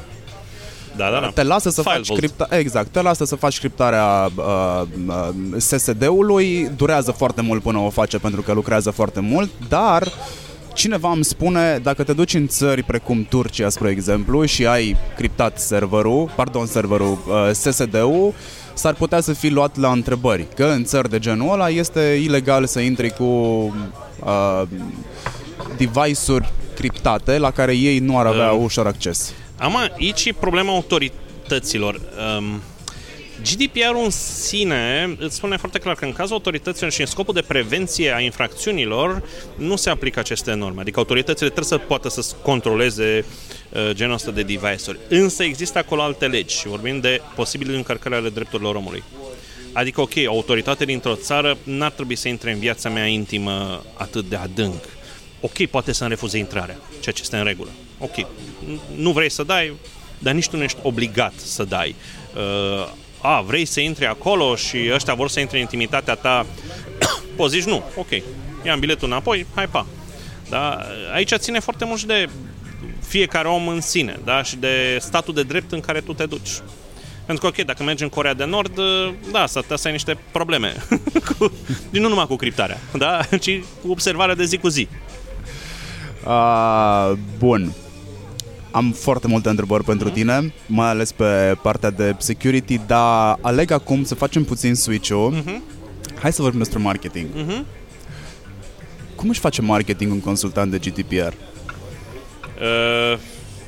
Da, 0.96 1.10
da, 1.10 1.20
da. 1.20 1.30
Te 1.34 1.42
lasă 1.42 1.70
să 1.70 1.82
File 1.82 1.94
faci 1.94 2.12
cripta- 2.18 2.48
exact, 2.58 2.88
te 2.88 3.02
lasă 3.02 3.24
să 3.24 3.36
faci 3.36 3.58
criptarea 3.58 4.30
uh, 4.36 4.82
uh, 5.08 5.28
SSD-ului, 5.56 6.70
durează 6.76 7.10
foarte 7.10 7.40
mult 7.40 7.62
până 7.62 7.78
o 7.78 7.90
face 7.90 8.18
pentru 8.18 8.42
că 8.42 8.52
lucrează 8.52 8.90
foarte 8.90 9.20
mult, 9.20 9.50
dar 9.68 10.08
cineva 10.74 11.10
îmi 11.10 11.24
spune, 11.24 11.78
dacă 11.82 12.02
te 12.02 12.12
duci 12.12 12.34
în 12.34 12.46
țări 12.46 12.82
precum 12.82 13.26
Turcia, 13.28 13.68
spre 13.68 13.90
exemplu, 13.90 14.44
și 14.44 14.66
ai 14.66 14.96
criptat 15.16 15.58
serverul, 15.60 16.32
pardon, 16.36 16.66
serverul, 16.66 17.18
uh, 17.28 17.50
SSD-ul, 17.52 18.32
s-ar 18.74 18.94
putea 18.94 19.20
să 19.20 19.32
fii 19.32 19.50
luat 19.50 19.76
la 19.78 19.90
întrebări, 19.90 20.46
că 20.54 20.64
în 20.64 20.84
țări 20.84 21.10
de 21.10 21.18
genul 21.18 21.52
ăla 21.52 21.68
este 21.68 22.00
ilegal 22.22 22.66
să 22.66 22.80
intri 22.80 23.10
cu 23.10 23.24
uh, 23.24 24.62
device-uri 25.76 26.52
criptate 26.74 27.38
la 27.38 27.50
care 27.50 27.76
ei 27.76 27.98
nu 27.98 28.18
ar 28.18 28.26
avea 28.26 28.50
uh, 28.50 28.60
ușor 28.64 28.86
acces. 28.86 29.32
Am 29.62 29.76
aici 29.76 30.24
e 30.24 30.32
problema 30.32 30.72
autorităților. 30.72 32.00
Um, 32.38 32.62
GDPR-ul 33.42 34.04
în 34.04 34.10
sine 34.10 35.16
îți 35.18 35.36
spune 35.36 35.56
foarte 35.56 35.78
clar 35.78 35.94
că 35.94 36.04
în 36.04 36.12
cazul 36.12 36.34
autorităților 36.34 36.90
și 36.90 37.00
în 37.00 37.06
scopul 37.06 37.34
de 37.34 37.40
prevenție 37.40 38.14
a 38.14 38.20
infracțiunilor 38.20 39.22
nu 39.56 39.76
se 39.76 39.90
aplică 39.90 40.18
aceste 40.18 40.52
norme. 40.54 40.80
Adică 40.80 40.98
autoritățile 40.98 41.48
trebuie 41.48 41.78
să 41.78 41.86
poată 41.86 42.08
să 42.08 42.34
controleze 42.42 43.24
uh, 43.72 43.90
genul 43.92 44.14
ăsta 44.14 44.30
de 44.30 44.42
device-uri. 44.42 44.98
Însă 45.08 45.42
există 45.42 45.78
acolo 45.78 46.02
alte 46.02 46.26
legi 46.26 46.56
și 46.58 46.68
vorbim 46.68 47.00
de 47.00 47.20
posibile 47.34 47.76
încărcări 47.76 48.14
ale 48.14 48.28
drepturilor 48.28 48.74
omului. 48.74 49.02
Adică, 49.72 50.00
ok, 50.00 50.12
o 50.26 50.30
autoritate 50.30 50.84
dintr-o 50.84 51.14
țară 51.14 51.58
n-ar 51.64 51.90
trebui 51.90 52.16
să 52.16 52.28
intre 52.28 52.52
în 52.52 52.58
viața 52.58 52.88
mea 52.88 53.06
intimă 53.06 53.84
atât 53.96 54.24
de 54.28 54.36
adânc 54.36 54.84
ok, 55.42 55.66
poate 55.66 55.92
să-mi 55.92 56.10
refuze 56.10 56.38
intrarea, 56.38 56.76
ceea 57.00 57.14
ce 57.14 57.22
este 57.22 57.36
în 57.36 57.44
regulă. 57.44 57.68
Ok, 58.02 58.26
nu 58.96 59.10
vrei 59.10 59.30
să 59.30 59.42
dai, 59.42 59.72
dar 60.18 60.34
nici 60.34 60.48
tu 60.48 60.56
nu 60.56 60.62
ești 60.62 60.78
obligat 60.82 61.32
să 61.36 61.64
dai. 61.64 61.94
Uh, 62.34 62.92
a, 63.20 63.40
vrei 63.40 63.64
să 63.64 63.80
intri 63.80 64.06
acolo 64.06 64.56
și 64.56 64.90
ăștia 64.92 65.14
vor 65.14 65.28
să 65.28 65.40
intre 65.40 65.56
în 65.56 65.62
intimitatea 65.62 66.14
ta, 66.14 66.46
poți 67.36 67.54
zici 67.54 67.68
nu, 67.68 67.82
ok, 67.96 68.10
ia 68.64 68.76
biletul 68.76 69.08
înapoi, 69.08 69.46
hai 69.54 69.68
pa. 69.68 69.86
Da? 70.48 70.78
Aici 71.12 71.32
ține 71.34 71.58
foarte 71.58 71.84
mult 71.84 71.98
și 71.98 72.06
de 72.06 72.28
fiecare 73.06 73.48
om 73.48 73.68
în 73.68 73.80
sine 73.80 74.18
da? 74.24 74.42
și 74.42 74.56
de 74.56 74.98
statul 75.00 75.34
de 75.34 75.42
drept 75.42 75.72
în 75.72 75.80
care 75.80 76.00
tu 76.00 76.12
te 76.12 76.26
duci. 76.26 76.50
Pentru 77.26 77.50
că, 77.50 77.60
ok, 77.60 77.66
dacă 77.66 77.82
mergi 77.82 78.02
în 78.02 78.08
Corea 78.08 78.34
de 78.34 78.44
Nord, 78.44 78.78
da, 79.30 79.46
s-ar 79.46 79.62
putea 79.62 79.76
să 79.76 79.86
ai 79.86 79.92
niște 79.92 80.18
probleme. 80.30 80.74
cu, 81.38 81.52
nu 81.90 82.08
numai 82.08 82.26
cu 82.26 82.36
criptarea, 82.36 82.80
da? 82.92 83.20
ci 83.44 83.60
cu 83.82 83.90
observarea 83.90 84.34
de 84.34 84.44
zi 84.44 84.56
cu 84.56 84.68
zi. 84.68 84.88
Uh, 86.26 87.12
bun. 87.38 87.72
Am 88.72 88.92
foarte 88.92 89.26
multe 89.26 89.48
întrebări 89.48 89.84
pentru 89.84 90.10
uh-huh. 90.10 90.14
tine, 90.14 90.54
mai 90.66 90.88
ales 90.88 91.12
pe 91.12 91.56
partea 91.62 91.90
de 91.90 92.14
security, 92.18 92.80
dar 92.86 93.38
aleg 93.40 93.70
acum 93.70 94.04
să 94.04 94.14
facem 94.14 94.44
puțin 94.44 94.74
switch-ul. 94.74 95.34
Uh-huh. 95.34 95.60
Hai 96.20 96.32
să 96.32 96.42
vorbim 96.42 96.58
despre 96.58 96.78
marketing. 96.78 97.26
Uh-huh. 97.26 97.64
Cum 99.14 99.28
își 99.28 99.40
face 99.40 99.62
marketing 99.62 100.12
un 100.12 100.20
consultant 100.20 100.70
de 100.70 100.78
GDPR? 100.78 101.32
Uh, 102.62 103.18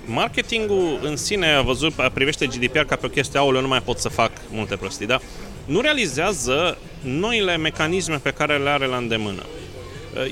marketingul 0.06 0.98
în 1.02 1.16
sine 1.16 1.52
a 1.52 1.62
văzut, 1.62 1.92
privește 2.12 2.46
GDPR 2.46 2.78
ca 2.78 2.96
pe 2.96 3.06
o 3.06 3.08
chestie, 3.08 3.38
aoleu, 3.38 3.60
nu 3.60 3.68
mai 3.68 3.82
pot 3.82 3.98
să 3.98 4.08
fac 4.08 4.30
multe 4.50 4.76
prostii, 4.76 5.06
da? 5.06 5.20
Nu 5.64 5.80
realizează 5.80 6.78
noile 7.00 7.56
mecanisme 7.56 8.16
pe 8.22 8.30
care 8.30 8.56
le 8.56 8.68
are 8.68 8.86
la 8.86 8.96
îndemână. 8.96 9.42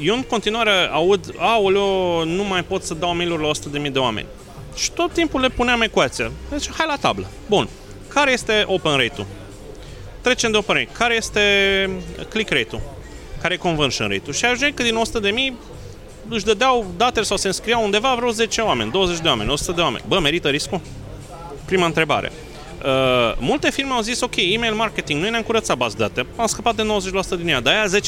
Eu 0.03 0.14
în 0.14 0.23
continuare 0.23 0.70
aud, 0.91 1.35
aoleo, 1.39 2.25
nu 2.25 2.45
mai 2.45 2.64
pot 2.64 2.83
să 2.83 2.95
dau 2.95 3.14
mail 3.14 3.31
la 3.31 3.51
100.000 3.87 3.93
de 3.93 3.99
oameni. 3.99 4.27
Și 4.75 4.91
tot 4.91 5.12
timpul 5.12 5.41
le 5.41 5.49
puneam 5.49 5.81
ecuația. 5.81 6.31
Deci, 6.51 6.70
hai 6.70 6.87
la 6.89 6.97
tablă. 6.97 7.27
Bun. 7.49 7.68
Care 8.09 8.33
este 8.33 8.64
open 8.66 8.97
rate-ul? 8.97 9.27
Trecem 10.20 10.51
de 10.51 10.57
open 10.57 10.75
rate. 10.75 10.89
Care 10.93 11.14
este 11.14 11.41
click 12.29 12.51
rate-ul? 12.51 12.81
Care 13.41 13.55
e 13.55 13.57
conversion 13.57 14.09
rate-ul? 14.09 14.33
Și 14.33 14.45
ajunge 14.45 14.75
că 14.75 14.83
din 14.83 15.01
100.000 15.51 15.53
își 16.29 16.45
dădeau 16.45 16.93
datele 16.97 17.25
sau 17.25 17.37
se 17.37 17.47
înscriau 17.47 17.85
undeva 17.85 18.14
vreo 18.14 18.31
10 18.31 18.61
oameni, 18.61 18.91
20 18.91 19.20
de 19.20 19.29
oameni, 19.29 19.51
100 19.51 19.73
de 19.73 19.81
oameni. 19.81 20.05
Bă, 20.09 20.18
merită 20.18 20.49
riscul? 20.49 20.81
Prima 21.64 21.87
întrebare. 21.87 22.33
Uh, 22.85 22.89
multe 23.39 23.70
firme 23.70 23.93
au 23.93 24.01
zis, 24.01 24.20
ok, 24.20 24.37
email 24.37 24.75
marketing, 24.75 25.20
noi 25.20 25.31
ne-am 25.31 25.43
curățat 25.43 25.77
bază 25.77 25.97
date, 25.99 26.27
am 26.37 26.47
scăpat 26.47 26.75
de 26.75 26.83
90% 26.83 27.37
din 27.37 27.49
ea, 27.49 27.61
dar 27.61 27.75
aia 27.75 28.01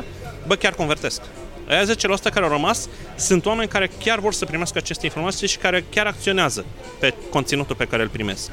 10% 0.00 0.04
bă, 0.46 0.54
chiar 0.54 0.72
convertesc. 0.72 1.22
Aia 1.68 1.84
10% 1.84 1.86
care 2.22 2.44
au 2.44 2.50
rămas 2.50 2.88
sunt 3.16 3.46
oameni 3.46 3.68
care 3.68 3.90
chiar 4.04 4.18
vor 4.18 4.32
să 4.32 4.44
primească 4.44 4.78
aceste 4.78 5.06
informații 5.06 5.48
și 5.48 5.56
care 5.56 5.84
chiar 5.90 6.06
acționează 6.06 6.64
pe 6.98 7.14
conținutul 7.30 7.76
pe 7.76 7.84
care 7.84 8.02
îl 8.02 8.08
primesc. 8.08 8.50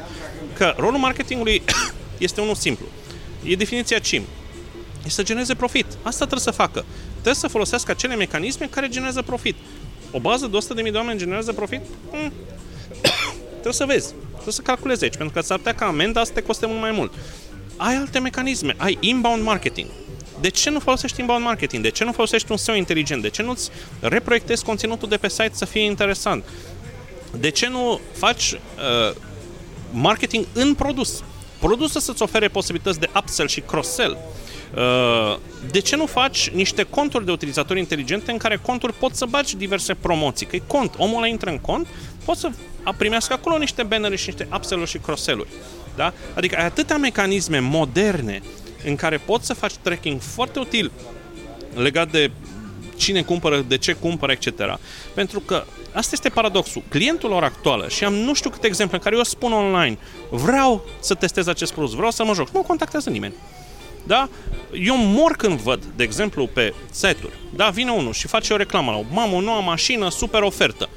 Că 0.53 0.74
rolul 0.78 0.99
marketingului 0.99 1.61
este 2.18 2.41
unul 2.41 2.55
simplu. 2.55 2.86
E 3.43 3.55
definiția 3.55 3.99
CIM. 3.99 4.24
E 5.05 5.09
să 5.09 5.24
genereze 5.24 5.55
profit. 5.55 5.86
Asta 5.86 6.26
trebuie 6.26 6.39
să 6.39 6.51
facă. 6.51 6.86
Trebuie 7.11 7.34
să 7.34 7.47
folosească 7.47 7.91
acele 7.91 8.16
mecanisme 8.16 8.68
care 8.72 8.88
generează 8.88 9.22
profit. 9.22 9.55
O 10.11 10.20
bază 10.20 10.47
de 10.47 10.57
100.000 10.84 10.91
de 10.91 10.97
oameni 10.97 11.20
generează 11.20 11.53
profit? 11.53 11.82
Hmm. 12.11 12.32
trebuie 13.51 13.74
să 13.74 13.86
vezi. 13.86 14.13
Trebuie 14.32 14.53
să 14.53 14.61
calculezi 14.61 15.03
aici, 15.03 15.16
pentru 15.16 15.34
că 15.34 15.41
s-ar 15.41 15.57
putea 15.57 15.76
ca 15.76 15.86
amenda 15.86 16.24
să 16.24 16.32
te 16.32 16.41
coste 16.41 16.66
mult 16.66 16.80
mai 16.80 16.91
mult. 16.91 17.13
Ai 17.78 17.95
alte 17.95 18.20
mecanisme. 18.20 18.76
Ai 18.78 18.97
inbound 18.99 19.43
marketing 19.43 19.88
de 20.40 20.50
ce 20.50 20.70
nu 20.70 20.80
folosești 20.80 21.20
inbound 21.20 21.44
marketing? 21.44 21.84
De 21.84 21.90
ce 21.90 22.04
nu 22.04 22.12
folosești 22.12 22.52
un 22.52 22.58
SEO 22.58 22.76
inteligent? 22.76 23.22
De 23.22 23.30
ce 23.30 23.42
nu-ți 23.42 23.70
reproiectezi 24.00 24.64
conținutul 24.64 25.10
de 25.10 25.18
pe 25.18 25.30
site 25.30 25.52
să 25.52 25.66
fie 25.66 25.82
interesant? 25.82 26.44
De 27.40 27.50
ce 27.50 27.68
nu 27.68 28.00
faci 28.14 28.52
uh, 28.52 29.16
marketing 29.92 30.46
în 30.54 30.74
produs? 30.74 31.24
Produsul 31.60 32.02
să-ți 32.02 32.22
ofere 32.22 32.48
posibilități 32.48 33.00
de 33.00 33.10
upsell 33.16 33.48
și 33.48 33.62
cross-sell. 33.62 34.18
Uh, 34.76 35.38
de 35.72 35.80
ce 35.80 35.96
nu 35.96 36.06
faci 36.06 36.50
niște 36.50 36.84
conturi 36.84 37.26
de 37.26 37.32
utilizatori 37.32 37.80
inteligente 37.80 38.32
în 38.32 38.38
care 38.38 38.60
conturi 38.62 38.94
pot 38.94 39.16
să 39.16 39.26
bagi 39.26 39.58
diverse 39.58 39.94
promoții? 39.94 40.46
Că 40.46 40.56
e 40.56 40.62
cont, 40.68 40.94
omul 40.98 41.18
ăla 41.18 41.28
intră 41.28 41.50
în 41.50 41.60
cont, 41.60 41.88
poți 42.26 42.40
să 42.40 42.50
primească 42.98 43.34
acolo 43.34 43.58
niște 43.58 43.84
bannere 43.84 44.16
și 44.16 44.26
niște 44.28 44.48
upsell 44.56 44.86
și 44.86 44.98
cross 44.98 45.30
Da? 45.96 46.14
Adică 46.34 46.56
ai 46.58 46.66
atâtea 46.66 46.98
mecanisme 46.98 47.60
moderne 47.60 48.42
în 48.86 48.96
care 48.96 49.18
poți 49.18 49.46
să 49.46 49.54
faci 49.54 49.74
tracking 49.82 50.22
foarte 50.22 50.60
util 50.60 50.92
legat 51.74 52.12
de 52.12 52.32
cine 52.98 53.22
cumpără, 53.22 53.66
de 53.68 53.78
ce 53.78 53.94
cumpără, 53.94 54.32
etc. 54.32 54.80
Pentru 55.14 55.40
că 55.40 55.64
asta 55.94 56.10
este 56.14 56.30
paradoxul. 56.30 56.84
Clientul 56.90 57.30
lor 57.30 57.44
actuală, 57.44 57.88
și 57.88 58.04
am 58.04 58.14
nu 58.14 58.34
știu 58.34 58.50
câte 58.50 58.68
exemple 58.68 58.96
în 58.96 59.04
care 59.04 59.16
eu 59.16 59.24
spun 59.24 59.52
online, 59.52 59.98
vreau 60.30 60.86
să 61.00 61.14
testez 61.14 61.48
acest 61.48 61.74
produs, 61.74 61.94
vreau 61.94 62.12
să 62.12 62.24
mă 62.24 62.34
joc, 62.34 62.50
nu 62.50 62.62
contactează 62.62 63.10
nimeni. 63.10 63.34
Da? 64.04 64.30
Eu 64.72 64.98
mor 64.98 65.32
când 65.32 65.60
văd, 65.60 65.84
de 65.96 66.04
exemplu, 66.04 66.48
pe 66.48 66.74
site-uri, 66.92 67.34
da, 67.56 67.70
vine 67.70 67.92
unul 67.92 68.14
și 68.14 68.28
face 68.28 68.54
o 68.54 68.58
reclamă 68.58 68.92
la 68.92 68.98
o 68.98 69.04
mamă, 69.12 69.36
o 69.36 69.42
nouă 69.42 69.62
mașină, 69.62 70.10
super 70.10 70.42
ofertă. 70.42 70.90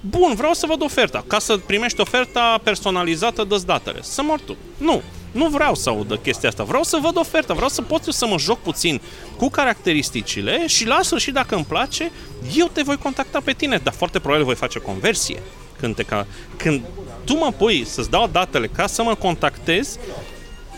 Bun, 0.00 0.34
vreau 0.34 0.52
să 0.52 0.66
văd 0.66 0.82
oferta. 0.82 1.24
Ca 1.26 1.38
să 1.38 1.56
primești 1.56 2.00
oferta 2.00 2.60
personalizată, 2.62 3.44
dă 3.44 3.62
datele. 3.66 3.98
Să 4.02 4.22
mor 4.22 4.40
tu. 4.40 4.56
Nu. 4.78 5.02
Nu 5.34 5.48
vreau 5.48 5.74
să 5.74 5.88
aud 5.88 6.18
chestia 6.22 6.48
asta, 6.48 6.62
vreau 6.62 6.82
să 6.82 6.98
văd 7.02 7.16
oferta, 7.16 7.54
vreau 7.54 7.68
să 7.68 7.82
pot 7.82 8.06
eu 8.06 8.12
să 8.12 8.26
mă 8.26 8.38
joc 8.38 8.58
puțin 8.58 9.00
cu 9.36 9.48
caracteristicile 9.48 10.66
și 10.66 10.86
la 10.86 10.98
sfârșit, 11.02 11.32
dacă 11.32 11.54
îmi 11.54 11.64
place, 11.64 12.12
eu 12.56 12.66
te 12.72 12.82
voi 12.82 12.96
contacta 12.96 13.40
pe 13.44 13.52
tine, 13.52 13.80
dar 13.82 13.92
foarte 13.92 14.18
probabil 14.18 14.44
voi 14.44 14.54
face 14.54 14.78
conversie. 14.78 15.42
Când, 15.78 15.94
te 15.94 16.02
ca... 16.02 16.26
Când 16.56 16.80
tu 17.24 17.36
mă 17.36 17.52
pui 17.56 17.84
să-ți 17.84 18.10
dau 18.10 18.28
datele 18.32 18.66
ca 18.66 18.86
să 18.86 19.02
mă 19.02 19.14
contactezi, 19.14 19.98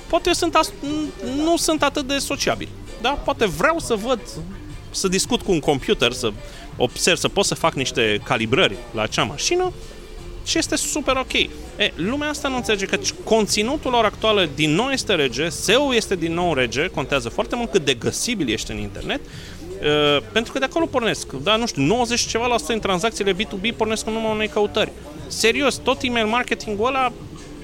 poate 0.07 0.29
eu 0.29 0.35
sunt 0.35 0.55
as... 0.55 0.73
nu 1.37 1.57
sunt 1.57 1.83
atât 1.83 2.07
de 2.07 2.19
sociabil. 2.19 2.69
Da? 3.01 3.11
Poate 3.11 3.47
vreau 3.47 3.79
să 3.79 3.95
văd, 3.95 4.21
să 4.91 5.09
discut 5.09 5.43
cu 5.43 5.53
un 5.53 5.61
computer, 5.61 6.13
să 6.13 6.33
observ, 6.77 7.17
să 7.19 7.29
pot 7.29 7.45
să 7.45 7.55
fac 7.55 7.75
niște 7.75 8.21
calibrări 8.25 8.77
la 8.95 9.03
acea 9.03 9.23
mașină 9.23 9.73
și 10.47 10.59
este 10.59 10.77
super 10.77 11.17
ok. 11.17 11.33
E, 11.33 11.51
lumea 11.95 12.29
asta 12.29 12.49
nu 12.49 12.57
înțelege 12.57 12.87
că 12.87 12.99
conținutul 13.25 13.91
lor 13.91 14.05
actuală 14.05 14.49
din 14.55 14.75
nou 14.75 14.89
este 14.89 15.15
rege, 15.15 15.49
SEO 15.49 15.95
este 15.95 16.17
din 16.17 16.33
nou 16.33 16.55
rege, 16.55 16.87
contează 16.87 17.29
foarte 17.29 17.57
mult 17.57 17.71
cât 17.71 17.85
de 17.85 17.95
găsibil 17.95 18.49
ești 18.49 18.71
în 18.71 18.79
internet, 18.79 19.21
Uh, 19.81 20.23
pentru 20.33 20.53
că 20.53 20.59
de 20.59 20.65
acolo 20.65 20.87
pornesc, 20.87 21.33
da, 21.33 21.57
nu 21.57 21.67
știu, 21.67 21.83
90 21.83 22.21
ceva 22.21 22.47
la 22.47 22.59
sută 22.59 22.73
în 22.73 22.81
tranzacțiile 22.81 23.33
B2B 23.35 23.77
pornesc 23.77 24.07
în 24.07 24.13
numai 24.13 24.31
unei 24.31 24.49
căutări. 24.49 24.93
Serios, 25.27 25.75
tot 25.75 26.03
email 26.03 26.27
marketingul 26.27 26.87
ăla 26.87 27.13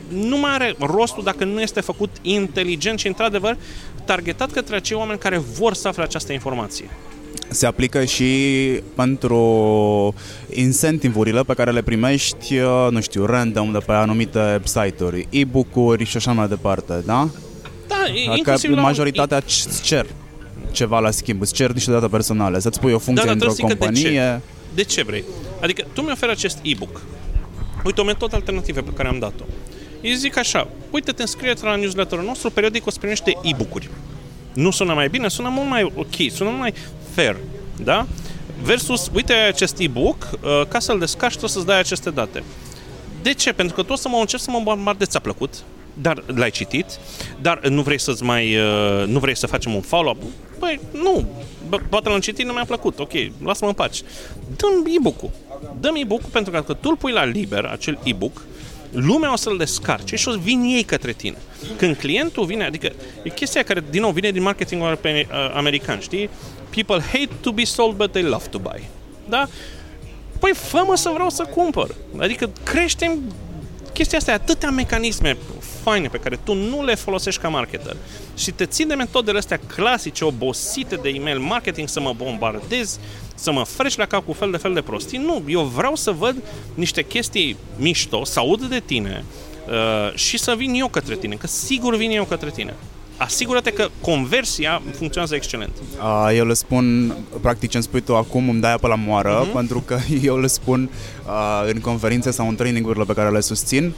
nu 0.08 0.38
mai 0.38 0.52
are 0.52 0.74
rostul 0.78 1.22
dacă 1.22 1.44
nu 1.44 1.60
este 1.60 1.80
făcut 1.80 2.10
inteligent 2.22 2.98
și 2.98 3.06
într-adevăr 3.06 3.56
targetat 4.04 4.50
către 4.50 4.76
acei 4.76 4.96
oameni 4.96 5.18
care 5.18 5.38
vor 5.38 5.74
să 5.74 5.88
afle 5.88 6.02
această 6.02 6.32
informație 6.32 6.90
se 7.52 7.66
aplică 7.66 8.04
și 8.04 8.26
pentru 8.94 10.14
incentivurile 10.50 11.42
pe 11.42 11.54
care 11.54 11.70
le 11.70 11.82
primești, 11.82 12.58
uh, 12.58 12.86
nu 12.90 13.00
știu, 13.00 13.24
random 13.24 13.72
de 13.72 13.78
pe 13.78 13.92
anumite 13.92 14.60
site-uri, 14.64 15.26
e-book-uri 15.30 16.04
și 16.04 16.16
așa 16.16 16.32
mai 16.32 16.48
departe, 16.48 17.02
da? 17.06 17.28
Da, 17.88 18.32
adică 18.32 18.56
majoritatea 18.74 19.36
la... 19.36 19.44
îți 19.46 19.82
cer 19.82 20.06
ceva 20.70 20.98
la 20.98 21.10
schimb, 21.10 21.40
îți 21.40 21.52
cer 21.52 21.72
niște 21.72 21.90
date 21.90 22.06
personale, 22.06 22.60
să-ți 22.60 22.80
pui 22.80 22.92
o 22.92 22.98
funcție 22.98 23.26
da, 23.26 23.32
într-o 23.32 23.52
companie. 23.60 24.02
De 24.02 24.08
ce? 24.08 24.40
de 24.74 24.82
ce 24.82 25.02
vrei? 25.02 25.24
Adică 25.60 25.84
tu 25.92 26.00
mi 26.02 26.10
oferi 26.12 26.32
acest 26.32 26.58
e-book. 26.62 27.00
Uite 27.84 28.00
o 28.00 28.04
metodă 28.04 28.36
alternativă 28.36 28.80
pe 28.80 28.90
care 28.90 29.08
am 29.08 29.18
dat-o. 29.18 29.44
Eu 30.00 30.14
zic 30.14 30.38
așa, 30.38 30.68
uite, 30.90 31.12
te 31.12 31.22
înscrie 31.22 31.54
la 31.62 31.76
newsletterul 31.76 32.24
nostru, 32.24 32.50
periodic 32.50 32.86
o 32.86 32.90
să 32.90 32.98
primești 32.98 33.36
e-book-uri. 33.42 33.90
Nu 34.54 34.70
sună 34.70 34.94
mai 34.94 35.08
bine, 35.08 35.28
sună 35.28 35.48
mult 35.48 35.68
mai 35.68 35.82
ok, 35.82 36.30
sună 36.30 36.48
mult 36.48 36.60
mai 36.60 36.74
fair, 37.14 37.36
da? 37.84 38.06
Versus, 38.62 39.10
uite 39.14 39.32
acest 39.32 39.78
e-book, 39.78 40.30
uh, 40.32 40.66
ca 40.68 40.78
să-l 40.78 40.98
descarci, 40.98 41.36
tu 41.36 41.46
să-ți 41.46 41.66
dai 41.66 41.78
aceste 41.78 42.10
date. 42.10 42.42
De 43.22 43.32
ce? 43.32 43.52
Pentru 43.52 43.74
că 43.74 43.82
tu 43.82 43.92
o 43.92 43.96
să 43.96 44.08
mă 44.08 44.16
încerci 44.16 44.42
să 44.42 44.50
mă 44.50 44.60
bombardezi, 44.62 45.10
ți-a 45.10 45.20
plăcut, 45.20 45.54
dar 45.94 46.22
l-ai 46.26 46.50
citit, 46.50 46.86
dar 47.40 47.68
nu 47.68 47.82
vrei 47.82 48.00
să-ți 48.00 48.22
mai, 48.22 48.56
uh, 48.56 49.06
nu 49.06 49.18
vrei 49.18 49.36
să 49.36 49.46
facem 49.46 49.74
un 49.74 49.80
follow-up? 49.80 50.22
Păi, 50.58 50.80
nu, 50.92 51.26
poate 51.88 52.08
l-am 52.08 52.20
citit, 52.20 52.46
nu 52.46 52.52
mi-a 52.52 52.64
plăcut, 52.64 52.98
ok, 52.98 53.12
lasă-mă 53.44 53.68
în 53.68 53.74
pace. 53.74 54.02
Dă-mi 54.56 54.94
e-book-ul. 54.96 55.30
Dă-mi 55.80 56.00
e-book-ul 56.00 56.28
pentru 56.32 56.50
că 56.50 56.56
dacă 56.56 56.72
tu 56.72 56.88
îl 56.88 56.96
pui 56.96 57.12
la 57.12 57.24
liber, 57.24 57.64
acel 57.64 57.98
e-book, 58.02 58.42
lumea 58.90 59.32
o 59.32 59.36
să-l 59.36 59.56
descarce 59.56 60.16
și 60.16 60.28
o 60.28 60.30
să 60.30 60.38
vin 60.42 60.62
ei 60.62 60.82
către 60.82 61.12
tine. 61.12 61.36
Când 61.76 61.96
clientul 61.96 62.44
vine, 62.44 62.64
adică 62.64 62.92
e 63.22 63.28
chestia 63.28 63.62
care, 63.62 63.84
din 63.90 64.00
nou, 64.00 64.10
vine 64.10 64.30
din 64.30 64.42
marketingul 64.42 64.98
american, 65.54 66.00
știi? 66.00 66.30
People 66.74 67.00
hate 67.00 67.30
to 67.40 67.52
be 67.52 67.64
sold, 67.64 67.96
but 67.96 68.12
they 68.12 68.22
love 68.22 68.46
to 68.50 68.58
buy. 68.58 68.88
Da? 69.28 69.48
Păi 70.38 70.52
fă 70.54 70.92
să 70.94 71.10
vreau 71.12 71.30
să 71.30 71.44
cumpăr. 71.44 71.94
Adică 72.18 72.50
creștem 72.64 73.20
chestia 73.92 74.18
asta, 74.18 74.32
atâtea 74.32 74.70
mecanisme 74.70 75.36
faine 75.82 76.08
pe 76.08 76.18
care 76.18 76.38
tu 76.44 76.54
nu 76.54 76.84
le 76.84 76.94
folosești 76.94 77.40
ca 77.40 77.48
marketer 77.48 77.96
și 78.36 78.50
te 78.50 78.66
ții 78.66 78.84
de 78.84 78.94
metodele 78.94 79.38
astea 79.38 79.60
clasice, 79.74 80.24
obosite 80.24 80.96
de 80.96 81.08
email 81.08 81.38
marketing, 81.38 81.88
să 81.88 82.00
mă 82.00 82.12
bombardez, 82.16 82.98
să 83.34 83.52
mă 83.52 83.64
frești 83.64 83.98
la 83.98 84.06
cap 84.06 84.24
cu 84.24 84.32
fel 84.32 84.50
de 84.50 84.56
fel 84.56 84.74
de 84.74 84.80
prostii. 84.80 85.18
Nu, 85.18 85.42
eu 85.48 85.62
vreau 85.62 85.94
să 85.94 86.10
văd 86.10 86.36
niște 86.74 87.04
chestii 87.04 87.56
mișto, 87.76 88.24
să 88.24 88.38
aud 88.38 88.64
de 88.64 88.82
tine 88.84 89.24
uh, 89.68 90.14
și 90.14 90.38
să 90.38 90.54
vin 90.54 90.74
eu 90.74 90.88
către 90.88 91.16
tine, 91.16 91.34
că 91.34 91.46
sigur 91.46 91.96
vin 91.96 92.10
eu 92.10 92.24
către 92.24 92.50
tine 92.50 92.74
asigură-te 93.16 93.70
că 93.70 93.88
conversia 94.00 94.82
funcționează 94.96 95.34
excelent. 95.34 95.72
Uh, 95.98 96.36
eu 96.36 96.46
le 96.46 96.54
spun, 96.54 97.16
practic 97.40 97.70
ce 97.70 97.76
îmi 97.76 97.86
spui 97.86 98.00
tu 98.00 98.16
acum 98.16 98.48
îmi 98.48 98.60
dai 98.60 98.72
apă 98.72 98.88
la 98.88 98.94
moară, 98.94 99.46
uh-huh. 99.46 99.52
pentru 99.52 99.82
că 99.86 99.98
eu 100.22 100.38
le 100.38 100.46
spun 100.46 100.90
uh, 101.26 101.70
în 101.72 101.80
conferințe 101.80 102.30
sau 102.30 102.48
în 102.48 102.54
trainingurile 102.54 103.04
pe 103.04 103.12
care 103.12 103.30
le 103.30 103.40
susțin, 103.40 103.92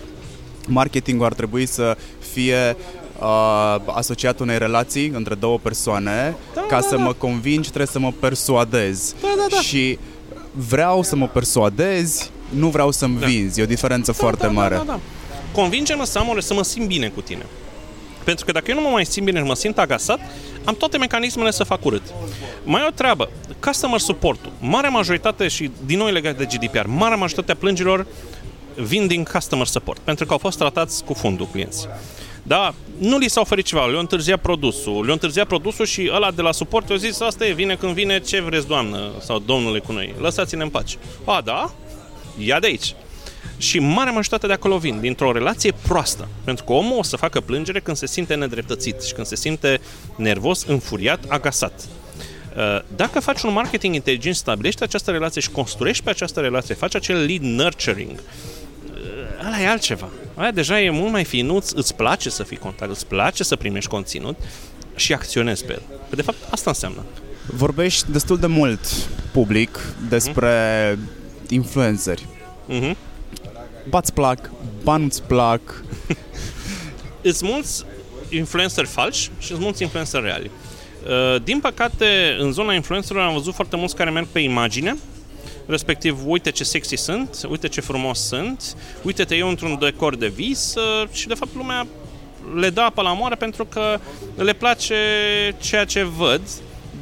marketingul 0.67 1.27
ar 1.27 1.35
trebui 1.35 1.67
să 1.67 1.97
fie 2.33 2.77
uh, 3.21 3.77
asociat 3.87 4.41
unei 4.41 4.59
relații 4.59 5.09
între 5.09 5.35
două 5.35 5.59
persoane, 5.59 6.37
da, 6.55 6.61
ca 6.61 6.81
da, 6.81 6.87
să 6.87 6.97
da. 6.97 7.03
mă 7.03 7.13
convingi 7.13 7.69
trebuie 7.69 7.87
să 7.87 7.99
mă 7.99 8.13
persuadez. 8.21 9.15
Da, 9.21 9.29
da, 9.37 9.47
da. 9.51 9.61
Și 9.61 9.99
vreau 10.69 11.03
să 11.03 11.17
mă 11.17 11.27
persuadezi, 11.27 12.31
nu 12.49 12.69
vreau 12.69 12.91
să-mi 12.91 13.19
da. 13.19 13.27
vinzi. 13.27 13.61
E 13.61 13.63
o 13.63 13.67
diferență 13.67 14.11
da, 14.11 14.17
foarte 14.17 14.47
da, 14.47 14.53
mare. 14.53 14.75
Da, 14.75 14.83
da, 14.87 14.93
da. 14.93 15.01
Convinge-mă 15.53 16.05
să 16.05 16.19
am 16.19 16.37
să 16.41 16.55
mă 16.55 16.63
simt 16.63 16.87
bine 16.87 17.09
cu 17.09 17.21
tine. 17.21 17.47
Pentru 18.25 18.45
că 18.45 18.53
dacă 18.53 18.71
eu 18.71 18.77
nu 18.77 18.83
mă 18.83 18.89
mai 18.89 19.07
simt 19.07 19.27
bine 19.27 19.39
și 19.39 19.45
mă 19.45 19.55
simt 19.55 19.79
agasat, 19.79 20.21
am 20.65 20.75
toate 20.75 20.99
mecanismele 20.99 21.51
să 21.51 21.65
fac 21.65 21.85
urât. 21.85 22.03
Mai 22.65 22.83
e 22.83 22.87
o 22.87 22.91
treabă, 22.91 23.31
customer 23.61 23.99
support-ul. 23.99 24.53
Marea 24.61 24.91
majoritate, 24.91 25.49
și 25.49 25.71
din 25.87 25.99
nou 25.99 26.07
legat 26.07 26.37
de 26.37 26.45
GDPR, 26.45 26.87
marea 26.87 27.17
majoritate 27.17 27.53
a 27.53 27.57
plângerilor 27.57 28.07
vin 28.75 29.07
din 29.07 29.25
customer 29.25 29.67
support, 29.67 30.01
pentru 30.01 30.27
că 30.27 30.33
au 30.33 30.39
fost 30.39 30.59
tratați 30.59 31.05
cu 31.05 31.13
fundul 31.13 31.47
clienții. 31.47 31.89
Da, 32.43 32.75
nu 32.99 33.19
li 33.19 33.29
s-a 33.29 33.41
oferit 33.41 33.65
ceva, 33.65 33.87
le-a 33.87 34.01
întârziat 34.01 34.41
produsul, 34.41 35.05
le-a 35.05 35.13
întârziat 35.13 35.47
produsul 35.47 35.87
și 35.87 36.11
ăla 36.15 36.31
de 36.31 36.43
la 36.43 36.53
suport 36.53 36.91
a 36.91 36.97
zis, 36.97 37.21
asta 37.21 37.47
e, 37.47 37.53
vine 37.53 37.75
când 37.75 37.93
vine, 37.93 38.21
ce 38.21 38.41
vreți 38.41 38.67
doamnă 38.67 39.11
sau 39.21 39.39
domnule 39.39 39.79
cu 39.79 39.93
noi, 39.93 40.15
lăsați-ne 40.21 40.63
în 40.63 40.69
pace. 40.69 40.97
A, 41.25 41.41
da? 41.45 41.73
Ia 42.39 42.61
de 42.61 42.67
aici. 42.67 42.95
Și 43.57 43.79
marea 43.79 44.13
majoritate 44.13 44.47
de 44.47 44.53
acolo 44.53 44.79
vin, 44.79 45.01
dintr-o 45.01 45.33
relație 45.33 45.73
proastă. 45.89 46.29
Pentru 46.45 46.65
că 46.65 46.73
omul 46.73 46.99
o 46.99 47.03
să 47.03 47.17
facă 47.17 47.41
plângere 47.41 47.81
când 47.81 47.97
se 47.97 48.07
simte 48.07 48.35
nedreptățit 48.35 49.03
și 49.03 49.13
când 49.13 49.27
se 49.27 49.37
simte 49.37 49.81
nervos, 50.17 50.65
înfuriat, 50.65 51.25
agasat. 51.29 51.89
Uh, 52.57 52.81
dacă 52.97 53.21
faci 53.21 53.43
un 53.43 53.53
marketing 53.53 53.95
inteligent, 53.95 54.35
stabilești 54.37 54.83
această 54.83 55.11
relație 55.11 55.41
și 55.41 55.51
construiești 55.51 56.05
pe 56.05 56.11
această 56.11 56.41
relație, 56.41 56.75
faci 56.75 56.95
acel 56.95 57.25
lead 57.25 57.43
nurturing, 57.43 58.11
uh, 58.11 59.47
ăla 59.47 59.61
e 59.61 59.69
altceva. 59.69 60.09
Aia 60.35 60.51
deja 60.51 60.81
e 60.81 60.91
mult 60.91 61.13
mai 61.13 61.25
finuț, 61.25 61.71
îți 61.71 61.95
place 61.95 62.31
să 62.31 62.43
fii 62.43 62.57
contact, 62.57 62.91
îți 62.91 63.07
place 63.07 63.45
să 63.45 63.57
primești 63.57 63.91
conținut 63.91 64.39
și 64.95 65.13
acționezi 65.13 65.65
pe 65.65 65.73
el. 65.73 65.83
Că 66.09 66.17
de 66.17 66.23
fapt 66.23 66.39
asta 66.51 66.71
înseamnă. 66.71 67.05
Vorbești 67.47 68.11
destul 68.11 68.39
de 68.39 68.47
mult 68.47 68.81
public 69.33 69.79
despre 70.09 70.93
uh-huh. 70.93 71.49
influenceri. 71.49 72.27
Uh-huh. 72.71 72.97
Ba-ți 73.89 74.13
plac, 74.13 74.51
ba 74.83 74.97
nu-ți 74.97 75.23
plac. 75.23 75.61
Îți 77.23 77.45
mulți 77.45 77.85
influenceri 78.29 78.87
falși 78.87 79.31
și 79.39 79.53
îți 79.53 79.61
mulți 79.61 79.83
influenceri 79.83 80.23
reali. 80.23 80.51
Uh, 81.05 81.43
din 81.43 81.61
păcate, 81.61 82.37
în 82.39 82.53
zona 82.53 82.75
influencerilor 82.75 83.27
am 83.27 83.35
văzut 83.35 83.55
foarte 83.55 83.77
mulți 83.77 83.97
care 83.97 84.11
merg 84.11 84.27
pe 84.33 84.39
imagine, 84.39 84.97
respectiv, 85.67 86.19
uite 86.27 86.51
ce 86.51 86.65
sexy 86.65 86.97
sunt, 86.97 87.47
uite 87.49 87.69
ce 87.69 87.81
frumos 87.81 88.19
sunt, 88.27 88.77
uite-te 89.03 89.35
eu 89.37 89.49
într-un 89.49 89.79
decor 89.81 90.17
de 90.17 90.29
vis 90.29 90.75
uh, 90.75 91.09
și, 91.13 91.27
de 91.27 91.35
fapt, 91.35 91.55
lumea 91.55 91.87
le 92.55 92.71
dă 92.71 92.81
apă 92.81 93.03
la 93.03 93.13
moară 93.13 93.37
pentru 93.37 93.65
că 93.65 93.99
le 94.37 94.53
place 94.53 94.97
ceea 95.61 95.85
ce 95.85 96.03
văd, 96.03 96.41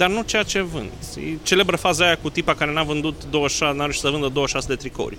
dar 0.03 0.11
nu 0.11 0.23
ceea 0.23 0.43
ce 0.43 0.61
vând. 0.61 0.91
E 1.17 1.37
celebră 1.43 1.77
faza 1.77 2.05
aia 2.05 2.17
cu 2.17 2.31
tipa 2.31 2.55
care 2.55 2.73
n-a 2.73 2.83
vândut 2.83 3.23
26, 3.31 3.77
n-a 3.77 3.83
reușit 3.83 4.01
să 4.01 4.09
vândă 4.09 4.29
26 4.29 4.67
de 4.69 4.75
tricouri. 4.75 5.17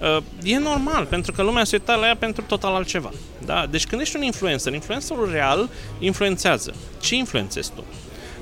Uh, 0.00 0.22
e 0.42 0.58
normal, 0.58 1.04
pentru 1.04 1.32
că 1.32 1.42
lumea 1.42 1.64
se 1.64 1.76
uită 1.76 1.94
la 1.94 2.06
ea 2.06 2.16
pentru 2.16 2.44
total 2.46 2.74
altceva. 2.74 3.10
Da? 3.44 3.66
Deci 3.70 3.86
când 3.86 4.00
ești 4.00 4.16
un 4.16 4.22
influencer, 4.22 4.72
influencerul 4.72 5.30
real 5.32 5.68
influențează. 5.98 6.74
Ce 7.00 7.14
influențezi 7.14 7.70
tu? 7.74 7.84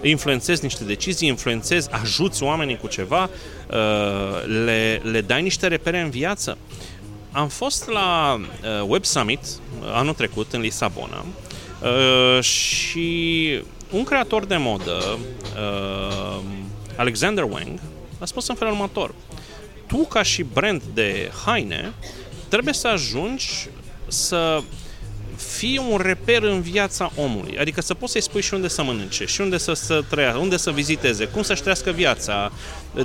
influențezi 0.04 0.62
niște 0.62 0.84
decizii, 0.84 1.28
influențezi, 1.28 1.88
ajuți 1.90 2.42
oamenii 2.42 2.76
cu 2.76 2.86
ceva, 2.86 3.22
uh, 3.22 3.78
le, 4.64 5.00
le 5.02 5.20
dai 5.20 5.42
niște 5.42 5.66
repere 5.66 6.00
în 6.00 6.10
viață. 6.10 6.58
Am 7.32 7.48
fost 7.48 7.88
la 7.88 8.40
uh, 8.40 8.86
Web 8.86 9.04
Summit 9.04 9.40
anul 9.92 10.14
trecut 10.14 10.52
în 10.52 10.60
Lisabona 10.60 11.24
și 12.40 13.62
un 13.92 14.04
creator 14.04 14.44
de 14.44 14.56
modă, 14.56 15.18
uh, 15.56 16.40
Alexander 16.96 17.44
Wang, 17.44 17.80
a 18.18 18.24
spus 18.24 18.48
în 18.48 18.54
felul 18.54 18.72
următor. 18.72 19.14
Tu, 19.86 19.96
ca 19.96 20.22
și 20.22 20.42
brand 20.42 20.82
de 20.94 21.30
haine, 21.44 21.92
trebuie 22.48 22.74
să 22.74 22.88
ajungi 22.88 23.68
să 24.06 24.62
fii 25.36 25.80
un 25.90 25.98
reper 25.98 26.42
în 26.42 26.60
viața 26.60 27.12
omului. 27.16 27.58
Adică 27.58 27.80
să 27.80 27.94
poți 27.94 28.12
să-i 28.12 28.20
spui 28.20 28.42
și 28.42 28.54
unde 28.54 28.68
să 28.68 28.82
mănânce, 28.82 29.24
și 29.24 29.40
unde 29.40 29.58
să, 29.58 29.72
să 29.72 30.04
trăiască, 30.10 30.38
unde 30.38 30.56
să 30.56 30.70
viziteze, 30.70 31.24
cum 31.24 31.42
să-și 31.42 31.60
trăiască 31.60 31.90
viața, 31.90 32.52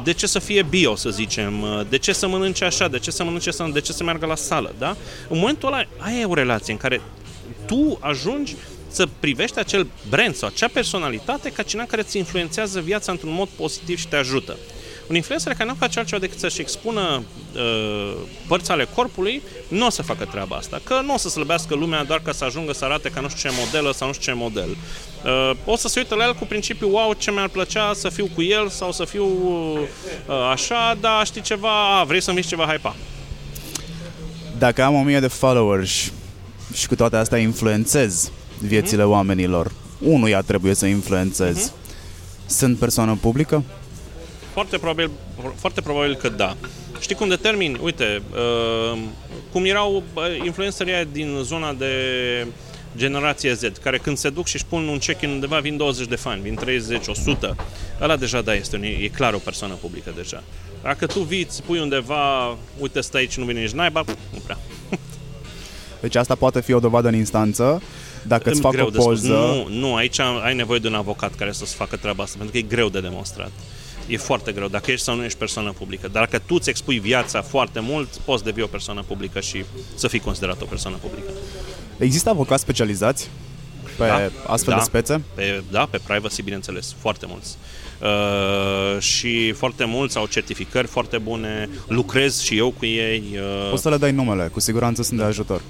de 0.03 0.13
ce 0.13 0.27
să 0.27 0.39
fie 0.39 0.63
bio, 0.63 0.95
să 0.95 1.09
zicem, 1.09 1.65
de 1.89 1.97
ce 1.97 2.13
să 2.13 2.27
mănânce 2.27 2.65
așa, 2.65 2.87
de 2.87 2.99
ce 2.99 3.11
să 3.11 3.23
mănânce 3.23 3.51
să, 3.51 3.69
de 3.73 3.81
ce 3.81 3.91
să 3.91 4.03
meargă 4.03 4.25
la 4.25 4.35
sală, 4.35 4.73
da? 4.77 4.95
În 5.29 5.37
momentul 5.37 5.67
ăla, 5.67 5.83
aia 5.97 6.19
e 6.19 6.25
o 6.25 6.33
relație 6.33 6.73
în 6.73 6.79
care 6.79 7.01
tu 7.65 7.97
ajungi 8.01 8.55
să 8.97 9.07
privești 9.19 9.59
acel 9.59 9.87
brand 10.09 10.35
sau 10.35 10.47
acea 10.47 10.67
personalitate 10.67 11.51
ca 11.51 11.63
cineva 11.63 11.87
care 11.87 12.01
îți 12.01 12.17
influențează 12.17 12.79
viața 12.79 13.11
într-un 13.11 13.33
mod 13.33 13.47
pozitiv 13.47 13.97
și 13.97 14.07
te 14.07 14.15
ajută. 14.15 14.57
Un 15.07 15.15
influencer 15.15 15.53
care 15.53 15.69
nu 15.69 15.75
face 15.79 15.99
altceva 15.99 16.21
decât 16.21 16.39
să-și 16.39 16.61
expună 16.61 17.23
uh, 17.55 18.13
părți 18.47 18.71
ale 18.71 18.87
corpului, 18.95 19.41
nu 19.67 19.85
o 19.85 19.89
să 19.89 20.01
facă 20.01 20.25
treaba 20.25 20.55
asta. 20.55 20.81
Că 20.83 21.01
nu 21.03 21.13
o 21.13 21.17
să 21.17 21.29
slăbească 21.29 21.75
lumea 21.75 22.03
doar 22.03 22.19
ca 22.19 22.31
să 22.31 22.43
ajungă 22.43 22.73
să 22.73 22.85
arate 22.85 23.09
ca 23.09 23.19
nu 23.21 23.29
știu 23.29 23.49
ce 23.49 23.55
modelă 23.59 23.91
sau 23.91 24.07
nu 24.07 24.13
știu 24.13 24.31
ce 24.31 24.37
model. 24.37 24.69
Uh, 24.69 25.51
o 25.65 25.75
să 25.75 25.87
se 25.87 25.99
uită 25.99 26.15
la 26.15 26.25
el 26.25 26.33
cu 26.33 26.45
principiul, 26.45 26.91
wow, 26.91 27.13
ce 27.13 27.31
mi-ar 27.31 27.47
plăcea 27.47 27.93
să 27.93 28.09
fiu 28.09 28.29
cu 28.35 28.41
el 28.41 28.69
sau 28.69 28.91
să 28.91 29.05
fiu 29.05 29.25
uh, 29.25 30.51
așa, 30.51 30.97
dar 30.99 31.25
știi 31.25 31.41
ceva, 31.41 32.03
vrei 32.07 32.21
să-mi 32.21 32.41
ceva, 32.41 32.65
hai 32.65 32.77
pa. 32.77 32.95
Dacă 34.57 34.83
am 34.83 34.95
o 34.95 35.01
mie 35.01 35.19
de 35.19 35.27
followers 35.27 36.11
și 36.73 36.87
cu 36.87 36.95
toate 36.95 37.15
astea 37.15 37.37
influențez 37.37 38.31
viețile 38.59 39.03
mm-hmm. 39.03 39.09
oamenilor. 39.09 39.71
Unuia 39.99 40.41
trebuie 40.41 40.73
să 40.73 40.85
influențez. 40.85 41.69
Mm-hmm. 41.69 41.85
Sunt 42.45 42.77
persoană 42.77 43.17
publică? 43.21 43.63
Foarte 44.53 44.77
probabil, 44.77 45.09
foarte 45.55 45.81
probabil 45.81 46.15
că 46.15 46.29
da. 46.29 46.57
Știi 46.99 47.15
cum 47.15 47.27
determin? 47.27 47.79
Uite, 47.81 48.21
uh, 48.31 48.99
cum 49.51 49.65
erau 49.65 50.03
influencerii 50.43 51.07
din 51.11 51.37
zona 51.43 51.73
de 51.73 51.93
generație 52.97 53.53
Z, 53.53 53.61
care 53.81 53.97
când 53.97 54.17
se 54.17 54.29
duc 54.29 54.47
și 54.47 54.55
își 54.55 54.65
pun 54.65 54.87
un 54.87 54.97
check-in 54.97 55.29
undeva, 55.29 55.59
vin 55.59 55.77
20 55.77 56.07
de 56.07 56.15
fani, 56.15 56.41
vin 56.41 56.55
30, 56.55 57.07
100. 57.07 57.55
Ăla 58.01 58.15
deja, 58.15 58.41
da, 58.41 58.53
este 58.53 58.75
un, 58.75 58.83
e 58.83 59.07
clar 59.07 59.33
o 59.33 59.37
persoană 59.37 59.73
publică 59.73 60.13
deja. 60.15 60.43
Dacă 60.83 61.05
tu 61.05 61.19
vii, 61.19 61.43
îți 61.43 61.63
pui 61.63 61.79
undeva, 61.79 62.57
uite, 62.79 63.01
stai 63.01 63.21
aici, 63.21 63.37
nu 63.37 63.45
vine 63.45 63.61
nici 63.61 63.71
naiba, 63.71 64.03
nu 64.33 64.39
prea. 64.43 64.57
Deci 66.01 66.15
asta 66.15 66.35
poate 66.35 66.61
fi 66.61 66.73
o 66.73 66.79
dovadă 66.79 67.07
în 67.07 67.15
instanță 67.15 67.81
dacă 68.23 68.49
îți 68.49 68.61
fac 68.61 68.73
o 68.81 68.85
poză... 68.85 69.27
Nu, 69.27 69.67
nu, 69.69 69.95
aici 69.95 70.19
ai 70.19 70.55
nevoie 70.55 70.79
de 70.79 70.87
un 70.87 70.93
avocat 70.93 71.35
care 71.35 71.51
să-ți 71.51 71.75
facă 71.75 71.95
treaba 71.95 72.23
asta, 72.23 72.35
pentru 72.37 72.53
că 72.53 72.65
e 72.65 72.75
greu 72.75 72.89
de 72.89 72.99
demonstrat. 72.99 73.51
E 74.07 74.17
foarte 74.17 74.51
greu, 74.51 74.67
dacă 74.67 74.91
ești 74.91 75.03
sau 75.03 75.15
nu 75.15 75.23
ești 75.23 75.37
persoană 75.37 75.71
publică. 75.71 76.07
Dar 76.11 76.23
dacă 76.23 76.43
tu 76.45 76.55
îți 76.55 76.69
expui 76.69 76.99
viața 76.99 77.41
foarte 77.41 77.79
mult, 77.79 78.07
poți 78.25 78.43
devii 78.43 78.63
o 78.63 78.67
persoană 78.67 79.03
publică 79.07 79.39
și 79.39 79.63
să 79.95 80.07
fii 80.07 80.19
considerat 80.19 80.61
o 80.61 80.65
persoană 80.65 80.97
publică. 81.01 81.29
Există 81.97 82.29
avocați 82.29 82.61
specializați 82.61 83.29
pe 83.97 84.05
da, 84.05 84.29
astfel 84.47 84.73
da, 84.73 84.79
de 84.79 84.85
spețe? 84.85 85.21
Pe, 85.33 85.63
da, 85.71 85.87
pe 85.91 85.99
privacy, 86.07 86.41
bineînțeles, 86.41 86.95
foarte 86.99 87.25
mulți. 87.29 87.57
Uh, 88.01 89.01
și 89.01 89.51
foarte 89.51 89.85
mulți 89.85 90.17
au 90.17 90.25
certificări 90.25 90.87
foarte 90.87 91.17
bune, 91.17 91.69
lucrez 91.87 92.41
și 92.41 92.57
eu 92.57 92.73
cu 92.77 92.85
ei. 92.85 93.23
Uh... 93.33 93.69
Poți 93.69 93.81
să 93.81 93.89
le 93.89 93.97
dai 93.97 94.11
numele, 94.11 94.49
cu 94.51 94.59
siguranță 94.59 95.03
sunt 95.03 95.17
da. 95.17 95.23
de 95.23 95.29
ajutor. 95.29 95.61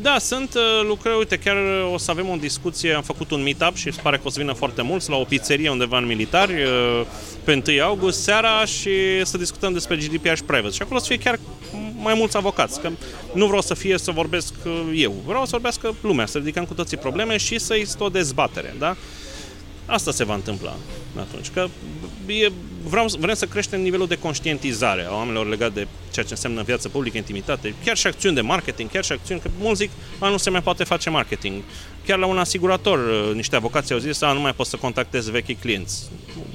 Da, 0.00 0.18
sunt 0.18 0.54
uh, 0.54 0.86
lucrări, 0.86 1.18
uite, 1.18 1.38
chiar 1.38 1.56
uh, 1.56 1.92
o 1.92 1.98
să 1.98 2.10
avem 2.10 2.28
o 2.28 2.36
discuție, 2.36 2.92
am 2.92 3.02
făcut 3.02 3.30
un 3.30 3.42
meetup 3.42 3.76
și 3.76 3.90
pare 4.02 4.16
că 4.16 4.22
o 4.24 4.30
să 4.30 4.40
vină 4.40 4.52
foarte 4.52 4.82
mulți 4.82 5.10
la 5.10 5.16
o 5.16 5.24
pizzerie 5.24 5.70
undeva 5.70 5.98
în 5.98 6.06
militari 6.06 6.52
uh, 6.52 7.06
pe 7.44 7.62
1 7.66 7.82
august 7.82 8.22
seara 8.22 8.64
și 8.64 9.24
să 9.24 9.38
discutăm 9.38 9.72
despre 9.72 9.96
GDPR 9.96 10.34
și 10.34 10.44
privacy. 10.44 10.76
Și 10.76 10.82
acolo 10.82 10.98
să 10.98 11.06
fie 11.06 11.18
chiar 11.18 11.38
mai 11.96 12.14
mulți 12.14 12.36
avocați, 12.36 12.80
că 12.80 12.90
nu 13.34 13.46
vreau 13.46 13.60
să 13.60 13.74
fie 13.74 13.98
să 13.98 14.10
vorbesc 14.10 14.54
eu, 14.94 15.14
vreau 15.26 15.44
să 15.44 15.50
vorbească 15.50 15.94
lumea, 16.00 16.26
să 16.26 16.38
ridicăm 16.38 16.64
cu 16.64 16.74
toții 16.74 16.96
probleme 16.96 17.36
și 17.36 17.58
să 17.58 17.74
există 17.74 18.04
o 18.04 18.08
dezbatere, 18.08 18.74
da? 18.78 18.96
Asta 19.86 20.10
se 20.10 20.24
va 20.24 20.34
întâmpla 20.34 20.76
atunci, 21.18 21.50
că 21.50 21.68
e, 22.26 22.52
vreau, 22.84 23.06
vrem 23.18 23.34
să 23.34 23.46
creștem 23.46 23.80
nivelul 23.80 24.06
de 24.06 24.18
conștientizare 24.18 25.04
a 25.04 25.14
oamenilor 25.14 25.48
legat 25.48 25.72
de 25.72 25.86
ceea 26.10 26.24
ce 26.24 26.32
înseamnă 26.32 26.62
viață 26.62 26.88
publică, 26.88 27.16
intimitate, 27.16 27.74
chiar 27.84 27.96
și 27.96 28.06
acțiuni 28.06 28.34
de 28.34 28.40
marketing, 28.40 28.90
chiar 28.90 29.04
și 29.04 29.12
acțiuni, 29.12 29.40
că 29.40 29.50
mulți 29.58 29.80
zic, 29.80 29.90
a, 30.18 30.28
nu 30.28 30.36
se 30.36 30.50
mai 30.50 30.62
poate 30.62 30.84
face 30.84 31.10
marketing. 31.10 31.62
Chiar 32.06 32.18
la 32.18 32.26
un 32.26 32.38
asigurator, 32.38 32.98
uh, 32.98 33.34
niște 33.34 33.56
avocați 33.56 33.92
au 33.92 33.98
zis, 33.98 34.20
a, 34.20 34.32
nu 34.32 34.40
mai 34.40 34.54
poți 34.54 34.70
să 34.70 34.76
contactezi 34.76 35.30
vechi 35.30 35.60
clienți. 35.60 36.02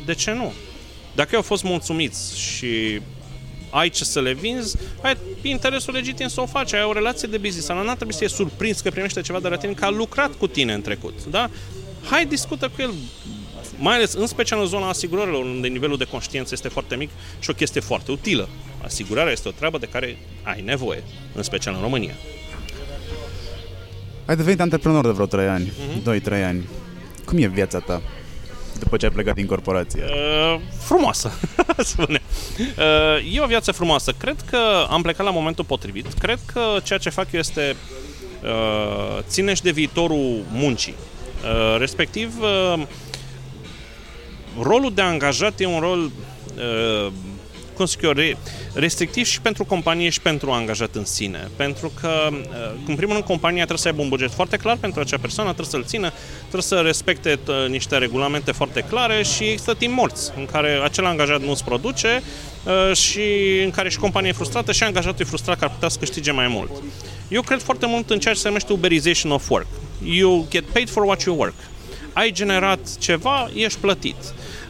De 0.06 0.14
ce 0.14 0.32
nu? 0.32 0.54
Dacă 1.16 1.36
au 1.36 1.42
fost 1.42 1.64
mulțumiți 1.64 2.40
și 2.40 3.02
ai 3.70 3.90
ce 3.90 4.04
să 4.04 4.22
le 4.22 4.34
vinzi, 4.34 4.78
ai 5.02 5.18
interesul 5.42 5.94
legitim 5.94 6.28
să 6.28 6.42
o 6.42 6.46
faci, 6.46 6.74
ai 6.74 6.84
o 6.84 6.94
relație 6.94 7.28
de 7.28 7.38
business. 7.38 7.68
Nu 7.68 7.84
trebuie 7.84 8.12
să 8.12 8.18
fie 8.18 8.28
surprins 8.28 8.82
că 8.82 8.90
primește 8.90 9.22
ceva 9.22 9.40
de 9.40 9.48
la 9.48 9.58
tine, 9.58 9.74
că 9.74 9.86
a 9.86 9.90
lucrat 9.90 10.36
cu 10.36 10.48
tine 10.48 10.74
în 10.74 10.82
trecut. 10.82 11.26
Da? 11.26 11.50
Hai, 12.10 12.26
discută 12.26 12.68
cu 12.76 12.82
el, 12.82 12.94
mai 13.78 13.96
ales 13.96 14.14
în 14.14 14.28
special 14.28 14.60
în 14.60 14.66
zona 14.66 14.88
asigurărilor, 14.88 15.44
unde 15.44 15.68
nivelul 15.68 15.98
de 15.98 16.04
conștiință 16.04 16.50
este 16.54 16.68
foarte 16.68 16.96
mic 16.96 17.10
și 17.40 17.50
o 17.50 17.54
chestie 17.54 17.82
foarte 17.82 18.12
utilă. 18.12 18.50
Asigurarea 18.84 19.32
este 19.32 19.48
o 19.48 19.52
treabă 19.52 19.78
de 19.78 19.86
care 19.86 20.18
ai 20.44 20.62
nevoie, 20.62 21.04
în 21.34 21.44
special 21.44 21.74
în 21.74 21.82
România. 21.82 22.14
Ai 24.26 24.36
devenit 24.36 24.60
antreprenor 24.60 25.06
de 25.06 25.12
vreo 25.12 25.26
3 25.26 25.48
ani, 25.48 25.72
uh-huh. 26.06 26.22
2-3 26.40 26.44
ani. 26.46 26.68
Cum 27.26 27.38
e 27.38 27.48
viața 27.48 27.80
ta 27.80 28.02
după 28.80 28.98
ce 28.98 29.06
ai 29.06 29.12
plecat 29.12 29.36
din 29.36 29.46
corporație? 29.46 30.04
Uh, 30.04 30.60
frumoasă, 30.80 31.32
spune. 31.78 32.22
Uh, 32.60 33.36
e 33.36 33.42
o 33.42 33.46
viață 33.46 33.72
frumoasă. 33.72 34.12
Cred 34.18 34.36
că 34.50 34.58
am 34.90 35.02
plecat 35.02 35.26
la 35.26 35.32
momentul 35.32 35.64
potrivit. 35.64 36.14
Cred 36.14 36.40
că 36.54 36.62
ceea 36.84 37.00
ce 37.00 37.10
fac 37.10 37.32
eu 37.32 37.40
este 37.40 37.76
uh, 38.44 39.18
ținești 39.28 39.64
de 39.64 39.72
viitorul 39.72 40.44
muncii. 40.52 40.96
Uh, 41.38 41.78
respectiv, 41.78 42.34
uh, 42.42 42.82
rolul 44.58 44.94
de 44.94 45.02
angajat 45.02 45.60
e 45.60 45.66
un 45.66 45.80
rol 45.80 46.10
uh, 46.10 47.14
cum 47.78 47.86
zic 47.86 48.02
eu, 48.02 48.14
restrictiv 48.74 49.26
și 49.26 49.42
pentru 49.42 49.66
companie 49.66 50.10
și 50.10 50.22
pentru 50.22 50.52
angajat 50.52 50.96
în 50.96 51.06
sine. 51.06 51.50
Pentru 51.56 51.92
că, 52.02 52.30
uh, 52.32 52.40
în 52.88 52.96
primul 52.96 53.14
rând, 53.14 53.26
compania 53.26 53.58
trebuie 53.58 53.78
să 53.78 53.88
aibă 53.88 54.02
un 54.02 54.10
buget 54.10 54.32
foarte 54.32 54.58
clar 54.58 54.78
pentru 54.78 55.00
acea 55.00 55.18
persoană, 55.18 55.54
trebuie 55.54 55.72
să-l 55.72 55.90
țină, 55.90 56.12
trebuie 56.40 56.62
să 56.62 56.76
respecte 56.76 57.40
uh, 57.48 57.70
niște 57.70 57.98
regulamente 57.98 58.52
foarte 58.52 58.82
clare 58.82 59.24
și 59.24 59.44
există 59.44 59.74
timp 59.74 59.94
morți 59.94 60.32
în 60.38 60.46
care 60.46 60.80
acel 60.84 61.06
angajat 61.06 61.42
nu-ți 61.42 61.64
produce 61.64 62.24
uh, 62.64 62.96
și 62.96 63.22
în 63.64 63.72
care 63.72 63.90
și 63.90 63.98
compania 63.98 64.30
e 64.30 64.34
frustrată 64.34 64.72
și 64.72 64.84
angajatul 64.84 65.26
e 65.26 65.28
frustrat 65.28 65.60
că 65.60 65.64
ar 65.66 65.72
putea 65.72 65.90
să 65.90 65.98
câștige 66.00 66.32
mai 66.32 66.48
mult. 66.48 66.72
Eu 67.28 67.42
cred 67.42 67.62
foarte 67.62 67.86
mult 67.86 68.10
în 68.10 68.20
ceea 68.20 68.34
ce 68.34 68.40
se 68.40 68.48
numește 68.48 68.74
uberization 68.74 69.32
of 69.32 69.50
work. 69.50 69.68
You 70.04 70.46
get 70.50 70.64
paid 70.64 70.90
for 70.90 71.04
what 71.04 71.22
you 71.22 71.38
work. 71.38 71.56
Ai 72.14 72.32
generat 72.32 72.80
ceva, 73.00 73.50
ești 73.54 73.80
plătit. 73.80 74.16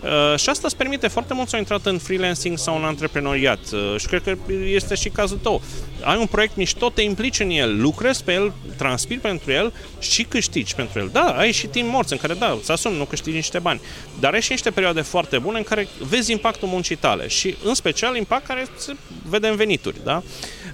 Uh, 0.03 0.39
și 0.39 0.49
asta 0.49 0.61
îți 0.67 0.75
permite 0.75 1.07
foarte 1.07 1.33
mult 1.33 1.47
să 1.47 1.55
ai 1.55 1.61
intrat 1.61 1.85
în 1.85 1.97
freelancing 1.97 2.57
sau 2.57 2.77
în 2.77 2.83
antreprenoriat. 2.83 3.59
Uh, 3.73 3.99
și 3.99 4.07
cred 4.07 4.23
că 4.23 4.35
este 4.65 4.95
și 4.95 5.09
cazul 5.09 5.37
tău. 5.37 5.61
Ai 6.01 6.17
un 6.17 6.25
proiect 6.25 6.55
mișto, 6.55 6.89
te 6.89 7.01
implici 7.01 7.39
în 7.39 7.49
el, 7.49 7.81
lucrezi 7.81 8.23
pe 8.23 8.33
el, 8.33 8.53
transpiri 8.77 9.19
pentru 9.19 9.51
el 9.51 9.73
și 9.99 10.23
câștigi 10.23 10.75
pentru 10.75 10.99
el. 10.99 11.09
Da, 11.11 11.21
ai 11.37 11.51
și 11.51 11.67
timp 11.67 11.89
morți 11.91 12.11
în 12.13 12.19
care, 12.19 12.33
da, 12.33 12.57
îți 12.59 12.71
asumi, 12.71 12.97
nu 12.97 13.05
câștigi 13.05 13.35
niște 13.35 13.59
bani. 13.59 13.81
Dar 14.19 14.33
ai 14.33 14.41
și 14.41 14.51
niște 14.51 14.69
perioade 14.69 15.01
foarte 15.01 15.37
bune 15.37 15.57
în 15.57 15.63
care 15.63 15.87
vezi 16.09 16.31
impactul 16.31 16.67
muncii 16.67 16.95
tale 16.95 17.27
și, 17.27 17.55
în 17.63 17.73
special, 17.73 18.15
impact 18.15 18.45
care 18.45 18.67
se 18.77 18.95
vede 19.29 19.47
în 19.47 19.55
venituri. 19.55 19.95
Da? 20.03 20.23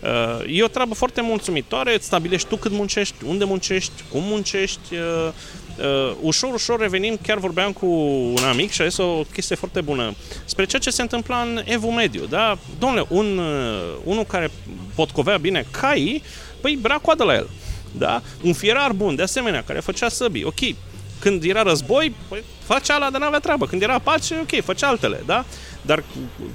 Uh, 0.04 0.58
e 0.58 0.64
o 0.64 0.68
treabă 0.68 0.94
foarte 0.94 1.22
mulțumitoare, 1.22 1.94
îți 1.94 2.06
stabilești 2.06 2.48
tu 2.48 2.56
cât 2.56 2.72
muncești, 2.72 3.16
unde 3.26 3.44
muncești, 3.44 4.04
cum 4.12 4.22
muncești, 4.24 4.96
uh, 5.80 6.16
ușor, 6.22 6.54
ușor 6.54 6.80
revenim, 6.80 7.20
chiar 7.22 7.38
vorbeam 7.38 7.72
cu 7.72 7.86
un 8.38 8.44
amic 8.44 8.72
și 8.72 8.82
a 8.82 8.88
zis 8.88 8.98
o 8.98 9.24
chestie 9.34 9.56
foarte 9.56 9.82
bună 9.82 10.14
spre 10.46 10.66
ceea 10.66 10.82
ce 10.82 10.90
se 10.90 11.02
întâmpla 11.02 11.42
în 11.42 11.62
Evul 11.66 11.92
Mediu, 11.92 12.26
da? 12.26 12.58
Domnule, 12.80 13.06
un, 13.10 13.38
uh, 13.38 13.96
unul 14.04 14.24
care 14.24 14.52
potcovea 14.96 15.38
bine 15.38 15.66
cai, 15.72 16.24
păi 16.62 16.78
bra 16.82 16.98
coadă 16.98 17.24
la 17.24 17.34
el, 17.34 17.50
da? 17.92 18.22
Un 18.42 18.54
fierar 18.54 18.92
bun, 18.92 19.16
de 19.16 19.22
asemenea, 19.22 19.64
care 19.64 19.80
făcea 19.80 20.10
săbii, 20.10 20.44
ok, 20.44 20.60
când 21.20 21.44
era 21.44 21.62
război, 21.62 22.16
păi, 22.28 22.44
facea 22.66 22.96
ala 22.96 23.10
de 23.10 23.18
n-avea 23.18 23.40
treabă. 23.40 23.66
Când 23.66 23.82
era 23.82 24.00
pace, 24.00 24.36
ok, 24.42 24.64
făcea 24.64 24.88
altele, 24.88 25.24
da? 25.26 25.46
Dar 25.82 26.04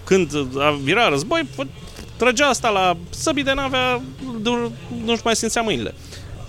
când 0.05 0.32
era 0.85 1.09
război, 1.09 1.49
trăgea 2.16 2.47
asta 2.47 2.69
la 2.69 2.97
săbii 3.11 3.43
de 3.43 3.53
n-avea, 3.53 4.03
nu-și 5.05 5.20
mai 5.24 5.36
simțea 5.36 5.62
mâinile. 5.62 5.95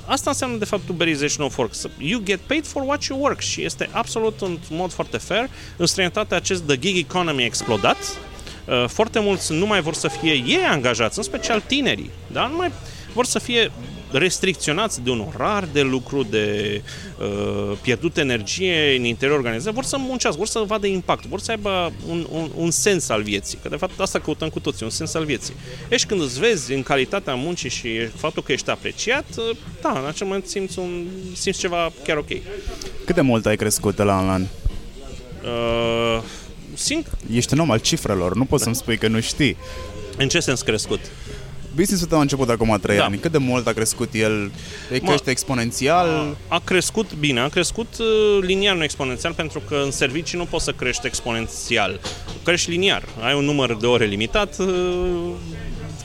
Asta 0.10 0.30
înseamnă 0.30 0.58
de 0.58 0.66
fapt 0.66 0.90
uberization 0.90 1.46
of 1.46 1.58
work. 1.58 1.72
You 1.98 2.22
get 2.24 2.40
paid 2.40 2.68
for 2.68 2.82
what 2.82 3.04
you 3.04 3.20
work 3.20 3.40
și 3.40 3.64
este 3.64 3.90
absolut 3.92 4.42
în 4.42 4.58
mod 4.70 4.92
foarte 4.92 5.18
fair. 5.18 5.50
În 5.78 5.86
străinătate 5.86 6.36
acest 6.36 6.64
the 6.64 6.78
gig 6.78 6.98
economy 6.98 7.42
a 7.42 7.46
explodat. 7.46 7.98
Uh, 7.98 8.86
foarte 8.88 9.20
mulți 9.20 9.54
nu 9.54 9.66
mai 9.66 9.82
vor 9.82 9.94
să 9.94 10.08
fie 10.08 10.32
ei 10.32 10.66
angajați, 10.70 11.18
în 11.18 11.24
special 11.24 11.62
tinerii. 11.68 12.10
Da? 12.32 12.48
Nu 12.48 12.56
mai 12.56 12.72
vor 13.14 13.26
să 13.26 13.40
fie 13.40 13.72
restricționați 14.12 15.02
de 15.02 15.10
un 15.10 15.26
orar 15.34 15.68
de 15.72 15.82
lucru, 15.82 16.24
de 16.24 16.82
uh, 17.20 17.78
pierdut 17.82 18.18
energie 18.18 18.96
în 18.98 19.04
interior 19.04 19.38
organizat, 19.38 19.74
vor 19.74 19.84
să 19.84 19.98
muncească, 19.98 20.38
vor 20.38 20.48
să 20.48 20.64
vadă 20.68 20.88
impact, 20.88 21.26
vor 21.26 21.40
să 21.40 21.52
aibă 21.52 21.92
un, 22.08 22.28
un, 22.32 22.50
un 22.56 22.72
sens 22.72 23.10
al 23.10 23.22
vieții. 23.22 23.58
Că 23.62 23.70
de 23.70 23.76
fapt 23.76 24.00
asta 24.00 24.20
căutăm 24.20 24.50
cu 24.50 24.60
toții, 24.60 24.86
un 24.86 24.92
sens 24.92 25.14
al 25.14 25.26
vieții. 25.26 25.54
Ești 25.90 26.08
când 26.08 26.22
îți 26.22 26.40
vezi 26.40 26.74
în 26.74 26.84
calitatea 26.84 27.36
muncii 27.36 27.70
și 27.70 28.06
faptul 28.06 28.44
că 28.44 28.52
ești 28.52 28.70
apreciat, 28.70 29.26
uh, 29.38 29.58
da, 29.82 30.00
în 30.00 30.06
acel 30.08 30.26
moment 30.28 30.48
simți, 30.48 30.80
un, 30.80 31.06
simți 31.34 31.60
ceva 31.60 31.92
chiar 32.04 32.18
ok. 32.18 32.30
Cât 33.06 33.16
de 33.16 33.22
mult 33.22 33.46
ai 33.46 33.56
crescut 33.56 33.96
de 33.96 34.04
la 34.04 34.18
an 34.18 34.26
la 34.26 34.32
an? 34.32 34.46
Uh, 35.44 36.24
simt... 36.74 37.08
Ești 37.34 37.54
un 37.54 37.60
om 37.60 37.72
al 37.72 37.80
cifrelor, 37.80 38.36
nu 38.36 38.46
poți 38.46 38.64
da. 38.64 38.64
să-mi 38.64 38.76
spui 38.76 38.98
că 38.98 39.08
nu 39.08 39.20
știi. 39.20 39.58
În 40.18 40.28
ce 40.28 40.40
sens 40.40 40.62
crescut? 40.62 41.00
Businessul 41.80 42.08
tău 42.08 42.18
a 42.18 42.22
început 42.22 42.50
acum 42.50 42.78
3 42.82 42.98
da. 42.98 43.04
ani. 43.04 43.18
Cât 43.18 43.32
de 43.32 43.38
mult 43.38 43.68
a 43.68 43.74
crescut 43.74 44.14
el? 44.14 44.52
E 44.92 45.00
crește 45.00 45.30
exponențial? 45.30 46.36
A 46.48 46.62
crescut 46.64 47.14
bine, 47.14 47.40
a 47.40 47.48
crescut 47.48 47.88
uh, 48.00 48.06
liniar, 48.42 48.76
nu 48.76 48.84
exponențial, 48.84 49.34
pentru 49.34 49.62
că 49.68 49.82
în 49.84 49.92
servicii 49.92 50.38
nu 50.38 50.46
poți 50.46 50.64
să 50.64 50.72
crești 50.72 51.06
exponențial. 51.06 52.00
Crești 52.44 52.70
liniar. 52.70 53.04
Ai 53.22 53.34
un 53.34 53.44
număr 53.46 53.78
de 53.78 53.86
ore 53.86 54.06
limitat, 54.06 54.60
uh, 54.60 54.68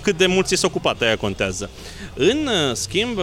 cât 0.05 0.17
de 0.17 0.27
mult 0.27 0.47
ți 0.47 0.55
se 0.55 0.67
ocupat, 0.67 1.01
aia 1.01 1.17
contează. 1.17 1.71
În 2.15 2.47
uh, 2.47 2.75
schimb, 2.75 3.19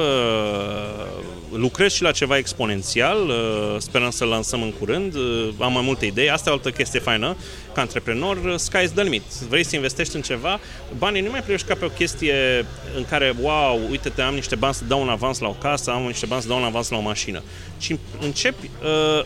lucrez 1.52 1.92
și 1.92 2.02
la 2.02 2.12
ceva 2.12 2.38
exponențial, 2.38 3.32
sperăm 3.78 4.10
să 4.10 4.26
lansăm 4.26 4.62
în 4.62 4.72
curând, 4.72 5.16
am 5.60 5.74
mai 5.74 5.82
multe 5.86 6.06
idei, 6.06 6.30
asta 6.30 6.50
e 6.50 6.54
o 6.54 6.56
altă 6.56 6.70
chestie 6.70 7.00
faină, 7.00 7.36
ca 7.74 7.82
antreprenor, 7.82 8.56
sky's 8.56 8.92
the 8.94 9.04
limit. 9.04 9.22
Vrei 9.50 9.66
să 9.66 9.76
investești 9.76 10.16
în 10.16 10.22
ceva, 10.22 10.60
banii 10.98 11.22
nu 11.22 11.30
mai 11.30 11.42
privești 11.42 11.68
ca 11.68 11.76
pe 11.76 11.86
o 11.86 11.90
chestie 11.90 12.66
în 12.96 13.06
care, 13.10 13.36
wow, 13.42 13.82
uite-te, 13.90 14.22
am 14.22 14.34
niște 14.34 14.56
bani 14.56 14.74
să 14.74 14.84
dau 14.88 15.02
un 15.02 15.10
avans 15.10 15.40
la 15.40 15.48
o 15.48 15.56
casă, 15.62 15.92
am 15.92 16.02
niște 16.02 16.26
bani 16.26 16.42
să 16.42 16.48
dau 16.48 16.58
un 16.58 16.64
avans 16.64 16.90
la 16.90 16.98
o 16.98 17.02
mașină. 17.02 17.44
Ci 17.78 17.96
începi 18.20 18.70
uh, 18.84 19.26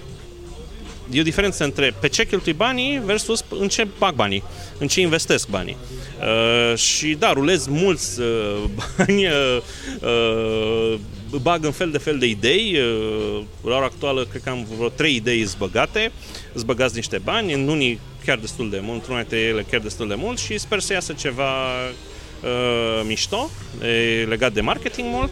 e 1.11 1.19
o 1.19 1.23
diferență 1.23 1.63
între 1.63 1.95
pe 1.99 2.07
ce 2.07 2.25
cheltui 2.25 2.53
banii 2.53 3.01
versus 3.05 3.43
în 3.59 3.67
ce 3.67 3.87
bag 3.97 4.15
banii, 4.15 4.43
în 4.77 4.87
ce 4.87 5.01
investesc 5.01 5.47
banii. 5.47 5.77
Uh, 6.19 6.77
și 6.77 7.13
da, 7.13 7.33
rulez 7.33 7.67
mulți 7.67 8.19
uh, 8.19 8.63
bani, 8.97 9.25
uh, 9.25 9.57
uh, 10.01 10.99
bag 11.41 11.65
în 11.65 11.71
fel 11.71 11.91
de 11.91 11.97
fel 11.97 12.17
de 12.17 12.25
idei. 12.25 12.77
Uh, 12.79 13.43
la 13.63 13.75
ora 13.75 13.85
actuală 13.85 14.25
cred 14.25 14.41
că 14.43 14.49
am 14.49 14.67
vreo 14.75 14.89
trei 14.89 15.15
idei 15.15 15.43
zbăgate, 15.43 16.11
zbăgați 16.55 16.95
niște 16.95 17.17
bani, 17.23 17.53
în 17.53 17.67
unii 17.67 17.99
chiar 18.25 18.37
destul 18.37 18.69
de 18.69 18.79
mult, 18.81 18.97
într-una 18.97 19.19
dintre 19.19 19.39
ele 19.39 19.65
chiar 19.69 19.81
destul 19.81 20.07
de 20.07 20.15
mult 20.15 20.37
și 20.37 20.57
sper 20.57 20.79
să 20.79 20.93
iasă 20.93 21.13
ceva 21.13 21.51
uh, 22.45 23.01
mișto, 23.07 23.49
e 23.81 24.23
legat 24.23 24.53
de 24.53 24.61
marketing 24.61 25.07
mult 25.11 25.31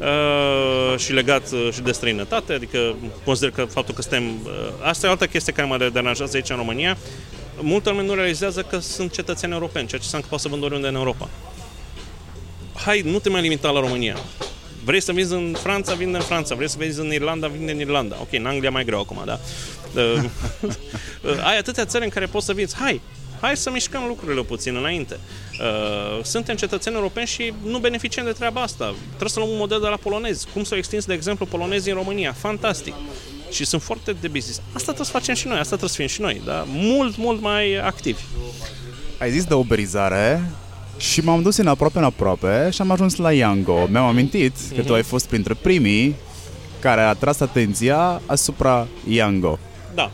uh, 0.00 0.98
și 0.98 1.12
legat 1.12 1.52
uh, 1.52 1.68
și 1.72 1.80
de 1.80 1.92
străinătate, 1.92 2.52
adică 2.52 2.96
consider 3.24 3.50
că 3.50 3.64
faptul 3.64 3.94
că 3.94 4.02
suntem... 4.02 4.24
Uh, 4.24 4.50
asta 4.82 5.06
e 5.06 5.08
o 5.08 5.12
altă 5.12 5.26
chestie 5.26 5.52
care 5.52 5.68
mă 5.68 5.90
deranjează 5.92 6.36
aici 6.36 6.50
în 6.50 6.56
România. 6.56 6.96
Multă 7.60 7.90
lume 7.90 8.02
nu 8.02 8.14
realizează 8.14 8.62
că 8.62 8.78
sunt 8.78 9.12
cetățeni 9.12 9.52
europeni, 9.52 9.86
ceea 9.86 10.00
ce 10.00 10.04
înseamnă 10.04 10.26
că 10.26 10.32
poți 10.32 10.42
să 10.42 10.48
vând 10.48 10.62
oriunde 10.62 10.88
în 10.88 10.94
Europa. 10.94 11.28
Hai, 12.74 13.00
nu 13.00 13.18
te 13.18 13.28
mai 13.28 13.40
limita 13.40 13.70
la 13.70 13.80
România. 13.80 14.16
Vrei 14.84 15.00
să 15.00 15.12
vinzi 15.12 15.32
în 15.32 15.56
Franța, 15.62 15.94
vinde 15.94 16.16
în 16.16 16.22
Franța. 16.22 16.54
Vrei 16.54 16.68
să 16.68 16.76
vinzi 16.78 17.00
în 17.00 17.12
Irlanda, 17.12 17.46
vinde 17.46 17.72
în 17.72 17.80
Irlanda. 17.80 18.16
Ok, 18.20 18.32
în 18.32 18.46
Anglia 18.46 18.70
mai 18.70 18.84
greu 18.84 19.00
acum, 19.00 19.22
da? 19.24 19.40
Uh, 19.94 20.24
ai 21.48 21.58
atâtea 21.58 21.84
țări 21.84 22.04
în 22.04 22.10
care 22.10 22.26
poți 22.26 22.46
să 22.46 22.52
vinzi. 22.52 22.76
Hai, 22.76 23.00
hai 23.40 23.56
să 23.56 23.70
mișcăm 23.70 24.04
lucrurile 24.06 24.42
puțin 24.42 24.76
înainte. 24.76 25.18
Uh, 25.60 26.24
suntem 26.24 26.56
cetățeni 26.56 26.94
europeni 26.94 27.26
și 27.26 27.52
nu 27.64 27.78
beneficiem 27.78 28.24
de 28.24 28.30
treaba 28.30 28.60
asta. 28.60 28.94
Trebuie 29.08 29.28
să 29.28 29.38
luăm 29.38 29.50
un 29.50 29.58
model 29.58 29.80
de 29.80 29.86
la 29.86 29.96
polonezi. 29.96 30.46
Cum 30.52 30.64
s-au 30.64 30.78
extins, 30.78 31.04
de 31.04 31.14
exemplu, 31.14 31.46
polonezii 31.46 31.90
în 31.90 31.96
România. 31.96 32.32
Fantastic. 32.32 32.94
Și 33.50 33.64
sunt 33.64 33.82
foarte 33.82 34.12
de 34.12 34.28
business. 34.28 34.60
Asta 34.66 34.84
trebuie 34.84 35.06
să 35.06 35.12
facem 35.12 35.34
și 35.34 35.46
noi, 35.46 35.58
asta 35.58 35.76
trebuie 35.76 35.90
să 35.90 35.96
fim 35.96 36.06
și 36.06 36.20
noi, 36.20 36.42
da? 36.44 36.64
Mult, 36.66 37.16
mult 37.16 37.40
mai 37.40 37.76
activi. 37.76 38.20
Ai 39.18 39.30
zis 39.30 39.44
de 39.44 39.54
uberizare, 39.54 40.50
și 40.96 41.20
m-am 41.20 41.42
dus 41.42 41.56
în 41.56 41.66
aproape 41.66 41.98
în 41.98 42.04
aproape 42.04 42.70
și 42.70 42.80
am 42.80 42.90
ajuns 42.90 43.16
la 43.16 43.32
Yango. 43.32 43.86
Mi-am 43.90 44.04
amintit 44.04 44.52
mm-hmm. 44.52 44.74
că 44.74 44.80
tu 44.80 44.82
mhm. 44.82 44.92
ai 44.92 45.02
fost 45.02 45.26
printre 45.26 45.54
primii 45.54 46.14
care 46.80 47.00
a 47.00 47.12
tras 47.12 47.40
atenția 47.40 48.22
asupra 48.26 48.86
Yango. 49.08 49.58
Da. 49.94 50.10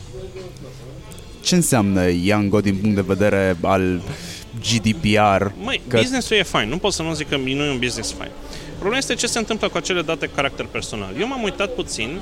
Ce 1.43 1.55
înseamnă 1.55 2.09
Yango 2.09 2.61
din 2.61 2.75
punct 2.75 2.95
de 2.95 3.03
vedere 3.07 3.57
al 3.61 4.01
GDPR? 4.61 5.45
Măi, 5.63 5.81
că... 5.87 5.97
business-ul 5.97 6.37
e 6.37 6.43
fain. 6.43 6.69
Nu 6.69 6.77
pot 6.77 6.93
să 6.93 7.01
nu 7.01 7.13
zic 7.13 7.29
că 7.29 7.35
nu 7.35 7.63
e 7.63 7.69
un 7.69 7.79
business 7.79 8.13
fain. 8.17 8.31
Problema 8.73 8.97
este 8.97 9.13
ce 9.13 9.27
se 9.27 9.37
întâmplă 9.37 9.69
cu 9.69 9.77
acele 9.77 10.01
date 10.01 10.29
caracter 10.35 10.65
personal. 10.65 11.09
Eu 11.19 11.27
m-am 11.27 11.43
uitat 11.43 11.73
puțin 11.75 12.19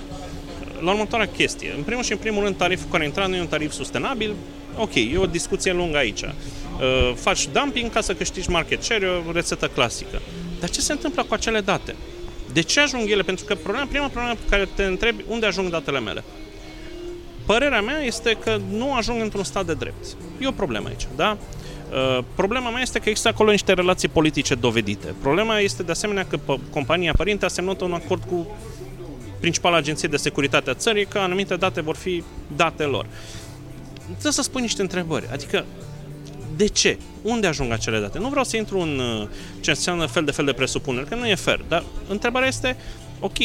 la 0.80 0.91
următoarea 0.91 1.27
chestie. 1.27 1.73
În 1.77 1.84
primul 1.84 2.03
și 2.03 2.11
în 2.11 2.18
primul 2.18 2.43
rând, 2.43 2.56
tariful 2.56 2.89
care 2.91 3.06
intra 3.06 3.26
nu 3.26 3.35
e 3.35 3.39
un 3.39 3.48
tarif 3.48 3.72
sustenabil. 3.72 4.34
Ok, 4.77 4.95
e 4.95 5.18
o 5.18 5.26
discuție 5.26 5.73
lungă 5.73 5.98
aici. 5.98 6.22
Uh, 6.22 6.31
faci 7.15 7.48
dumping 7.48 7.91
ca 7.91 8.02
să 8.02 8.14
câștigi 8.14 8.49
market 8.49 8.84
share, 8.84 9.06
e 9.06 9.30
o 9.30 9.31
rețetă 9.31 9.68
clasică. 9.68 10.22
Dar 10.60 10.69
ce 10.69 10.81
se 10.81 10.91
întâmplă 10.91 11.23
cu 11.23 11.34
acele 11.34 11.60
date? 11.60 11.95
De 12.53 12.61
ce 12.61 12.80
ajung 12.80 13.10
ele? 13.10 13.22
Pentru 13.22 13.45
că 13.45 13.56
problema, 13.56 13.85
prima 13.85 14.07
problemă 14.07 14.34
pe 14.34 14.49
care 14.49 14.68
te 14.76 14.84
întrebi, 14.84 15.23
unde 15.27 15.45
ajung 15.45 15.69
datele 15.69 15.99
mele? 15.99 16.23
Părerea 17.52 17.82
mea 17.82 18.02
este 18.03 18.38
că 18.44 18.60
nu 18.69 18.94
ajung 18.94 19.22
într-un 19.22 19.44
stat 19.44 19.65
de 19.65 19.73
drept. 19.73 20.06
E 20.40 20.48
o 20.48 20.52
problemă 20.52 20.88
aici, 20.88 21.07
da? 21.15 21.38
Uh, 21.91 22.23
problema 22.36 22.69
mea 22.69 22.82
este 22.82 22.99
că 22.99 23.10
există 23.10 23.30
acolo 23.30 23.52
niște 23.52 23.73
relații 23.73 24.07
politice 24.07 24.56
dovedite. 24.56 25.15
Problema 25.22 25.60
este 25.60 25.84
de 25.84 25.91
asemenea 25.91 26.26
că 26.26 26.40
compania 26.69 27.14
părinte 27.18 27.45
a 27.45 27.48
semnat 27.48 27.82
un 27.82 27.94
acord 27.94 28.23
cu 28.23 28.48
principala 29.40 29.78
agenție 29.78 30.07
de 30.07 30.18
securitate 30.18 30.69
a 30.69 30.73
țării 30.73 31.06
că 31.06 31.18
anumite 31.18 31.56
date 31.56 31.82
vor 31.82 31.95
fi 31.95 32.23
date 32.56 32.84
lor. 32.84 33.06
Trebuie 34.03 34.32
să 34.32 34.41
spui 34.41 34.61
niște 34.61 34.82
întrebări. 34.82 35.30
Adică, 35.32 35.65
de 36.56 36.68
ce? 36.68 36.98
Unde 37.22 37.48
ajung 37.48 37.72
acele 37.72 37.99
date? 37.99 38.19
Nu 38.19 38.30
vreau 38.30 38.44
să 38.44 38.57
intru 38.57 38.80
în 38.80 38.99
uh, 38.99 39.28
ce 39.60 39.69
înseamnă 39.69 40.06
fel 40.06 40.23
de 40.23 40.32
fel 40.32 40.45
de 40.45 40.53
presupuneri, 40.53 41.07
că 41.07 41.15
nu 41.15 41.28
e 41.28 41.36
fair, 41.36 41.65
dar 41.68 41.84
întrebarea 42.07 42.48
este, 42.48 42.78
ok, 43.19 43.38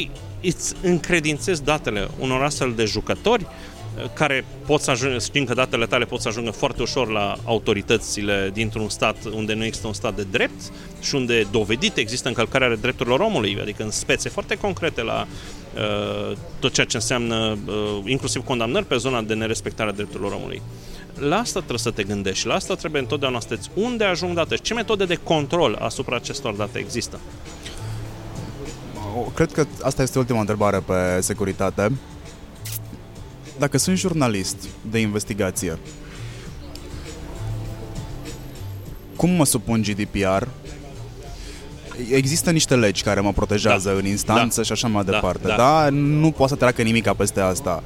îți 0.43 0.75
încredințezi 0.83 1.65
datele 1.65 2.09
unor 2.19 2.43
astfel 2.43 2.73
de 2.73 2.85
jucători 2.85 3.43
uh, 3.43 3.76
care 4.13 4.45
pot 4.67 4.81
să 4.81 4.91
ajungă, 4.91 5.19
știm 5.19 5.45
că 5.45 5.55
datele 5.55 5.87
tale 5.87 6.05
pot 6.05 6.21
să 6.21 6.29
ajungă 6.29 6.51
foarte 6.51 6.83
ușor 6.83 7.09
la 7.09 7.37
autoritățile 7.45 8.51
dintr-un 8.53 8.89
stat 8.89 9.17
unde 9.35 9.55
nu 9.55 9.65
există 9.65 9.87
un 9.87 9.93
stat 9.93 10.17
de 10.17 10.27
drept 10.31 10.61
și 11.01 11.15
unde 11.15 11.47
dovedit 11.51 11.97
există 11.97 12.29
încălcarea 12.29 12.77
drepturilor 12.77 13.21
omului, 13.21 13.59
adică 13.61 13.83
în 13.83 13.91
spețe 13.91 14.29
foarte 14.29 14.55
concrete 14.55 15.03
la 15.03 15.27
uh, 15.75 16.37
tot 16.59 16.73
ceea 16.73 16.87
ce 16.87 16.97
înseamnă 16.97 17.59
uh, 17.67 17.75
inclusiv 18.05 18.45
condamnări 18.45 18.85
pe 18.85 18.97
zona 18.97 19.23
de 19.23 19.35
nerespectare 19.35 19.91
a 19.91 19.93
drepturilor 19.93 20.33
omului. 20.33 20.63
La 21.19 21.37
asta 21.37 21.59
trebuie 21.59 21.79
să 21.79 21.91
te 21.91 22.03
gândești, 22.03 22.47
la 22.47 22.55
asta 22.55 22.75
trebuie 22.75 23.01
întotdeauna 23.01 23.41
să 23.41 23.59
unde 23.75 24.05
ajung 24.05 24.35
date, 24.35 24.57
ce 24.57 24.75
metode 24.75 25.05
de 25.05 25.15
control 25.15 25.79
asupra 25.81 26.17
acestor 26.17 26.55
date 26.55 26.79
există. 26.79 27.21
Cred 29.35 29.53
că 29.53 29.67
asta 29.83 30.03
este 30.03 30.19
ultima 30.19 30.41
întrebare 30.41 30.79
pe 30.79 31.21
securitate. 31.21 31.93
Dacă 33.59 33.79
sunt 33.79 33.97
jurnalist 33.97 34.69
de 34.91 34.99
investigație, 34.99 35.79
cum 39.17 39.31
mă 39.31 39.45
supun 39.45 39.83
GDPR? 39.83 40.43
Există 42.11 42.51
niște 42.51 42.77
legi 42.77 43.03
care 43.03 43.21
mă 43.21 43.33
protejează 43.33 43.91
da. 43.91 43.97
în 43.97 44.07
instanță 44.07 44.61
da. 44.61 44.67
și 44.67 44.73
așa 44.73 44.89
mai 44.89 45.05
da. 45.05 45.11
departe, 45.11 45.47
da. 45.47 45.57
da? 45.57 45.89
Nu 45.91 46.31
poate 46.31 46.53
să 46.53 46.59
treacă 46.59 46.83
nimic 46.83 47.09
peste 47.09 47.41
asta. 47.41 47.83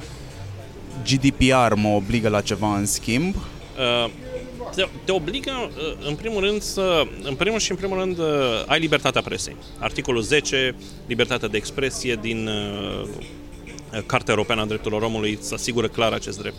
GDPR 1.03 1.73
mă 1.75 1.87
obligă 1.87 2.29
la 2.29 2.41
ceva 2.41 2.77
în 2.77 2.85
schimb? 2.85 3.35
Uh, 3.35 4.09
te, 4.75 4.87
te 5.03 5.11
obligă, 5.11 5.51
uh, 5.51 6.07
în 6.07 6.15
primul 6.15 6.41
rând, 6.41 6.61
să, 6.61 7.07
în 7.23 7.35
primul 7.35 7.59
și 7.59 7.71
în 7.71 7.77
primul 7.77 7.97
rând, 7.99 8.17
uh, 8.17 8.25
ai 8.67 8.79
libertatea 8.79 9.21
presei. 9.21 9.55
Articolul 9.79 10.21
10, 10.21 10.75
libertatea 11.07 11.47
de 11.47 11.57
expresie 11.57 12.19
din 12.21 12.47
uh, 12.47 13.07
Cartea 14.05 14.33
Europeană 14.33 14.61
a 14.61 14.65
Drepturilor 14.65 15.01
Omului 15.01 15.37
îți 15.41 15.53
asigură 15.53 15.87
clar 15.87 16.13
acest 16.13 16.39
drept. 16.39 16.55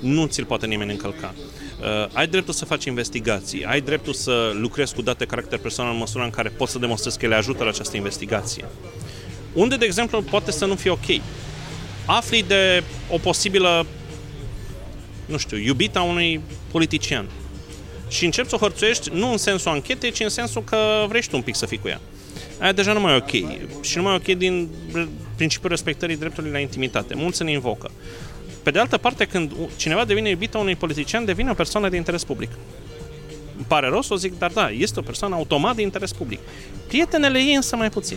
Nu 0.00 0.26
ți-l 0.26 0.44
poate 0.44 0.66
nimeni 0.66 0.90
încălca. 0.90 1.34
Uh, 1.80 2.08
ai 2.12 2.26
dreptul 2.26 2.54
să 2.54 2.64
faci 2.64 2.84
investigații, 2.84 3.64
ai 3.64 3.80
dreptul 3.80 4.12
să 4.12 4.52
lucrezi 4.54 4.94
cu 4.94 5.02
date 5.02 5.24
caracter 5.24 5.58
personal 5.58 5.92
în 5.92 5.98
măsura 5.98 6.24
în 6.24 6.30
care 6.30 6.48
poți 6.48 6.72
să 6.72 6.78
demonstrezi 6.78 7.18
că 7.18 7.26
le 7.26 7.34
ajută 7.34 7.62
la 7.62 7.68
această 7.68 7.96
investigație. 7.96 8.64
Unde, 9.52 9.76
de 9.76 9.84
exemplu, 9.84 10.22
poate 10.22 10.50
să 10.50 10.64
nu 10.64 10.74
fie 10.74 10.90
ok 10.90 11.20
afli 12.06 12.42
de 12.42 12.82
o 13.10 13.18
posibilă, 13.18 13.86
nu 15.26 15.36
știu, 15.36 15.56
iubita 15.56 16.02
unui 16.02 16.40
politician 16.70 17.28
și 18.08 18.24
începi 18.24 18.48
să 18.48 18.54
o 18.54 18.58
hărțuiești 18.58 19.10
nu 19.12 19.30
în 19.30 19.36
sensul 19.36 19.70
anchetei, 19.70 20.10
ci 20.10 20.20
în 20.20 20.28
sensul 20.28 20.64
că 20.64 21.04
vrei 21.08 21.20
tu 21.20 21.36
un 21.36 21.42
pic 21.42 21.54
să 21.54 21.66
fii 21.66 21.78
cu 21.78 21.88
ea. 21.88 22.00
Aia 22.60 22.72
deja 22.72 22.92
nu 22.92 23.00
mai 23.00 23.12
e 23.12 23.16
ok. 23.16 23.60
Și 23.82 23.96
nu 23.96 24.02
mai 24.02 24.12
e 24.12 24.16
ok 24.16 24.36
din 24.36 24.68
principiul 25.36 25.70
respectării 25.70 26.16
dreptului 26.16 26.50
la 26.50 26.58
intimitate. 26.58 27.14
Mulți 27.14 27.42
ne 27.42 27.50
invocă. 27.50 27.90
Pe 28.62 28.70
de 28.70 28.78
altă 28.78 28.96
parte, 28.98 29.24
când 29.24 29.52
cineva 29.76 30.04
devine 30.04 30.28
iubită 30.28 30.58
unui 30.58 30.76
politician, 30.76 31.24
devine 31.24 31.50
o 31.50 31.54
persoană 31.54 31.88
de 31.88 31.96
interes 31.96 32.24
public. 32.24 32.50
Îmi 33.56 33.64
pare 33.68 33.88
rău 33.88 34.02
să 34.02 34.12
o 34.12 34.16
zic, 34.16 34.38
dar 34.38 34.50
da, 34.50 34.70
este 34.70 34.98
o 34.98 35.02
persoană 35.02 35.34
automat 35.34 35.76
de 35.76 35.82
interes 35.82 36.12
public. 36.12 36.38
Prietenele 36.86 37.38
ei 37.38 37.54
însă 37.54 37.76
mai 37.76 37.90
puțin. 37.90 38.16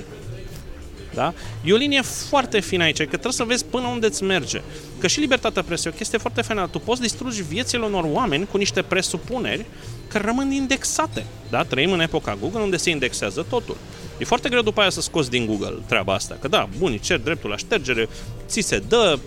Da? 1.13 1.33
E 1.63 1.73
o 1.73 1.75
linie 1.75 2.01
foarte 2.01 2.59
fină 2.59 2.83
aici, 2.83 2.97
că 2.97 3.05
trebuie 3.05 3.31
să 3.31 3.43
vezi 3.43 3.65
până 3.65 3.87
unde 3.87 4.05
îți 4.05 4.23
merge. 4.23 4.61
Că 4.99 5.07
și 5.07 5.19
libertatea 5.19 5.63
presei 5.63 5.91
e 5.91 5.93
o 5.93 5.97
chestie 5.97 6.17
foarte 6.17 6.41
fină. 6.41 6.67
Tu 6.71 6.79
poți 6.79 7.01
distrugi 7.01 7.41
viețile 7.41 7.85
unor 7.85 8.03
oameni 8.07 8.47
cu 8.51 8.57
niște 8.57 8.81
presupuneri 8.81 9.65
care 10.07 10.25
rămân 10.25 10.51
indexate. 10.51 11.25
Da? 11.49 11.63
Trăim 11.63 11.91
în 11.91 11.99
epoca 11.99 12.37
Google 12.41 12.61
unde 12.61 12.77
se 12.77 12.89
indexează 12.89 13.45
totul. 13.49 13.77
E 14.17 14.25
foarte 14.25 14.49
greu 14.49 14.61
după 14.61 14.81
aia 14.81 14.89
să 14.89 15.01
scoți 15.01 15.29
din 15.29 15.45
Google 15.45 15.79
treaba 15.85 16.13
asta. 16.13 16.37
Că 16.41 16.47
da, 16.47 16.69
bun, 16.77 16.97
cer 16.97 17.19
dreptul 17.19 17.49
la 17.49 17.57
ștergere, 17.57 18.09
ți 18.47 18.61
se 18.61 18.79
dă 18.79 19.19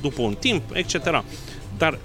după 0.00 0.22
un 0.22 0.34
timp, 0.34 0.62
etc. 0.72 1.24
Dar 1.78 1.98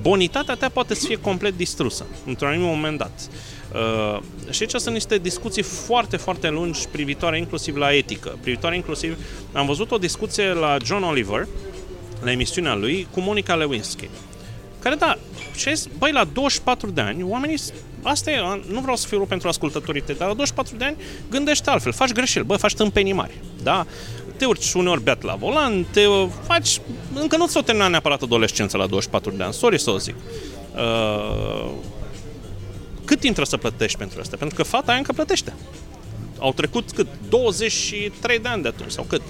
bonitatea 0.00 0.54
ta 0.54 0.68
poate 0.68 0.94
să 0.94 1.06
fie 1.06 1.16
complet 1.16 1.56
distrusă 1.56 2.06
într-un 2.26 2.48
anumit 2.48 2.68
moment 2.68 2.98
dat. 2.98 3.28
Uh, 3.74 4.20
și 4.50 4.62
aici 4.62 4.70
sunt 4.70 4.94
niște 4.94 5.18
discuții 5.18 5.62
foarte, 5.62 6.16
foarte 6.16 6.50
lungi 6.50 6.88
privitoare 6.88 7.38
inclusiv 7.38 7.76
la 7.76 7.94
etică, 7.94 8.38
privitoare 8.40 8.76
inclusiv... 8.76 9.18
Am 9.52 9.66
văzut 9.66 9.90
o 9.90 9.98
discuție 9.98 10.52
la 10.52 10.76
John 10.84 11.02
Oliver, 11.02 11.46
la 12.22 12.30
emisiunea 12.30 12.74
lui, 12.74 13.06
cu 13.10 13.20
Monica 13.20 13.54
Lewinsky, 13.54 14.08
care, 14.84 14.94
da, 14.94 15.18
și 15.56 15.74
zis, 15.74 15.88
băi, 15.98 16.12
la 16.12 16.24
24 16.24 16.90
de 16.90 17.00
ani, 17.00 17.22
oamenii, 17.22 17.58
asta 18.02 18.30
e, 18.30 18.40
nu 18.70 18.80
vreau 18.80 18.96
să 18.96 19.06
fiu 19.06 19.16
rău 19.16 19.26
pentru 19.26 19.48
ascultătorii 19.48 20.02
tăi, 20.02 20.14
dar 20.14 20.28
la 20.28 20.34
24 20.34 20.76
de 20.76 20.84
ani 20.84 20.96
gândește 21.30 21.70
altfel, 21.70 21.92
faci 21.92 22.12
greșeli, 22.12 22.44
bă, 22.44 22.56
faci 22.56 22.74
tâmpenii 22.74 23.12
mari, 23.12 23.40
da? 23.62 23.86
Te 24.36 24.44
urci 24.44 24.72
uneori 24.72 25.02
beat 25.02 25.22
la 25.22 25.34
volan, 25.34 25.86
te 25.92 26.00
faci, 26.46 26.80
încă 27.14 27.36
nu 27.36 27.46
ți-o 27.46 27.60
terminat 27.60 27.90
neapărat 27.90 28.22
adolescența 28.22 28.78
la 28.78 28.86
24 28.86 29.30
de 29.30 29.42
ani, 29.42 29.52
sorry 29.52 29.78
să 29.78 29.90
o 29.90 29.98
zic. 29.98 30.14
Uh, 30.74 31.70
cât 33.14 33.22
timp 33.22 33.34
trebuie 33.34 33.60
să 33.60 33.68
plătești 33.68 33.98
pentru 33.98 34.20
asta? 34.20 34.36
Pentru 34.36 34.56
că 34.56 34.62
fata 34.62 34.84
aia 34.88 34.98
încă 34.98 35.12
plătește. 35.12 35.52
Au 36.38 36.52
trecut 36.52 36.92
cât? 36.92 37.06
23 37.28 38.38
de 38.38 38.48
ani 38.48 38.62
de 38.62 38.68
atunci 38.68 38.90
sau 38.90 39.04
cât? 39.08 39.22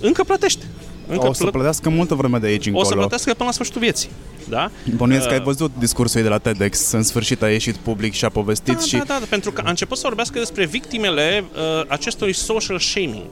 Încă 0.00 0.24
plătește. 0.24 0.64
Încă 1.08 1.28
o 1.28 1.32
să 1.32 1.42
plă... 1.42 1.50
plătească 1.50 1.88
multă 1.88 2.14
vreme 2.14 2.38
de 2.38 2.46
aici 2.46 2.66
încolo. 2.66 2.86
O 2.86 2.88
să 2.88 2.94
plătească 2.94 3.32
până 3.32 3.44
la 3.44 3.52
sfârșitul 3.52 3.80
vieții. 3.80 4.08
Da? 4.48 4.70
Bănuiesc 4.96 5.22
uh, 5.24 5.28
că 5.28 5.34
ai 5.34 5.40
văzut 5.40 5.70
discursul 5.78 6.22
de 6.22 6.28
la 6.28 6.38
TEDx, 6.38 6.90
în 6.90 7.02
sfârșit 7.02 7.42
a 7.42 7.50
ieșit 7.50 7.76
public 7.76 8.12
și 8.12 8.24
a 8.24 8.28
povestit 8.28 8.74
da, 8.74 8.80
și... 8.80 8.96
Da, 8.96 9.04
da, 9.06 9.16
da, 9.18 9.26
pentru 9.28 9.52
că 9.52 9.62
a 9.64 9.68
început 9.68 9.96
să 9.96 10.02
vorbească 10.06 10.38
despre 10.38 10.66
victimele 10.66 11.44
uh, 11.54 11.84
acestui 11.88 12.32
social 12.32 12.78
shaming. 12.78 13.30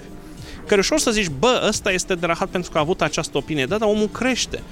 Care 0.67 0.81
ușor 0.81 0.99
să 0.99 1.11
zici, 1.11 1.29
bă, 1.39 1.65
ăsta 1.69 1.93
este 1.93 2.15
de 2.15 2.27
rahat 2.27 2.49
pentru 2.49 2.71
că 2.71 2.79
a 2.79 2.81
avut 2.81 3.03
această 3.03 3.37
opinie. 3.37 3.67
Da, 3.67 3.79
dar 3.79 3.89
omul 3.89 4.09
crește. 4.09 4.63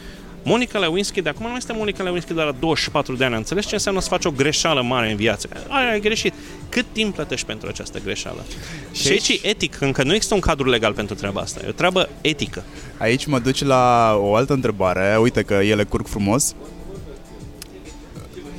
Monica 0.49 0.79
Lewinsky, 0.79 1.21
de 1.23 1.29
acum 1.29 1.47
nu 1.47 1.57
este 1.57 1.73
Monica 1.73 2.03
Lewinsky 2.03 2.35
de 2.35 2.43
la 2.43 2.53
24 2.53 3.17
de 3.17 3.25
ani. 3.25 3.35
Înțelegi 3.35 3.67
ce 3.67 3.75
înseamnă 3.75 4.01
să 4.01 4.09
faci 4.09 4.25
o 4.25 4.31
greșeală 4.31 4.83
mare 4.83 5.11
în 5.11 5.17
viață? 5.17 5.49
Aia 5.69 5.91
ai 5.91 6.01
greșit. 6.01 6.35
Cât 6.69 6.85
timp 6.93 7.15
plătești 7.15 7.47
pentru 7.47 7.69
această 7.69 8.01
greșeală? 8.05 8.45
Și, 8.93 9.09
aici 9.09 9.29
e 9.29 9.39
etic, 9.43 9.81
încă 9.81 10.03
nu 10.03 10.15
există 10.15 10.35
un 10.35 10.41
cadru 10.41 10.69
legal 10.69 10.93
pentru 10.93 11.15
treaba 11.15 11.41
asta. 11.41 11.61
E 11.65 11.69
o 11.69 11.73
treabă 11.73 12.09
etică. 12.21 12.65
Aici 12.99 13.27
mă 13.27 13.39
duci 13.39 13.63
la 13.63 14.15
o 14.21 14.35
altă 14.35 14.53
întrebare. 14.53 15.17
Uite 15.21 15.43
că 15.43 15.55
ele 15.55 15.85
curg 15.85 16.07
frumos. 16.07 16.55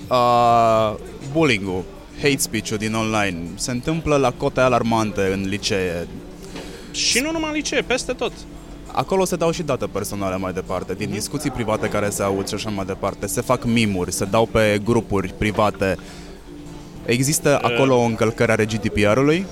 Uh, 0.07 0.93
bullying-ul, 1.31 1.83
hate 2.21 2.37
speech-ul 2.37 2.77
din 2.77 2.93
online 2.93 3.39
se 3.55 3.71
întâmplă 3.71 4.15
la 4.15 4.31
cote 4.31 4.59
alarmante 4.59 5.21
în 5.33 5.45
licee. 5.47 6.07
Și 6.91 7.19
nu 7.19 7.31
numai 7.31 7.49
în 7.49 7.55
licee, 7.55 7.81
peste 7.81 8.13
tot. 8.13 8.31
Acolo 8.91 9.25
se 9.25 9.35
dau 9.35 9.51
și 9.51 9.63
date 9.63 9.85
personale 9.85 10.37
mai 10.37 10.53
departe, 10.53 10.93
din 10.93 11.09
discuții 11.09 11.51
private 11.51 11.89
care 11.89 12.09
se 12.09 12.23
aud 12.23 12.47
și 12.47 12.53
așa 12.53 12.69
mai 12.69 12.85
departe. 12.85 13.27
Se 13.27 13.41
fac 13.41 13.63
mimuri, 13.63 14.11
se 14.11 14.25
dau 14.25 14.45
pe 14.45 14.81
grupuri 14.83 15.33
private. 15.37 15.97
Există 17.05 17.59
uh. 17.63 17.71
acolo 17.71 17.95
o 17.95 18.03
încălcare 18.03 18.51
a 18.51 18.65
GDPR-ului? 18.65 19.45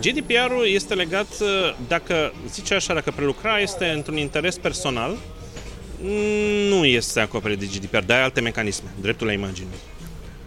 GDPR-ul 0.00 0.66
este 0.66 0.94
legat, 0.94 1.26
uh, 1.40 1.48
dacă, 1.88 2.32
zice 2.50 2.74
așa, 2.74 2.94
dacă 2.94 3.12
prelucrarea 3.16 3.62
este 3.62 3.86
într-un 3.86 4.16
interes 4.16 4.58
personal, 4.58 5.16
nu 6.68 6.84
este 6.84 7.20
acoperit 7.20 7.58
de 7.58 7.66
GDPR, 7.66 8.04
dar 8.06 8.16
ai 8.16 8.22
alte 8.22 8.40
mecanisme. 8.40 8.88
Dreptul 9.00 9.26
la 9.26 9.32
imagine. 9.32 9.68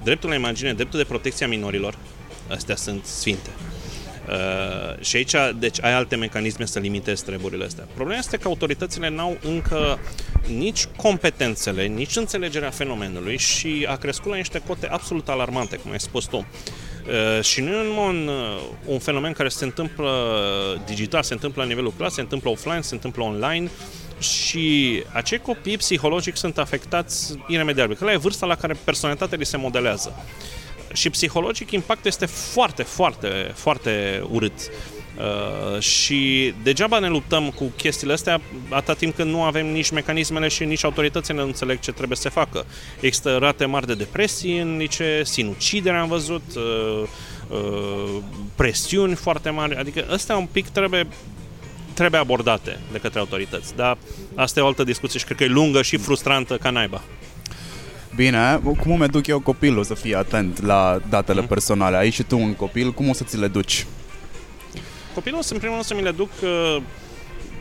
Dreptul 0.04 0.30
la 0.30 0.36
imagine, 0.36 0.74
dreptul 0.74 1.00
de 1.00 1.06
protecție 1.06 1.46
a 1.46 1.50
minorilor, 1.50 1.98
astea 2.50 2.76
sunt 2.76 3.06
sfinte. 3.06 3.50
Uh, 4.30 5.04
și 5.04 5.16
aici, 5.16 5.36
deci, 5.60 5.84
ai 5.84 5.94
alte 5.94 6.16
mecanisme 6.16 6.66
să 6.66 6.80
limitezi 6.80 7.24
treburile 7.24 7.66
astea. 7.66 7.88
Problema 7.94 8.20
este 8.20 8.38
că 8.38 8.48
autoritățile 8.48 9.10
n-au 9.10 9.38
încă 9.42 10.00
nici 10.48 10.86
competențele, 10.96 11.86
nici 11.86 12.16
înțelegerea 12.16 12.70
fenomenului 12.70 13.38
și 13.38 13.86
a 13.90 13.96
crescut 13.96 14.32
la 14.32 14.38
niște 14.38 14.62
cote 14.68 14.88
absolut 14.88 15.30
alarmante, 15.30 15.76
cum 15.76 15.92
ai 15.92 16.00
spus 16.00 16.26
tu. 16.26 16.38
Uh, 16.38 17.44
și 17.44 17.62
nu 17.62 17.70
e 17.70 18.00
un, 18.00 18.28
uh, 18.28 18.62
un 18.86 19.00
fenomen 19.00 19.32
care 19.32 19.50
se 19.50 19.64
întâmplă 19.64 20.12
digital, 20.86 21.24
se 21.24 21.34
întâmplă 21.34 21.62
la 21.62 21.68
nivelul 21.68 21.94
clas, 21.98 22.14
se 22.14 22.22
întâmplă 22.22 22.50
offline, 22.50 22.82
se 22.82 22.94
întâmplă 22.94 23.24
online 23.24 23.70
și 24.20 25.04
acei 25.12 25.38
copii 25.38 25.78
psihologic 25.78 26.36
sunt 26.36 26.58
afectați 26.58 27.40
iremediabil, 27.48 27.96
că 27.96 28.06
la 28.06 28.12
e 28.12 28.18
vârsta 28.18 28.46
la 28.46 28.56
care 28.56 28.78
personalitatea 28.84 29.38
li 29.38 29.46
se 29.46 29.58
modelează 29.58 30.14
și 30.96 31.10
psihologic 31.10 31.72
impactul 31.72 32.10
este 32.10 32.26
foarte, 32.26 32.84
foarte, 32.84 33.52
foarte 33.54 34.24
urât. 34.32 34.72
Uh, 35.18 35.80
și 35.80 36.54
degeaba 36.64 37.00
ne 37.00 37.08
luptăm 37.08 37.50
cu 37.50 37.72
chestiile 37.76 38.14
astea 38.14 38.42
atâta 38.70 38.94
timp 38.94 39.16
când 39.16 39.32
nu 39.32 39.44
avem 39.44 39.68
nici 39.72 39.92
mecanismele 39.92 40.48
și 40.48 40.64
nici 40.64 40.84
autoritățile 40.84 41.38
nu 41.38 41.44
înțeleg 41.44 41.80
ce 41.80 41.92
trebuie 41.92 42.18
să 42.18 42.22
se 42.22 42.30
facă. 42.30 42.66
Există 43.00 43.38
rate 43.38 43.66
mari 43.66 43.88
de 43.88 43.94
depresii 43.94 44.60
în 44.60 44.78
licee, 44.78 45.26
sinucidere 45.26 45.98
am 45.98 46.08
văzut, 46.08 46.44
uh, 46.56 47.04
uh, 47.50 48.22
presiuni 48.56 49.16
foarte 49.16 49.50
mari, 49.50 49.76
adică 49.76 50.06
astea 50.10 50.38
un 50.38 50.46
pic 50.46 50.68
trebuie 50.68 51.08
trebuie 51.94 52.20
abordate 52.20 52.80
de 52.92 52.98
către 52.98 53.20
autorități, 53.20 53.76
dar 53.76 53.98
asta 54.36 54.60
e 54.60 54.64
o 54.64 54.66
altă 54.66 54.84
discuție 54.84 55.20
și 55.20 55.26
cred 55.26 55.38
că 55.38 55.44
e 55.44 55.48
lungă 55.48 55.82
și 55.82 55.98
frustrantă 55.98 56.58
ca 56.58 56.70
naiba. 56.70 57.02
Bine, 58.16 58.62
cum 58.80 58.92
îmi 58.92 59.08
duc 59.08 59.28
eu 59.28 59.40
copilul 59.40 59.84
să 59.84 59.94
fie 59.94 60.16
atent 60.16 60.62
la 60.62 61.00
datele 61.10 61.42
mm. 61.42 61.48
personale? 61.48 61.96
Ai 61.96 62.10
și 62.10 62.24
tu 62.24 62.38
un 62.38 62.54
copil, 62.54 62.92
cum 62.92 63.10
o 63.10 63.14
să 63.14 63.24
ți 63.24 63.38
le 63.38 63.48
duci? 63.48 63.86
Copilul, 65.14 65.40
în 65.50 65.58
primul 65.58 65.74
rând, 65.74 65.88
să 65.88 65.94
mi 65.94 66.02
le 66.02 66.12
duc 66.12 66.30
uh, 66.44 66.78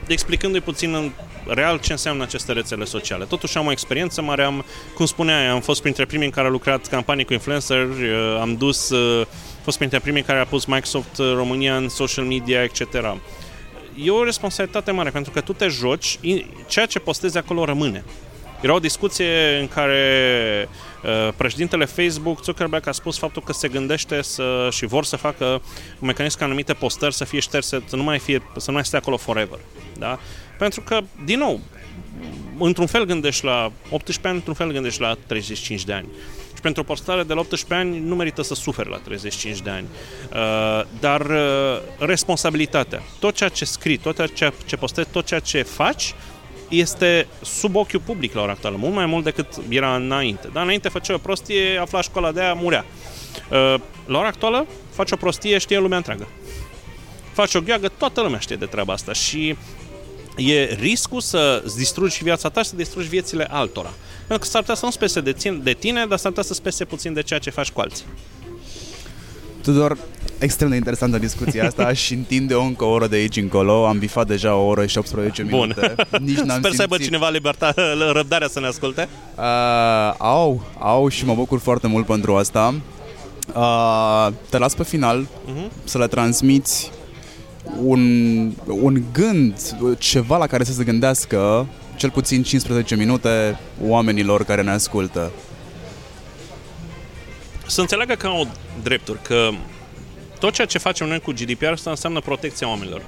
explicându-i 0.07 0.61
puțin 0.61 0.95
în 0.95 1.11
real 1.47 1.79
ce 1.79 1.93
înseamnă 1.93 2.23
aceste 2.23 2.53
rețele 2.53 2.85
sociale. 2.85 3.25
Totuși 3.25 3.59
am 3.59 3.67
o 3.67 3.71
experiență 3.71 4.23
mare, 4.23 4.43
am, 4.43 4.65
cum 4.95 5.07
spunea, 5.07 5.53
am 5.53 5.61
fost 5.61 5.81
printre 5.81 6.05
primii 6.05 6.27
în 6.27 6.33
care 6.33 6.47
a 6.47 6.51
lucrat 6.51 6.87
campanii 6.87 7.25
cu 7.25 7.33
influencer, 7.33 7.87
uh, 7.87 8.39
am 8.41 8.57
dus, 8.57 8.91
uh, 8.91 9.27
fost 9.63 9.77
printre 9.77 9.99
primii 9.99 10.23
care 10.23 10.39
a 10.39 10.45
pus 10.45 10.65
Microsoft 10.65 11.19
uh, 11.19 11.33
România 11.35 11.77
în 11.77 11.89
social 11.89 12.25
media, 12.25 12.63
etc. 12.63 12.81
E 13.97 14.11
o 14.11 14.25
responsabilitate 14.25 14.91
mare, 14.91 15.11
pentru 15.11 15.33
că 15.33 15.41
tu 15.41 15.53
te 15.53 15.67
joci, 15.67 16.19
ceea 16.67 16.87
ce 16.87 16.99
postezi 16.99 17.39
acolo 17.39 17.65
rămâne. 17.65 18.05
Era 18.61 18.75
o 18.75 18.79
discuție 18.79 19.57
în 19.61 19.69
care 19.69 20.69
uh, 21.03 21.29
președintele 21.37 21.85
Facebook, 21.85 22.45
Zuckerberg, 22.45 22.89
a 22.89 22.93
spus 22.93 23.19
faptul 23.19 23.43
că 23.43 23.53
se 23.53 23.69
gândește 23.69 24.23
să, 24.23 24.69
și 24.71 24.87
vor 24.87 25.05
să 25.05 25.17
facă 25.17 25.45
un 25.99 26.07
mecanism 26.07 26.39
ca 26.39 26.45
anumite 26.45 26.73
postări 26.73 27.15
să 27.15 27.25
fie 27.25 27.41
șterse, 27.41 27.83
să 27.87 27.97
nu 27.97 28.03
mai, 28.03 28.19
fie, 28.19 28.43
să 28.57 28.65
nu 28.67 28.75
mai 28.75 28.85
stea 28.85 28.99
acolo 28.99 29.17
forever. 29.17 29.59
Da? 29.99 30.19
Pentru 30.59 30.81
că, 30.81 31.01
din 31.25 31.39
nou, 31.39 31.61
într-un 32.59 32.87
fel 32.87 33.05
gândești 33.05 33.45
la 33.45 33.73
18 33.91 34.27
ani, 34.27 34.37
într-un 34.37 34.55
fel 34.55 34.73
gândești 34.73 35.01
la 35.01 35.17
35 35.27 35.85
de 35.85 35.93
ani. 35.93 36.09
Și 36.55 36.61
pentru 36.61 36.83
o 36.83 36.85
postare 36.85 37.23
de 37.23 37.33
la 37.33 37.41
18 37.41 37.75
ani 37.75 37.99
nu 37.99 38.15
merită 38.15 38.43
să 38.43 38.55
suferi 38.55 38.89
la 38.89 38.97
35 38.97 39.61
de 39.61 39.71
ani. 39.71 39.87
Uh, 40.33 40.87
dar 41.01 41.21
uh, 41.21 41.37
responsabilitatea, 41.99 43.03
tot 43.19 43.35
ceea 43.35 43.49
ce 43.49 43.65
scrii, 43.65 43.97
tot 43.97 44.35
ceea 44.35 44.53
ce 44.67 44.77
postezi, 44.77 45.09
tot 45.13 45.27
ceea 45.27 45.41
ce 45.41 45.63
faci, 45.63 46.15
este 46.69 47.27
sub 47.43 47.77
ochiul 47.77 48.01
public 48.01 48.35
la 48.35 48.43
ora 48.43 48.53
actuală, 48.53 48.77
mult 48.77 48.95
mai 48.95 49.07
mult 49.07 49.25
decât 49.25 49.47
era 49.69 49.95
înainte. 49.95 50.49
Dar 50.53 50.63
înainte 50.63 50.89
făcea 50.89 51.15
o 51.15 51.19
prostie, 51.19 51.79
afla 51.81 52.01
școala 52.01 52.33
de 52.33 52.41
aia, 52.41 52.53
murea. 52.53 52.85
Uh, 53.51 53.75
la 54.07 54.19
ora 54.19 54.27
actuală, 54.27 54.67
faci 54.91 55.11
o 55.11 55.17
prostie, 55.17 55.59
știe 55.59 55.79
lumea 55.79 55.97
întreagă. 55.97 56.29
Faci 57.33 57.55
o 57.55 57.61
gheagă, 57.61 57.89
toată 57.89 58.21
lumea 58.21 58.39
știe 58.39 58.57
de 58.57 58.67
treaba 58.67 58.93
asta 58.93 59.13
și 59.13 59.57
e 60.37 60.77
riscul 60.81 61.21
să 61.21 61.65
distrugi 61.77 62.23
viața 62.23 62.49
ta 62.49 62.63
și 62.63 62.69
să 62.69 62.77
distrugi 62.77 63.09
viețile 63.09 63.47
altora. 63.51 63.93
Pentru 64.19 64.39
că 64.39 64.45
s-ar 64.45 64.61
putea 64.61 64.75
să 64.75 64.85
nu 64.85 64.91
spese 64.91 65.21
de, 65.21 65.35
de 65.63 65.73
tine, 65.73 66.07
dar 66.07 66.19
s-ar 66.19 66.31
putea 66.31 66.43
să 66.43 66.55
spese 66.55 66.85
puțin 66.85 67.13
de 67.13 67.23
ceea 67.23 67.39
ce 67.39 67.51
faci 67.51 67.71
cu 67.71 67.81
alții. 67.81 68.05
Tudor, 69.65 69.97
extrem 70.39 70.69
de 70.69 70.77
interesantă 70.77 71.19
discuția 71.19 71.67
asta 71.67 71.93
și 72.03 72.13
întinde-o 72.15 72.63
încă 72.63 72.85
o 72.85 72.89
oră 72.91 73.07
de 73.07 73.17
aici 73.17 73.37
încolo. 73.37 73.87
Am 73.87 73.99
bifat 73.99 74.27
deja 74.27 74.55
o 74.55 74.67
oră 74.67 74.87
și 74.87 74.99
18 74.99 75.43
Bun. 75.43 75.59
minute. 75.61 75.95
Nici 76.21 76.39
n-am 76.39 76.59
Sper 76.59 76.73
să 76.73 76.81
aibă 76.81 76.95
simțit. 76.95 77.13
cineva 77.13 77.29
libertate, 77.31 77.81
răbdarea 78.13 78.49
să 78.49 78.61
ne 78.61 78.67
asculte. 78.67 79.09
Uh, 79.39 80.15
au, 80.19 80.63
au 80.79 81.09
și 81.09 81.25
mă 81.25 81.35
bucur 81.35 81.59
foarte 81.59 81.87
mult 81.87 82.07
pentru 82.07 82.35
asta. 82.37 82.75
Uh, 83.55 84.29
te 84.51 84.59
las 84.59 84.75
pe 84.75 84.85
final 84.85 85.27
Mhm. 85.47 85.71
să 85.85 85.99
le 85.99 86.07
transmiți 86.07 86.91
un, 87.85 88.01
un 88.67 89.03
gând, 89.13 89.55
ceva 89.99 90.37
la 90.37 90.47
care 90.47 90.65
să 90.65 90.73
se 90.73 90.85
gândească 90.85 91.67
cel 91.97 92.11
puțin 92.11 92.43
15 92.43 92.95
minute 92.97 93.59
oamenilor 93.87 94.45
care 94.45 94.63
ne 94.63 94.71
ascultă. 94.71 95.31
Să 97.67 97.81
înțeleagă 97.81 98.15
că 98.15 98.27
au 98.27 98.49
drepturi, 98.83 99.23
că 99.23 99.51
tot 100.41 100.53
ceea 100.53 100.67
ce 100.67 100.79
facem 100.79 101.09
noi 101.09 101.21
cu 101.21 101.33
GDPR 101.33 101.67
asta 101.67 101.91
înseamnă 101.91 102.21
protecția 102.21 102.69
oamenilor. 102.69 103.03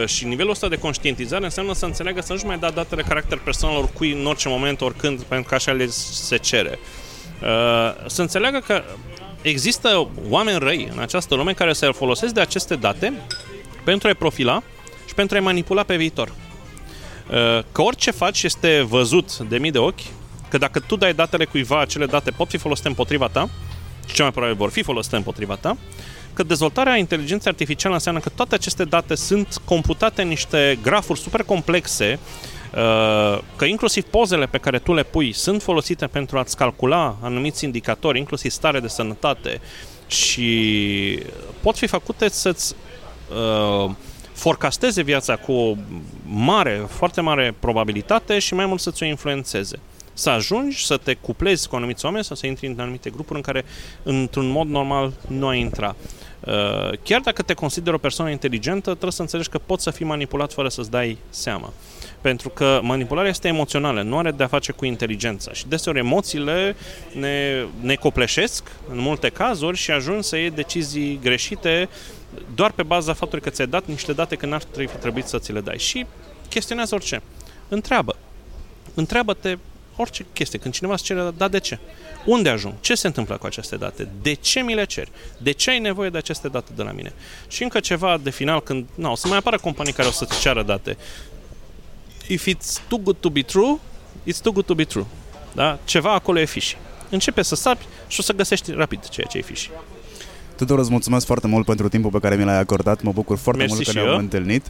Uh, 0.00 0.06
Și 0.06 0.24
nivelul 0.24 0.50
ăsta 0.50 0.68
de 0.68 0.76
conștientizare 0.76 1.44
înseamnă 1.44 1.74
să 1.74 1.84
înțeleagă 1.84 2.20
să 2.20 2.32
nu-și 2.32 2.46
mai 2.46 2.58
da 2.58 2.70
datele 2.70 3.02
caracter 3.02 3.38
personal 3.38 3.76
oricui 3.76 4.12
în 4.12 4.26
orice 4.26 4.48
moment, 4.48 4.80
oricând, 4.80 5.22
pentru 5.22 5.48
că 5.48 5.54
așa 5.54 5.72
le 5.72 5.86
se 5.86 6.36
cere. 6.36 6.78
Uh, 7.42 7.48
Să 8.06 8.20
înțeleagă 8.20 8.58
că 8.58 8.82
există 9.42 10.08
oameni 10.28 10.58
răi 10.58 10.88
în 10.92 10.98
această 10.98 11.34
lume 11.34 11.52
care 11.52 11.72
se 11.72 11.86
folosesc 11.86 12.34
de 12.34 12.40
aceste 12.40 12.76
date 12.76 13.12
pentru 13.84 14.08
a-i 14.08 14.14
profila 14.14 14.62
și 15.06 15.14
pentru 15.14 15.36
a-i 15.36 15.42
manipula 15.42 15.82
pe 15.82 15.96
viitor. 15.96 16.28
Uh, 16.28 17.34
Că 17.72 17.82
orice 17.82 18.10
faci 18.10 18.42
este 18.42 18.82
văzut 18.88 19.38
de 19.38 19.58
mii 19.58 19.70
de 19.70 19.78
ochi, 19.78 20.00
că 20.48 20.58
dacă 20.58 20.80
tu 20.80 20.96
dai 20.96 21.14
datele 21.14 21.44
cuiva, 21.44 21.80
acele 21.80 22.06
date 22.06 22.30
pot 22.30 22.48
fi 22.48 22.56
folosite 22.56 22.88
împotriva 22.88 23.28
ta, 23.28 23.48
și 24.06 24.14
cel 24.14 24.24
mai 24.24 24.32
probabil 24.32 24.56
vor 24.56 24.70
fi 24.70 24.82
folosite 24.82 25.16
împotriva 25.16 25.56
ta, 25.56 25.76
că 26.32 26.42
dezvoltarea 26.42 26.96
inteligenței 26.96 27.50
artificiale 27.50 27.94
înseamnă 27.94 28.20
că 28.20 28.28
toate 28.28 28.54
aceste 28.54 28.84
date 28.84 29.14
sunt 29.14 29.60
computate 29.64 30.22
în 30.22 30.28
niște 30.28 30.78
grafuri 30.82 31.18
super 31.18 31.42
complexe, 31.42 32.18
uh, 32.74 33.38
că 33.56 33.64
inclusiv 33.64 34.04
pozele 34.04 34.46
pe 34.46 34.58
care 34.58 34.78
tu 34.78 34.94
le 34.94 35.02
pui 35.02 35.32
sunt 35.32 35.62
folosite 35.62 36.06
pentru 36.06 36.38
a-ți 36.38 36.56
calcula 36.56 37.16
anumiți 37.20 37.64
indicatori, 37.64 38.18
inclusiv 38.18 38.50
stare 38.50 38.80
de 38.80 38.88
sănătate 38.88 39.60
și 40.06 41.22
pot 41.60 41.76
fi 41.76 41.86
făcute 41.86 42.28
să-ți 42.28 42.74
uh, 43.84 43.90
forecasteze 44.32 45.02
viața 45.02 45.36
cu 45.36 45.52
o 45.52 45.74
mare, 46.26 46.86
foarte 46.88 47.20
mare 47.20 47.54
probabilitate 47.58 48.38
și 48.38 48.54
mai 48.54 48.66
mult 48.66 48.80
să-ți 48.80 49.02
o 49.02 49.06
influențeze. 49.06 49.78
Să 50.18 50.30
ajungi 50.30 50.86
să 50.86 50.96
te 50.96 51.14
cuplezi 51.14 51.68
cu 51.68 51.76
anumiți 51.76 52.04
oameni 52.04 52.24
sau 52.24 52.36
să 52.36 52.46
intri 52.46 52.66
în 52.66 52.80
anumite 52.80 53.10
grupuri 53.10 53.36
în 53.36 53.42
care, 53.42 53.64
într-un 54.02 54.48
mod 54.48 54.68
normal, 54.68 55.12
nu 55.28 55.46
ai 55.46 55.60
intra. 55.60 55.96
Uh, 56.40 56.98
Chiar 57.02 57.20
dacă 57.20 57.42
te 57.42 57.54
consideri 57.54 57.94
o 57.94 57.98
persoană 57.98 58.30
inteligentă, 58.30 58.90
trebuie 58.90 59.12
să 59.12 59.20
înțelegi 59.20 59.48
că 59.48 59.58
poți 59.58 59.82
să 59.82 59.90
fii 59.90 60.06
manipulat 60.06 60.52
fără 60.52 60.68
să-ți 60.68 60.90
dai 60.90 61.18
seama. 61.30 61.72
Pentru 62.20 62.48
că 62.48 62.80
manipularea 62.82 63.30
este 63.30 63.48
emoțională, 63.48 64.02
nu 64.02 64.18
are 64.18 64.30
de-a 64.30 64.46
face 64.46 64.72
cu 64.72 64.84
inteligența. 64.84 65.52
Și 65.52 65.66
deseori 65.68 65.98
emoțiile 65.98 66.76
ne, 67.12 67.64
ne 67.80 67.94
copleșesc 67.94 68.72
în 68.90 68.98
multe 68.98 69.28
cazuri 69.28 69.76
și 69.76 69.90
ajung 69.90 70.22
să 70.22 70.36
iei 70.36 70.50
decizii 70.50 71.18
greșite 71.22 71.88
doar 72.54 72.70
pe 72.70 72.82
baza 72.82 73.12
faptului 73.12 73.44
că 73.44 73.50
ți-ai 73.50 73.66
dat 73.66 73.86
niște 73.86 74.12
date 74.12 74.36
când 74.36 74.52
n-ar 74.52 74.62
trebui 74.62 74.86
fi 74.86 74.96
trebuit 74.96 75.26
să 75.26 75.38
ți 75.38 75.52
le 75.52 75.60
dai. 75.60 75.78
Și 75.78 76.06
chestionează 76.48 76.94
orice. 76.94 77.22
Întreabă. 77.68 78.16
Întreabă-te 78.94 79.58
orice 79.96 80.26
chestie. 80.32 80.58
Când 80.58 80.74
cineva 80.74 80.94
îți 80.94 81.02
cere, 81.02 81.32
da, 81.36 81.48
de 81.48 81.58
ce? 81.58 81.78
Unde 82.24 82.48
ajung? 82.48 82.74
Ce 82.80 82.94
se 82.94 83.06
întâmplă 83.06 83.36
cu 83.36 83.46
aceste 83.46 83.76
date? 83.76 84.08
De 84.22 84.32
ce 84.32 84.60
mi 84.60 84.74
le 84.74 84.84
ceri? 84.84 85.10
De 85.38 85.50
ce 85.50 85.70
ai 85.70 85.78
nevoie 85.78 86.10
de 86.10 86.18
aceste 86.18 86.48
date 86.48 86.70
de 86.76 86.82
la 86.82 86.90
mine? 86.90 87.12
Și 87.48 87.62
încă 87.62 87.80
ceva 87.80 88.18
de 88.22 88.30
final, 88.30 88.62
când 88.62 88.86
na, 88.94 89.10
o 89.10 89.14
să 89.14 89.28
mai 89.28 89.38
apară 89.38 89.58
companii 89.58 89.92
care 89.92 90.08
o 90.08 90.10
să-ți 90.10 90.40
ceară 90.40 90.62
date. 90.62 90.96
If 92.26 92.46
it's 92.46 92.88
too 92.88 92.98
good 92.98 93.16
to 93.20 93.30
be 93.30 93.42
true, 93.42 93.78
it's 94.28 94.40
too 94.42 94.52
good 94.52 94.66
to 94.66 94.74
be 94.74 94.84
true. 94.84 95.06
Da? 95.52 95.78
Ceva 95.84 96.12
acolo 96.12 96.40
e 96.40 96.44
fishy. 96.44 96.76
Începe 97.10 97.42
să 97.42 97.54
sapi 97.54 97.84
și 98.08 98.20
o 98.20 98.22
să 98.22 98.32
găsești 98.32 98.72
rapid 98.72 99.08
ceea 99.08 99.26
ce 99.26 99.38
e 99.38 99.42
fishy. 99.42 99.70
Tudor, 100.56 100.78
îți 100.78 100.90
mulțumesc 100.90 101.26
foarte 101.26 101.46
mult 101.46 101.64
pentru 101.66 101.88
timpul 101.88 102.10
pe 102.10 102.18
care 102.18 102.36
mi 102.36 102.44
l-ai 102.44 102.58
acordat. 102.58 103.02
Mă 103.02 103.12
bucur 103.14 103.36
foarte 103.36 103.60
Mersi 103.60 103.74
mult 103.74 103.86
că 103.86 103.90
și 103.92 103.96
ne-am 103.96 104.08
eu. 104.12 104.18
întâlnit. 104.18 104.66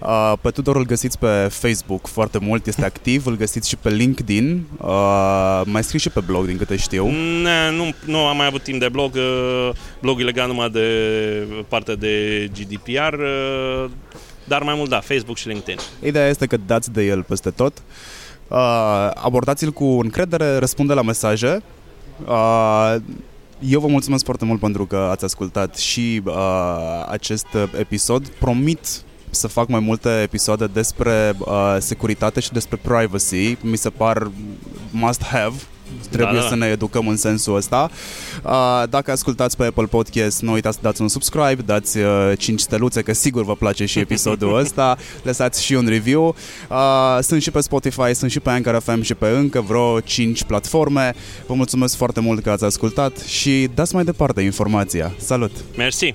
Uh, 0.00 0.32
pe 0.40 0.50
Tudor 0.50 0.76
îl 0.76 0.84
găsiți 0.86 1.18
pe 1.18 1.48
Facebook 1.50 2.06
foarte 2.06 2.38
mult, 2.38 2.66
este 2.66 2.84
activ, 2.92 3.26
îl 3.26 3.36
găsiți 3.36 3.68
și 3.68 3.76
pe 3.76 3.90
LinkedIn. 3.90 4.66
Uh, 4.80 5.60
mai 5.64 5.84
scris 5.84 6.00
și 6.00 6.10
pe 6.10 6.20
blog, 6.26 6.46
din 6.46 6.56
câte 6.56 6.76
știu. 6.76 7.10
Ne, 7.42 7.70
nu, 7.76 7.94
nu 8.04 8.18
am 8.26 8.36
mai 8.36 8.46
avut 8.46 8.62
timp 8.62 8.80
de 8.80 8.88
blog. 8.88 9.14
uh, 9.14 9.70
Blogul 10.00 10.20
e 10.22 10.24
legat 10.24 10.46
numai 10.46 10.70
de 10.70 10.86
partea 11.68 11.94
de 11.94 12.10
GDPR, 12.58 13.14
uh, 13.14 13.90
dar 14.44 14.62
mai 14.62 14.74
mult 14.76 14.88
da, 14.90 15.00
Facebook 15.00 15.36
și 15.36 15.48
LinkedIn. 15.48 15.76
Ideea 16.02 16.28
este 16.28 16.46
că 16.46 16.56
dați 16.66 16.92
de 16.92 17.02
el 17.04 17.22
peste 17.22 17.50
tot. 17.50 17.82
Uh, 18.48 18.56
abordați-l 19.14 19.70
cu 19.70 19.84
încredere, 19.84 20.56
răspunde 20.56 20.92
la 20.94 21.02
mesaje. 21.02 21.62
Uh, 22.26 22.94
eu 23.58 23.80
vă 23.80 23.86
mulțumesc 23.86 24.24
foarte 24.24 24.44
mult 24.44 24.60
pentru 24.60 24.86
că 24.86 24.96
ați 24.96 25.24
ascultat 25.24 25.76
și 25.76 26.22
uh, 26.24 27.06
acest 27.08 27.46
episod. 27.78 28.28
Promit 28.28 29.02
să 29.30 29.46
fac 29.46 29.68
mai 29.68 29.80
multe 29.80 30.20
episoade 30.22 30.66
despre 30.66 31.34
uh, 31.38 31.76
securitate 31.78 32.40
și 32.40 32.52
despre 32.52 32.78
privacy. 32.82 33.56
Mi 33.60 33.76
se 33.76 33.90
par 33.90 34.30
must 34.90 35.22
have. 35.22 35.54
Trebuie 36.10 36.36
Da, 36.36 36.42
da. 36.42 36.48
să 36.48 36.54
ne 36.56 36.66
educăm 36.66 37.08
în 37.08 37.16
sensul 37.16 37.56
ăsta. 37.56 37.90
Uh, 38.44 38.82
dacă 38.90 39.10
ascultați 39.10 39.56
pe 39.56 39.64
Apple 39.64 39.84
Podcast, 39.84 40.42
nu 40.42 40.52
uitați 40.52 40.74
să 40.76 40.82
dați 40.82 41.00
un 41.00 41.08
subscribe, 41.08 41.56
dați 41.64 41.98
uh, 41.98 42.32
5 42.38 42.60
steluțe, 42.60 43.02
că 43.02 43.12
sigur 43.12 43.44
vă 43.44 43.54
place 43.54 43.84
și 43.84 43.98
episodul 43.98 44.58
ăsta. 44.62 44.96
Lăsați 45.22 45.64
și 45.64 45.74
un 45.74 45.86
review. 45.88 46.34
Uh, 46.70 47.18
sunt 47.22 47.42
și 47.42 47.50
pe 47.50 47.60
Spotify, 47.60 48.14
sunt 48.14 48.30
și 48.30 48.40
pe 48.40 48.50
Anchor 48.50 48.80
FM 48.84 49.00
și 49.02 49.14
pe 49.14 49.26
încă 49.28 49.60
vreo 49.60 50.00
5 50.00 50.42
platforme. 50.44 51.14
Vă 51.46 51.54
mulțumesc 51.54 51.96
foarte 51.96 52.20
mult 52.20 52.42
că 52.42 52.50
ați 52.50 52.64
ascultat 52.64 53.18
și 53.18 53.68
dați 53.74 53.94
mai 53.94 54.04
departe 54.04 54.40
informația. 54.40 55.12
Salut! 55.18 55.50
Mersi! 55.76 56.14